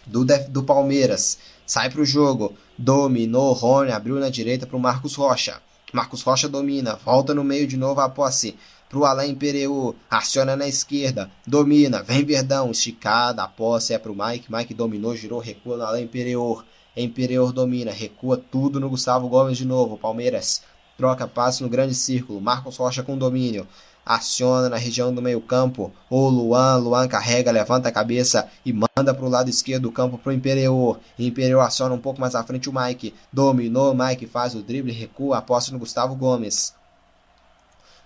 do, 0.06 0.24
do 0.24 0.62
Palmeiras. 0.62 1.38
Sai 1.66 1.90
para 1.90 2.02
o 2.02 2.04
jogo. 2.04 2.54
Dominou 2.76 3.52
Rony, 3.52 3.92
abriu 3.92 4.16
na 4.16 4.28
direita 4.28 4.66
para 4.66 4.76
o 4.76 4.80
Marcos 4.80 5.14
Rocha. 5.14 5.60
Marcos 5.92 6.22
Rocha 6.22 6.48
domina, 6.48 6.98
volta 7.04 7.34
no 7.34 7.44
meio 7.44 7.66
de 7.66 7.76
novo 7.76 8.00
a 8.00 8.08
posse. 8.08 8.56
Pro 8.88 9.04
Alain 9.04 9.34
Pereu, 9.34 9.94
aciona 10.10 10.56
na 10.56 10.66
esquerda, 10.66 11.30
domina, 11.46 12.02
vem 12.02 12.24
Verdão, 12.24 12.72
esticada, 12.72 13.42
a 13.42 13.48
posse 13.48 13.94
é 13.94 13.98
pro 13.98 14.16
Mike, 14.16 14.52
Mike 14.52 14.74
dominou, 14.74 15.14
girou, 15.14 15.38
recua 15.38 15.76
no 15.76 15.84
Alain 15.84 16.08
Pereu, 16.08 16.62
Imperior 16.96 17.52
domina, 17.52 17.92
recua 17.92 18.36
tudo 18.36 18.80
no 18.80 18.90
Gustavo 18.90 19.28
Gomes 19.28 19.56
de 19.56 19.64
novo, 19.64 19.96
Palmeiras 19.96 20.62
troca 20.96 21.26
passe 21.26 21.62
no 21.62 21.68
grande 21.68 21.94
círculo, 21.94 22.42
Marcos 22.42 22.76
Rocha 22.76 23.02
com 23.02 23.16
domínio, 23.16 23.66
aciona 24.04 24.68
na 24.68 24.76
região 24.76 25.14
do 25.14 25.22
meio-campo. 25.22 25.92
O 26.08 26.28
Luan, 26.28 26.76
Luan 26.76 27.08
carrega, 27.08 27.50
levanta 27.50 27.88
a 27.88 27.92
cabeça 27.92 28.48
e 28.64 28.72
manda 28.72 29.14
para 29.14 29.24
o 29.24 29.28
lado 29.28 29.50
esquerdo 29.50 29.82
do 29.82 29.92
campo 29.92 30.18
para 30.18 30.30
o 30.30 30.32
Imperior. 30.32 30.98
Imperior 31.18 31.60
aciona 31.60 31.94
um 31.94 32.00
pouco 32.00 32.20
mais 32.20 32.34
à 32.34 32.42
frente 32.42 32.68
o 32.68 32.72
Mike. 32.72 33.14
Dominou, 33.32 33.94
Mike 33.94 34.26
faz 34.26 34.54
o 34.54 34.62
drible, 34.62 34.92
recua, 34.92 35.38
aposta 35.38 35.72
no 35.72 35.78
Gustavo 35.78 36.14
Gomes. 36.14 36.74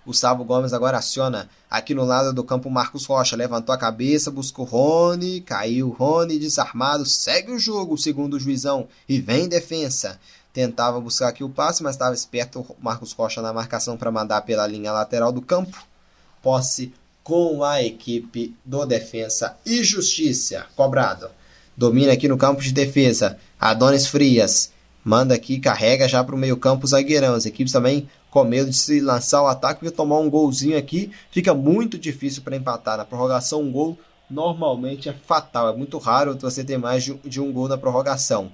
Gustavo 0.07 0.45
Gomes 0.45 0.75
agora 0.75 0.99
aciona 0.99 1.49
aqui 1.71 1.95
no 1.95 2.05
lado 2.05 2.33
do 2.35 2.45
campo 2.45 2.71
Marcos 2.71 3.07
Rocha. 3.07 3.37
Levantou 3.37 3.75
a 3.75 3.79
cabeça, 3.79 4.31
buscou 4.31 4.67
Rony, 4.67 5.41
caiu 5.41 5.89
Rony 5.89 6.39
desarmado, 6.39 7.07
segue 7.07 7.53
o 7.53 7.59
jogo, 7.59 7.97
segundo 7.97 8.35
o 8.35 8.41
juizão, 8.41 8.87
e 9.09 9.19
vem 9.19 9.49
defesa 9.49 10.19
tentava 10.55 11.01
buscar 11.01 11.29
aqui 11.29 11.43
o 11.43 11.51
passe, 11.51 11.83
mas 11.83 11.97
estava 11.97 12.15
esperto 12.15 12.61
o 12.61 12.77
Marcos 12.81 13.13
Rocha 13.13 13.43
na 13.43 13.53
marcação 13.53 13.97
para 13.97 14.13
mandar 14.13 14.41
pela 14.43 14.65
linha 14.69 14.93
lateral 14.93 15.33
do 15.33 15.43
campo. 15.43 15.85
Posse 16.41 16.95
com 17.25 17.65
a 17.65 17.83
equipe 17.83 18.55
do 18.65 18.87
Defensa 18.87 19.57
e 19.67 19.83
Justiça. 19.83 20.67
Cobrado. 20.77 21.29
Domina 21.77 22.13
aqui 22.13 22.29
no 22.29 22.39
campo 22.39 22.63
de 22.63 22.73
defesa. 22.73 23.37
Adonis 23.59 24.07
Frias. 24.07 24.73
Manda 25.03 25.35
aqui, 25.35 25.59
carrega 25.59 26.07
já 26.07 26.23
para 26.23 26.37
o 26.37 26.39
meio 26.39 26.57
campo 26.57 26.85
o 26.85 26.89
zagueirão. 26.89 27.35
As 27.35 27.47
equipes 27.47 27.73
também 27.73 28.09
com 28.31 28.45
medo 28.45 28.71
de 28.71 28.77
se 28.77 29.01
lançar 29.01 29.43
o 29.43 29.49
ataque 29.49 29.85
e 29.85 29.91
tomar 29.91 30.21
um 30.21 30.31
golzinho 30.31 30.79
aqui. 30.79 31.11
Fica 31.33 31.53
muito 31.53 31.99
difícil 31.99 32.43
para 32.43 32.57
empatar. 32.57 32.97
Na 32.97 33.05
prorrogação, 33.05 33.61
um 33.61 33.73
gol 33.73 33.99
normalmente 34.31 35.09
é 35.09 35.13
fatal. 35.13 35.71
É 35.71 35.77
muito 35.77 35.99
raro 35.99 36.39
você 36.39 36.63
ter 36.63 36.79
mais 36.79 37.03
de 37.03 37.41
um 37.41 37.53
gol 37.53 37.67
na 37.67 37.77
prorrogação 37.77 38.53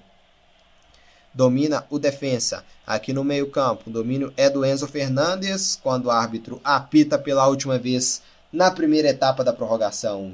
domina 1.35 1.85
o 1.90 1.98
defensa. 1.98 2.65
Aqui 2.86 3.12
no 3.12 3.24
meio-campo, 3.24 3.89
o 3.89 3.93
domínio 3.93 4.32
é 4.36 4.51
do 4.51 4.65
Enzo 4.65 4.86
Fernandes, 4.86 5.78
quando 5.82 6.07
o 6.07 6.11
árbitro 6.11 6.61
apita 6.65 7.19
pela 7.19 7.47
última 7.47 7.78
vez 7.78 8.23
na 8.52 8.70
primeira 8.70 9.09
etapa 9.09 9.44
da 9.44 9.52
prorrogação. 9.52 10.32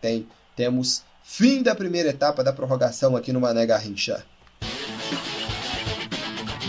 Tem, 0.00 0.26
temos 0.54 1.02
fim 1.24 1.62
da 1.62 1.74
primeira 1.74 2.10
etapa 2.10 2.44
da 2.44 2.52
prorrogação 2.52 3.16
aqui 3.16 3.32
no 3.32 3.40
Mané 3.40 3.66
Garrincha. 3.66 4.24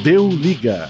Deu 0.03 0.29
liga. 0.29 0.89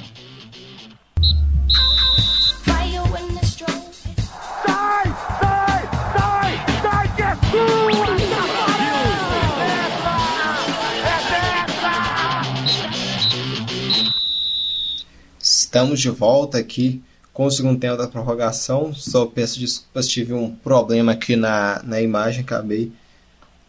Estamos 15.70 16.02
de 16.02 16.10
volta 16.10 16.58
aqui 16.58 17.00
com 17.32 17.46
o 17.46 17.52
segundo 17.52 17.80
tempo 17.80 17.96
da 17.96 18.08
prorrogação. 18.08 18.92
Só 18.92 19.28
peço 19.28 19.60
desculpas, 19.60 20.08
tive 20.08 20.34
um 20.34 20.50
problema 20.50 21.12
aqui 21.12 21.36
na, 21.36 21.80
na 21.84 22.02
imagem, 22.02 22.42
acabei 22.42 22.92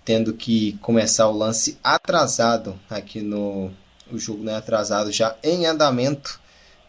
tendo 0.02 0.32
que 0.32 0.78
começar 0.80 1.28
o 1.28 1.36
lance 1.36 1.76
atrasado 1.84 2.74
aqui 2.88 3.20
no 3.20 3.70
o 4.10 4.18
jogo 4.18 4.42
né, 4.42 4.56
atrasado 4.56 5.12
já 5.12 5.36
em 5.42 5.66
andamento 5.66 6.40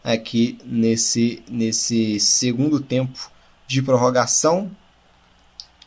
aqui 0.02 0.58
nesse 0.64 1.42
nesse 1.46 2.18
segundo 2.18 2.80
tempo 2.80 3.30
de 3.66 3.82
prorrogação. 3.82 4.70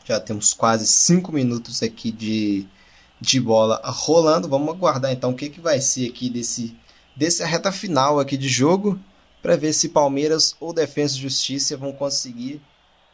Já 0.06 0.20
temos 0.20 0.54
quase 0.54 0.86
cinco 0.86 1.32
minutos 1.32 1.82
aqui 1.82 2.12
de, 2.12 2.68
de 3.20 3.40
bola 3.42 3.82
rolando. 3.84 4.48
Vamos 4.48 4.70
aguardar 4.70 5.12
então 5.12 5.32
o 5.32 5.36
que, 5.36 5.50
que 5.50 5.60
vai 5.60 5.82
ser 5.82 6.08
aqui 6.08 6.30
desse, 6.30 6.78
desse 7.16 7.44
reta 7.44 7.72
final 7.72 8.20
aqui 8.20 8.38
de 8.38 8.48
jogo 8.48 9.00
para 9.46 9.56
ver 9.56 9.74
se 9.74 9.90
Palmeiras 9.90 10.58
ou 10.60 10.74
Defesa 10.74 11.16
e 11.16 11.22
Justiça 11.22 11.78
vão 11.78 11.94
conseguir 11.94 12.60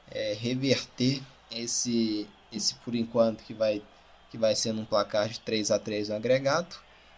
é, 0.10 0.32
reverter 0.32 1.22
esse, 1.53 2.26
esse 2.53 2.74
por 2.76 2.95
enquanto 2.95 3.44
que 3.44 3.53
vai, 3.53 3.82
que 4.30 4.38
vai 4.38 4.56
ser 4.56 4.72
um 4.74 4.86
placar 4.86 5.28
de 5.28 5.41
3 5.41 5.72
a 5.72 5.78
3 5.78 6.08
no 6.08 6.16
agregado. 6.16 6.74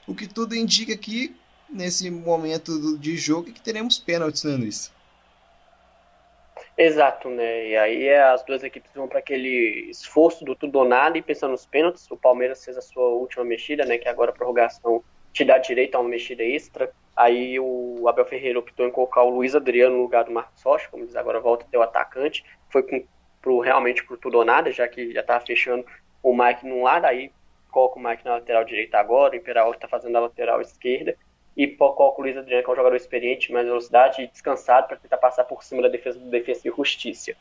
O 0.07 0.15
que 0.15 0.25
tudo 0.25 0.55
indica 0.55 0.97
que 0.97 1.35
nesse 1.69 2.09
momento 2.09 2.97
de 2.97 3.15
jogo 3.15 3.53
que 3.53 3.61
teremos 3.61 3.99
pênaltis, 3.99 4.45
né, 4.45 4.55
Luiz? 4.55 4.91
Exato, 6.75 7.29
né? 7.29 7.67
E 7.67 7.77
aí 7.77 8.09
as 8.15 8.43
duas 8.43 8.63
equipes 8.63 8.89
vão 8.95 9.07
para 9.07 9.19
aquele 9.19 9.91
esforço 9.91 10.43
do 10.43 10.55
tudo 10.55 10.79
ou 10.79 10.85
nada 10.85 11.19
e 11.19 11.21
pensando 11.21 11.51
nos 11.51 11.67
pênaltis. 11.67 12.09
O 12.09 12.17
Palmeiras 12.17 12.65
fez 12.65 12.75
a 12.79 12.81
sua 12.81 13.09
última 13.09 13.45
mexida, 13.45 13.85
né? 13.85 13.99
Que 13.99 14.09
agora 14.09 14.31
a 14.31 14.33
prorrogação 14.33 15.03
te 15.31 15.45
dá 15.45 15.59
direito 15.59 15.93
a 15.93 15.99
uma 15.99 16.09
mexida 16.09 16.41
extra. 16.41 16.91
Aí 17.15 17.59
o 17.59 18.07
Abel 18.07 18.25
Ferreira 18.25 18.57
optou 18.57 18.87
em 18.87 18.91
colocar 18.91 19.21
o 19.21 19.29
Luiz 19.29 19.55
Adriano 19.55 19.95
no 19.95 20.01
lugar 20.01 20.23
do 20.23 20.31
Marcos 20.31 20.61
Rocha, 20.63 20.87
como 20.89 21.05
diz 21.05 21.15
agora 21.15 21.39
volta 21.39 21.63
a 21.63 21.67
ter 21.67 21.77
o 21.77 21.83
atacante. 21.83 22.43
Foi 22.69 22.81
com, 22.81 23.05
pro, 23.41 23.59
realmente 23.59 24.03
pro 24.03 24.17
tudo 24.17 24.39
ou 24.39 24.45
nada, 24.45 24.71
já 24.71 24.87
que 24.87 25.13
já 25.13 25.21
estava 25.21 25.45
fechando 25.45 25.85
o 26.23 26.35
Mike 26.35 26.65
num 26.65 26.83
lado, 26.83 27.05
aí 27.05 27.31
coloca 27.69 27.99
o 27.99 28.03
Mike 28.03 28.25
na 28.25 28.35
lateral 28.35 28.63
direita 28.63 28.97
agora, 28.97 29.33
o 29.33 29.37
Imperial 29.37 29.71
está 29.71 29.87
fazendo 29.87 30.15
a 30.15 30.21
lateral 30.21 30.61
esquerda, 30.61 31.15
e 31.55 31.67
coloca 31.67 32.19
o 32.19 32.23
Luiz 32.23 32.37
Adriano, 32.37 32.63
que 32.63 32.69
é 32.69 32.73
um 32.73 32.75
jogador 32.75 32.95
experiente, 32.95 33.51
mais 33.51 33.67
velocidade 33.67 34.23
e 34.23 34.27
descansado 34.27 34.87
para 34.87 34.97
tentar 34.97 35.17
passar 35.17 35.43
por 35.43 35.63
cima 35.63 35.83
da 35.83 35.89
defesa 35.89 36.17
do 36.17 36.29
Defesa 36.29 36.67
e 36.67 36.71
Justiça. 36.71 37.33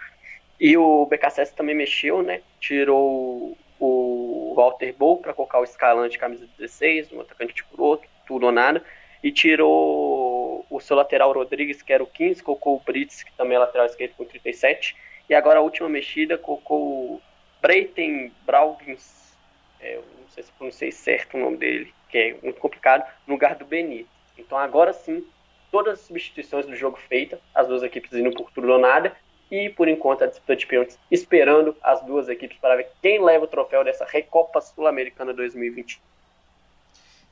E 0.60 0.76
o 0.76 1.06
BKSS 1.06 1.54
também 1.54 1.74
mexeu, 1.74 2.22
né? 2.22 2.42
Tirou 2.60 3.56
o 3.80 4.52
Walter 4.54 4.92
Bow 4.92 5.16
para 5.16 5.32
colocar 5.32 5.60
o 5.60 5.64
Escalante 5.64 6.18
camisa 6.18 6.46
16, 6.58 7.12
um 7.12 7.20
atacante 7.22 7.54
por 7.54 7.70
tipo 7.70 7.82
outro, 7.82 8.08
tudo 8.26 8.46
ou 8.46 8.52
nada 8.52 8.84
e 9.22 9.30
tirou 9.30 10.66
o 10.68 10.80
seu 10.80 10.96
lateral 10.96 11.32
Rodrigues, 11.32 11.82
que 11.82 11.92
era 11.92 12.02
o 12.02 12.06
15, 12.06 12.42
colocou 12.42 12.76
o 12.76 12.80
Brits, 12.80 13.22
que 13.22 13.32
também 13.34 13.56
é 13.56 13.60
lateral 13.60 13.86
esquerdo, 13.86 14.14
com 14.16 14.24
37. 14.24 14.96
E 15.28 15.34
agora 15.34 15.60
a 15.60 15.62
última 15.62 15.88
mexida, 15.88 16.36
colocou 16.36 17.14
o 17.14 17.22
Breiten 17.60 18.32
Braugins, 18.44 19.34
é, 19.80 19.96
não 19.96 20.28
sei 20.28 20.42
se 20.42 20.52
pronunciei 20.52 20.90
certo 20.90 21.36
o 21.36 21.40
nome 21.40 21.56
dele, 21.56 21.94
que 22.08 22.18
é 22.18 22.36
muito 22.42 22.60
complicado, 22.60 23.08
no 23.26 23.34
lugar 23.34 23.54
do 23.54 23.64
Benito. 23.64 24.08
Então 24.36 24.58
agora 24.58 24.92
sim, 24.92 25.24
todas 25.70 26.00
as 26.00 26.06
substituições 26.06 26.66
do 26.66 26.74
jogo 26.74 26.98
feitas, 27.08 27.38
as 27.54 27.68
duas 27.68 27.82
equipes 27.82 28.12
indo 28.12 28.32
por 28.32 28.50
tudo 28.50 28.72
ou 28.72 28.78
nada, 28.78 29.14
E 29.50 29.68
por 29.68 29.86
enquanto 29.86 30.24
a 30.24 30.26
disputa 30.26 30.56
de 30.56 30.66
pênaltis 30.66 30.98
esperando 31.10 31.76
as 31.82 32.02
duas 32.04 32.26
equipes 32.26 32.56
para 32.56 32.74
ver 32.74 32.88
quem 33.02 33.22
leva 33.22 33.44
o 33.44 33.48
troféu 33.48 33.84
dessa 33.84 34.06
Recopa 34.06 34.62
Sul-Americana 34.62 35.34
2020. 35.34 36.00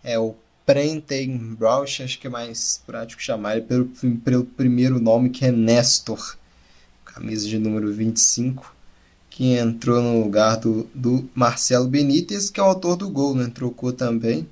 É 0.05 0.19
o 0.19 0.37
Prentenbrauch, 0.73 2.03
acho 2.03 2.19
que 2.19 2.27
é 2.27 2.31
mais 2.31 2.83
prático 2.87 3.21
chamar 3.21 3.57
ele 3.57 3.67
pelo, 3.67 3.87
pelo 4.25 4.45
primeiro 4.45 5.01
nome 5.01 5.31
que 5.31 5.45
é 5.45 5.51
Nestor, 5.51 6.37
camisa 7.05 7.49
de 7.49 7.59
número 7.59 7.93
25 7.93 8.81
que 9.31 9.57
entrou 9.57 10.03
no 10.03 10.23
lugar 10.23 10.57
do, 10.57 10.85
do 10.95 11.31
Marcelo 11.35 11.87
Benítez, 11.87 12.51
que 12.51 12.61
é 12.61 12.63
o 12.63 12.67
autor 12.67 12.97
do 12.97 13.09
gol, 13.09 13.35
né? 13.35 13.51
Trocou 13.55 13.93
também 13.93 14.47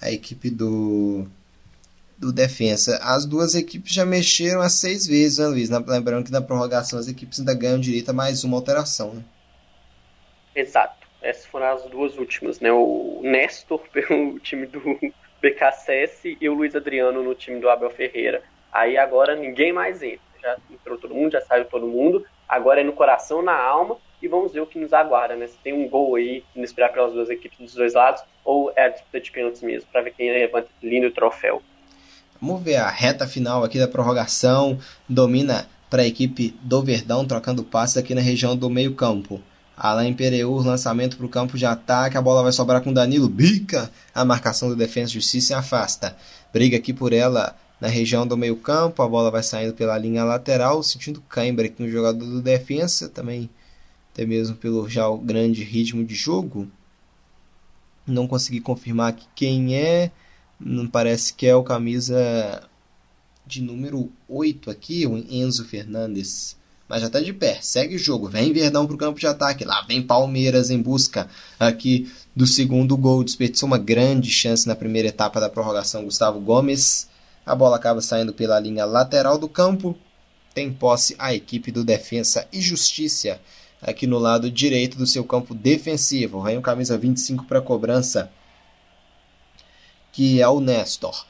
a 0.00 0.12
equipe 0.12 0.50
do, 0.50 1.26
do 2.16 2.30
Defensa. 2.30 2.98
As 3.02 3.24
duas 3.24 3.54
equipes 3.54 3.92
já 3.92 4.04
mexeram 4.04 4.60
as 4.60 4.74
seis 4.74 5.06
vezes, 5.06 5.38
né, 5.38 5.46
Luiz? 5.46 5.70
Lembrando 5.70 6.26
que 6.26 6.30
na 6.30 6.42
prorrogação 6.42 6.98
as 6.98 7.08
equipes 7.08 7.40
ainda 7.40 7.54
ganham 7.54 7.80
direito 7.80 8.10
a 8.10 8.12
mais 8.12 8.44
uma 8.44 8.56
alteração, 8.56 9.14
né? 9.14 9.24
Exato. 10.54 11.06
Essas 11.22 11.46
foram 11.46 11.66
as 11.66 11.82
duas 11.90 12.16
últimas, 12.16 12.60
né? 12.60 12.70
O 12.70 13.20
Nestor 13.24 13.80
pelo 13.90 14.38
time 14.40 14.66
do 14.66 14.80
BKSS 15.40 16.36
e 16.40 16.48
o 16.48 16.54
Luiz 16.54 16.74
Adriano 16.74 17.22
no 17.22 17.34
time 17.34 17.60
do 17.60 17.68
Abel 17.68 17.90
Ferreira. 17.90 18.42
Aí 18.72 18.96
agora 18.96 19.34
ninguém 19.34 19.72
mais 19.72 20.02
entra. 20.02 20.20
Já 20.42 20.56
entrou 20.70 20.98
todo 20.98 21.14
mundo, 21.14 21.32
já 21.32 21.40
saiu 21.40 21.64
todo 21.64 21.86
mundo 21.86 22.26
agora 22.48 22.80
é 22.80 22.84
no 22.84 22.92
coração, 22.92 23.42
na 23.42 23.56
alma, 23.56 23.96
e 24.22 24.28
vamos 24.28 24.52
ver 24.52 24.60
o 24.60 24.66
que 24.66 24.78
nos 24.78 24.92
aguarda, 24.92 25.36
né? 25.36 25.46
Se 25.46 25.58
tem 25.62 25.72
um 25.72 25.88
gol 25.88 26.14
aí 26.14 26.42
inesperado 26.54 26.94
pelas 26.94 27.12
duas 27.12 27.28
equipes 27.28 27.58
dos 27.58 27.74
dois 27.74 27.94
lados, 27.94 28.22
ou 28.44 28.72
é 28.76 28.84
a 28.84 28.88
disputa 28.88 29.20
de 29.20 29.30
pênaltis 29.30 29.62
mesmo, 29.62 29.88
para 29.90 30.02
ver 30.02 30.12
quem 30.12 30.30
levanta 30.30 30.68
lindo 30.82 31.10
troféu. 31.10 31.62
Vamos 32.40 32.62
ver 32.62 32.76
a 32.76 32.88
reta 32.88 33.26
final 33.26 33.64
aqui 33.64 33.78
da 33.78 33.88
prorrogação, 33.88 34.78
domina 35.08 35.68
para 35.90 36.02
a 36.02 36.06
equipe 36.06 36.54
do 36.62 36.82
Verdão, 36.82 37.26
trocando 37.26 37.64
passes 37.64 37.96
aqui 37.96 38.14
na 38.14 38.20
região 38.20 38.56
do 38.56 38.68
meio 38.68 38.94
campo. 38.94 39.40
Alain 39.76 40.14
Pereur, 40.14 40.64
lançamento 40.64 41.16
para 41.16 41.26
o 41.26 41.28
campo 41.28 41.58
de 41.58 41.66
ataque, 41.66 42.16
a 42.16 42.22
bola 42.22 42.42
vai 42.42 42.52
sobrar 42.52 42.82
com 42.82 42.92
Danilo, 42.92 43.28
bica, 43.28 43.90
a 44.14 44.24
marcação 44.24 44.68
do 44.68 44.76
Defesa 44.76 45.12
Justiça 45.12 45.48
se 45.48 45.54
afasta. 45.54 46.16
Briga 46.52 46.78
aqui 46.78 46.94
por 46.94 47.12
ela 47.12 47.54
na 47.78 47.88
região 47.88 48.26
do 48.26 48.36
meio 48.36 48.56
campo, 48.56 49.02
a 49.02 49.08
bola 49.08 49.30
vai 49.30 49.42
saindo 49.42 49.74
pela 49.74 49.98
linha 49.98 50.24
lateral, 50.24 50.82
sentindo 50.82 51.20
cãibra 51.28 51.66
aqui 51.66 51.82
no 51.82 51.90
jogador 51.90 52.24
do 52.24 52.40
defensa, 52.40 53.08
também 53.08 53.50
até 54.12 54.24
mesmo 54.24 54.56
pelo 54.56 54.88
já 54.88 55.06
o 55.08 55.18
grande 55.18 55.62
ritmo 55.62 56.02
de 56.02 56.14
jogo. 56.14 56.66
Não 58.06 58.26
consegui 58.26 58.60
confirmar 58.60 59.10
aqui 59.10 59.26
quem 59.34 59.76
é, 59.76 60.10
não 60.58 60.86
parece 60.86 61.34
que 61.34 61.46
é 61.46 61.54
o 61.54 61.62
camisa 61.62 62.66
de 63.46 63.60
número 63.60 64.10
8 64.26 64.70
aqui, 64.70 65.06
o 65.06 65.18
Enzo 65.18 65.66
Fernandes. 65.66 66.56
Mas 66.88 67.00
já 67.00 67.08
está 67.08 67.20
de 67.20 67.32
pé, 67.32 67.58
segue 67.60 67.96
o 67.96 67.98
jogo, 67.98 68.28
vem 68.28 68.52
Verdão 68.52 68.86
para 68.86 68.94
o 68.94 68.98
campo 68.98 69.18
de 69.18 69.26
ataque, 69.26 69.64
lá 69.64 69.82
vem 69.82 70.00
Palmeiras 70.00 70.70
em 70.70 70.80
busca 70.80 71.28
aqui 71.58 72.12
do 72.34 72.46
segundo 72.46 72.96
gol, 72.96 73.24
desperdiçou 73.24 73.66
uma 73.66 73.78
grande 73.78 74.30
chance 74.30 74.68
na 74.68 74.76
primeira 74.76 75.08
etapa 75.08 75.40
da 75.40 75.48
prorrogação, 75.48 76.04
Gustavo 76.04 76.38
Gomes 76.38 77.08
a 77.46 77.54
bola 77.54 77.76
acaba 77.76 78.00
saindo 78.00 78.32
pela 78.32 78.58
linha 78.58 78.84
lateral 78.84 79.38
do 79.38 79.48
campo. 79.48 79.96
Tem 80.52 80.72
posse 80.72 81.14
a 81.16 81.32
equipe 81.32 81.70
do 81.70 81.84
Defensa 81.84 82.48
e 82.52 82.60
Justiça 82.60 83.40
aqui 83.80 84.04
no 84.04 84.18
lado 84.18 84.50
direito 84.50 84.98
do 84.98 85.06
seu 85.06 85.22
campo 85.22 85.54
defensivo. 85.54 86.42
Vem 86.42 86.58
o 86.58 86.62
camisa 86.62 86.98
25 86.98 87.44
para 87.44 87.60
cobrança, 87.60 88.32
que 90.10 90.42
é 90.42 90.48
o 90.48 90.58
Nestor. 90.58 91.24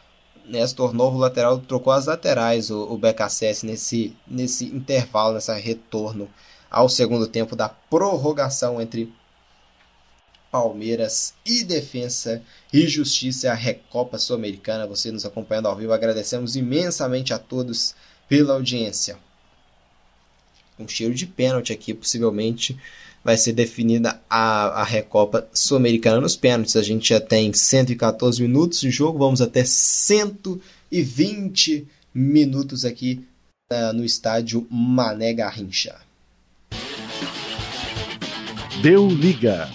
Nestor, 0.48 0.92
novo 0.94 1.18
lateral, 1.18 1.58
trocou 1.58 1.92
as 1.92 2.06
laterais, 2.06 2.70
o, 2.70 2.84
o 2.84 2.96
BKSS, 2.96 3.66
nesse, 3.66 4.16
nesse 4.26 4.66
intervalo, 4.66 5.34
nessa 5.34 5.54
retorno 5.54 6.28
ao 6.70 6.88
segundo 6.88 7.26
tempo 7.26 7.56
da 7.56 7.68
prorrogação 7.68 8.80
entre 8.80 9.12
Palmeiras 10.50 11.34
e 11.44 11.64
Defensa 11.64 12.42
e 12.72 12.86
Justiça, 12.86 13.50
a 13.50 13.54
Recopa 13.54 14.18
Sul-Americana. 14.18 14.86
Você 14.86 15.10
nos 15.10 15.26
acompanhando 15.26 15.66
ao 15.66 15.76
vivo, 15.76 15.92
agradecemos 15.92 16.56
imensamente 16.56 17.34
a 17.34 17.38
todos 17.38 17.94
pela 18.28 18.54
audiência. 18.54 19.18
Um 20.78 20.86
cheiro 20.86 21.14
de 21.14 21.26
pênalti 21.26 21.72
aqui, 21.72 21.92
possivelmente 21.92 22.78
vai 23.26 23.36
ser 23.36 23.52
definida 23.54 24.20
a, 24.30 24.82
a 24.82 24.84
Recopa 24.84 25.48
Sul-Americana 25.52 26.20
nos 26.20 26.36
pênaltis. 26.36 26.76
A 26.76 26.82
gente 26.82 27.08
já 27.08 27.20
tem 27.20 27.52
114 27.52 28.40
minutos 28.40 28.78
de 28.78 28.88
jogo, 28.88 29.18
vamos 29.18 29.42
até 29.42 29.64
120 29.64 31.88
minutos 32.14 32.84
aqui 32.84 33.26
uh, 33.72 33.92
no 33.92 34.04
estádio 34.04 34.64
Mané 34.70 35.34
Garrincha. 35.34 35.96
Deu 38.80 39.08
liga. 39.08 39.68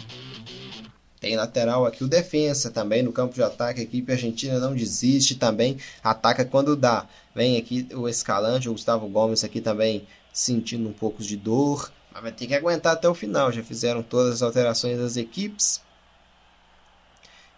Tem 1.19 1.35
lateral 1.35 1.85
aqui 1.85 2.05
o 2.05 2.07
defensa 2.07 2.71
também 2.71 3.03
no 3.03 3.11
campo 3.11 3.35
de 3.35 3.43
ataque. 3.43 3.81
A 3.81 3.83
equipe 3.83 4.13
argentina 4.13 4.61
não 4.61 4.73
desiste 4.73 5.35
também. 5.35 5.75
Ataca 6.01 6.45
quando 6.45 6.77
dá. 6.77 7.05
Vem 7.35 7.57
aqui 7.57 7.85
o 7.93 8.07
Escalante, 8.07 8.69
o 8.69 8.71
Gustavo 8.71 9.09
Gomes 9.09 9.43
aqui 9.43 9.59
também 9.59 10.07
sentindo 10.31 10.87
um 10.87 10.93
pouco 10.93 11.21
de 11.21 11.35
dor. 11.35 11.91
Mas 12.11 12.21
vai 12.21 12.31
ter 12.31 12.47
que 12.47 12.55
aguentar 12.55 12.93
até 12.93 13.07
o 13.07 13.15
final. 13.15 13.51
Já 13.51 13.63
fizeram 13.63 14.03
todas 14.03 14.35
as 14.35 14.41
alterações 14.41 14.97
das 14.97 15.17
equipes. 15.17 15.81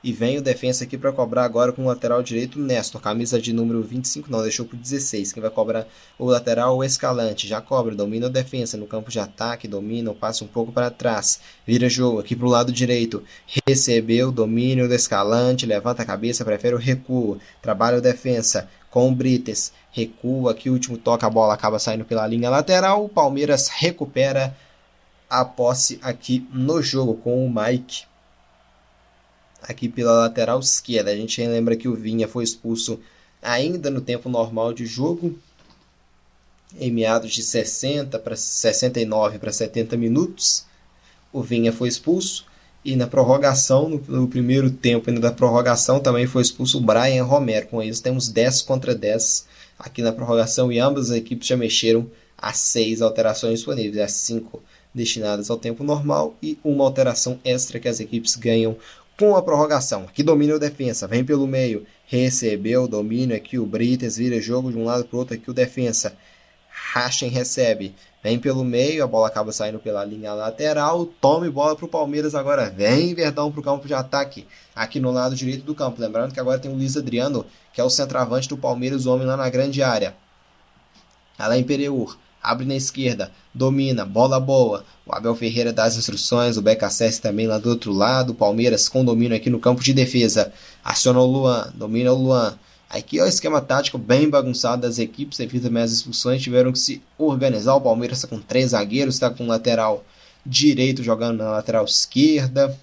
E 0.04 0.12
vem 0.12 0.38
o 0.38 0.42
defensa 0.42 0.84
aqui 0.84 0.98
para 0.98 1.14
cobrar 1.14 1.46
agora 1.46 1.72
com 1.72 1.84
o 1.84 1.88
lateral 1.88 2.22
direito 2.22 2.60
Nestor, 2.60 3.00
camisa 3.00 3.40
de 3.40 3.54
número 3.54 3.82
25, 3.82 4.30
não, 4.30 4.42
deixou 4.42 4.66
por 4.66 4.76
16. 4.76 5.32
Quem 5.32 5.40
vai 5.40 5.50
cobrar 5.50 5.88
o 6.20 6.26
lateral 6.26 6.76
o 6.76 6.84
Escalante, 6.84 7.48
já 7.48 7.62
cobra, 7.62 7.96
domina 7.96 8.28
o 8.28 8.30
defensa 8.30 8.76
no 8.76 8.86
campo 8.86 9.10
de 9.10 9.18
ataque, 9.18 9.66
domina, 9.66 10.14
passa 10.14 10.44
um 10.44 10.48
pouco 10.48 10.74
para 10.74 10.92
trás, 10.92 11.40
vira 11.66 11.88
jogo 11.88 12.20
aqui 12.20 12.36
para 12.36 12.46
o 12.46 12.50
lado 12.50 12.70
direito, 12.70 13.24
recebeu, 13.66 14.30
domínio 14.30 14.90
do 14.90 14.94
Escalante, 14.94 15.66
levanta 15.66 16.02
a 16.02 16.06
cabeça, 16.06 16.44
prefere 16.44 16.76
o 16.76 16.80
recuo, 16.80 17.40
trabalha 17.62 17.98
o 17.98 18.02
defensa 18.02 18.68
com 18.94 19.10
o 19.10 19.15
Brites, 19.15 19.74
recua 19.91 20.52
aqui, 20.52 20.70
o 20.70 20.74
último 20.74 20.99
toque, 20.99 21.26
a 21.26 21.30
bola 21.30 21.56
acaba 21.56 21.80
saindo 21.80 22.06
pela 22.06 22.28
linha 22.28 22.48
lateral, 22.48 23.03
o 23.03 23.10
Palmeiras 23.10 23.68
recupera 23.68 24.56
a 25.28 25.44
posse 25.44 25.98
aqui 26.03 26.48
no 26.53 26.80
jogo 26.80 27.15
com 27.15 27.44
o 27.44 27.49
Mike 27.49 28.03
aqui 29.64 29.90
pela 29.90 30.11
lateral 30.11 30.60
esquerda. 30.60 31.10
A 31.10 31.15
gente 31.15 31.44
lembra 31.44 31.76
que 31.76 31.88
o 31.88 31.95
Vinha 31.95 32.28
foi 32.28 32.44
expulso 32.44 32.99
ainda 33.41 33.90
no 33.90 33.99
tempo 33.99 34.30
normal 34.30 34.74
de 34.74 34.86
jogo, 34.86 35.40
em 36.80 36.91
meados 36.91 37.34
de 37.34 37.41
60 37.41 38.20
para 38.20 38.36
69 38.36 39.40
para 39.40 39.52
70 39.52 39.98
minutos. 39.98 40.68
O 41.32 41.41
Vinha 41.41 41.74
foi 41.74 41.88
expulso 41.90 42.45
e 42.84 42.95
na 42.95 43.07
prorrogação, 43.07 43.88
no, 43.88 44.03
no, 44.07 44.27
primeiro 44.27 44.69
tempo 44.69 45.10
ainda 45.10 45.22
da 45.22 45.31
prorrogação, 45.31 45.99
também 45.99 46.27
foi 46.27 46.41
expulso 46.41 46.77
o 46.77 46.81
Brian 46.81 47.23
Romero. 47.23 47.68
Com 47.68 47.81
isso, 47.81 48.03
temos 48.03 48.27
10 48.27 48.61
contra 48.64 48.93
10 48.93 49.45
aqui 49.80 50.01
na 50.01 50.11
prorrogação 50.11 50.72
e 50.72 50.80
ambas 50.80 51.10
as 51.10 51.18
equipes 51.18 51.47
já 51.47 51.55
mexeram 51.55 52.10
as 52.38 52.57
seis 52.57 53.01
alterações 53.01 53.60
disponíveis, 53.60 54.03
as 54.03 54.11
cinco 54.11 54.61
destinadas 54.93 55.49
ao 55.49 55.57
tempo 55.57 55.84
normal 55.84 56.35
e 56.41 56.57
uma 56.64 56.84
alteração 56.84 57.39
extra 57.43 57.80
que 57.80 57.88
as 57.88 57.99
equipes 57.99 58.35
ganham 58.35 58.76
com 59.18 59.35
a 59.35 59.41
prorrogação. 59.41 60.03
Aqui 60.03 60.22
domina 60.22 60.55
o 60.55 60.60
defensa, 60.60 61.07
vem 61.07 61.23
pelo 61.23 61.47
meio, 61.47 61.85
recebeu 62.05 62.88
domínio 62.88 63.35
aqui 63.35 63.57
o 63.57 63.65
Brites, 63.65 64.18
vira 64.18 64.41
jogo 64.41 64.72
de 64.72 64.77
um 64.77 64.84
lado 64.84 65.05
para 65.05 65.15
o 65.15 65.19
outro 65.19 65.35
aqui 65.35 65.49
o 65.49 65.53
defensa. 65.53 66.15
Rachen 66.76 67.30
recebe, 67.30 67.95
vem 68.24 68.40
pelo 68.40 68.64
meio, 68.64 69.04
a 69.04 69.08
bola 69.08 69.28
acaba 69.28 69.52
saindo 69.52 69.78
pela 69.78 70.04
linha 70.04 70.34
lateral, 70.34 71.06
tome 71.06 71.50
bola 71.50 71.76
para 71.76 71.86
o 71.86 71.90
Palmeiras 71.90 72.34
agora, 72.34 72.70
vem 72.70 73.14
Verdão 73.14 73.52
para 73.52 73.60
o 73.60 73.64
campo 73.64 73.88
de 73.88 73.94
ataque, 73.94 74.48
aqui 74.76 75.00
no 75.00 75.12
lado 75.12 75.36
direito 75.36 75.64
do 75.64 75.76
campo. 75.76 76.02
Lembrando 76.02 76.34
que 76.34 76.40
agora 76.40 76.58
tem 76.58 76.72
o 76.72 76.76
Luiz 76.76 76.98
Adriano, 76.98 77.45
que 77.72 77.80
é 77.80 77.84
o 77.84 77.90
centroavante 77.90 78.50
do 78.50 78.58
Palmeiras, 78.58 79.06
o 79.06 79.14
homem 79.14 79.28
lá 79.28 79.38
na 79.38 79.50
grande 79.50 79.84
área. 79.84 80.16
Alain 81.38 81.64
Pereur, 81.64 82.18
abre 82.41 82.66
na 82.66 82.76
esquerda, 82.76 83.32
domina, 83.54 84.04
bola 84.04 84.40
boa. 84.40 84.84
O 85.06 85.16
Abel 85.16 85.36
Ferreira 85.36 85.72
dá 85.72 85.84
as 85.84 85.95
instruções, 85.95 86.58
o 86.58 86.62
BKSS 86.62 87.22
também 87.22 87.48
lá 87.48 87.58
do 87.58 87.70
outro 87.70 87.91
lado, 87.91 88.34
Palmeiras 88.34 88.90
com 88.90 89.06
domínio 89.06 89.38
aqui 89.38 89.50
no 89.50 89.60
campo 89.60 89.84
de 89.84 89.94
defesa. 89.94 90.52
Aciona 90.84 91.20
o 91.20 91.26
Luan, 91.26 91.72
domina 91.76 92.12
o 92.12 92.16
Luan. 92.16 92.58
Aqui 92.94 93.18
é 93.18 93.24
o 93.24 93.28
esquema 93.28 93.60
tático 93.60 93.98
bem 93.98 94.30
bagunçado 94.30 94.84
das 94.84 94.99
equipes, 94.99 95.40
devido 95.40 95.64
também 95.64 95.82
às 95.82 95.91
expulsões, 95.91 96.44
tiveram 96.44 96.72
que 96.72 96.78
se 96.78 97.02
organizar. 97.18 97.74
O 97.74 97.82
Palmeiras 97.82 98.20
está 98.20 98.28
com 98.28 98.40
três 98.40 98.70
zagueiros, 98.70 99.15
está 99.15 99.32
com 99.32 99.45
o 99.45 99.48
lateral 99.48 100.06
direito 100.45 101.02
jogando 101.02 101.40
na 101.40 101.49
lateral 101.49 101.86
esquerda. 101.86 102.78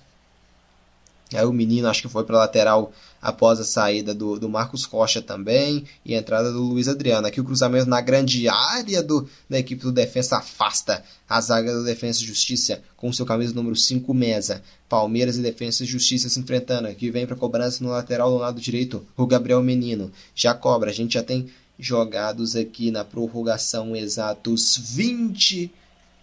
Aí 1.32 1.44
o 1.44 1.52
menino 1.52 1.88
acho 1.88 2.02
que 2.02 2.08
foi 2.08 2.24
para 2.24 2.38
lateral 2.38 2.92
após 3.22 3.60
a 3.60 3.64
saída 3.64 4.12
do, 4.12 4.38
do 4.38 4.48
Marcos 4.48 4.84
Rocha 4.84 5.22
também 5.22 5.84
e 6.04 6.14
a 6.14 6.18
entrada 6.18 6.50
do 6.50 6.60
Luiz 6.60 6.88
Adriano. 6.88 7.26
Aqui 7.26 7.40
o 7.40 7.44
cruzamento 7.44 7.88
na 7.88 8.00
grande 8.00 8.48
área 8.48 9.02
do, 9.02 9.28
da 9.48 9.58
equipe 9.58 9.82
do 9.82 9.92
Defensa 9.92 10.38
afasta 10.38 11.04
a 11.28 11.40
zaga 11.40 11.72
do 11.72 11.84
Defensa 11.84 12.20
e 12.22 12.26
Justiça 12.26 12.82
com 12.96 13.12
seu 13.12 13.24
camisa 13.24 13.54
número 13.54 13.76
5 13.76 14.12
Mesa. 14.12 14.62
Palmeiras 14.88 15.36
e 15.36 15.42
Defensa 15.42 15.84
e 15.84 15.86
Justiça 15.86 16.28
se 16.28 16.40
enfrentando. 16.40 16.88
Aqui 16.88 17.10
vem 17.10 17.26
para 17.26 17.36
cobrança 17.36 17.84
no 17.84 17.90
lateral 17.90 18.30
do 18.30 18.38
lado 18.38 18.60
direito 18.60 19.06
o 19.16 19.26
Gabriel 19.26 19.62
Menino. 19.62 20.10
Já 20.34 20.52
cobra, 20.52 20.90
a 20.90 20.94
gente 20.94 21.14
já 21.14 21.22
tem 21.22 21.48
jogados 21.78 22.56
aqui 22.56 22.90
na 22.90 23.04
prorrogação, 23.04 23.94
exatos 23.94 24.76
20 24.76 25.72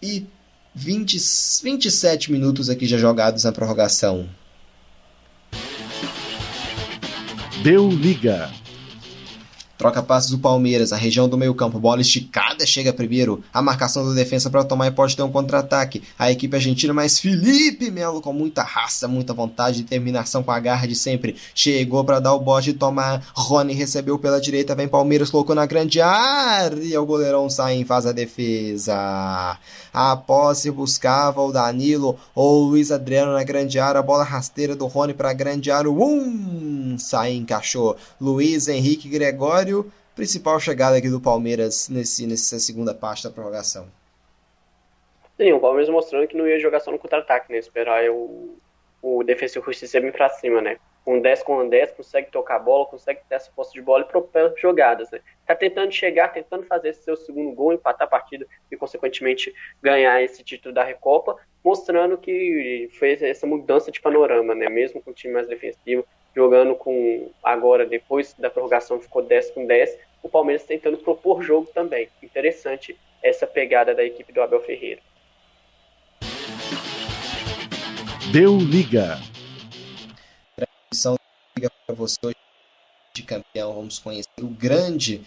e 0.02 0.26
20, 0.74 1.18
27 1.64 2.30
minutos 2.30 2.68
aqui 2.70 2.86
já 2.86 2.98
jogados 2.98 3.44
na 3.44 3.52
prorrogação. 3.52 4.28
Deu 7.68 7.90
liga. 7.90 8.50
Troca 9.78 10.02
passes 10.02 10.30
do 10.32 10.40
Palmeiras, 10.40 10.92
a 10.92 10.96
região 10.96 11.28
do 11.28 11.38
meio-campo, 11.38 11.78
bola 11.78 12.00
esticada, 12.00 12.66
chega 12.66 12.92
primeiro. 12.92 13.44
A 13.54 13.62
marcação 13.62 14.04
da 14.04 14.12
defesa 14.12 14.50
para 14.50 14.64
tomar 14.64 14.88
e 14.88 14.90
pode 14.90 15.14
ter 15.14 15.22
um 15.22 15.30
contra-ataque. 15.30 16.02
A 16.18 16.32
equipe 16.32 16.56
argentina, 16.56 16.92
mas 16.92 17.20
Felipe 17.20 17.88
Melo 17.88 18.20
com 18.20 18.32
muita 18.32 18.64
raça, 18.64 19.06
muita 19.06 19.32
vontade 19.32 19.84
determinação 19.84 20.42
com 20.42 20.50
a 20.50 20.58
garra 20.58 20.88
de 20.88 20.96
sempre. 20.96 21.36
Chegou 21.54 22.02
para 22.02 22.18
dar 22.18 22.34
o 22.34 22.40
bote 22.40 22.70
e 22.70 22.72
tomar. 22.72 23.22
Rony 23.32 23.72
recebeu 23.72 24.18
pela 24.18 24.40
direita, 24.40 24.74
vem 24.74 24.88
Palmeiras, 24.88 25.30
colocou 25.30 25.54
na 25.54 25.64
grande 25.64 26.00
área. 26.00 27.00
O 27.00 27.06
goleirão 27.06 27.48
sai 27.48 27.80
e 27.80 27.84
faz 27.84 28.04
a 28.04 28.10
defesa. 28.10 29.56
A 29.94 30.16
posse 30.16 30.72
buscava 30.72 31.40
o 31.40 31.52
Danilo 31.52 32.18
ou 32.34 32.64
o 32.64 32.68
Luiz 32.70 32.90
Adriano 32.90 33.32
na 33.32 33.44
grande 33.44 33.78
área. 33.78 34.00
A 34.00 34.02
bola 34.02 34.24
rasteira 34.24 34.74
do 34.74 34.86
Rony 34.86 35.14
para 35.14 35.30
a 35.30 35.34
grande 35.34 35.70
área. 35.70 35.88
Um 35.88 36.96
sai 36.98 37.34
encaixou. 37.34 37.96
Luiz 38.20 38.66
Henrique 38.66 39.08
Gregório 39.08 39.67
principal 40.14 40.58
chegada 40.58 40.96
aqui 40.96 41.08
do 41.08 41.20
Palmeiras 41.20 41.88
nesse, 41.88 42.26
nessa 42.26 42.58
segunda 42.58 42.92
parte 42.92 43.22
da 43.22 43.30
prorrogação. 43.30 43.86
Sim, 45.36 45.52
o 45.52 45.60
Palmeiras 45.60 45.88
mostrando 45.88 46.26
que 46.26 46.36
não 46.36 46.48
ia 46.48 46.58
jogar 46.58 46.80
só 46.80 46.90
no 46.90 46.98
contra-ataque, 46.98 47.52
né? 47.52 47.58
Esperar 47.58 48.10
o, 48.10 48.58
o 49.00 49.22
defensor 49.22 49.64
justiça 49.64 50.00
vir 50.00 50.12
pra 50.12 50.28
cima, 50.28 50.60
né? 50.60 50.78
Com 51.04 51.20
10 51.20 51.44
com 51.44 51.68
10, 51.68 51.92
consegue 51.92 52.30
tocar 52.32 52.56
a 52.56 52.58
bola, 52.58 52.86
consegue 52.86 53.20
ter 53.28 53.36
essa 53.36 53.50
posse 53.54 53.72
de 53.72 53.80
bola 53.80 54.02
e 54.02 54.08
propor 54.08 54.52
jogadas, 54.58 55.08
né? 55.12 55.20
Tá 55.46 55.54
tentando 55.54 55.92
chegar, 55.92 56.32
tentando 56.32 56.64
fazer 56.64 56.88
esse 56.88 57.04
seu 57.04 57.16
segundo 57.16 57.52
gol, 57.52 57.72
empatar 57.72 58.08
a 58.08 58.10
partida 58.10 58.44
e, 58.70 58.76
consequentemente, 58.76 59.54
ganhar 59.80 60.20
esse 60.20 60.42
título 60.42 60.74
da 60.74 60.82
Recopa, 60.82 61.36
mostrando 61.64 62.18
que 62.18 62.90
fez 62.98 63.22
essa 63.22 63.46
mudança 63.46 63.92
de 63.92 64.00
panorama, 64.00 64.56
né? 64.56 64.68
Mesmo 64.68 65.00
com 65.00 65.12
o 65.12 65.14
time 65.14 65.34
mais 65.34 65.46
defensivo, 65.46 66.04
jogando 66.34 66.74
com 66.74 67.30
agora, 67.42 67.84
depois 67.86 68.34
da 68.38 68.50
prorrogação, 68.50 69.00
ficou 69.00 69.22
10 69.22 69.50
com 69.52 69.66
10, 69.66 69.98
o 70.22 70.28
Palmeiras 70.28 70.64
tentando 70.64 70.98
propor 70.98 71.42
jogo 71.42 71.68
também. 71.72 72.08
Interessante 72.22 72.96
essa 73.22 73.46
pegada 73.46 73.94
da 73.94 74.04
equipe 74.04 74.32
do 74.32 74.42
Abel 74.42 74.60
Ferreira. 74.60 75.00
Deu 78.32 78.58
liga. 78.58 79.18
Transmissão 80.54 81.16
liga 81.56 81.70
para 81.86 81.94
você 81.94 82.18
hoje 82.22 82.36
de 83.14 83.22
campeão. 83.22 83.74
Vamos 83.74 83.98
conhecer 83.98 84.42
o 84.42 84.48
grande 84.48 85.22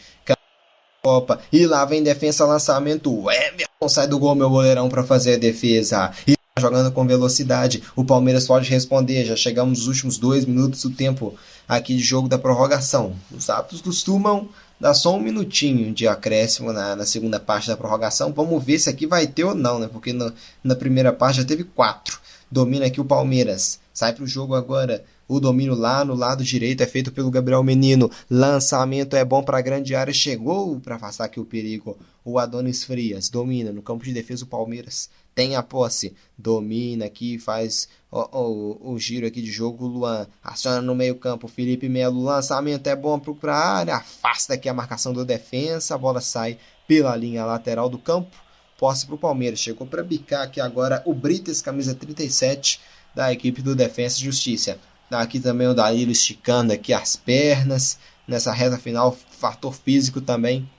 Copa. 1.01 1.41
E 1.51 1.65
lá 1.65 1.83
vem 1.83 2.03
defesa, 2.03 2.45
lançamento. 2.45 3.11
O 3.11 3.31
Everton 3.31 3.89
sai 3.89 4.07
do 4.07 4.19
gol, 4.19 4.35
meu 4.35 4.49
goleirão, 4.49 4.87
para 4.87 5.03
fazer 5.03 5.33
a 5.33 5.39
defesa. 5.39 6.11
E 6.27 6.35
jogando 6.59 6.91
com 6.91 7.07
velocidade. 7.07 7.81
O 7.95 8.03
Palmeiras 8.03 8.45
pode 8.45 8.69
responder. 8.69 9.25
Já 9.25 9.35
chegamos 9.35 9.79
nos 9.79 9.87
últimos 9.87 10.17
dois 10.17 10.45
minutos 10.45 10.81
do 10.81 10.89
tempo 10.89 11.33
aqui 11.67 11.95
de 11.95 12.03
jogo 12.03 12.27
da 12.27 12.37
prorrogação. 12.37 13.15
Os 13.31 13.49
árbitros 13.49 13.81
costumam 13.81 14.49
dar 14.77 14.93
só 14.93 15.15
um 15.15 15.21
minutinho 15.21 15.93
de 15.93 16.07
acréscimo 16.07 16.73
na, 16.73 16.95
na, 16.95 17.05
segunda 17.05 17.39
parte 17.39 17.67
da 17.67 17.77
prorrogação. 17.77 18.33
Vamos 18.33 18.61
ver 18.63 18.79
se 18.79 18.89
aqui 18.89 19.07
vai 19.07 19.27
ter 19.27 19.45
ou 19.45 19.55
não, 19.55 19.79
né? 19.79 19.87
Porque 19.87 20.11
no, 20.11 20.33
na 20.61 20.75
primeira 20.75 21.13
parte 21.13 21.37
já 21.37 21.45
teve 21.45 21.63
quatro. 21.63 22.19
Domina 22.51 22.85
aqui 22.85 22.99
o 22.99 23.05
Palmeiras. 23.05 23.79
Sai 23.93 24.13
para 24.13 24.25
o 24.25 24.27
jogo 24.27 24.53
agora. 24.53 25.05
O 25.29 25.39
domínio 25.39 25.73
lá 25.73 26.03
no 26.03 26.13
lado 26.13 26.43
direito 26.43 26.83
é 26.83 26.85
feito 26.85 27.13
pelo 27.13 27.31
Gabriel 27.31 27.63
Menino. 27.63 28.11
Lançamento 28.29 29.15
é 29.15 29.23
bom 29.23 29.41
para 29.41 29.57
a 29.57 29.61
grande 29.61 29.95
área. 29.95 30.13
Chegou 30.13 30.77
para 30.81 30.95
afastar 30.95 31.23
aqui 31.23 31.39
o 31.39 31.45
perigo. 31.45 31.97
O 32.25 32.37
Adonis 32.37 32.83
Frias 32.83 33.29
domina 33.29 33.71
no 33.71 33.81
campo 33.81 34.03
de 34.03 34.11
defesa 34.11 34.43
o 34.43 34.47
Palmeiras 34.47 35.09
tem 35.33 35.55
a 35.55 35.63
posse, 35.63 36.13
domina 36.37 37.05
aqui, 37.05 37.39
faz 37.39 37.87
o, 38.11 38.19
o, 38.19 38.93
o 38.93 38.99
giro 38.99 39.25
aqui 39.25 39.41
de 39.41 39.51
jogo. 39.51 39.87
Luan 39.87 40.27
aciona 40.43 40.81
no 40.81 40.93
meio-campo. 40.93 41.47
Felipe 41.47 41.87
Melo, 41.87 42.23
lançamento 42.23 42.87
é 42.87 42.95
bom 42.95 43.19
para 43.19 43.55
a 43.55 43.75
área, 43.77 43.95
afasta 43.95 44.53
aqui 44.53 44.67
a 44.67 44.73
marcação 44.73 45.13
do 45.13 45.23
defensa. 45.23 45.95
A 45.95 45.97
bola 45.97 46.19
sai 46.19 46.57
pela 46.87 47.15
linha 47.15 47.45
lateral 47.45 47.89
do 47.89 47.97
campo. 47.97 48.35
Posse 48.77 49.05
para 49.05 49.15
o 49.15 49.19
Palmeiras. 49.19 49.59
Chegou 49.59 49.87
para 49.87 50.03
bicar 50.03 50.43
aqui 50.43 50.59
agora 50.59 51.01
o 51.05 51.13
Brites, 51.13 51.61
camisa 51.61 51.95
37 51.95 52.79
da 53.15 53.31
equipe 53.31 53.61
do 53.61 53.75
Defensa 53.75 54.17
e 54.19 54.23
Justiça. 54.23 54.77
Aqui 55.09 55.39
também 55.39 55.67
o 55.67 55.73
Danilo 55.73 56.11
esticando 56.11 56.73
aqui 56.73 56.93
as 56.93 57.15
pernas. 57.15 57.99
Nessa 58.27 58.51
reta 58.51 58.77
final, 58.77 59.15
fator 59.29 59.73
físico 59.73 60.21
também 60.21 60.69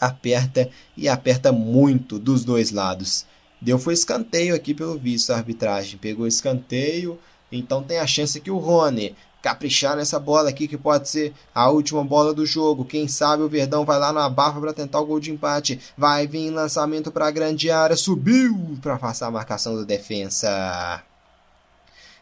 aperta 0.00 0.68
e 0.96 1.08
aperta 1.08 1.52
muito 1.52 2.18
dos 2.18 2.44
dois 2.44 2.72
lados. 2.72 3.24
Deu 3.62 3.78
foi 3.78 3.94
escanteio 3.94 4.56
aqui 4.56 4.74
pelo 4.74 4.98
visto 4.98 5.30
a 5.30 5.36
arbitragem. 5.36 5.96
Pegou 5.96 6.26
escanteio. 6.26 7.16
Então 7.50 7.80
tem 7.80 7.98
a 7.98 8.06
chance 8.06 8.40
que 8.40 8.50
o 8.50 8.58
Rony 8.58 9.14
caprichar 9.40 9.96
nessa 9.96 10.18
bola 10.18 10.50
aqui 10.50 10.66
que 10.66 10.76
pode 10.76 11.08
ser 11.08 11.32
a 11.54 11.70
última 11.70 12.02
bola 12.02 12.34
do 12.34 12.44
jogo. 12.44 12.84
Quem 12.84 13.06
sabe 13.06 13.44
o 13.44 13.48
Verdão 13.48 13.84
vai 13.84 14.00
lá 14.00 14.12
na 14.12 14.28
bafa 14.28 14.60
para 14.60 14.72
tentar 14.72 14.98
o 14.98 15.06
gol 15.06 15.20
de 15.20 15.30
empate. 15.30 15.80
Vai 15.96 16.26
vir 16.26 16.50
lançamento 16.50 17.12
para 17.12 17.28
a 17.28 17.30
grande 17.30 17.70
área, 17.70 17.96
subiu 17.96 18.76
para 18.82 18.94
afastar 18.94 19.28
a 19.28 19.30
marcação 19.30 19.76
da 19.76 19.84
defensa. 19.84 21.00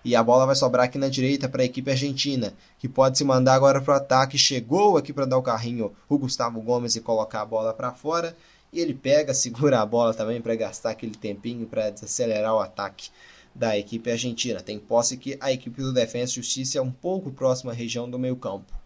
E 0.05 0.15
a 0.15 0.23
bola 0.23 0.45
vai 0.45 0.57
sobrar 0.57 0.85
aqui 0.87 0.99
na 0.99 1.09
direita 1.09 1.49
para 1.49 1.63
a 1.63 1.65
equipe 1.65 1.91
argentina, 1.91 2.53
que 2.79 2.89
pode 2.89 3.17
se 3.17 3.25
mandar 3.25 3.55
agora 3.55 3.81
para 3.81 3.95
o 3.95 3.97
ataque. 3.97 4.37
Chegou 4.37 4.99
aqui 4.99 5.11
para 5.11 5.25
dar 5.25 5.39
o 5.39 5.43
carrinho 5.43 5.93
o 6.07 6.19
Gustavo 6.19 6.61
Gomes 6.61 6.97
e 6.97 7.01
colocar 7.01 7.41
a 7.41 7.47
bola 7.47 7.73
para 7.73 7.93
fora. 7.93 8.37
E 8.73 8.81
ele 8.81 8.95
pega, 8.95 9.33
segura 9.35 9.81
a 9.81 9.87
bola 9.87 10.15
também 10.15 10.41
para 10.41 10.55
gastar 10.55 10.91
aquele 10.91 11.15
tempinho 11.15 11.67
para 11.67 11.91
desacelerar 11.91 12.55
o 12.55 12.61
ataque 12.61 13.11
da 13.55 13.77
equipe 13.77 14.11
argentina. 14.11 14.63
Tem 14.63 14.79
posse 14.79 15.17
que 15.17 15.37
a 15.41 15.53
equipe 15.53 15.83
do 15.83 15.93
Defensa 15.93 16.33
e 16.33 16.37
Justiça 16.37 16.79
é 16.79 16.83
um 16.83 16.93
pouco 16.93 17.33
próxima 17.33 17.73
à 17.73 17.75
região 17.75 18.09
do 18.09 18.19
meio-campo. 18.19 18.80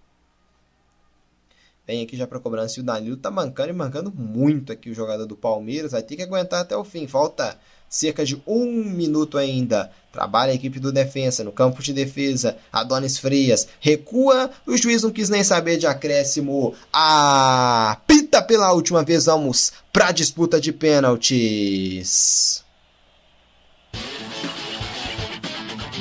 Vem 1.87 2.03
aqui 2.03 2.17
já 2.17 2.27
para 2.27 2.41
cobrança 2.41 2.79
e 2.79 2.83
o 2.83 2.85
Danilo 2.85 3.17
tá 3.17 3.31
mancando 3.31 3.69
e 3.69 3.73
mancando 3.75 4.11
muito 4.11 4.73
aqui 4.73 4.89
o 4.89 4.95
jogador 4.95 5.27
do 5.27 5.37
Palmeiras. 5.37 5.93
Vai 5.93 6.03
ter 6.03 6.17
que 6.17 6.23
aguentar 6.23 6.63
até 6.63 6.75
o 6.75 6.83
fim. 6.83 7.07
Falta 7.07 7.59
cerca 7.91 8.25
de 8.25 8.43
um 8.47 8.65
minuto 8.85 9.37
ainda. 9.37 9.91
Trabalha 10.11 10.53
a 10.53 10.55
equipe 10.55 10.81
do 10.81 10.91
defesa 10.91 11.45
no 11.45 11.53
campo 11.53 11.83
de 11.83 11.93
defesa. 11.93 12.57
Adonis 12.73 13.19
Frias 13.19 13.69
recua. 13.81 14.51
O 14.67 14.77
juiz 14.79 15.03
não 15.03 15.11
quis 15.11 15.29
nem 15.29 15.45
saber 15.45 15.77
de 15.77 15.87
acréscimo. 15.87 16.75
Apita 16.91 18.41
pela 18.41 18.73
última 18.73 19.03
vez. 19.03 19.27
Vamos 19.27 19.73
para 19.93 20.11
disputa 20.11 20.59
de 20.59 20.73
pênaltis. 20.73 22.65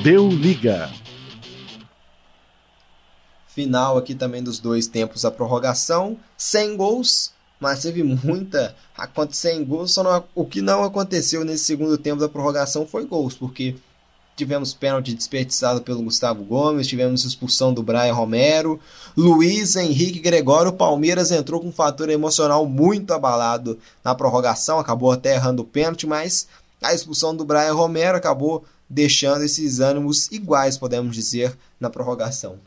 Deu 0.01 0.29
liga. 0.29 1.02
Final 3.53 3.97
aqui 3.97 4.15
também 4.15 4.41
dos 4.41 4.59
dois 4.59 4.87
tempos 4.87 5.25
a 5.25 5.31
prorrogação. 5.31 6.17
Sem 6.37 6.75
gols 6.75 7.33
mas 7.63 7.81
teve 7.81 8.03
muita 8.03 8.75
acontecer 8.97 9.53
em 9.53 9.63
gols. 9.63 9.93
Só 9.93 10.03
não, 10.03 10.25
o 10.35 10.45
que 10.45 10.61
não 10.61 10.83
aconteceu 10.83 11.45
nesse 11.45 11.63
segundo 11.63 11.97
tempo 11.97 12.19
da 12.19 12.27
prorrogação 12.27 12.85
foi 12.85 13.05
gols, 13.05 13.35
porque 13.35 13.75
tivemos 14.35 14.73
pênalti 14.73 15.13
desperdiçado 15.13 15.81
pelo 15.81 16.03
Gustavo 16.03 16.43
Gomes, 16.43 16.87
tivemos 16.87 17.23
expulsão 17.23 17.73
do 17.73 17.81
Brian 17.81 18.13
Romero, 18.13 18.79
Luiz 19.15 19.77
Henrique 19.77 20.19
Gregório, 20.19 20.73
Palmeiras 20.73 21.31
entrou 21.31 21.61
com 21.61 21.67
um 21.67 21.71
fator 21.71 22.09
emocional 22.09 22.65
muito 22.65 23.13
abalado 23.13 23.79
na 24.03 24.13
prorrogação, 24.13 24.77
acabou 24.77 25.11
até 25.11 25.35
errando 25.35 25.61
o 25.61 25.65
pênalti, 25.65 26.05
mas 26.05 26.47
a 26.81 26.93
expulsão 26.93 27.33
do 27.33 27.45
Brian 27.45 27.73
Romero 27.73 28.17
acabou 28.17 28.65
deixando 28.89 29.43
esses 29.43 29.79
ânimos 29.79 30.29
iguais, 30.31 30.77
podemos 30.77 31.15
dizer, 31.15 31.57
na 31.79 31.89
prorrogação. 31.89 32.57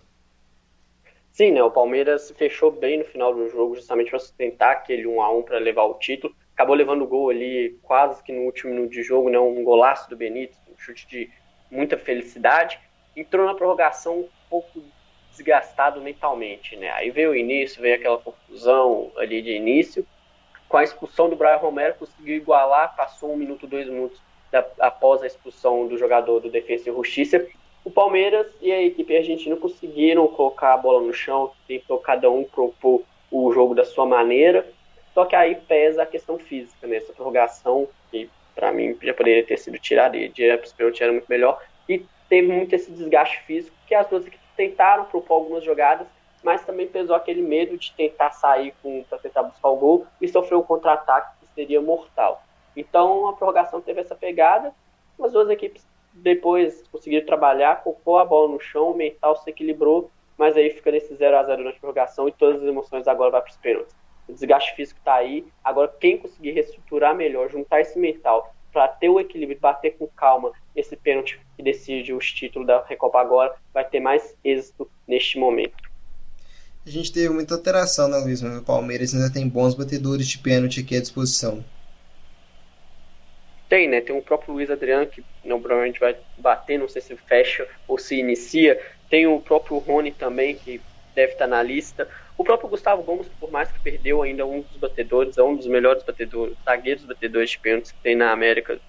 Sim, 1.37 1.51
né? 1.51 1.63
O 1.63 1.71
Palmeiras 1.71 2.31
fechou 2.31 2.71
bem 2.71 2.97
no 2.97 3.05
final 3.05 3.35
do 3.35 3.47
jogo, 3.51 3.75
justamente 3.75 4.09
para 4.09 4.19
sustentar 4.19 4.73
aquele 4.73 5.07
1 5.07 5.21
a 5.21 5.31
1 5.31 5.43
para 5.43 5.59
levar 5.59 5.85
o 5.85 5.93
título. 5.93 6.35
Acabou 6.55 6.75
levando 6.75 7.03
o 7.03 7.07
gol 7.07 7.29
ali 7.29 7.79
quase 7.83 8.23
que 8.23 8.33
no 8.33 8.41
último 8.41 8.73
minuto 8.73 8.91
de 8.91 9.03
jogo, 9.03 9.29
né? 9.29 9.39
Um 9.39 9.63
golaço 9.63 10.09
do 10.09 10.17
Benítez, 10.17 10.59
um 10.67 10.79
chute 10.79 11.07
de 11.07 11.31
muita 11.71 11.99
felicidade. 11.99 12.81
Entrou 13.15 13.45
na 13.45 13.55
prorrogação 13.55 14.21
um 14.21 14.29
pouco 14.49 14.83
desgastado 15.31 16.01
mentalmente, 16.01 16.75
né? 16.75 16.91
Aí 16.93 17.11
veio 17.11 17.33
o 17.33 17.37
início, 17.37 17.83
veio 17.83 17.97
aquela 17.97 18.17
confusão 18.17 19.13
ali 19.19 19.43
de 19.43 19.51
início. 19.51 20.07
Com 20.71 20.79
a 20.79 20.85
expulsão 20.85 21.29
do 21.29 21.37
Brian 21.37 21.57
Romero, 21.57 21.97
conseguiu 21.99 22.37
igualar, 22.37 22.97
passou 22.97 23.35
um 23.35 23.37
minuto, 23.37 23.67
dois 23.67 23.87
minutos 23.87 24.23
da, 24.51 24.67
após 24.79 25.23
a 25.23 25.27
expulsão 25.27 25.87
do 25.87 25.99
jogador 25.99 26.41
do 26.41 26.49
Defesa 26.49 26.89
e 26.89 26.95
Justiça 26.95 27.47
o 27.87 27.91
Palmeiras 27.93 28.49
e 28.61 28.73
a 28.73 28.83
equipe 28.83 29.17
argentina 29.17 29.55
conseguiram 29.55 30.27
colocar 30.27 30.75
a 30.75 30.77
bola 30.77 31.01
no 31.01 31.13
chão, 31.13 31.53
tentou 31.69 32.01
cada 32.01 32.29
um 32.29 32.43
propor 32.43 33.05
o 33.31 33.53
jogo 33.53 33.77
da 33.77 33.85
sua 33.85 34.05
maneira, 34.05 34.69
só 35.15 35.25
que 35.25 35.37
aí 35.37 35.55
pesa 35.55 36.03
a 36.03 36.07
questão 36.07 36.37
física 36.37 36.85
nessa 36.85 37.07
né? 37.07 37.13
prorrogação, 37.15 37.89
que 38.11 38.29
para 38.57 38.73
mim 38.73 38.99
já 39.01 39.15
poderia 39.15 39.47
ter 39.47 39.57
sido 39.57 39.79
tirada, 39.79 40.17
e 40.17 40.29
de 40.29 40.43
pênalti 40.77 41.01
era 41.01 41.13
muito 41.13 41.29
melhor, 41.29 41.63
e 41.89 42.05
teve 42.29 42.49
muito 42.49 42.75
esse 42.75 42.91
desgaste 42.91 43.41
físico, 43.43 43.77
que 43.87 43.95
as 43.95 44.09
duas 44.09 44.27
equipes 44.27 44.45
tentaram 44.57 45.05
propor 45.05 45.35
algumas 45.35 45.63
jogadas, 45.63 46.09
mas 46.43 46.65
também 46.65 46.89
pesou 46.89 47.15
aquele 47.15 47.41
medo 47.41 47.79
de 47.79 47.93
tentar 47.93 48.33
sair 48.33 48.75
para 49.09 49.19
tentar 49.19 49.45
buscar 49.45 49.69
o 49.69 49.77
gol 49.77 50.07
e 50.21 50.27
sofrer 50.27 50.57
um 50.57 50.63
contra-ataque 50.63 51.37
que 51.41 51.55
seria 51.55 51.81
mortal. 51.81 52.43
Então 52.77 53.29
a 53.29 53.33
prorrogação 53.33 53.81
teve 53.81 54.01
essa 54.01 54.17
pegada, 54.17 54.75
as 55.23 55.33
duas 55.33 55.49
equipes 55.49 55.87
depois 56.23 56.83
conseguiram 56.91 57.27
trabalhar, 57.27 57.83
colocou 57.83 58.19
a 58.19 58.25
bola 58.25 58.53
no 58.53 58.61
chão, 58.61 58.91
o 58.91 58.97
mental 58.97 59.37
se 59.37 59.51
equilibrou, 59.51 60.11
mas 60.37 60.57
aí 60.57 60.71
fica 60.71 60.91
nesse 60.91 61.15
0 61.15 61.37
a 61.37 61.43
0 61.45 61.65
na 61.65 61.73
prorrogação 61.73 62.29
e 62.29 62.33
todas 62.33 62.63
as 62.63 62.69
emoções 62.69 63.07
agora 63.07 63.31
vai 63.31 63.43
para 63.43 63.51
os 63.51 63.57
pênaltis. 63.57 63.95
O 64.29 64.33
desgaste 64.33 64.75
físico 64.75 64.99
está 64.99 65.15
aí, 65.15 65.47
agora 65.63 65.95
quem 66.01 66.19
conseguir 66.19 66.51
reestruturar 66.53 67.15
melhor, 67.15 67.49
juntar 67.49 67.81
esse 67.81 67.99
mental 67.99 68.55
para 68.73 68.89
ter 68.89 69.09
o 69.09 69.21
equilíbrio, 69.21 69.59
bater 69.59 69.97
com 69.97 70.07
calma 70.09 70.53
esse 70.75 70.97
pênalti 70.97 71.41
que 71.57 71.63
decide 71.63 72.13
os 72.13 72.31
títulos 72.31 72.67
da 72.67 72.85
Recopa 72.85 73.21
agora, 73.21 73.55
vai 73.73 73.85
ter 73.89 74.01
mais 74.01 74.37
êxito 74.45 74.91
neste 75.07 75.39
momento. 75.39 75.77
A 76.85 76.91
gente 76.91 77.13
teve 77.13 77.31
muita 77.31 77.55
alteração, 77.55 78.07
né, 78.07 78.19
Luiz? 78.19 78.43
Mas 78.43 78.59
o 78.59 78.63
Palmeiras 78.63 79.15
ainda 79.15 79.33
tem 79.33 79.49
bons 79.49 79.75
batedores 79.75 80.29
de 80.29 80.39
pênalti 80.39 80.81
aqui 80.81 80.97
à 80.97 81.01
disposição. 81.01 81.65
Tem, 83.69 83.89
né? 83.89 84.01
Tem 84.01 84.17
o 84.17 84.23
próprio 84.23 84.55
Luiz 84.55 84.71
Adriano, 84.71 85.07
que 85.07 85.25
não, 85.45 85.61
provavelmente 85.61 85.99
vai 85.99 86.17
bater, 86.37 86.79
não 86.79 86.89
sei 86.89 87.03
se 87.03 87.17
fecha 87.17 87.69
ou 87.87 87.99
se 87.99 88.17
inicia. 88.17 88.81
Tem 89.09 89.27
o 89.27 89.41
próprio 89.41 89.79
Rony 89.79 90.13
também, 90.13 90.57
que 90.57 90.81
deve 91.15 91.33
estar 91.33 91.47
na 91.47 91.63
lista. 91.63 92.09
O 92.37 92.45
próprio 92.45 92.69
Gustavo 92.69 93.03
Gomes, 93.03 93.29
por 93.41 93.51
mais 93.51 93.73
que 93.73 93.81
perdeu 93.81 94.23
ainda 94.23 94.47
um 94.47 94.61
dos 94.61 94.77
batedores, 94.77 95.39
é 95.39 95.43
um 95.43 95.57
dos 95.57 95.67
melhores 95.67 96.03
batedores, 96.05 96.57
zagueiros 96.65 97.05
batedores 97.05 97.51
de 97.51 97.59
pênaltis 97.59 97.93
que 97.93 97.99
tem 98.03 98.15
na 98.15 98.31
América 98.31 98.81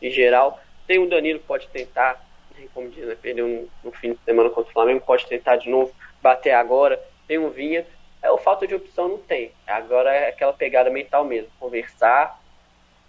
em 0.00 0.10
geral. 0.10 0.60
Tem 0.86 0.98
o 0.98 1.08
Danilo 1.08 1.40
que 1.40 1.46
pode 1.46 1.68
tentar, 1.68 2.24
né, 2.54 2.66
como 2.72 2.88
diz, 2.88 3.06
né, 3.06 3.14
perdeu 3.14 3.46
no, 3.46 3.68
no 3.84 3.92
fim 3.92 4.12
de 4.12 4.20
semana 4.24 4.50
contra 4.50 4.70
o 4.70 4.72
Flamengo, 4.72 5.04
pode 5.04 5.26
tentar 5.26 5.56
de 5.56 5.68
novo 5.68 5.92
bater 6.22 6.52
agora. 6.52 7.00
Tem 7.26 7.38
o 7.38 7.50
Vinha. 7.50 7.86
É, 8.22 8.30
o 8.30 8.38
falta 8.38 8.66
de 8.66 8.74
opção 8.74 9.08
não 9.08 9.18
tem. 9.18 9.52
Agora 9.66 10.12
é 10.14 10.28
aquela 10.28 10.52
pegada 10.52 10.90
mental 10.90 11.24
mesmo, 11.24 11.50
conversar, 11.58 12.40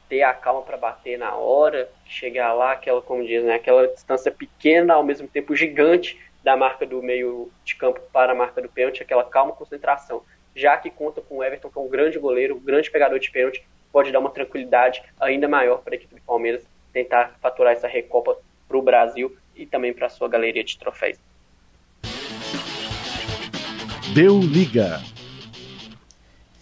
ter 0.09 0.23
a 0.23 0.33
calma 0.33 0.61
para 0.61 0.77
bater 0.77 1.17
na 1.17 1.35
hora, 1.35 1.89
chegar 2.05 2.53
lá, 2.53 2.71
aquela, 2.71 3.01
como 3.01 3.25
diz, 3.25 3.43
né, 3.43 3.55
aquela 3.55 3.87
distância 3.87 4.31
pequena, 4.31 4.93
ao 4.93 5.03
mesmo 5.03 5.27
tempo 5.27 5.55
gigante 5.55 6.19
da 6.43 6.55
marca 6.55 6.85
do 6.85 7.01
meio 7.01 7.51
de 7.65 7.75
campo 7.75 7.99
para 8.11 8.31
a 8.31 8.35
marca 8.35 8.61
do 8.61 8.69
pênalti, 8.69 9.01
aquela 9.01 9.23
calma 9.23 9.51
concentração. 9.51 10.23
Já 10.55 10.77
que 10.77 10.89
conta 10.89 11.21
com 11.21 11.37
o 11.37 11.43
Everton, 11.43 11.69
que 11.69 11.77
é 11.77 11.81
um 11.81 11.89
grande 11.89 12.17
goleiro, 12.17 12.55
um 12.55 12.59
grande 12.59 12.89
pegador 12.89 13.19
de 13.19 13.29
pênalti, 13.29 13.63
pode 13.91 14.11
dar 14.11 14.19
uma 14.19 14.29
tranquilidade 14.29 15.03
ainda 15.19 15.47
maior 15.47 15.79
para 15.79 15.93
a 15.93 15.97
equipe 15.97 16.15
do 16.15 16.21
Palmeiras 16.21 16.63
tentar 16.93 17.35
faturar 17.41 17.73
essa 17.73 17.87
recopa 17.87 18.37
para 18.67 18.77
o 18.77 18.81
Brasil 18.81 19.35
e 19.55 19.65
também 19.65 19.93
para 19.93 20.07
a 20.07 20.09
sua 20.09 20.27
galeria 20.27 20.63
de 20.63 20.77
troféus. 20.77 21.17
Deu 24.13 24.39
liga. 24.39 25.01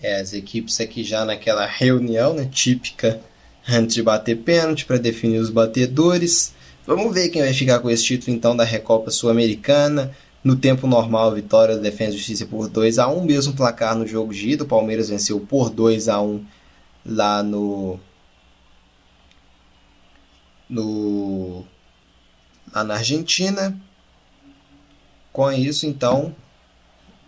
É, 0.01 0.15
as 0.19 0.33
equipes 0.33 0.79
aqui 0.81 1.03
já 1.03 1.23
naquela 1.23 1.65
reunião 1.65 2.33
né, 2.33 2.49
típica 2.51 3.21
antes 3.67 3.95
de 3.95 4.03
bater 4.03 4.37
pênalti 4.37 4.85
para 4.85 4.97
definir 4.97 5.39
os 5.39 5.49
batedores. 5.49 6.53
Vamos 6.85 7.13
ver 7.13 7.29
quem 7.29 7.41
vai 7.41 7.53
ficar 7.53 7.79
com 7.79 7.89
esse 7.89 8.03
título 8.03 8.35
então 8.35 8.55
da 8.55 8.63
Recopa 8.63 9.09
Sul-Americana. 9.09 10.15
No 10.43 10.55
tempo 10.55 10.85
normal, 10.85 11.33
vitória 11.33 11.75
da 11.75 11.81
Defesa 11.81 12.13
e 12.13 12.17
Justiça 12.17 12.45
por 12.45 12.69
2 12.69 12.99
a 12.99 13.07
1 13.07 13.23
mesmo 13.23 13.53
placar 13.53 13.95
no 13.95 14.05
jogo 14.05 14.31
de 14.31 14.51
ida. 14.51 14.63
O 14.63 14.67
Palmeiras 14.67 15.09
venceu 15.09 15.39
por 15.39 15.71
2 15.71 16.07
a 16.07 16.21
1 16.21 16.45
lá 17.05 17.41
no 17.41 17.99
no 20.69 21.65
lá 22.71 22.83
na 22.83 22.95
Argentina. 22.95 23.75
Com 25.31 25.51
isso, 25.51 25.87
então, 25.87 26.35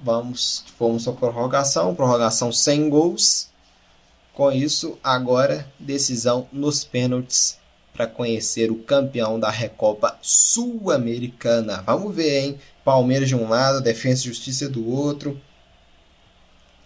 vamos 0.02 0.64
fomos 0.78 1.08
a 1.08 1.12
prorrogação, 1.12 1.96
prorrogação 1.96 2.52
sem 2.52 2.88
gols. 2.90 3.50
Com 4.38 4.52
isso, 4.52 5.00
agora 5.04 5.68
decisão 5.80 6.48
nos 6.54 6.84
pênaltis 6.84 7.58
para 7.92 8.06
conhecer 8.06 8.70
o 8.70 8.76
campeão 8.76 9.40
da 9.40 9.50
Recopa 9.50 10.16
Sul-Americana. 10.22 11.82
Vamos 11.84 12.16
ver, 12.16 12.44
hein? 12.44 12.60
Palmeiras 12.86 13.30
de 13.30 13.36
um 13.36 13.50
lado, 13.50 13.82
Defesa 13.82 14.22
e 14.22 14.26
Justiça 14.28 14.70
do 14.70 14.88
outro. 14.88 15.42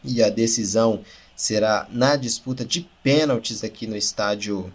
E 0.01 0.23
a 0.23 0.29
decisão 0.29 1.01
será 1.35 1.85
na 1.91 2.15
disputa 2.15 2.63
de 2.63 2.87
pênaltis 3.03 3.65
aqui 3.65 3.85
no 3.85 3.97
estádio 3.97 4.71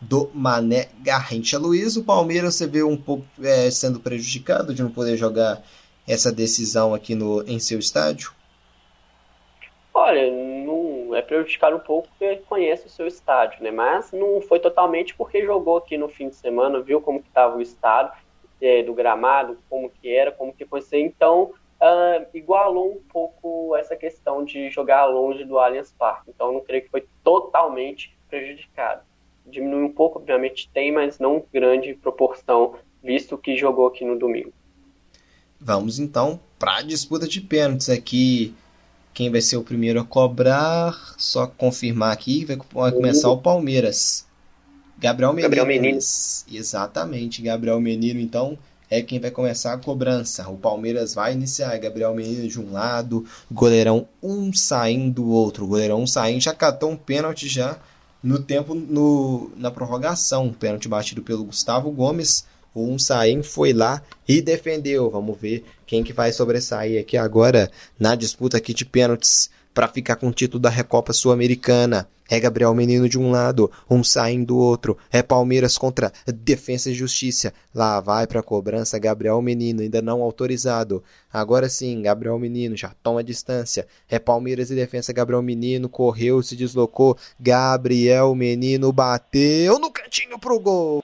do 0.00 0.30
Mané 0.32 0.88
Garrincha 1.02 1.58
Luiz. 1.58 1.94
O 1.94 2.04
Palmeiras 2.04 2.54
você 2.54 2.66
vê 2.66 2.82
um 2.82 2.96
pouco 2.96 3.26
é, 3.42 3.70
sendo 3.70 4.00
prejudicado 4.00 4.72
de 4.72 4.82
não 4.82 4.90
poder 4.90 5.18
jogar 5.18 5.62
essa 6.08 6.32
decisão 6.32 6.94
aqui 6.94 7.14
no, 7.14 7.42
em 7.46 7.58
seu 7.58 7.78
estádio? 7.78 8.32
Olha, 9.92 10.53
não 11.24 11.26
prejudicado 11.26 11.76
um 11.76 11.80
pouco 11.80 12.08
porque 12.08 12.36
conhece 12.48 12.86
o 12.86 12.90
seu 12.90 13.06
estádio, 13.06 13.62
né? 13.62 13.70
Mas 13.70 14.12
não 14.12 14.40
foi 14.40 14.60
totalmente 14.60 15.14
porque 15.14 15.44
jogou 15.44 15.78
aqui 15.78 15.96
no 15.96 16.08
fim 16.08 16.28
de 16.28 16.36
semana, 16.36 16.80
viu 16.80 17.00
como 17.00 17.20
que 17.20 17.28
estava 17.28 17.56
o 17.56 17.62
estado 17.62 18.12
é, 18.60 18.82
do 18.82 18.94
gramado, 18.94 19.58
como 19.68 19.90
que 19.90 20.14
era, 20.14 20.30
como 20.30 20.52
que 20.52 20.64
foi 20.64 20.82
ser. 20.82 20.98
Então, 20.98 21.52
uh, 21.80 22.26
igualou 22.34 22.92
um 22.92 23.00
pouco 23.10 23.74
essa 23.76 23.96
questão 23.96 24.44
de 24.44 24.70
jogar 24.70 25.06
longe 25.06 25.44
do 25.44 25.58
Allianz 25.58 25.92
Parque. 25.98 26.30
Então, 26.30 26.52
não 26.52 26.60
creio 26.60 26.84
que 26.84 26.90
foi 26.90 27.06
totalmente 27.22 28.16
prejudicado. 28.28 29.02
Diminuiu 29.46 29.86
um 29.86 29.92
pouco, 29.92 30.18
obviamente 30.18 30.70
tem, 30.72 30.92
mas 30.92 31.18
não 31.18 31.44
grande 31.52 31.94
proporção, 31.94 32.74
visto 33.02 33.36
que 33.36 33.56
jogou 33.56 33.86
aqui 33.86 34.04
no 34.04 34.18
domingo. 34.18 34.52
Vamos 35.60 35.98
então 35.98 36.40
para 36.58 36.78
a 36.78 36.82
disputa 36.82 37.26
de 37.26 37.40
pênaltis 37.40 37.88
aqui 37.88 38.54
quem 39.14 39.30
vai 39.30 39.40
ser 39.40 39.56
o 39.56 39.62
primeiro 39.62 40.00
a 40.00 40.04
cobrar? 40.04 41.14
Só 41.16 41.46
confirmar 41.46 42.12
aqui, 42.12 42.44
vai 42.44 42.90
começar 42.90 43.30
o 43.30 43.38
Palmeiras. 43.38 44.26
Gabriel 44.98 45.32
Menino. 45.32 45.48
Gabriel 45.48 45.66
Menino. 45.66 45.98
Exatamente, 46.50 47.40
Gabriel 47.40 47.80
Menino, 47.80 48.18
então, 48.18 48.58
é 48.90 49.00
quem 49.00 49.20
vai 49.20 49.30
começar 49.30 49.72
a 49.72 49.78
cobrança. 49.78 50.48
O 50.48 50.56
Palmeiras 50.56 51.14
vai 51.14 51.32
iniciar, 51.32 51.78
Gabriel 51.78 52.14
Menino 52.14 52.48
de 52.48 52.60
um 52.60 52.72
lado, 52.72 53.24
goleirão 53.50 54.08
um 54.20 54.52
saindo 54.52 55.22
do 55.22 55.28
outro. 55.28 55.64
O 55.64 55.68
goleirão 55.68 56.02
um 56.02 56.06
saindo, 56.06 56.42
já 56.42 56.52
catou 56.52 56.90
um 56.90 56.96
pênalti 56.96 57.48
já 57.48 57.78
no 58.20 58.40
tempo, 58.40 58.74
no, 58.74 59.52
na 59.56 59.70
prorrogação. 59.70 60.52
pênalti 60.52 60.88
batido 60.88 61.22
pelo 61.22 61.44
Gustavo 61.44 61.90
Gomes 61.92 62.44
o 62.74 62.98
Saem 62.98 63.42
foi 63.42 63.72
lá 63.72 64.02
e 64.26 64.42
defendeu. 64.42 65.08
Vamos 65.10 65.38
ver 65.38 65.64
quem 65.86 66.02
que 66.02 66.12
vai 66.12 66.32
sobressair 66.32 67.00
aqui 67.00 67.16
agora 67.16 67.70
na 67.98 68.14
disputa 68.14 68.56
aqui 68.56 68.74
de 68.74 68.84
pênaltis 68.84 69.50
para 69.72 69.88
ficar 69.88 70.16
com 70.16 70.28
o 70.28 70.32
título 70.32 70.60
da 70.60 70.70
Recopa 70.70 71.12
Sul-Americana. 71.12 72.08
É 72.28 72.40
Gabriel 72.40 72.74
Menino 72.74 73.06
de 73.06 73.18
um 73.18 73.30
lado, 73.30 73.70
um 73.90 74.02
saindo 74.02 74.46
do 74.46 74.56
outro. 74.56 74.96
É 75.12 75.22
Palmeiras 75.22 75.76
contra 75.76 76.10
Defesa 76.26 76.90
e 76.90 76.94
Justiça. 76.94 77.52
Lá 77.74 78.00
vai 78.00 78.26
para 78.26 78.42
cobrança 78.42 78.98
Gabriel 78.98 79.42
Menino, 79.42 79.82
ainda 79.82 80.00
não 80.00 80.22
autorizado. 80.22 81.04
Agora 81.30 81.68
sim, 81.68 82.00
Gabriel 82.00 82.38
Menino 82.38 82.76
já 82.76 82.92
toma 83.02 83.22
distância. 83.22 83.86
É 84.08 84.18
Palmeiras 84.18 84.70
e 84.70 84.74
Defesa. 84.74 85.12
Gabriel 85.12 85.42
Menino 85.42 85.86
correu, 85.86 86.42
se 86.42 86.56
deslocou. 86.56 87.16
Gabriel 87.38 88.34
Menino 88.34 88.90
bateu 88.90 89.78
no 89.78 89.90
cantinho 89.90 90.38
pro 90.38 90.58
gol. 90.58 91.02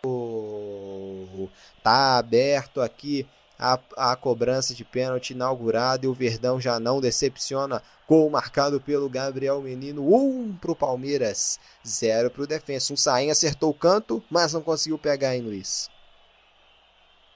Tá 1.83 2.19
aberto 2.19 2.81
aqui 2.81 3.27
a, 3.59 3.79
a 3.97 4.17
cobrança 4.17 4.75
de 4.75 4.85
pênalti 4.85 5.31
inaugurada 5.31 6.07
e 6.07 6.09
o 6.09 6.15
Verdão 6.15 6.61
já 6.61 6.81
não 6.81 7.01
decepciona. 7.01 7.83
Gol 8.09 8.29
marcado 8.31 8.81
pelo 8.81 9.09
Gabriel 9.09 9.61
Menino, 9.61 10.03
1 10.03 10.15
um 10.15 10.57
para 10.57 10.73
o 10.73 10.77
Palmeiras, 10.77 11.61
0 11.87 12.31
para 12.31 12.43
o 12.43 12.47
Defensa. 12.47 12.93
Um 12.93 12.97
Sainha 12.97 13.33
acertou 13.33 13.71
o 13.71 13.75
canto, 13.75 14.23
mas 14.31 14.55
não 14.55 14.63
conseguiu 14.63 14.99
pegar 14.99 15.37
em 15.37 15.43
Luiz. 15.43 15.91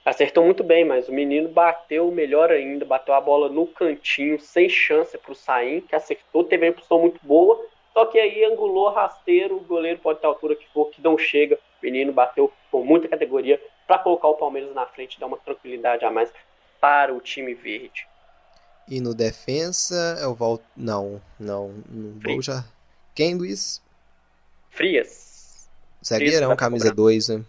Acertou 0.03 0.43
muito 0.43 0.63
bem, 0.63 0.85
mas 0.85 1.09
o 1.09 1.11
menino 1.11 1.49
bateu 1.49 2.11
melhor 2.11 2.51
ainda, 2.51 2.85
bateu 2.85 3.15
a 3.15 3.21
bola 3.21 3.49
no 3.49 3.65
cantinho, 3.65 4.39
sem 4.39 4.69
chance 4.69 5.17
para 5.17 5.31
o 5.31 5.35
Sain, 5.35 5.81
que 5.81 5.95
acertou, 5.95 6.43
teve 6.43 6.65
uma 6.65 6.69
impulsão 6.69 6.99
muito 6.99 7.19
boa, 7.23 7.65
só 7.91 8.05
que 8.05 8.19
aí 8.19 8.43
angulou 8.45 8.91
rasteiro, 8.91 9.57
o 9.57 9.61
goleiro 9.61 9.99
pode 9.99 10.19
ter 10.19 10.27
a 10.27 10.29
altura 10.29 10.55
que 10.55 10.67
for, 10.67 10.91
que 10.91 11.01
não 11.01 11.17
chega. 11.17 11.55
O 11.55 11.85
menino 11.85 12.11
bateu 12.13 12.51
com 12.69 12.83
muita 12.83 13.07
categoria, 13.07 13.59
para 13.87 13.99
colocar 13.99 14.27
o 14.27 14.35
Palmeiras 14.35 14.73
na 14.73 14.85
frente, 14.85 15.19
dar 15.19 15.27
uma 15.27 15.37
tranquilidade 15.37 16.05
a 16.05 16.11
mais 16.11 16.31
para 16.79 17.13
o 17.13 17.19
time 17.19 17.53
verde. 17.53 18.07
E 18.87 19.01
no 19.01 19.13
defensa 19.13 20.17
é 20.19 20.27
o 20.27 20.33
Val... 20.33 20.61
Não, 20.75 21.21
não, 21.39 21.73
não 21.89 22.19
vou 22.19 22.41
já. 22.41 22.63
Quem, 23.15 23.35
Luiz? 23.35 23.81
Frias. 24.69 25.67
Zagueirão, 26.05 26.49
Frias 26.49 26.59
camisa 26.59 26.93
2, 26.93 27.29
né? 27.29 27.45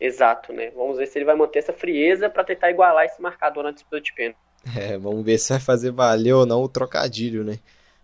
Exato, 0.00 0.52
né? 0.52 0.70
Vamos 0.70 0.96
ver 0.96 1.06
se 1.06 1.18
ele 1.18 1.24
vai 1.24 1.36
manter 1.36 1.60
essa 1.60 1.72
frieza 1.72 2.28
para 2.28 2.44
tentar 2.44 2.70
igualar 2.70 3.04
esse 3.04 3.22
marcador 3.22 3.62
na 3.62 3.70
disputa 3.70 4.00
de 4.00 4.12
pênalti. 4.12 4.38
É, 4.76 4.98
vamos 4.98 5.24
ver 5.24 5.38
se 5.38 5.50
vai 5.50 5.60
fazer 5.60 5.90
valer 5.90 6.32
ou 6.32 6.46
não 6.46 6.62
o 6.62 6.68
trocadilho, 6.68 7.44
né? 7.44 7.58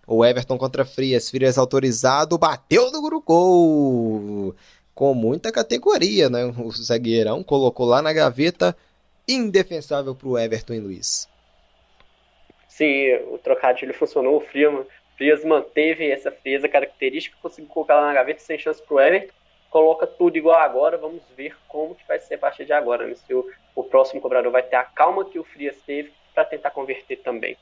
O 0.07 0.25
Everton 0.25 0.59
contra 0.59 0.85
Frias, 0.85 1.31
Frias 1.31 1.57
autorizado, 1.57 2.37
bateu 2.37 2.91
no 2.91 3.21
gol 3.21 4.55
com 5.01 5.15
muita 5.15 5.51
categoria, 5.51 6.29
né? 6.29 6.45
O 6.45 6.71
zagueirão 6.71 7.43
colocou 7.43 7.87
lá 7.87 8.03
na 8.03 8.13
gaveta, 8.13 8.77
indefensável 9.27 10.15
para 10.15 10.29
o 10.29 10.39
Everton 10.39 10.75
e 10.75 10.79
Luiz. 10.79 11.27
Sim, 12.69 13.15
o 13.33 13.39
trocadilho 13.39 13.95
funcionou, 13.95 14.37
o 14.37 14.41
Frias, 14.43 14.87
Frias 15.17 15.43
manteve 15.43 16.11
essa 16.11 16.31
frieza 16.31 16.69
característica, 16.69 17.35
conseguiu 17.41 17.71
colocar 17.71 17.95
lá 17.95 18.09
na 18.09 18.13
gaveta 18.13 18.41
sem 18.41 18.59
chance 18.59 18.83
pro 18.83 19.01
Everton, 19.01 19.33
coloca 19.71 20.07
tudo 20.07 20.37
igual 20.37 20.61
agora, 20.61 20.99
vamos 20.99 21.23
ver 21.35 21.57
como 21.67 21.95
que 21.95 22.07
vai 22.07 22.19
ser 22.21 22.35
a 22.35 22.39
partir 22.39 22.67
de 22.67 22.75
agora, 22.75 23.07
né? 23.07 23.15
se 23.15 23.33
o, 23.33 23.51
o 23.75 23.83
próximo 23.83 24.21
cobrador 24.21 24.53
vai 24.53 24.63
ter 24.63 24.77
a 24.77 24.85
calma 24.85 25.25
que 25.25 25.39
o 25.39 25.45
Frias 25.45 25.79
teve 25.87 26.13
para 26.35 26.45
tentar 26.45 26.73
converter 26.73 27.17
também. 27.23 27.57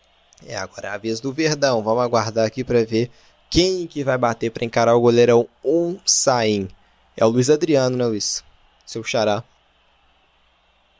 É, 0.44 0.56
agora 0.56 0.88
é 0.88 0.90
a 0.90 0.98
vez 0.98 1.20
do 1.20 1.32
Verdão, 1.32 1.84
vamos 1.84 2.02
aguardar 2.02 2.44
aqui 2.44 2.64
para 2.64 2.84
ver 2.84 3.08
quem 3.48 3.86
que 3.86 4.02
vai 4.02 4.18
bater 4.18 4.50
para 4.50 4.64
encarar 4.64 4.96
o 4.96 5.00
goleirão 5.00 5.48
um 5.64 6.00
Saim. 6.04 6.68
É 7.20 7.24
o 7.24 7.28
Luiz 7.28 7.50
Adriano, 7.50 7.96
né, 7.96 8.06
Luiz? 8.06 8.44
Seu 8.86 9.02
xará. 9.02 9.42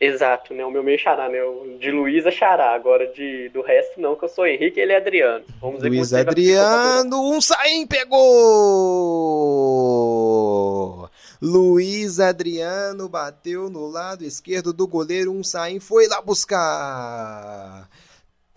Exato, 0.00 0.52
né? 0.52 0.64
O 0.64 0.70
meu 0.70 0.82
meio 0.82 0.98
xará, 0.98 1.28
né? 1.28 1.40
O 1.44 1.78
de 1.78 1.92
Luiz 1.92 2.26
é 2.26 2.32
xará, 2.32 2.74
agora 2.74 3.06
de, 3.06 3.48
do 3.50 3.62
resto 3.62 4.00
não, 4.00 4.16
que 4.16 4.24
eu 4.24 4.28
sou 4.28 4.44
Henrique 4.44 4.80
e 4.80 4.82
ele 4.82 4.92
é 4.92 4.96
Adriano. 4.96 5.44
Vamos 5.60 5.80
ver 5.80 5.90
Luiz 5.90 6.12
Adriano, 6.12 7.22
um 7.32 7.40
Saim 7.40 7.86
pegou! 7.86 8.18
Luiz 11.40 12.18
Adriano 12.18 13.08
bateu 13.08 13.70
no 13.70 13.86
lado 13.86 14.24
esquerdo 14.24 14.72
do 14.72 14.88
goleiro, 14.88 15.30
um 15.32 15.44
Saim 15.44 15.78
foi 15.78 16.08
lá 16.08 16.20
buscar. 16.20 17.88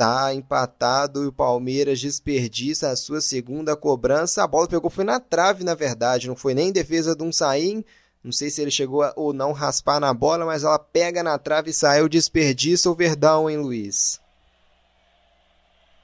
Tá 0.01 0.33
empatado 0.33 1.23
e 1.23 1.27
o 1.27 1.31
Palmeiras 1.31 2.01
desperdiça 2.01 2.89
a 2.89 2.95
sua 2.95 3.21
segunda 3.21 3.75
cobrança. 3.75 4.43
A 4.43 4.47
bola 4.47 4.67
pegou, 4.67 4.89
foi 4.89 5.03
na 5.03 5.19
trave, 5.19 5.63
na 5.63 5.75
verdade, 5.75 6.27
não 6.27 6.35
foi 6.35 6.55
nem 6.55 6.69
em 6.69 6.73
defesa 6.73 7.15
de 7.15 7.21
um 7.21 7.31
Saim. 7.31 7.85
Não 8.23 8.31
sei 8.31 8.49
se 8.49 8.63
ele 8.63 8.71
chegou 8.71 9.03
a, 9.03 9.13
ou 9.15 9.31
não 9.31 9.51
raspar 9.51 9.99
na 9.99 10.11
bola, 10.11 10.43
mas 10.43 10.63
ela 10.63 10.79
pega 10.79 11.21
na 11.21 11.37
trave 11.37 11.69
e 11.69 11.73
saiu, 11.73 12.09
desperdiça 12.09 12.89
o 12.89 12.95
Verdão, 12.95 13.47
hein, 13.47 13.57
Luiz? 13.57 14.19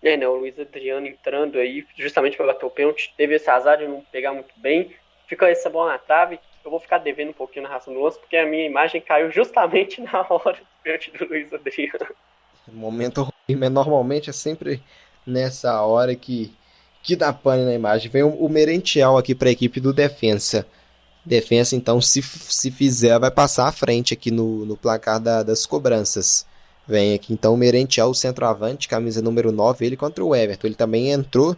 É, 0.04 0.16
né, 0.16 0.28
o 0.28 0.36
Luiz 0.36 0.60
Adriano 0.60 1.08
entrando 1.08 1.58
aí, 1.58 1.84
justamente 1.98 2.38
para 2.38 2.46
bater 2.46 2.68
o 2.68 2.70
pênalti, 2.70 3.12
teve 3.18 3.34
esse 3.34 3.50
azar 3.50 3.80
de 3.80 3.88
não 3.88 4.02
pegar 4.12 4.32
muito 4.32 4.54
bem, 4.58 4.96
fica 5.26 5.50
essa 5.50 5.72
bola 5.72 5.94
na 5.94 5.98
trave, 5.98 6.40
eu 6.64 6.70
vou 6.70 6.80
ficar 6.80 7.00
devendo 7.00 7.30
um 7.30 7.34
pouquinho 7.34 7.64
na 7.64 7.70
raça 7.70 7.90
do 7.90 8.00
lance, 8.00 8.20
porque 8.20 8.38
a 8.38 8.46
minha 8.46 8.68
imagem 8.68 9.02
caiu 9.02 9.32
justamente 9.32 10.00
na 10.06 10.24
hora 10.30 10.54
do 10.54 10.68
pênalti 10.84 11.10
do 11.18 11.26
Luiz 11.26 11.52
Adriano. 11.52 12.16
Momento 12.74 13.24
ruim, 13.24 13.58
mas 13.58 13.72
normalmente 13.72 14.30
é 14.30 14.34
sempre 14.34 14.84
nessa 15.26 15.82
hora 15.82 16.16
que, 16.16 16.54
que 17.02 17.16
dá 17.16 17.32
pane 17.32 17.66
na 17.66 17.74
imagem. 17.74 18.12
Vem 18.12 18.24
o, 18.24 18.30
o 18.30 18.50
Merentiel 18.50 19.18
aqui 19.18 19.34
para 19.34 19.50
a 19.50 19.52
equipe 19.52 19.80
do 19.80 19.94
Defensa. 19.94 20.66
Defensa, 21.26 21.76
então, 21.76 22.00
se, 22.00 22.22
se 22.22 22.72
fizer, 22.72 23.20
vai 23.20 23.32
passar 23.32 23.68
à 23.68 23.72
frente 23.72 24.14
aqui 24.14 24.32
no, 24.32 24.66
no 24.66 24.78
placar 24.78 25.20
da, 25.20 25.44
das 25.44 25.66
cobranças. 25.66 26.46
Vem 26.88 27.14
aqui 27.14 27.34
então 27.34 27.54
o 27.54 27.58
Merentiel, 27.58 28.10
o 28.10 28.16
centroavante, 28.16 28.88
camisa 28.88 29.22
número 29.22 29.52
9, 29.52 29.86
ele 29.86 29.98
contra 29.98 30.24
o 30.24 30.34
Everton. 30.34 30.68
Ele 30.68 30.76
também 30.76 31.12
entrou 31.12 31.56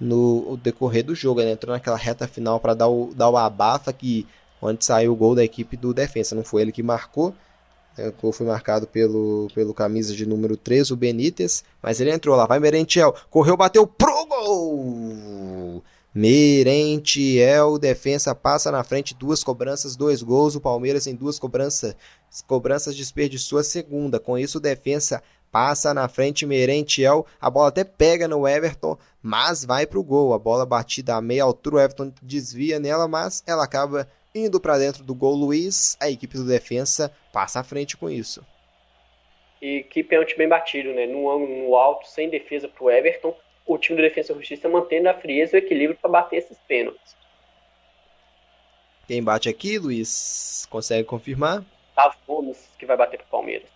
no 0.00 0.58
decorrer 0.62 1.04
do 1.04 1.14
jogo, 1.14 1.40
ele 1.40 1.52
entrou 1.52 1.74
naquela 1.74 1.96
reta 1.96 2.26
final 2.26 2.58
para 2.58 2.74
dar 2.74 2.88
o, 2.88 3.12
dar 3.14 3.28
o 3.28 3.36
abafa 3.36 3.92
que 3.92 4.26
onde 4.60 4.84
saiu 4.84 5.12
o 5.12 5.16
gol 5.16 5.34
da 5.34 5.44
equipe 5.44 5.76
do 5.76 5.92
defensa. 5.92 6.34
Não 6.34 6.42
foi 6.42 6.62
ele 6.62 6.72
que 6.72 6.82
marcou, 6.82 7.34
o 7.98 8.12
gol 8.20 8.32
foi 8.32 8.46
marcado 8.46 8.86
pelo, 8.86 9.48
pelo 9.54 9.74
camisa 9.74 10.14
de 10.14 10.26
número 10.26 10.56
3, 10.56 10.90
o 10.90 10.96
Benítez, 10.96 11.64
mas 11.82 12.00
ele 12.00 12.10
entrou 12.10 12.36
lá, 12.36 12.46
vai 12.46 12.58
Merentiel, 12.58 13.14
correu, 13.30 13.56
bateu 13.56 13.86
pro 13.86 14.26
gol! 14.26 15.82
Merentiel, 16.14 17.78
defensa 17.78 18.34
passa 18.34 18.70
na 18.70 18.84
frente, 18.84 19.14
duas 19.14 19.42
cobranças, 19.42 19.96
dois 19.96 20.22
gols. 20.22 20.54
O 20.54 20.60
Palmeiras 20.60 21.06
em 21.06 21.14
duas 21.14 21.38
cobranças, 21.38 21.96
cobranças 22.46 22.94
desperdiçou 22.94 23.58
a 23.58 23.64
segunda. 23.64 24.20
Com 24.20 24.36
isso, 24.36 24.60
defensa 24.60 25.22
passa 25.50 25.94
na 25.94 26.08
frente. 26.08 26.44
Merentiel, 26.44 27.24
a 27.40 27.48
bola 27.48 27.68
até 27.68 27.82
pega 27.82 28.28
no 28.28 28.46
Everton, 28.46 28.98
mas 29.22 29.64
vai 29.64 29.86
para 29.86 29.98
o 29.98 30.04
gol. 30.04 30.34
A 30.34 30.38
bola 30.38 30.66
batida 30.66 31.16
a 31.16 31.20
meia 31.22 31.44
altura, 31.44 31.76
o 31.76 31.80
Everton 31.80 32.12
desvia 32.22 32.78
nela, 32.78 33.08
mas 33.08 33.42
ela 33.46 33.64
acaba 33.64 34.06
indo 34.34 34.60
para 34.60 34.78
dentro 34.78 35.04
do 35.04 35.14
gol. 35.14 35.34
Luiz, 35.34 35.96
a 36.00 36.10
equipe 36.10 36.36
do 36.36 36.46
defensa 36.46 37.12
passa 37.32 37.60
à 37.60 37.64
frente 37.64 37.96
com 37.96 38.08
isso. 38.08 38.44
E 39.60 39.82
que 39.84 40.02
pênalti 40.02 40.36
bem 40.36 40.48
batido, 40.48 40.92
né? 40.92 41.06
No 41.06 41.30
ângulo, 41.30 41.54
no 41.54 41.76
alto, 41.76 42.08
sem 42.08 42.28
defesa 42.28 42.68
para 42.68 42.84
o 42.84 42.90
Everton 42.90 43.36
o 43.66 43.78
time 43.78 43.96
do 43.96 44.02
Defesa 44.02 44.32
e 44.32 44.36
Justiça 44.36 44.68
mantendo 44.68 45.08
a 45.08 45.14
frieza 45.14 45.56
e 45.56 45.60
o 45.60 45.64
equilíbrio 45.64 45.98
para 46.00 46.10
bater 46.10 46.38
esses 46.38 46.58
pênaltis. 46.66 47.16
Quem 49.06 49.22
bate 49.22 49.48
aqui, 49.48 49.78
Luiz? 49.78 50.66
Consegue 50.70 51.04
confirmar? 51.04 51.64
Gustavo 51.86 52.16
Gomes, 52.26 52.68
que 52.78 52.86
vai 52.86 52.96
bater 52.96 53.18
pro 53.18 53.26
Palmeiras. 53.28 53.68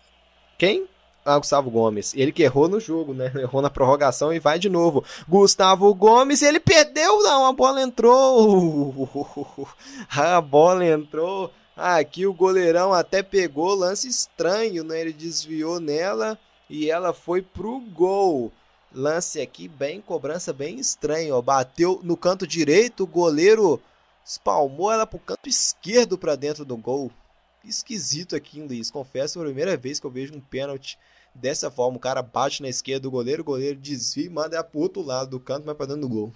Quem? 0.57 0.89
Ah, 1.29 1.39
Gustavo 1.41 1.69
Gomes. 1.73 2.15
Ele 2.15 2.31
que 2.31 2.45
errou 2.45 2.69
no 2.69 2.79
jogo, 2.79 3.13
né? 3.13 3.33
Errou 3.35 3.61
na 3.61 3.69
prorrogação 3.69 4.33
e 4.33 4.39
vai 4.39 4.61
de 4.61 4.69
novo. 4.69 5.05
Gustavo 5.29 5.93
Gomes, 5.93 6.41
ele 6.41 6.61
perdeu, 6.61 7.21
não. 7.25 7.47
A 7.47 7.53
bola 7.53 7.83
entrou. 7.83 9.67
A 10.09 10.41
bola 10.41 10.87
entrou. 10.87 11.53
Aqui 11.77 12.29
o 12.29 12.33
goleirão 12.33 12.93
até 12.93 13.25
pegou. 13.25 13.75
Lance 13.75 14.07
estranho, 14.07 14.85
né? 14.85 15.01
Ele 15.01 15.13
desviou 15.13 15.81
nela 15.81 16.39
e 16.71 16.89
ela 16.89 17.13
foi 17.13 17.43
pro 17.43 17.81
gol. 17.81 18.53
Lance 18.95 19.41
aqui 19.41 19.67
bem, 19.67 20.01
cobrança 20.01 20.53
bem 20.53 20.79
estranho, 20.79 21.35
ó. 21.35 21.43
Bateu 21.43 21.99
no 22.05 22.17
canto 22.17 22.47
direito, 22.47 23.03
o 23.03 23.07
goleiro 23.07 23.83
espalmou 24.25 24.93
ela 24.93 25.05
pro 25.05 25.19
canto 25.19 25.49
esquerdo 25.49 26.17
para 26.17 26.37
dentro 26.37 26.65
do 26.65 26.77
gol. 26.77 27.11
Esquisito 27.65 28.37
aqui, 28.37 28.61
Luiz. 28.61 28.93
Confesso, 28.93 29.41
é 29.41 29.43
a 29.43 29.45
primeira 29.45 29.77
vez 29.77 29.99
que 29.99 30.07
eu 30.07 30.11
vejo 30.11 30.33
um 30.33 30.41
pênalti 30.41 30.97
dessa 31.37 31.71
forma. 31.71 31.97
O 31.97 32.01
cara 32.01 32.23
bate 32.23 32.63
na 32.63 32.69
esquerda 32.69 33.03
do 33.03 33.11
goleiro, 33.11 33.43
o 33.43 33.45
goleiro 33.45 33.79
desvia 33.79 34.27
e 34.27 34.31
manda 34.31 34.63
pro 34.65 34.81
outro 34.81 35.03
lado 35.03 35.31
do 35.31 35.41
canto, 35.41 35.65
mas 35.67 35.77
pra 35.77 35.87
dentro 35.87 36.03
do 36.03 36.09
gol. 36.09 36.33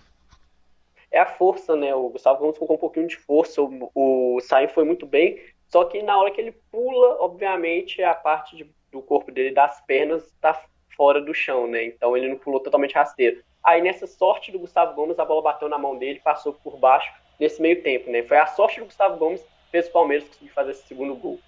É 1.10 1.18
a 1.18 1.26
força, 1.26 1.74
né? 1.74 1.94
O 1.94 2.08
Gustavo 2.08 2.38
Gomes 2.38 2.56
colocou 2.56 2.76
um 2.76 2.80
pouquinho 2.80 3.08
de 3.08 3.16
força. 3.16 3.60
O, 3.60 3.90
o 3.94 4.40
Sain 4.40 4.68
foi 4.68 4.84
muito 4.84 5.06
bem. 5.06 5.40
Só 5.68 5.84
que 5.84 6.02
na 6.02 6.16
hora 6.18 6.30
que 6.30 6.40
ele 6.40 6.52
pula, 6.70 7.16
obviamente, 7.20 8.02
a 8.02 8.14
parte 8.14 8.56
de, 8.56 8.70
do 8.92 9.02
corpo 9.02 9.32
dele, 9.32 9.54
das 9.54 9.80
pernas, 9.86 10.32
tá 10.40 10.60
fora 10.96 11.20
do 11.20 11.32
chão, 11.32 11.66
né? 11.66 11.84
Então 11.84 12.16
ele 12.16 12.28
não 12.28 12.36
pulou 12.36 12.60
totalmente 12.60 12.94
rasteiro. 12.94 13.42
Aí 13.62 13.82
nessa 13.82 14.06
sorte 14.06 14.52
do 14.52 14.58
Gustavo 14.58 14.94
Gomes, 14.94 15.18
a 15.18 15.24
bola 15.24 15.42
bateu 15.42 15.68
na 15.68 15.78
mão 15.78 15.96
dele, 15.96 16.20
passou 16.22 16.52
por 16.52 16.76
baixo 16.78 17.12
nesse 17.38 17.60
meio 17.60 17.82
tempo, 17.82 18.10
né? 18.10 18.22
Foi 18.22 18.36
a 18.36 18.46
sorte 18.46 18.80
do 18.80 18.86
Gustavo 18.86 19.16
Gomes 19.16 19.40
que 19.40 19.70
fez 19.70 19.88
o 19.88 19.92
Palmeiras 19.92 20.28
conseguir 20.28 20.50
fazer 20.50 20.72
esse 20.72 20.86
segundo 20.86 21.14
gol. 21.14 21.38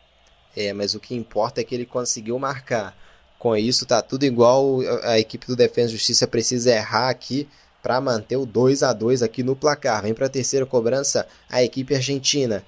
É, 0.56 0.72
mas 0.72 0.94
o 0.94 1.00
que 1.00 1.14
importa 1.14 1.60
é 1.60 1.64
que 1.64 1.74
ele 1.74 1.86
conseguiu 1.86 2.38
marcar. 2.38 2.96
Com 3.42 3.56
isso, 3.56 3.84
tá 3.84 4.00
tudo 4.00 4.22
igual. 4.22 4.78
A 5.02 5.18
equipe 5.18 5.48
do 5.48 5.56
Defesa 5.56 5.88
e 5.88 5.94
Justiça 5.94 6.28
precisa 6.28 6.70
errar 6.70 7.08
aqui 7.08 7.48
para 7.82 8.00
manter 8.00 8.36
o 8.36 8.46
2 8.46 8.84
a 8.84 8.92
2 8.92 9.20
aqui 9.20 9.42
no 9.42 9.56
placar. 9.56 10.00
Vem 10.00 10.14
para 10.14 10.26
a 10.26 10.30
terceira 10.30 10.64
cobrança 10.64 11.26
a 11.50 11.60
equipe 11.60 11.92
argentina. 11.92 12.64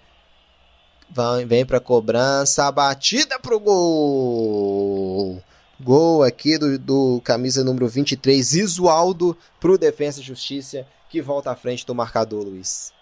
Vem 1.46 1.64
para 1.64 1.76
a 1.76 1.80
cobrança, 1.80 2.72
batida 2.72 3.38
pro 3.38 3.60
gol. 3.60 5.40
Gol 5.80 6.24
aqui 6.24 6.58
do, 6.58 6.76
do 6.76 7.20
camisa 7.22 7.62
número 7.62 7.86
23, 7.86 8.54
Isualdo, 8.54 9.38
para 9.60 9.70
o 9.70 9.78
Defensa 9.78 10.18
e 10.18 10.24
Justiça, 10.24 10.84
que 11.08 11.22
volta 11.22 11.52
à 11.52 11.54
frente 11.54 11.86
do 11.86 11.94
marcador, 11.94 12.42
Luiz. 12.42 12.92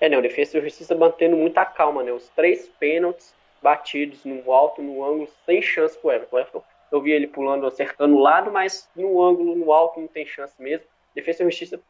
É, 0.00 0.08
né, 0.08 0.16
o 0.16 0.22
Defensa 0.22 0.58
e 0.58 0.60
Justiça 0.60 0.94
mantendo 0.94 1.36
muita 1.36 1.64
calma, 1.64 2.04
né? 2.04 2.12
Os 2.12 2.28
três 2.36 2.70
pênaltis 2.78 3.34
batidos 3.62 4.24
no 4.24 4.52
alto, 4.52 4.82
no 4.82 5.04
ângulo, 5.04 5.28
sem 5.46 5.62
chance 5.62 5.96
pro 5.98 6.10
Everton. 6.10 6.38
Everton 6.38 6.64
eu 6.90 7.00
vi 7.00 7.12
ele 7.12 7.26
pulando, 7.26 7.66
acertando 7.66 8.16
o 8.16 8.20
lado, 8.20 8.52
mas 8.52 8.88
no 8.94 9.22
ângulo, 9.22 9.56
no 9.56 9.72
alto, 9.72 9.98
não 9.98 10.08
tem 10.08 10.26
chance 10.26 10.54
mesmo. 10.60 10.86
Defesa 11.14 11.42
e 11.42 11.46
Justiça 11.46 11.80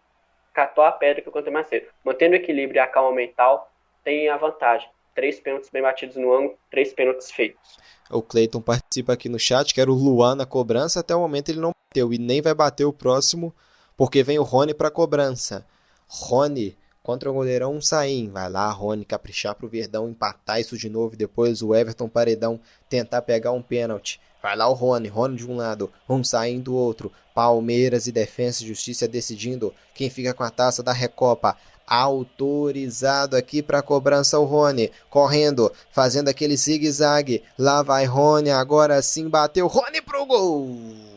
catou 0.54 0.84
a 0.84 0.92
pedra 0.92 1.20
que 1.20 1.28
eu 1.28 1.32
contei 1.32 1.52
mais 1.52 1.66
cedo. 1.66 1.86
Mantendo 2.04 2.34
o 2.34 2.36
equilíbrio 2.36 2.78
e 2.78 2.80
a 2.80 2.86
calma 2.86 3.12
mental, 3.12 3.70
tem 4.04 4.28
a 4.28 4.36
vantagem 4.36 4.88
três 5.14 5.40
pênaltis 5.40 5.70
bem 5.70 5.82
batidos 5.82 6.16
no 6.16 6.32
ângulo, 6.32 6.58
três 6.70 6.92
pênaltis 6.92 7.30
feitos. 7.30 7.78
O 8.10 8.22
Cleiton 8.22 8.60
participa 8.60 9.12
aqui 9.12 9.28
no 9.28 9.38
chat, 9.38 9.72
que 9.72 9.80
era 9.80 9.90
o 9.90 9.94
Luan 9.94 10.34
na 10.34 10.46
cobrança, 10.46 11.00
até 11.00 11.14
o 11.14 11.20
momento 11.20 11.50
ele 11.50 11.60
não 11.60 11.72
bateu 11.88 12.12
e 12.12 12.18
nem 12.18 12.42
vai 12.42 12.54
bater 12.54 12.84
o 12.84 12.92
próximo, 12.92 13.54
porque 13.96 14.22
vem 14.22 14.38
o 14.38 14.42
Rony 14.42 14.74
para 14.74 14.90
cobrança. 14.90 15.66
Rony 16.08 16.76
contra 17.02 17.30
o 17.30 17.34
goleirão 17.34 17.80
Saim. 17.80 18.30
Vai 18.30 18.48
lá, 18.48 18.70
Rony, 18.70 19.04
caprichar 19.04 19.54
pro 19.54 19.68
Verdão 19.68 20.08
empatar 20.08 20.60
isso 20.60 20.76
de 20.76 20.88
novo. 20.88 21.16
Depois 21.16 21.62
o 21.62 21.74
Everton 21.74 22.08
Paredão 22.08 22.60
tentar 22.88 23.22
pegar 23.22 23.52
um 23.52 23.62
pênalti. 23.62 24.20
Vai 24.42 24.56
lá 24.56 24.68
o 24.68 24.72
Rony, 24.72 25.08
Rony 25.08 25.36
de 25.36 25.46
um 25.46 25.56
lado, 25.56 25.92
um 26.08 26.22
Saim 26.24 26.60
do 26.60 26.74
outro. 26.74 27.12
Palmeiras 27.34 28.06
e 28.06 28.12
Defensa 28.12 28.62
e 28.62 28.66
Justiça 28.66 29.08
decidindo 29.08 29.72
quem 29.94 30.10
fica 30.10 30.34
com 30.34 30.42
a 30.42 30.50
taça 30.50 30.82
da 30.82 30.92
Recopa 30.92 31.56
autorizado 31.86 33.36
aqui 33.36 33.62
para 33.62 33.82
cobrança 33.82 34.38
o 34.38 34.44
Rony, 34.44 34.90
correndo, 35.10 35.70
fazendo 35.90 36.28
aquele 36.28 36.56
zigue-zague, 36.56 37.42
lá 37.58 37.82
vai 37.82 38.06
Rony, 38.06 38.50
agora 38.50 39.02
sim 39.02 39.28
bateu, 39.28 39.66
Rony 39.66 40.00
pro 40.00 40.24
gol! 40.24 41.11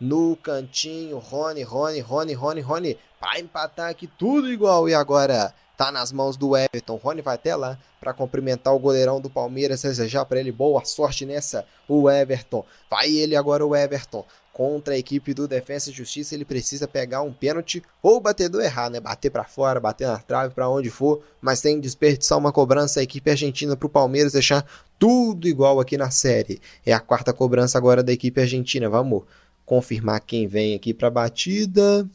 No 0.00 0.36
cantinho, 0.36 1.18
Rony, 1.18 1.62
Rony, 1.62 2.00
Rony, 2.00 2.32
Rony, 2.34 2.60
Rony, 2.60 2.98
para 3.18 3.40
empatar 3.40 3.90
aqui 3.90 4.06
tudo 4.06 4.52
igual, 4.52 4.88
e 4.88 4.94
agora 4.94 5.54
tá 5.76 5.90
nas 5.92 6.12
mãos 6.12 6.36
do 6.36 6.56
Everton. 6.56 6.96
Rony 6.96 7.22
vai 7.22 7.34
até 7.34 7.54
lá 7.54 7.78
para 8.00 8.14
cumprimentar 8.14 8.74
o 8.74 8.78
goleirão 8.78 9.20
do 9.20 9.30
Palmeiras, 9.30 9.82
desejar 9.82 10.24
para 10.24 10.40
ele 10.40 10.52
boa 10.52 10.84
sorte 10.84 11.24
nessa. 11.24 11.64
O 11.88 12.10
Everton, 12.10 12.64
vai 12.90 13.10
ele 13.10 13.36
agora 13.36 13.64
o 13.64 13.74
Everton, 13.74 14.24
contra 14.56 14.94
a 14.94 14.98
equipe 14.98 15.34
do 15.34 15.46
Defensa 15.46 15.90
e 15.90 15.92
Justiça, 15.92 16.34
ele 16.34 16.44
precisa 16.44 16.88
pegar 16.88 17.20
um 17.20 17.30
pênalti 17.30 17.82
ou 18.02 18.16
o 18.16 18.20
batedor 18.20 18.62
errar, 18.62 18.88
né? 18.88 18.98
Bater 18.98 19.28
para 19.28 19.44
fora, 19.44 19.78
bater 19.78 20.08
na 20.08 20.16
trave, 20.18 20.54
para 20.54 20.66
onde 20.66 20.88
for, 20.88 21.22
mas 21.42 21.60
tem 21.60 21.74
que 21.74 21.82
desperdiçar 21.82 22.38
uma 22.38 22.50
cobrança 22.50 23.00
a 23.00 23.02
equipe 23.02 23.30
argentina 23.30 23.76
para 23.76 23.86
o 23.86 23.90
Palmeiras 23.90 24.32
deixar 24.32 24.64
tudo 24.98 25.46
igual 25.46 25.78
aqui 25.78 25.98
na 25.98 26.10
série. 26.10 26.58
É 26.86 26.92
a 26.94 27.00
quarta 27.00 27.34
cobrança 27.34 27.76
agora 27.76 28.02
da 28.02 28.14
equipe 28.14 28.40
argentina. 28.40 28.88
Vamos 28.88 29.24
confirmar 29.66 30.20
quem 30.20 30.46
vem 30.46 30.74
aqui 30.74 30.94
para 30.94 31.08
a 31.08 31.10
batida. 31.10 32.08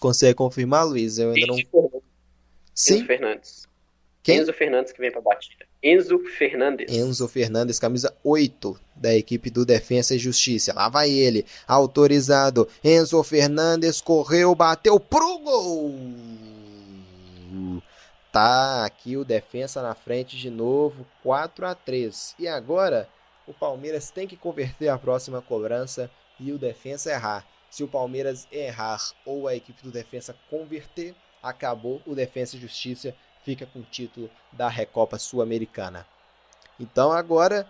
Consegue 0.00 0.34
confirmar, 0.34 0.86
Luiz? 0.86 1.18
Eu 1.18 1.30
ainda 1.30 1.46
não. 1.46 1.56
Sim. 2.74 2.94
Enzo 2.96 3.06
Fernandes. 3.06 3.68
Quem? 4.22 4.38
Enzo 4.38 4.52
Fernandes 4.54 4.92
que 4.92 5.00
vem 5.00 5.10
para 5.10 5.20
a 5.20 5.22
batida. 5.22 5.66
Enzo 5.82 6.18
Fernandes. 6.18 6.92
Enzo 6.92 7.28
Fernandes, 7.28 7.78
camisa 7.78 8.12
8 8.24 8.80
da 8.96 9.14
equipe 9.14 9.50
do 9.50 9.66
Defensa 9.66 10.14
e 10.14 10.18
Justiça. 10.18 10.72
Lá 10.72 10.88
vai 10.88 11.10
ele, 11.10 11.44
autorizado. 11.68 12.66
Enzo 12.82 13.22
Fernandes 13.22 14.00
correu, 14.00 14.54
bateu 14.54 14.98
pro 14.98 15.38
gol. 15.40 15.94
Tá 18.32 18.84
aqui 18.84 19.16
o 19.16 19.24
Defensa 19.24 19.82
na 19.82 19.94
frente 19.94 20.36
de 20.36 20.50
novo, 20.50 21.06
4 21.22 21.66
a 21.66 21.74
3. 21.74 22.34
E 22.38 22.48
agora 22.48 23.08
o 23.46 23.52
Palmeiras 23.52 24.10
tem 24.10 24.26
que 24.26 24.36
converter 24.36 24.88
a 24.88 24.98
próxima 24.98 25.42
cobrança 25.42 26.10
e 26.38 26.52
o 26.52 26.58
Defensa 26.58 27.10
errar. 27.10 27.46
Se 27.70 27.82
o 27.82 27.88
Palmeiras 27.88 28.46
errar 28.50 29.00
ou 29.24 29.48
a 29.48 29.54
equipe 29.54 29.82
do 29.82 29.90
Defensa 29.90 30.36
converter, 30.48 31.14
acabou 31.42 32.00
o 32.06 32.14
Defensa 32.14 32.56
e 32.56 32.60
Justiça 32.60 33.14
fica 33.44 33.66
com 33.66 33.80
o 33.80 33.84
título 33.84 34.30
da 34.52 34.68
Recopa 34.68 35.18
Sul-Americana. 35.18 36.06
Então 36.80 37.12
agora 37.12 37.66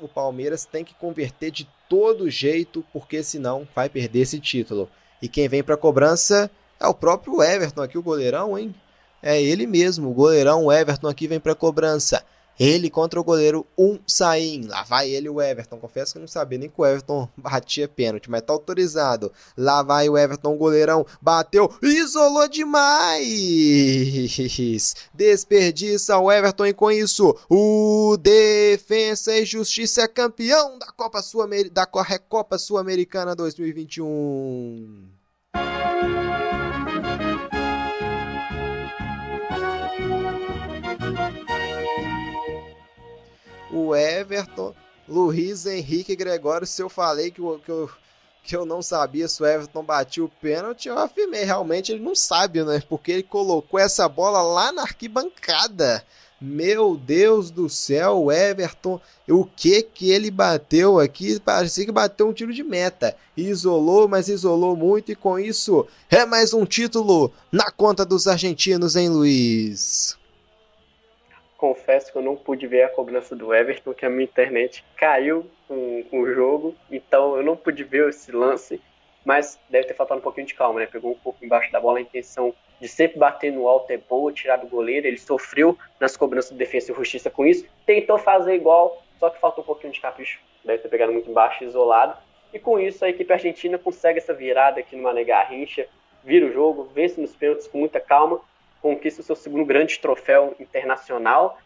o 0.00 0.08
Palmeiras 0.08 0.64
tem 0.64 0.84
que 0.84 0.94
converter 0.94 1.50
de 1.50 1.68
todo 1.88 2.28
jeito, 2.28 2.84
porque 2.92 3.22
senão 3.22 3.66
vai 3.74 3.88
perder 3.88 4.20
esse 4.20 4.40
título. 4.40 4.90
E 5.22 5.28
quem 5.28 5.48
vem 5.48 5.62
para 5.62 5.76
a 5.76 5.78
cobrança 5.78 6.50
é 6.80 6.86
o 6.86 6.94
próprio 6.94 7.42
Everton 7.42 7.82
aqui, 7.82 7.96
o 7.96 8.02
goleirão, 8.02 8.58
hein? 8.58 8.74
É 9.22 9.40
ele 9.40 9.66
mesmo, 9.66 10.10
o 10.10 10.14
goleirão 10.14 10.70
Everton 10.70 11.08
aqui 11.08 11.26
vem 11.26 11.40
para 11.40 11.52
a 11.52 11.56
cobrança. 11.56 12.24
Ele 12.58 12.90
contra 12.90 13.20
o 13.20 13.24
goleiro 13.24 13.66
um 13.76 13.98
Sain. 14.06 14.66
Lá 14.66 14.82
vai 14.82 15.10
ele 15.10 15.28
o 15.28 15.40
Everton. 15.40 15.78
Confesso 15.78 16.12
que 16.14 16.18
não 16.18 16.28
sabia 16.28 16.58
nem 16.58 16.68
que 16.68 16.80
o 16.80 16.86
Everton 16.86 17.28
batia 17.36 17.88
pênalti, 17.88 18.30
mas 18.30 18.42
tá 18.42 18.52
autorizado. 18.52 19.32
Lá 19.56 19.82
vai 19.82 20.08
o 20.08 20.16
Everton, 20.16 20.56
goleirão. 20.56 21.06
Bateu, 21.20 21.72
isolou 21.82 22.48
demais. 22.48 23.24
Desperdiça 25.14 26.18
o 26.18 26.30
Everton 26.30 26.66
e 26.66 26.74
com 26.74 26.90
isso 26.90 27.36
o 27.48 28.16
Defensa 28.16 29.36
e 29.36 29.44
Justiça 29.44 30.02
é 30.02 30.08
campeão 30.08 30.78
da 30.78 30.86
Copa 30.86 31.22
Sul 31.22 31.44
da 31.72 31.86
Recopa 32.02 32.58
Sul-Americana 32.58 33.34
2021. 33.34 35.08
O 43.74 43.94
Everton, 43.94 44.72
Luiz 45.08 45.66
Henrique 45.66 46.14
Gregório. 46.14 46.66
Se 46.66 46.80
eu 46.80 46.88
falei 46.88 47.32
que 47.32 47.40
eu, 47.40 47.60
que 47.64 47.70
eu, 47.70 47.90
que 48.44 48.56
eu 48.56 48.64
não 48.64 48.80
sabia 48.80 49.26
se 49.26 49.42
o 49.42 49.46
Everton 49.46 49.82
batia 49.82 50.24
o 50.24 50.28
pênalti, 50.28 50.88
eu 50.88 50.96
afirmei. 50.96 51.42
Realmente 51.42 51.90
ele 51.90 52.02
não 52.02 52.14
sabe, 52.14 52.62
né? 52.62 52.80
Porque 52.88 53.10
ele 53.10 53.22
colocou 53.24 53.80
essa 53.80 54.08
bola 54.08 54.40
lá 54.42 54.70
na 54.70 54.82
arquibancada. 54.82 56.04
Meu 56.40 56.96
Deus 56.96 57.50
do 57.50 57.70
céu, 57.70 58.24
o 58.24 58.32
Everton, 58.32 59.00
o 59.28 59.44
que 59.44 59.82
que 59.82 60.10
ele 60.10 60.30
bateu 60.30 60.98
aqui? 61.00 61.40
Parecia 61.40 61.86
que 61.86 61.92
bateu 61.92 62.28
um 62.28 62.32
tiro 62.32 62.52
de 62.52 62.62
meta. 62.62 63.16
Isolou, 63.36 64.06
mas 64.06 64.28
isolou 64.28 64.76
muito 64.76 65.10
e 65.10 65.16
com 65.16 65.38
isso 65.38 65.86
é 66.10 66.26
mais 66.26 66.52
um 66.52 66.66
título 66.66 67.32
na 67.50 67.70
conta 67.70 68.04
dos 68.04 68.26
argentinos, 68.26 68.94
hein, 68.94 69.08
Luiz? 69.08 70.18
Confesso 71.64 72.12
que 72.12 72.18
eu 72.18 72.22
não 72.22 72.36
pude 72.36 72.66
ver 72.66 72.82
a 72.82 72.90
cobrança 72.90 73.34
do 73.34 73.54
Everton, 73.54 73.94
que 73.94 74.04
a 74.04 74.10
minha 74.10 74.24
internet 74.24 74.84
caiu 74.98 75.50
com, 75.66 76.04
o 76.12 76.30
jogo, 76.30 76.74
então 76.90 77.38
eu 77.38 77.42
não 77.42 77.56
pude 77.56 77.82
ver 77.82 78.06
esse 78.10 78.30
lance, 78.30 78.78
mas 79.24 79.58
deve 79.70 79.86
ter 79.86 79.94
faltado 79.94 80.20
um 80.20 80.22
pouquinho 80.22 80.46
de 80.46 80.52
calma, 80.52 80.80
né? 80.80 80.86
Pegou 80.86 81.12
um 81.12 81.18
pouco 81.18 81.42
embaixo 81.42 81.72
da 81.72 81.80
bola 81.80 81.96
a 81.96 82.02
intenção 82.02 82.54
de 82.78 82.86
sempre 82.86 83.18
bater 83.18 83.50
no 83.50 83.66
alto 83.66 83.90
é 83.90 83.96
boa, 83.96 84.30
tirar 84.30 84.56
do 84.56 84.66
goleiro, 84.66 85.06
ele 85.06 85.16
sofreu 85.16 85.78
nas 85.98 86.18
cobranças 86.18 86.50
de 86.50 86.58
defesa 86.58 86.92
e 86.92 86.94
justiça 86.94 87.30
com 87.30 87.46
isso, 87.46 87.64
tentou 87.86 88.18
fazer 88.18 88.54
igual, 88.54 89.02
só 89.18 89.30
que 89.30 89.40
faltou 89.40 89.64
um 89.64 89.66
pouquinho 89.66 89.92
de 89.94 90.00
capricho, 90.00 90.40
deve 90.62 90.82
ter 90.82 90.88
pegado 90.90 91.14
muito 91.14 91.30
embaixo, 91.30 91.64
isolado, 91.64 92.14
e 92.52 92.58
com 92.58 92.78
isso 92.78 93.06
a 93.06 93.08
equipe 93.08 93.32
argentina 93.32 93.78
consegue 93.78 94.18
essa 94.18 94.34
virada 94.34 94.80
aqui 94.80 94.94
no 94.94 95.02
Mané 95.02 95.24
Garrincha, 95.24 95.86
vira 96.22 96.44
o 96.44 96.52
jogo, 96.52 96.90
vence 96.94 97.18
nos 97.18 97.34
pênaltis 97.34 97.66
com 97.66 97.78
muita 97.78 98.00
calma, 98.00 98.38
conquista 98.84 99.22
o 99.22 99.24
seu 99.24 99.34
segundo 99.34 99.64
grande 99.64 99.98
troféu 99.98 100.54
internacional 100.60 101.58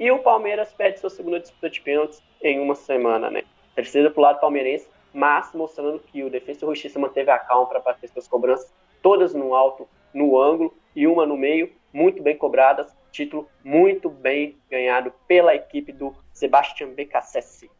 e 0.00 0.10
o 0.10 0.20
Palmeiras 0.20 0.72
perde 0.72 1.00
sua 1.00 1.10
segunda 1.10 1.38
disputa 1.38 1.68
de 1.68 1.82
pênaltis 1.82 2.22
em 2.40 2.58
uma 2.58 2.74
semana, 2.74 3.30
né? 3.30 3.42
Terceira 3.74 4.10
para 4.10 4.18
o 4.18 4.22
lado 4.22 4.40
palmeirense, 4.40 4.88
mas 5.12 5.52
mostrando 5.52 5.98
que 5.98 6.24
o 6.24 6.30
Defesa 6.30 6.64
e 6.64 6.68
Justiça 6.68 6.98
manteve 6.98 7.30
a 7.30 7.38
calma 7.38 7.68
para 7.68 7.80
bater 7.80 8.08
suas 8.08 8.26
cobranças, 8.26 8.72
todas 9.02 9.34
no 9.34 9.54
alto, 9.54 9.86
no 10.14 10.40
ângulo 10.40 10.74
e 10.96 11.06
uma 11.06 11.26
no 11.26 11.36
meio, 11.36 11.70
muito 11.92 12.22
bem 12.22 12.38
cobradas. 12.38 12.86
Título 13.10 13.46
muito 13.62 14.08
bem 14.08 14.56
ganhado 14.70 15.12
pela 15.28 15.54
equipe 15.54 15.92
do 15.92 16.14
Sebastian 16.32 16.94
Becassese. 16.94 17.70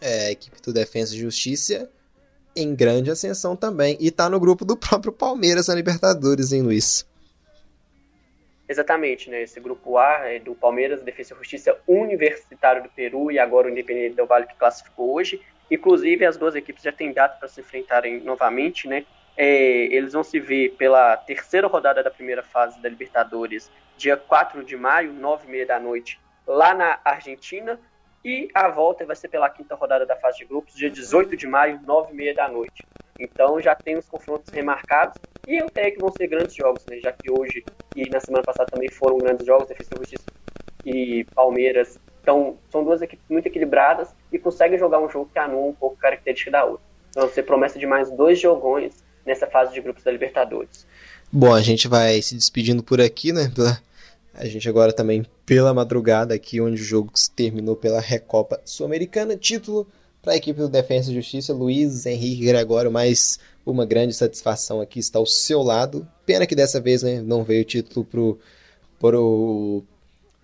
É, 0.00 0.26
a 0.26 0.30
equipe 0.32 0.60
do 0.60 0.72
Defesa 0.72 1.14
e 1.14 1.18
Justiça 1.20 1.88
em 2.56 2.74
grande 2.74 3.12
ascensão 3.12 3.54
também. 3.54 3.96
E 4.00 4.10
tá 4.10 4.28
no 4.28 4.40
grupo 4.40 4.64
do 4.64 4.76
próprio 4.76 5.12
Palmeiras 5.12 5.68
na 5.68 5.76
Libertadores, 5.76 6.50
hein, 6.50 6.62
Luiz? 6.62 7.06
Exatamente, 8.68 9.28
né? 9.28 9.42
Esse 9.42 9.60
grupo 9.60 9.98
A 9.98 10.20
é 10.26 10.38
do 10.38 10.54
Palmeiras, 10.54 11.02
Defesa 11.02 11.34
e 11.34 11.38
Justiça 11.38 11.78
Universitário 11.86 12.82
do 12.82 12.88
Peru 12.88 13.30
e 13.30 13.38
agora 13.38 13.66
o 13.66 13.70
Independente 13.70 14.16
Del 14.16 14.26
Vale 14.26 14.46
que 14.46 14.56
classificou 14.56 15.14
hoje. 15.14 15.40
Inclusive, 15.70 16.24
as 16.24 16.36
duas 16.36 16.54
equipes 16.54 16.82
já 16.82 16.92
têm 16.92 17.12
data 17.12 17.36
para 17.38 17.48
se 17.48 17.60
enfrentarem 17.60 18.20
novamente, 18.20 18.88
né? 18.88 19.04
É, 19.36 19.86
eles 19.94 20.12
vão 20.12 20.22
se 20.22 20.38
ver 20.38 20.70
pela 20.76 21.16
terceira 21.16 21.66
rodada 21.66 22.02
da 22.02 22.10
primeira 22.10 22.42
fase 22.42 22.80
da 22.80 22.88
Libertadores, 22.88 23.70
dia 23.96 24.16
4 24.16 24.64
de 24.64 24.76
maio, 24.76 25.12
9 25.12 25.46
e 25.46 25.50
meia 25.50 25.66
da 25.66 25.80
noite, 25.80 26.20
lá 26.46 26.72
na 26.72 27.00
Argentina. 27.04 27.78
E 28.24 28.48
a 28.54 28.68
volta 28.68 29.04
vai 29.04 29.16
ser 29.16 29.28
pela 29.28 29.50
quinta 29.50 29.74
rodada 29.74 30.06
da 30.06 30.16
fase 30.16 30.38
de 30.38 30.46
grupos, 30.46 30.74
dia 30.74 30.88
18 30.88 31.36
de 31.36 31.46
maio, 31.46 31.78
9 31.84 32.12
e 32.12 32.16
meia 32.16 32.34
da 32.34 32.48
noite. 32.48 32.82
Então 33.18 33.60
já 33.60 33.74
tem 33.74 33.96
os 33.96 34.08
confrontos 34.08 34.52
remarcados 34.52 35.16
e 35.46 35.60
eu 35.60 35.70
creio 35.70 35.94
que 35.94 36.00
vão 36.00 36.12
ser 36.12 36.26
grandes 36.26 36.54
jogos, 36.54 36.84
né? 36.90 36.98
já 36.98 37.12
que 37.12 37.30
hoje 37.30 37.64
e 37.94 38.08
na 38.10 38.20
semana 38.20 38.42
passada 38.42 38.70
também 38.70 38.90
foram 38.90 39.18
grandes 39.18 39.46
jogos, 39.46 39.68
Defesa 39.68 39.90
Justiça 39.96 40.24
e 40.84 41.24
Palmeiras. 41.34 41.98
Então 42.22 42.56
são 42.70 42.82
duas 42.82 43.02
equipes 43.02 43.24
muito 43.28 43.46
equilibradas 43.46 44.08
e 44.32 44.38
conseguem 44.38 44.78
jogar 44.78 44.98
um 44.98 45.08
jogo 45.08 45.30
que 45.32 45.38
anua 45.38 45.66
um 45.66 45.74
pouco 45.74 45.96
a 45.98 46.02
característica 46.02 46.50
da 46.50 46.64
outra. 46.64 46.84
Então 47.10 47.28
você 47.28 47.42
promessa 47.42 47.78
de 47.78 47.86
mais 47.86 48.10
dois 48.10 48.40
jogões 48.40 49.04
nessa 49.24 49.46
fase 49.46 49.72
de 49.72 49.80
grupos 49.80 50.02
da 50.02 50.10
Libertadores. 50.10 50.86
Bom, 51.32 51.54
a 51.54 51.62
gente 51.62 51.88
vai 51.88 52.20
se 52.22 52.34
despedindo 52.34 52.82
por 52.82 53.00
aqui, 53.00 53.32
né? 53.32 53.52
A 54.34 54.46
gente 54.46 54.68
agora 54.68 54.92
também 54.92 55.24
pela 55.46 55.72
madrugada 55.72 56.34
aqui, 56.34 56.60
onde 56.60 56.80
o 56.80 56.84
jogo 56.84 57.12
terminou 57.36 57.76
pela 57.76 58.00
Recopa 58.00 58.60
Sul-Americana. 58.64 59.36
Título 59.36 59.86
para 60.24 60.32
a 60.32 60.36
equipe 60.36 60.58
do 60.58 60.70
Defensa 60.70 61.10
e 61.10 61.14
Justiça, 61.14 61.52
Luiz 61.52 62.06
Henrique 62.06 62.46
Gregório, 62.46 62.90
mais 62.90 63.38
uma 63.64 63.84
grande 63.84 64.14
satisfação 64.14 64.80
aqui 64.80 64.98
estar 64.98 65.18
ao 65.18 65.26
seu 65.26 65.62
lado. 65.62 66.08
Pena 66.24 66.46
que 66.46 66.54
dessa 66.54 66.80
vez 66.80 67.02
né, 67.02 67.20
não 67.20 67.44
veio 67.44 67.60
o 67.60 67.64
título 67.64 68.06
pro, 68.06 68.38
pro, 68.98 69.82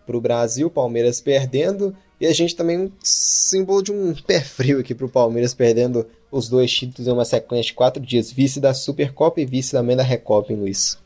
pro 0.07 0.21
Brasil, 0.21 0.71
Palmeiras 0.71 1.23
perdendo. 1.23 1.97
E 2.21 2.27
a 2.27 2.33
gente 2.35 2.55
também 2.55 2.79
um 2.79 2.93
símbolo 3.03 3.83
de 3.83 3.91
um 3.91 4.15
pé 4.15 4.41
frio 4.43 4.81
aqui 4.81 4.95
pro 4.95 5.09
Palmeiras 5.09 5.55
perdendo 5.55 6.07
os 6.31 6.47
dois 6.51 6.71
títulos 6.71 7.09
em 7.09 7.13
uma 7.13 7.25
sequência 7.25 7.69
de 7.69 7.75
quatro 7.75 8.03
dias. 8.03 8.31
Vice 8.31 8.61
da 8.61 8.75
Supercopa 8.75 9.41
e 9.41 9.47
vice 9.47 9.73
também 9.73 9.97
da 9.97 10.03
Recopa, 10.03 10.53
hein, 10.53 10.59
Luiz? 10.59 10.99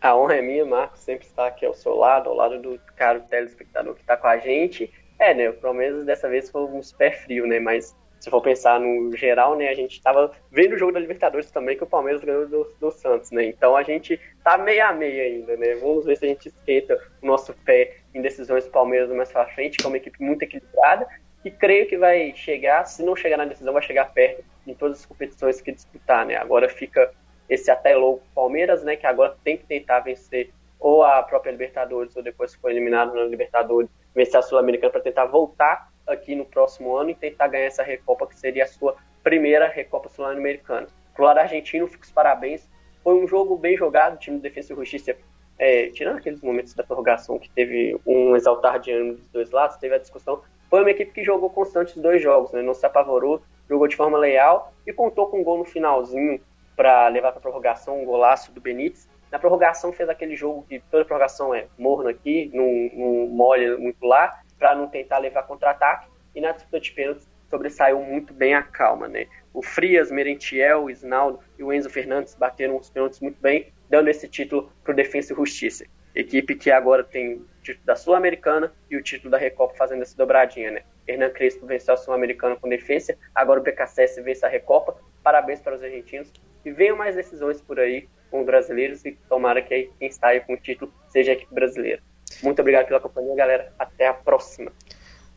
A 0.00 0.16
honra 0.16 0.36
é 0.36 0.42
minha, 0.42 0.64
Marcos, 0.64 1.00
sempre 1.00 1.26
estar 1.26 1.48
aqui 1.48 1.66
ao 1.66 1.74
seu 1.74 1.94
lado, 1.94 2.30
ao 2.30 2.34
lado 2.34 2.62
do 2.62 2.80
caro 2.96 3.20
telespectador 3.28 3.94
que 3.94 4.00
está 4.00 4.16
com 4.16 4.26
a 4.26 4.38
gente. 4.38 4.90
É, 5.18 5.32
né, 5.32 5.48
o 5.48 5.54
Palmeiras 5.54 6.04
dessa 6.04 6.28
vez 6.28 6.50
foi 6.50 6.62
um 6.62 6.80
pé 6.98 7.10
frio, 7.10 7.46
né, 7.46 7.58
mas 7.58 7.96
se 8.20 8.30
for 8.30 8.42
pensar 8.42 8.78
no 8.80 9.16
geral, 9.16 9.56
né, 9.56 9.68
a 9.68 9.74
gente 9.74 9.92
estava 9.92 10.30
vendo 10.50 10.74
o 10.74 10.78
jogo 10.78 10.92
da 10.92 11.00
Libertadores 11.00 11.50
também 11.50 11.76
que 11.76 11.84
o 11.84 11.86
Palmeiras 11.86 12.22
ganhou 12.22 12.46
do, 12.46 12.64
do, 12.78 12.90
Santos, 12.90 13.30
né, 13.30 13.44
então 13.46 13.76
a 13.76 13.82
gente 13.82 14.20
tá 14.44 14.58
meia 14.58 14.88
a 14.88 14.92
meia 14.92 15.22
ainda, 15.22 15.56
né, 15.56 15.74
vamos 15.76 16.04
ver 16.04 16.16
se 16.16 16.24
a 16.24 16.28
gente 16.28 16.48
esquenta 16.48 17.00
o 17.22 17.26
nosso 17.26 17.54
pé 17.64 17.96
em 18.14 18.20
decisões 18.20 18.64
do 18.64 18.70
Palmeiras 18.70 19.10
mais 19.10 19.32
pra 19.32 19.46
frente, 19.46 19.78
que 19.78 19.84
é 19.84 19.88
uma 19.88 19.96
equipe 19.96 20.22
muito 20.22 20.42
equilibrada, 20.42 21.06
e 21.44 21.50
creio 21.50 21.86
que 21.86 21.96
vai 21.96 22.34
chegar, 22.34 22.84
se 22.84 23.02
não 23.02 23.14
chegar 23.14 23.36
na 23.36 23.44
decisão, 23.44 23.72
vai 23.72 23.82
chegar 23.82 24.12
perto 24.12 24.44
em 24.66 24.74
todas 24.74 24.98
as 24.98 25.06
competições 25.06 25.60
que 25.60 25.72
disputar, 25.72 26.26
né, 26.26 26.36
agora 26.36 26.68
fica 26.68 27.10
esse 27.48 27.70
até 27.70 27.96
louco 27.96 28.26
Palmeiras, 28.34 28.82
né, 28.84 28.96
que 28.96 29.06
agora 29.06 29.36
tem 29.44 29.56
que 29.56 29.64
tentar 29.64 30.00
vencer 30.00 30.50
ou 30.78 31.02
a 31.02 31.22
própria 31.22 31.50
Libertadores, 31.50 32.16
ou 32.16 32.22
depois 32.22 32.54
que 32.54 32.60
foi 32.60 32.72
eliminado 32.72 33.14
na 33.14 33.24
Libertadores, 33.24 33.90
vencer 34.14 34.38
a 34.38 34.42
Sul-Americana 34.42 34.92
para 34.92 35.00
tentar 35.00 35.26
voltar 35.26 35.90
aqui 36.06 36.34
no 36.34 36.44
próximo 36.44 36.96
ano 36.96 37.10
e 37.10 37.14
tentar 37.14 37.48
ganhar 37.48 37.66
essa 37.66 37.82
Recopa, 37.82 38.26
que 38.26 38.38
seria 38.38 38.64
a 38.64 38.68
sua 38.68 38.96
primeira 39.22 39.66
Recopa 39.66 40.08
Sul-Americana. 40.08 40.86
Pro 41.14 41.24
lado 41.24 41.38
argentino, 41.38 41.88
fico 41.88 42.04
os 42.04 42.12
parabéns. 42.12 42.68
Foi 43.02 43.14
um 43.14 43.26
jogo 43.26 43.56
bem 43.56 43.76
jogado, 43.76 44.14
o 44.14 44.18
time 44.18 44.38
do 44.38 44.42
Defesa 44.42 44.72
e 44.72 44.76
Justiça, 44.76 45.16
é, 45.58 45.88
tirando 45.88 46.18
aqueles 46.18 46.40
momentos 46.42 46.74
da 46.74 46.84
prorrogação 46.84 47.38
que 47.38 47.48
teve 47.50 47.98
um 48.06 48.36
exaltar 48.36 48.78
de 48.78 48.92
ânimo 48.92 49.14
dos 49.14 49.28
dois 49.28 49.50
lados, 49.50 49.76
teve 49.76 49.94
a 49.94 49.98
discussão. 49.98 50.42
Foi 50.68 50.80
uma 50.80 50.90
equipe 50.90 51.12
que 51.12 51.24
jogou 51.24 51.48
constante 51.50 51.96
os 51.96 52.02
dois 52.02 52.20
jogos, 52.20 52.52
né? 52.52 52.62
não 52.62 52.74
se 52.74 52.84
apavorou, 52.84 53.40
jogou 53.68 53.88
de 53.88 53.96
forma 53.96 54.18
leal 54.18 54.72
e 54.86 54.92
contou 54.92 55.28
com 55.28 55.40
um 55.40 55.44
gol 55.44 55.58
no 55.58 55.64
finalzinho 55.64 56.40
para 56.76 57.08
levar 57.08 57.32
para 57.32 57.40
prorrogação, 57.40 58.02
um 58.02 58.04
golaço 58.04 58.52
do 58.52 58.60
Benítez. 58.60 59.08
Na 59.30 59.38
prorrogação 59.38 59.92
fez 59.92 60.08
aquele 60.08 60.36
jogo 60.36 60.64
que 60.68 60.80
toda 60.90 61.04
prorrogação 61.04 61.54
é 61.54 61.66
morno 61.78 62.08
aqui, 62.08 62.50
não, 62.54 62.66
não 62.92 63.26
molha 63.28 63.76
muito 63.76 64.04
lá, 64.04 64.40
para 64.58 64.74
não 64.74 64.88
tentar 64.88 65.18
levar 65.18 65.42
contra-ataque. 65.42 66.08
E 66.34 66.40
na 66.40 66.52
disputa 66.52 66.80
de 66.80 66.92
pênaltis 66.92 67.28
sobressaiu 67.50 68.00
muito 68.00 68.32
bem 68.32 68.54
a 68.54 68.62
calma, 68.62 69.08
né? 69.08 69.26
O 69.52 69.62
Frias, 69.62 70.10
Merentiel, 70.10 70.84
o 70.84 70.90
Isnaldo 70.90 71.40
e 71.58 71.64
o 71.64 71.72
Enzo 71.72 71.88
Fernandes 71.88 72.34
bateram 72.34 72.76
os 72.76 72.90
pênaltis 72.90 73.20
muito 73.20 73.40
bem, 73.40 73.72
dando 73.88 74.08
esse 74.08 74.28
título 74.28 74.70
para 74.84 74.92
o 74.92 74.96
Defensa 74.96 75.32
e 75.32 75.36
Justiça. 75.36 75.86
Equipe 76.14 76.54
que 76.54 76.70
agora 76.70 77.04
tem 77.04 77.34
o 77.34 77.46
título 77.62 77.84
da 77.84 77.94
Sul-Americana 77.94 78.72
e 78.90 78.96
o 78.96 79.02
título 79.02 79.30
da 79.30 79.38
Recopa 79.38 79.74
fazendo 79.74 80.02
essa 80.02 80.16
dobradinha, 80.16 80.70
né? 80.70 80.82
Hernan 81.06 81.30
Crespo 81.30 81.66
venceu 81.66 81.94
a 81.94 81.96
Sul-Americana 81.96 82.56
com 82.56 82.68
defesa, 82.68 83.16
agora 83.34 83.60
o 83.60 83.62
BKSS 83.62 84.20
vence 84.22 84.44
a 84.44 84.48
Recopa. 84.48 84.96
Parabéns 85.22 85.60
para 85.60 85.74
os 85.74 85.82
argentinos. 85.82 86.32
E 86.64 86.70
venham 86.70 86.96
mais 86.96 87.14
decisões 87.14 87.60
por 87.60 87.78
aí 87.78 88.08
com 88.30 88.40
os 88.40 88.46
brasileiros 88.46 89.04
e 89.04 89.16
tomara 89.28 89.62
que 89.62 89.90
quem 89.98 90.10
saia 90.10 90.40
com 90.40 90.54
o 90.54 90.56
título 90.56 90.92
seja 91.08 91.32
a 91.32 91.34
equipe 91.34 91.54
brasileira. 91.54 92.00
Muito 92.42 92.60
obrigado 92.60 92.86
pela 92.86 93.00
companhia, 93.00 93.34
galera. 93.34 93.72
Até 93.78 94.08
a 94.08 94.14
próxima. 94.14 94.72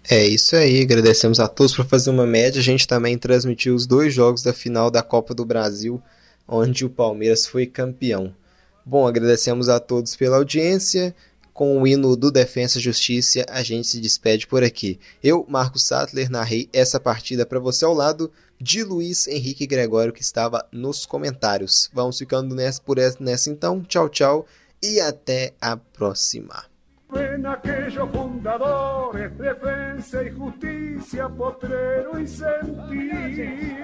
É 0.09 0.25
isso 0.25 0.55
aí, 0.55 0.81
agradecemos 0.81 1.39
a 1.39 1.47
todos 1.47 1.75
por 1.75 1.85
fazer 1.85 2.09
uma 2.09 2.25
média. 2.25 2.59
A 2.59 2.63
gente 2.63 2.87
também 2.87 3.17
transmitiu 3.17 3.75
os 3.75 3.85
dois 3.85 4.13
jogos 4.13 4.41
da 4.41 4.53
final 4.53 4.89
da 4.89 5.03
Copa 5.03 5.33
do 5.33 5.45
Brasil, 5.45 6.01
onde 6.47 6.85
o 6.85 6.89
Palmeiras 6.89 7.45
foi 7.45 7.65
campeão. 7.65 8.33
Bom, 8.85 9.05
agradecemos 9.05 9.69
a 9.69 9.79
todos 9.79 10.15
pela 10.15 10.37
audiência. 10.37 11.13
Com 11.53 11.81
o 11.81 11.85
hino 11.85 12.15
do 12.15 12.31
Defensa 12.31 12.79
e 12.79 12.81
Justiça, 12.81 13.45
a 13.49 13.61
gente 13.61 13.87
se 13.87 13.99
despede 13.99 14.47
por 14.47 14.63
aqui. 14.63 14.97
Eu, 15.21 15.45
Marcos 15.47 15.85
Sattler, 15.85 16.31
narrei 16.31 16.69
essa 16.71 16.99
partida 16.99 17.45
para 17.45 17.59
você 17.59 17.83
ao 17.83 17.93
lado 17.93 18.31
de 18.59 18.83
Luiz 18.83 19.27
Henrique 19.27 19.65
Gregório, 19.65 20.13
que 20.13 20.21
estava 20.21 20.67
nos 20.71 21.05
comentários. 21.05 21.89
Vamos 21.93 22.17
ficando 22.17 22.53
nessa, 22.53 22.81
por 22.81 22.97
essa, 22.97 23.17
nessa 23.23 23.49
então. 23.49 23.81
Tchau, 23.81 24.09
tchau 24.09 24.45
e 24.81 24.99
até 24.99 25.53
a 25.61 25.77
próxima. 25.77 26.65
En 27.11 27.43
aquellos 27.47 28.07
fundadores, 28.11 29.35
defensa 29.35 30.21
y 30.23 30.29
justicia, 30.29 31.27
potrero 31.27 32.19
y 32.19 32.27
sentir. 32.27 33.79